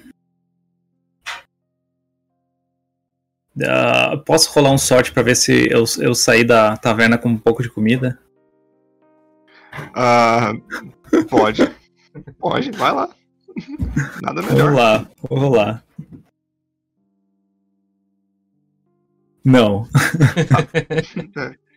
ah, 3.66 4.18
posso 4.26 4.52
rolar 4.52 4.72
um 4.72 4.78
sorte 4.78 5.12
pra 5.12 5.22
ver 5.24 5.36
se 5.36 5.68
eu, 5.70 5.84
eu 6.00 6.16
saí 6.16 6.44
da 6.46 6.78
taverna 6.78 7.18
com 7.18 7.30
um 7.30 7.38
pouco 7.38 7.62
de 7.62 7.70
comida? 7.70 8.18
Ah, 9.94 10.54
pode. 11.30 11.70
Pode, 12.40 12.72
vai 12.72 12.92
lá. 12.94 13.10
Nada 14.22 14.42
Vou 14.42 14.52
melhor. 14.54 14.70
rolar, 14.72 15.12
vou 15.30 15.40
rolar. 15.40 15.84
Não. 19.44 19.88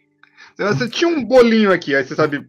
Você 0.57 0.89
tinha 0.89 1.09
um 1.09 1.25
bolinho 1.25 1.73
aqui, 1.73 1.95
aí 1.95 2.05
você 2.05 2.15
sabe. 2.15 2.47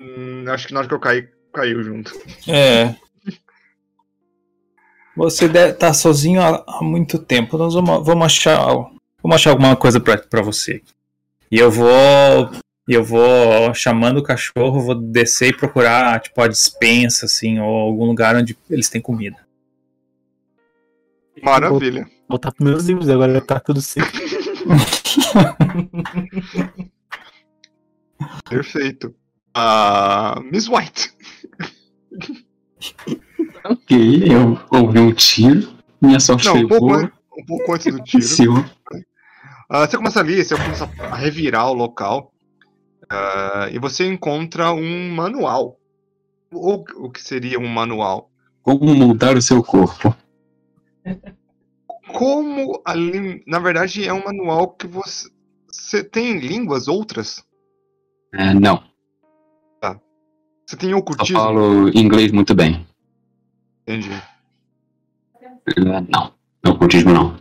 Hum, 0.00 0.44
acho 0.48 0.66
que 0.66 0.74
na 0.74 0.80
hora 0.80 0.88
que 0.88 0.94
eu 0.94 1.00
caí, 1.00 1.28
caiu 1.52 1.82
junto. 1.82 2.12
É. 2.48 2.94
Você 5.16 5.48
deve 5.48 5.74
tá 5.74 5.94
sozinho 5.94 6.42
há, 6.42 6.64
há 6.66 6.82
muito 6.82 7.18
tempo. 7.18 7.56
Nós 7.56 7.74
vamos, 7.74 8.04
vamos 8.04 8.26
achar. 8.26 8.58
Vamos 9.22 9.36
achar 9.36 9.50
alguma 9.50 9.76
coisa 9.76 10.00
pra, 10.00 10.18
pra 10.18 10.42
você. 10.42 10.82
E 11.50 11.58
eu 11.58 11.70
vou. 11.70 12.50
Eu 12.86 13.02
vou 13.02 13.72
chamando 13.72 14.18
o 14.18 14.22
cachorro, 14.22 14.82
vou 14.82 14.94
descer 14.94 15.48
e 15.48 15.56
procurar, 15.56 16.20
tipo, 16.20 16.38
a 16.42 16.48
dispensa, 16.48 17.24
assim, 17.24 17.58
ou 17.58 17.66
algum 17.66 18.04
lugar 18.04 18.36
onde 18.36 18.54
eles 18.68 18.90
têm 18.90 19.00
comida. 19.00 19.38
Maravilha. 21.42 22.06
Voltar 22.28 22.52
pros 22.52 22.68
meus 22.68 22.84
livros, 22.84 23.08
agora 23.08 23.40
tá 23.40 23.58
tudo 23.58 23.80
seco. 23.80 24.06
Perfeito. 28.48 29.14
Ah, 29.54 30.40
Miss 30.50 30.68
White. 30.68 31.12
Ok, 33.64 33.96
eu 34.30 34.58
ouvi 34.78 34.98
um 34.98 35.12
tiro. 35.12 35.72
Minha 36.00 36.20
sorte 36.20 36.44
Não, 36.46 36.56
um 36.56 36.68
pouco, 36.68 36.92
an- 36.92 37.10
um 37.38 37.44
pouco 37.46 37.72
antes 37.72 37.90
do 37.94 38.02
tiro. 38.04 38.22
Ah, 39.70 39.86
você 39.86 39.96
começa 39.96 40.20
ali, 40.20 40.44
você 40.44 40.54
começa 40.54 40.84
a 40.98 41.16
revirar 41.16 41.70
o 41.70 41.72
local. 41.74 42.30
ah, 43.08 43.68
e 43.72 43.78
você 43.78 44.06
encontra 44.06 44.70
um 44.72 45.10
manual. 45.10 45.78
O, 46.52 46.74
o 47.06 47.10
que 47.10 47.22
seria 47.22 47.58
um 47.58 47.66
manual? 47.66 48.30
Como 48.62 48.94
montar 48.94 49.34
o 49.36 49.40
seu 49.42 49.62
corpo? 49.62 50.14
Como 52.12 52.82
ali. 52.84 53.42
Na 53.46 53.58
verdade, 53.58 54.06
é 54.06 54.12
um 54.12 54.22
manual 54.24 54.72
que 54.74 54.86
você. 54.86 55.28
Você 55.70 56.04
tem 56.04 56.38
línguas 56.38 56.86
outras? 56.86 57.42
É, 58.36 58.52
não, 58.54 58.82
Você 60.66 60.76
tem 60.76 60.94
ocultismo? 60.94 61.38
falo 61.38 61.88
inglês 61.90 62.32
muito 62.32 62.54
bem. 62.54 62.86
Entendi. 63.82 64.10
É, 65.40 65.80
não, 66.08 66.32
não 66.62 66.72
ocultismo 66.72 67.12
não. 67.12 67.36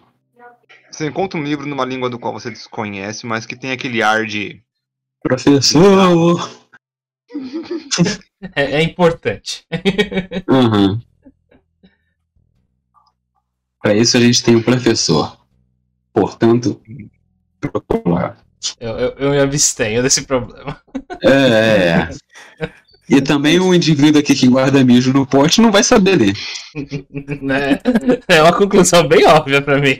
Você 0.92 1.08
encontra 1.08 1.40
um 1.40 1.44
livro 1.44 1.66
numa 1.66 1.86
língua 1.86 2.10
do 2.10 2.20
qual 2.20 2.34
você 2.34 2.52
desconhece, 2.52 3.26
mas 3.26 3.46
que 3.46 3.56
tem 3.56 3.72
aquele 3.72 4.04
ar 4.04 4.26
de. 4.26 4.62
Professor! 5.22 6.50
É, 8.54 8.74
é 8.74 8.84
importante. 8.84 9.66
Uhum. 10.50 11.00
Para 13.82 13.96
isso 13.96 14.18
a 14.18 14.20
gente 14.20 14.44
tem 14.44 14.54
um 14.54 14.62
professor. 14.62 15.38
Portanto, 16.12 16.82
procura. 17.62 18.38
Eu, 18.80 18.92
eu, 18.92 19.10
eu 19.18 19.30
me 19.32 19.40
abstenho 19.40 20.02
desse 20.02 20.24
problema. 20.24 20.82
É, 21.22 21.30
é. 21.30 22.10
E 23.10 23.22
também 23.22 23.60
o 23.60 23.74
indivíduo 23.74 24.22
aqui 24.22 24.34
que 24.34 24.48
guarda 24.48 24.84
mijo 24.84 25.12
no 25.12 25.26
pote 25.26 25.62
não 25.62 25.72
vai 25.72 25.84
saber 25.84 26.16
ler. 26.16 26.38
né? 27.42 27.80
É 28.28 28.42
uma 28.42 28.54
conclusão 28.54 29.08
bem 29.08 29.26
óbvia 29.26 29.62
pra 29.62 29.80
mim. 29.80 30.00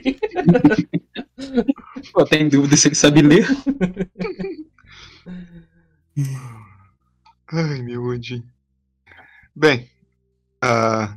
Pô, 2.12 2.24
tem 2.24 2.48
dúvida 2.48 2.76
se 2.76 2.88
ele 2.88 2.94
sabe 2.94 3.20
ler? 3.22 3.46
Ai, 7.52 7.82
meu 7.82 8.04
Odin. 8.04 8.42
Bem. 9.54 9.88
ah, 10.62 11.16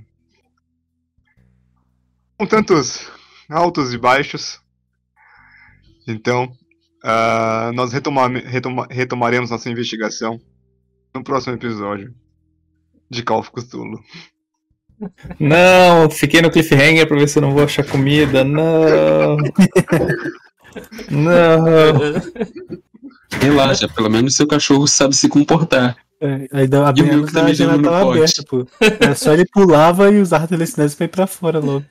com 2.38 2.46
tantos 2.46 3.10
altos 3.50 3.94
e 3.94 3.98
baixos. 3.98 4.60
Então. 6.08 6.57
Ah, 7.10 7.72
nós 7.74 7.94
retoma- 7.94 8.28
retoma- 8.28 8.88
retomaremos 8.90 9.50
nossa 9.50 9.70
investigação 9.70 10.40
no 11.16 11.24
próximo 11.24 11.56
episódio 11.56 12.14
de 13.10 13.24
Call 13.24 13.40
of 13.40 13.52
Cthulhu. 13.52 14.00
Não, 15.40 16.10
fiquei 16.10 16.42
no 16.42 16.50
cliffhanger 16.52 17.08
pra 17.08 17.18
ver 17.18 17.28
se 17.30 17.38
eu 17.38 17.42
não 17.44 17.54
vou 17.54 17.64
achar 17.64 17.86
comida. 17.86 18.44
Não. 18.44 19.38
Não. 21.10 21.94
Relaxa, 23.42 23.88
pelo 23.90 24.10
menos 24.10 24.36
seu 24.36 24.48
cachorro 24.48 24.88
sabe 24.88 25.16
se 25.16 25.28
comportar. 25.30 25.96
É, 26.20 26.48
aí 26.52 26.68
dá- 26.68 26.90
a 26.90 26.94
E 26.96 27.32
tá 27.32 27.54
janela 27.54 27.84
tava 27.84 28.12
aberta, 28.12 28.44
pô. 28.50 28.66
Era 28.82 29.14
só 29.16 29.34
ele 29.34 29.46
pulava 29.46 30.10
e 30.12 30.20
usava 30.20 30.46
a 30.46 30.48
telecinese 30.48 30.96
pra 30.96 31.06
ir 31.06 31.10
pra 31.10 31.28
fora 31.28 31.60
logo. 31.60 31.86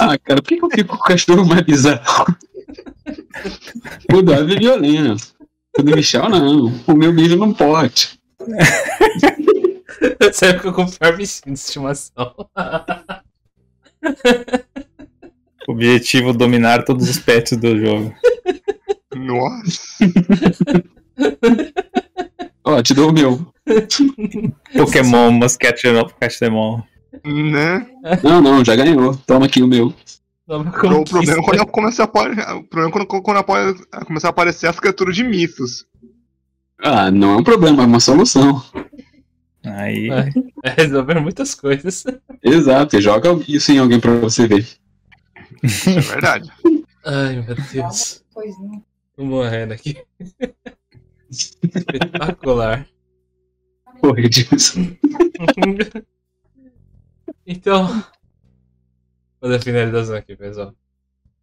Ah, 0.00 0.16
cara, 0.18 0.42
por 0.42 0.48
que 0.48 0.56
que 0.56 0.64
eu 0.64 0.70
fico 0.70 0.88
com 0.90 0.96
o 0.96 1.00
cachorro 1.06 1.44
mais 1.46 1.62
bizarro? 1.62 2.26
O 4.12 4.22
Davi 4.22 4.56
é 4.56 4.58
violento. 4.58 5.34
O 5.78 5.82
do 5.82 5.94
Michel, 5.94 6.28
não. 6.28 6.72
O 6.86 6.92
meu 6.94 7.12
mijo 7.12 7.36
não 7.36 7.52
pode. 7.52 8.18
Sabe 10.32 10.60
que 10.60 10.66
eu 10.68 10.72
compro 10.72 11.16
bichinho 11.16 11.54
de 11.54 11.60
estimação. 11.60 12.34
Objetivo 15.68 16.32
dominar 16.32 16.84
todos 16.84 17.08
os 17.08 17.18
pets 17.18 17.56
do 17.58 17.78
jogo. 17.78 18.14
Nossa! 19.14 20.04
Ó, 22.64 22.82
te 22.82 22.94
dou 22.94 23.10
o 23.10 23.12
meu. 23.12 23.46
Pokémon, 24.76 25.30
Muscat 25.30 25.82
Demon. 26.40 26.82
né? 27.24 27.86
Não, 28.22 28.40
não, 28.40 28.64
já 28.64 28.74
ganhou. 28.76 29.16
Toma 29.26 29.46
aqui 29.46 29.62
o 29.62 29.66
meu. 29.66 29.92
O 30.48 31.04
problema 31.04 31.40
é 31.40 31.44
quando 31.44 31.66
começar 31.66 32.04
a, 32.04 32.06
apare- 32.06 32.40
o 32.54 32.64
problema 32.64 32.88
é 32.88 32.92
quando, 33.06 33.22
quando 33.22 33.36
apare- 33.36 33.74
começar 34.06 34.28
a 34.28 34.30
aparecer 34.30 34.66
as 34.66 34.80
criaturas 34.80 35.14
de 35.14 35.22
mitos. 35.22 35.84
Ah, 36.80 37.10
não 37.10 37.34
é 37.34 37.36
um 37.36 37.44
problema, 37.44 37.82
é 37.82 37.86
uma 37.86 38.00
solução. 38.00 38.62
Aí. 39.64 40.08
É, 40.64 40.70
resolver 40.70 41.20
muitas 41.20 41.54
coisas. 41.54 42.02
Exato, 42.42 42.96
e 42.96 43.00
joga 43.00 43.28
isso 43.46 43.70
em 43.70 43.78
alguém 43.78 44.00
pra 44.00 44.12
você 44.18 44.48
ver. 44.48 44.66
Isso 45.62 45.90
é 45.90 46.00
verdade. 46.00 46.50
Ai, 47.04 47.42
meu 47.42 47.54
Deus. 47.72 48.24
Tô 49.14 49.24
morrendo 49.24 49.74
aqui. 49.74 49.96
Espetacular. 51.30 52.86
Porra, 54.00 54.28
disso. 54.28 54.78
então, 57.46 58.04
fazer 59.40 59.56
a 59.56 59.60
finalização 59.60 60.16
aqui, 60.16 60.36
pessoal. 60.36 60.74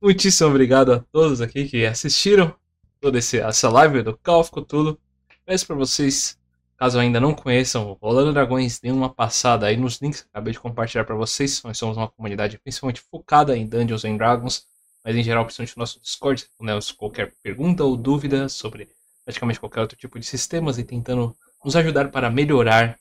Muitíssimo 0.02 0.50
obrigado 0.50 0.94
a 0.94 1.00
todos 1.00 1.42
aqui 1.42 1.68
que 1.68 1.86
assistiram 1.86 2.54
toda 3.00 3.18
essa 3.18 3.70
live 3.70 4.04
do 4.04 4.18
Call 4.18 4.42
of 4.42 4.52
Cthulhu. 4.52 5.00
Peço 5.46 5.66
para 5.68 5.76
vocês, 5.76 6.38
caso 6.78 7.00
ainda 7.00 7.20
não 7.20 7.34
conheçam, 7.34 7.98
Rolando 8.02 8.34
Dragões, 8.34 8.80
deem 8.80 8.94
uma 8.94 9.10
passada 9.10 9.68
aí 9.68 9.78
nos 9.78 10.02
links 10.02 10.22
que 10.22 10.28
acabei 10.32 10.54
de 10.54 10.60
compartilhar 10.60 11.06
para 11.06 11.16
vocês. 11.16 11.62
Nós 11.64 11.78
somos 11.78 11.98
uma 11.98 12.08
comunidade 12.08 12.58
principalmente 12.60 13.02
focada 13.02 13.56
em 13.56 13.66
Dungeons 13.66 14.06
and 14.06 14.18
Dragons, 14.18 14.66
mas 15.04 15.16
em 15.16 15.24
geral, 15.24 15.46
principalmente 15.46 15.78
no 15.78 15.82
nosso 15.82 16.02
Discord, 16.02 16.42
respondemos 16.42 16.92
qualquer 16.92 17.34
pergunta 17.42 17.84
ou 17.84 17.96
dúvida 17.96 18.50
sobre 18.50 18.90
praticamente 19.24 19.60
qualquer 19.60 19.82
outro 19.82 19.98
tipo 19.98 20.20
de 20.20 20.26
sistemas 20.26 20.78
e 20.78 20.84
tentando 20.84 21.36
nos 21.64 21.76
ajudar 21.76 22.10
para 22.12 22.30
melhorar 22.30 23.00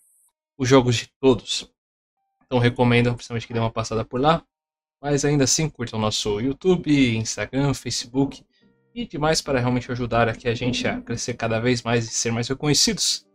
os 0.57 0.69
jogos 0.69 0.97
de 0.97 1.11
todos. 1.21 1.71
Então 2.47 2.59
recomendo 2.59 3.13
principalmente 3.15 3.47
que 3.47 3.53
dê 3.53 3.59
uma 3.59 3.71
passada 3.71 4.05
por 4.05 4.21
lá. 4.21 4.45
Mas 5.05 5.23
ainda 5.23 5.45
assim, 5.45 5.69
curtam 5.69 6.01
nosso 6.01 6.41
YouTube, 6.41 7.15
Instagram, 7.19 7.75
Facebook 7.75 8.43
e 8.95 9.07
demais 9.07 9.43
para 9.43 9.61
realmente 9.61 9.93
ajudar 9.93 10.31
aqui 10.31 10.49
a 10.49 10.55
gente 10.55 10.89
a 10.89 10.99
crescer 10.99 11.35
cada 11.35 11.61
vez 11.61 11.83
mais 11.83 12.07
e 12.07 12.09
ser 12.09 12.33
mais 12.33 12.49
reconhecidos 12.49 13.27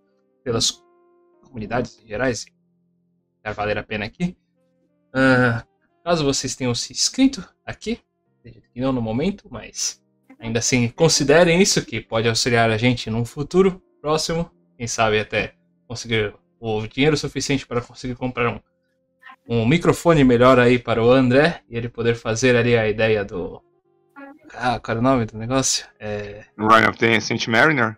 pelas 0.43 0.83
comunidades 1.43 2.01
gerais. 2.03 2.47
Vai 3.43 3.53
valer 3.53 3.77
a 3.77 3.83
pena 3.83 4.03
aqui. 4.03 4.35
Ah, 5.13 5.63
caso 6.03 6.25
vocês 6.25 6.55
tenham 6.55 6.73
se 6.73 6.91
inscrito 6.91 7.47
aqui, 7.63 7.99
não 8.75 8.91
no 8.91 8.99
momento, 8.99 9.47
mas 9.51 10.01
ainda 10.39 10.57
assim 10.57 10.89
considerem 10.89 11.61
isso 11.61 11.85
que 11.85 12.01
pode 12.01 12.27
auxiliar 12.27 12.71
a 12.71 12.77
gente 12.77 13.11
num 13.11 13.23
futuro 13.23 13.79
próximo. 14.01 14.49
Quem 14.75 14.87
sabe 14.87 15.19
até 15.19 15.53
conseguir 15.87 16.33
o 16.59 16.87
dinheiro 16.87 17.15
suficiente 17.15 17.67
para 17.67 17.79
conseguir 17.79 18.15
comprar 18.15 18.49
um 18.49 18.59
um 19.49 19.65
microfone 19.65 20.23
melhor 20.23 20.59
aí 20.59 20.77
para 20.77 21.03
o 21.03 21.11
André 21.11 21.61
e 21.67 21.75
ele 21.75 21.89
poder 21.89 22.13
fazer 22.13 22.55
ali 22.55 22.77
a 22.77 22.87
ideia 22.87 23.25
do. 23.25 23.59
Ah, 24.53 24.79
qual 24.79 24.97
era 24.97 24.99
o 24.99 25.03
nome 25.03 25.25
do 25.25 25.37
negócio? 25.37 25.87
É. 25.99 26.45
Ryan 26.55 26.89
of 26.89 26.99
the 26.99 27.15
Ancient 27.15 27.47
Mariner? 27.47 27.97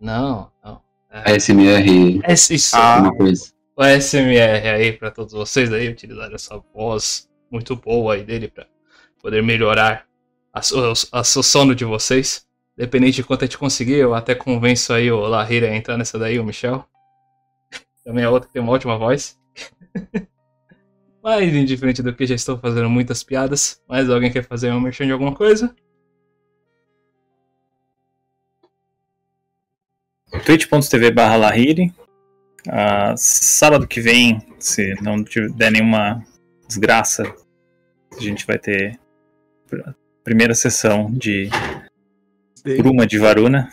Não, 0.00 0.50
não. 0.64 0.80
É, 1.10 1.32
ASMR, 1.36 2.22
é 2.24 2.32
isso, 2.32 2.74
Ah. 2.74 3.02
o 3.76 3.84
SMR 3.84 4.66
aí 4.66 4.92
para 4.94 5.10
todos 5.10 5.34
vocês 5.34 5.70
aí 5.70 5.88
utilizar 5.90 6.32
essa 6.32 6.58
voz 6.74 7.28
muito 7.50 7.76
boa 7.76 8.14
aí 8.14 8.24
dele 8.24 8.48
para 8.48 8.66
poder 9.20 9.42
melhorar 9.42 10.06
a, 10.54 10.60
a, 11.12 11.24
sono 11.24 11.74
de 11.74 11.84
vocês. 11.84 12.46
Dependente 12.74 13.16
de 13.16 13.24
quanto 13.24 13.42
a 13.42 13.46
gente 13.46 13.58
conseguir, 13.58 13.96
eu 13.96 14.14
até 14.14 14.34
convenço 14.34 14.94
aí 14.94 15.12
o 15.12 15.20
Lahira 15.20 15.68
a 15.68 15.76
entrar 15.76 15.98
nessa 15.98 16.18
daí, 16.18 16.38
o 16.38 16.44
Michel. 16.44 16.82
Também 18.02 18.24
é 18.24 18.28
outro 18.28 18.48
que 18.48 18.54
tem 18.54 18.62
uma 18.62 18.72
ótima 18.72 18.96
voz. 18.96 19.38
Mas, 21.22 21.54
indiferente 21.54 22.02
do 22.02 22.12
que, 22.14 22.26
já 22.26 22.34
estou 22.34 22.58
fazendo 22.58 22.90
muitas 22.90 23.22
piadas. 23.22 23.80
Mas 23.88 24.10
alguém 24.10 24.32
quer 24.32 24.44
fazer 24.44 24.72
um 24.72 24.80
merchan 24.80 25.06
de 25.06 25.12
alguma 25.12 25.34
coisa? 25.34 25.74
twitch.tv 30.44 31.10
barra 31.12 31.36
Lahiri. 31.36 31.92
Ah, 32.68 33.14
sábado 33.16 33.86
que 33.86 34.00
vem, 34.00 34.40
se 34.58 34.94
não 35.02 35.22
der 35.56 35.70
nenhuma 35.72 36.24
desgraça, 36.66 37.22
a 38.16 38.20
gente 38.20 38.46
vai 38.46 38.58
ter 38.58 38.98
a 39.84 39.94
primeira 40.22 40.54
sessão 40.54 41.10
de 41.10 41.48
Bruma 42.78 43.06
de 43.06 43.18
Varuna, 43.18 43.68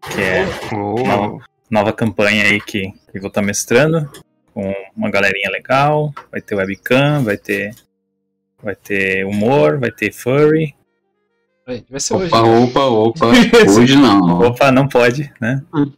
que 0.00 0.20
é 0.20 0.44
Oh, 0.74 1.02
Não. 1.06 1.40
nova 1.70 1.92
campanha 1.92 2.44
aí 2.44 2.60
que, 2.60 2.90
que 2.90 3.18
eu 3.18 3.20
vou 3.20 3.28
estar 3.28 3.42
mestrando, 3.42 4.10
com 4.56 4.74
uma 4.96 5.10
galerinha 5.10 5.50
legal, 5.50 6.14
vai 6.32 6.40
ter 6.40 6.54
webcam, 6.54 7.22
vai 7.22 7.36
ter 7.36 7.74
vai 8.62 8.74
ter 8.74 9.26
humor, 9.26 9.78
vai 9.78 9.90
ter 9.90 10.10
furry. 10.10 10.74
Vai 11.66 12.00
ser 12.00 12.14
hoje. 12.14 12.28
Opa, 12.34 12.40
opa, 12.40 12.80
opa. 12.88 13.26
Hoje 13.78 13.96
não. 13.96 14.40
Opa, 14.40 14.72
não 14.72 14.88
pode, 14.88 15.30
né? 15.38 15.62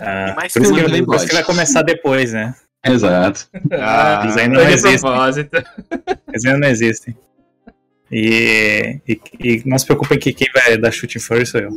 Ah, 0.00 0.34
por, 0.36 0.46
isso 0.46 0.74
que, 0.74 1.02
por 1.04 1.16
isso 1.16 1.26
que 1.26 1.34
vai 1.34 1.42
começar 1.44 1.82
depois, 1.82 2.32
né? 2.32 2.54
Exato. 2.86 3.46
Ah, 3.72 4.20
Eles 4.22 4.36
ainda 4.38 4.62
não 4.62 4.70
existem. 4.70 5.10
Eles 6.28 6.44
ainda 6.46 6.58
não 6.58 6.68
existem. 6.68 7.16
E, 8.10 9.00
e, 9.06 9.20
e 9.40 9.62
não 9.66 9.76
se 9.78 9.84
preocupem 9.84 10.18
que 10.18 10.32
quem 10.32 10.48
vai 10.54 10.78
dar 10.78 10.92
chute 10.92 11.18
em 11.18 11.20
furry 11.20 11.44
sou 11.44 11.60
eu. 11.60 11.70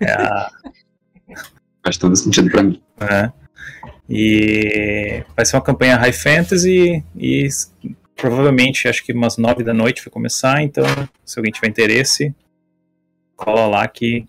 É 0.00 0.10
a, 0.12 0.50
Faz 1.84 1.96
todo 1.96 2.16
sentido 2.16 2.50
pra 2.50 2.62
mim. 2.62 2.82
né? 2.98 3.32
E 4.08 5.24
vai 5.34 5.44
ser 5.44 5.56
uma 5.56 5.62
campanha 5.62 5.96
high 5.96 6.12
fantasy 6.12 7.02
e 7.16 7.48
provavelmente 8.14 8.86
acho 8.86 9.04
que 9.04 9.12
umas 9.12 9.36
nove 9.36 9.64
da 9.64 9.72
noite 9.72 10.02
vai 10.02 10.12
começar, 10.12 10.62
então 10.62 10.84
se 11.24 11.38
alguém 11.38 11.52
tiver 11.52 11.68
interesse, 11.68 12.34
cola 13.34 13.66
lá 13.66 13.88
que, 13.88 14.26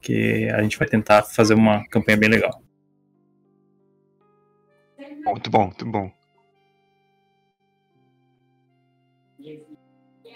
que 0.00 0.48
a 0.50 0.62
gente 0.62 0.78
vai 0.78 0.88
tentar 0.88 1.22
fazer 1.22 1.54
uma 1.54 1.84
campanha 1.88 2.16
bem 2.16 2.28
legal. 2.28 2.62
muito 5.24 5.50
bom, 5.50 5.64
muito 5.64 5.84
bom. 5.84 6.10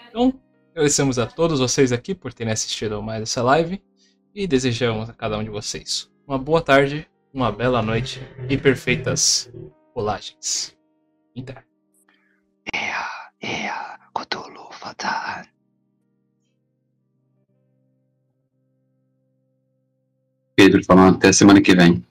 Então, 0.09 0.39
agradecemos 0.71 1.17
a 1.17 1.25
todos 1.25 1.59
vocês 1.59 1.91
aqui 1.91 2.13
por 2.13 2.33
terem 2.33 2.53
assistido 2.53 3.01
mais 3.01 3.23
essa 3.23 3.41
live 3.41 3.81
e 4.35 4.45
desejamos 4.45 5.09
a 5.09 5.13
cada 5.13 5.37
um 5.37 5.43
de 5.43 5.49
vocês 5.49 6.13
uma 6.27 6.37
boa 6.37 6.61
tarde, 6.61 7.07
uma 7.33 7.51
bela 7.51 7.81
noite 7.81 8.21
e 8.47 8.57
perfeitas 8.57 9.51
rolagens. 9.95 10.77
Inter. 11.35 11.65
É, 12.71 13.47
é, 13.47 13.71
Cthulhu 14.13 14.71
Fatal. 14.71 15.43
Pedro 20.55 20.83
falando 20.85 21.15
até 21.15 21.33
semana 21.33 21.59
que 21.61 21.75
vem. 21.75 22.05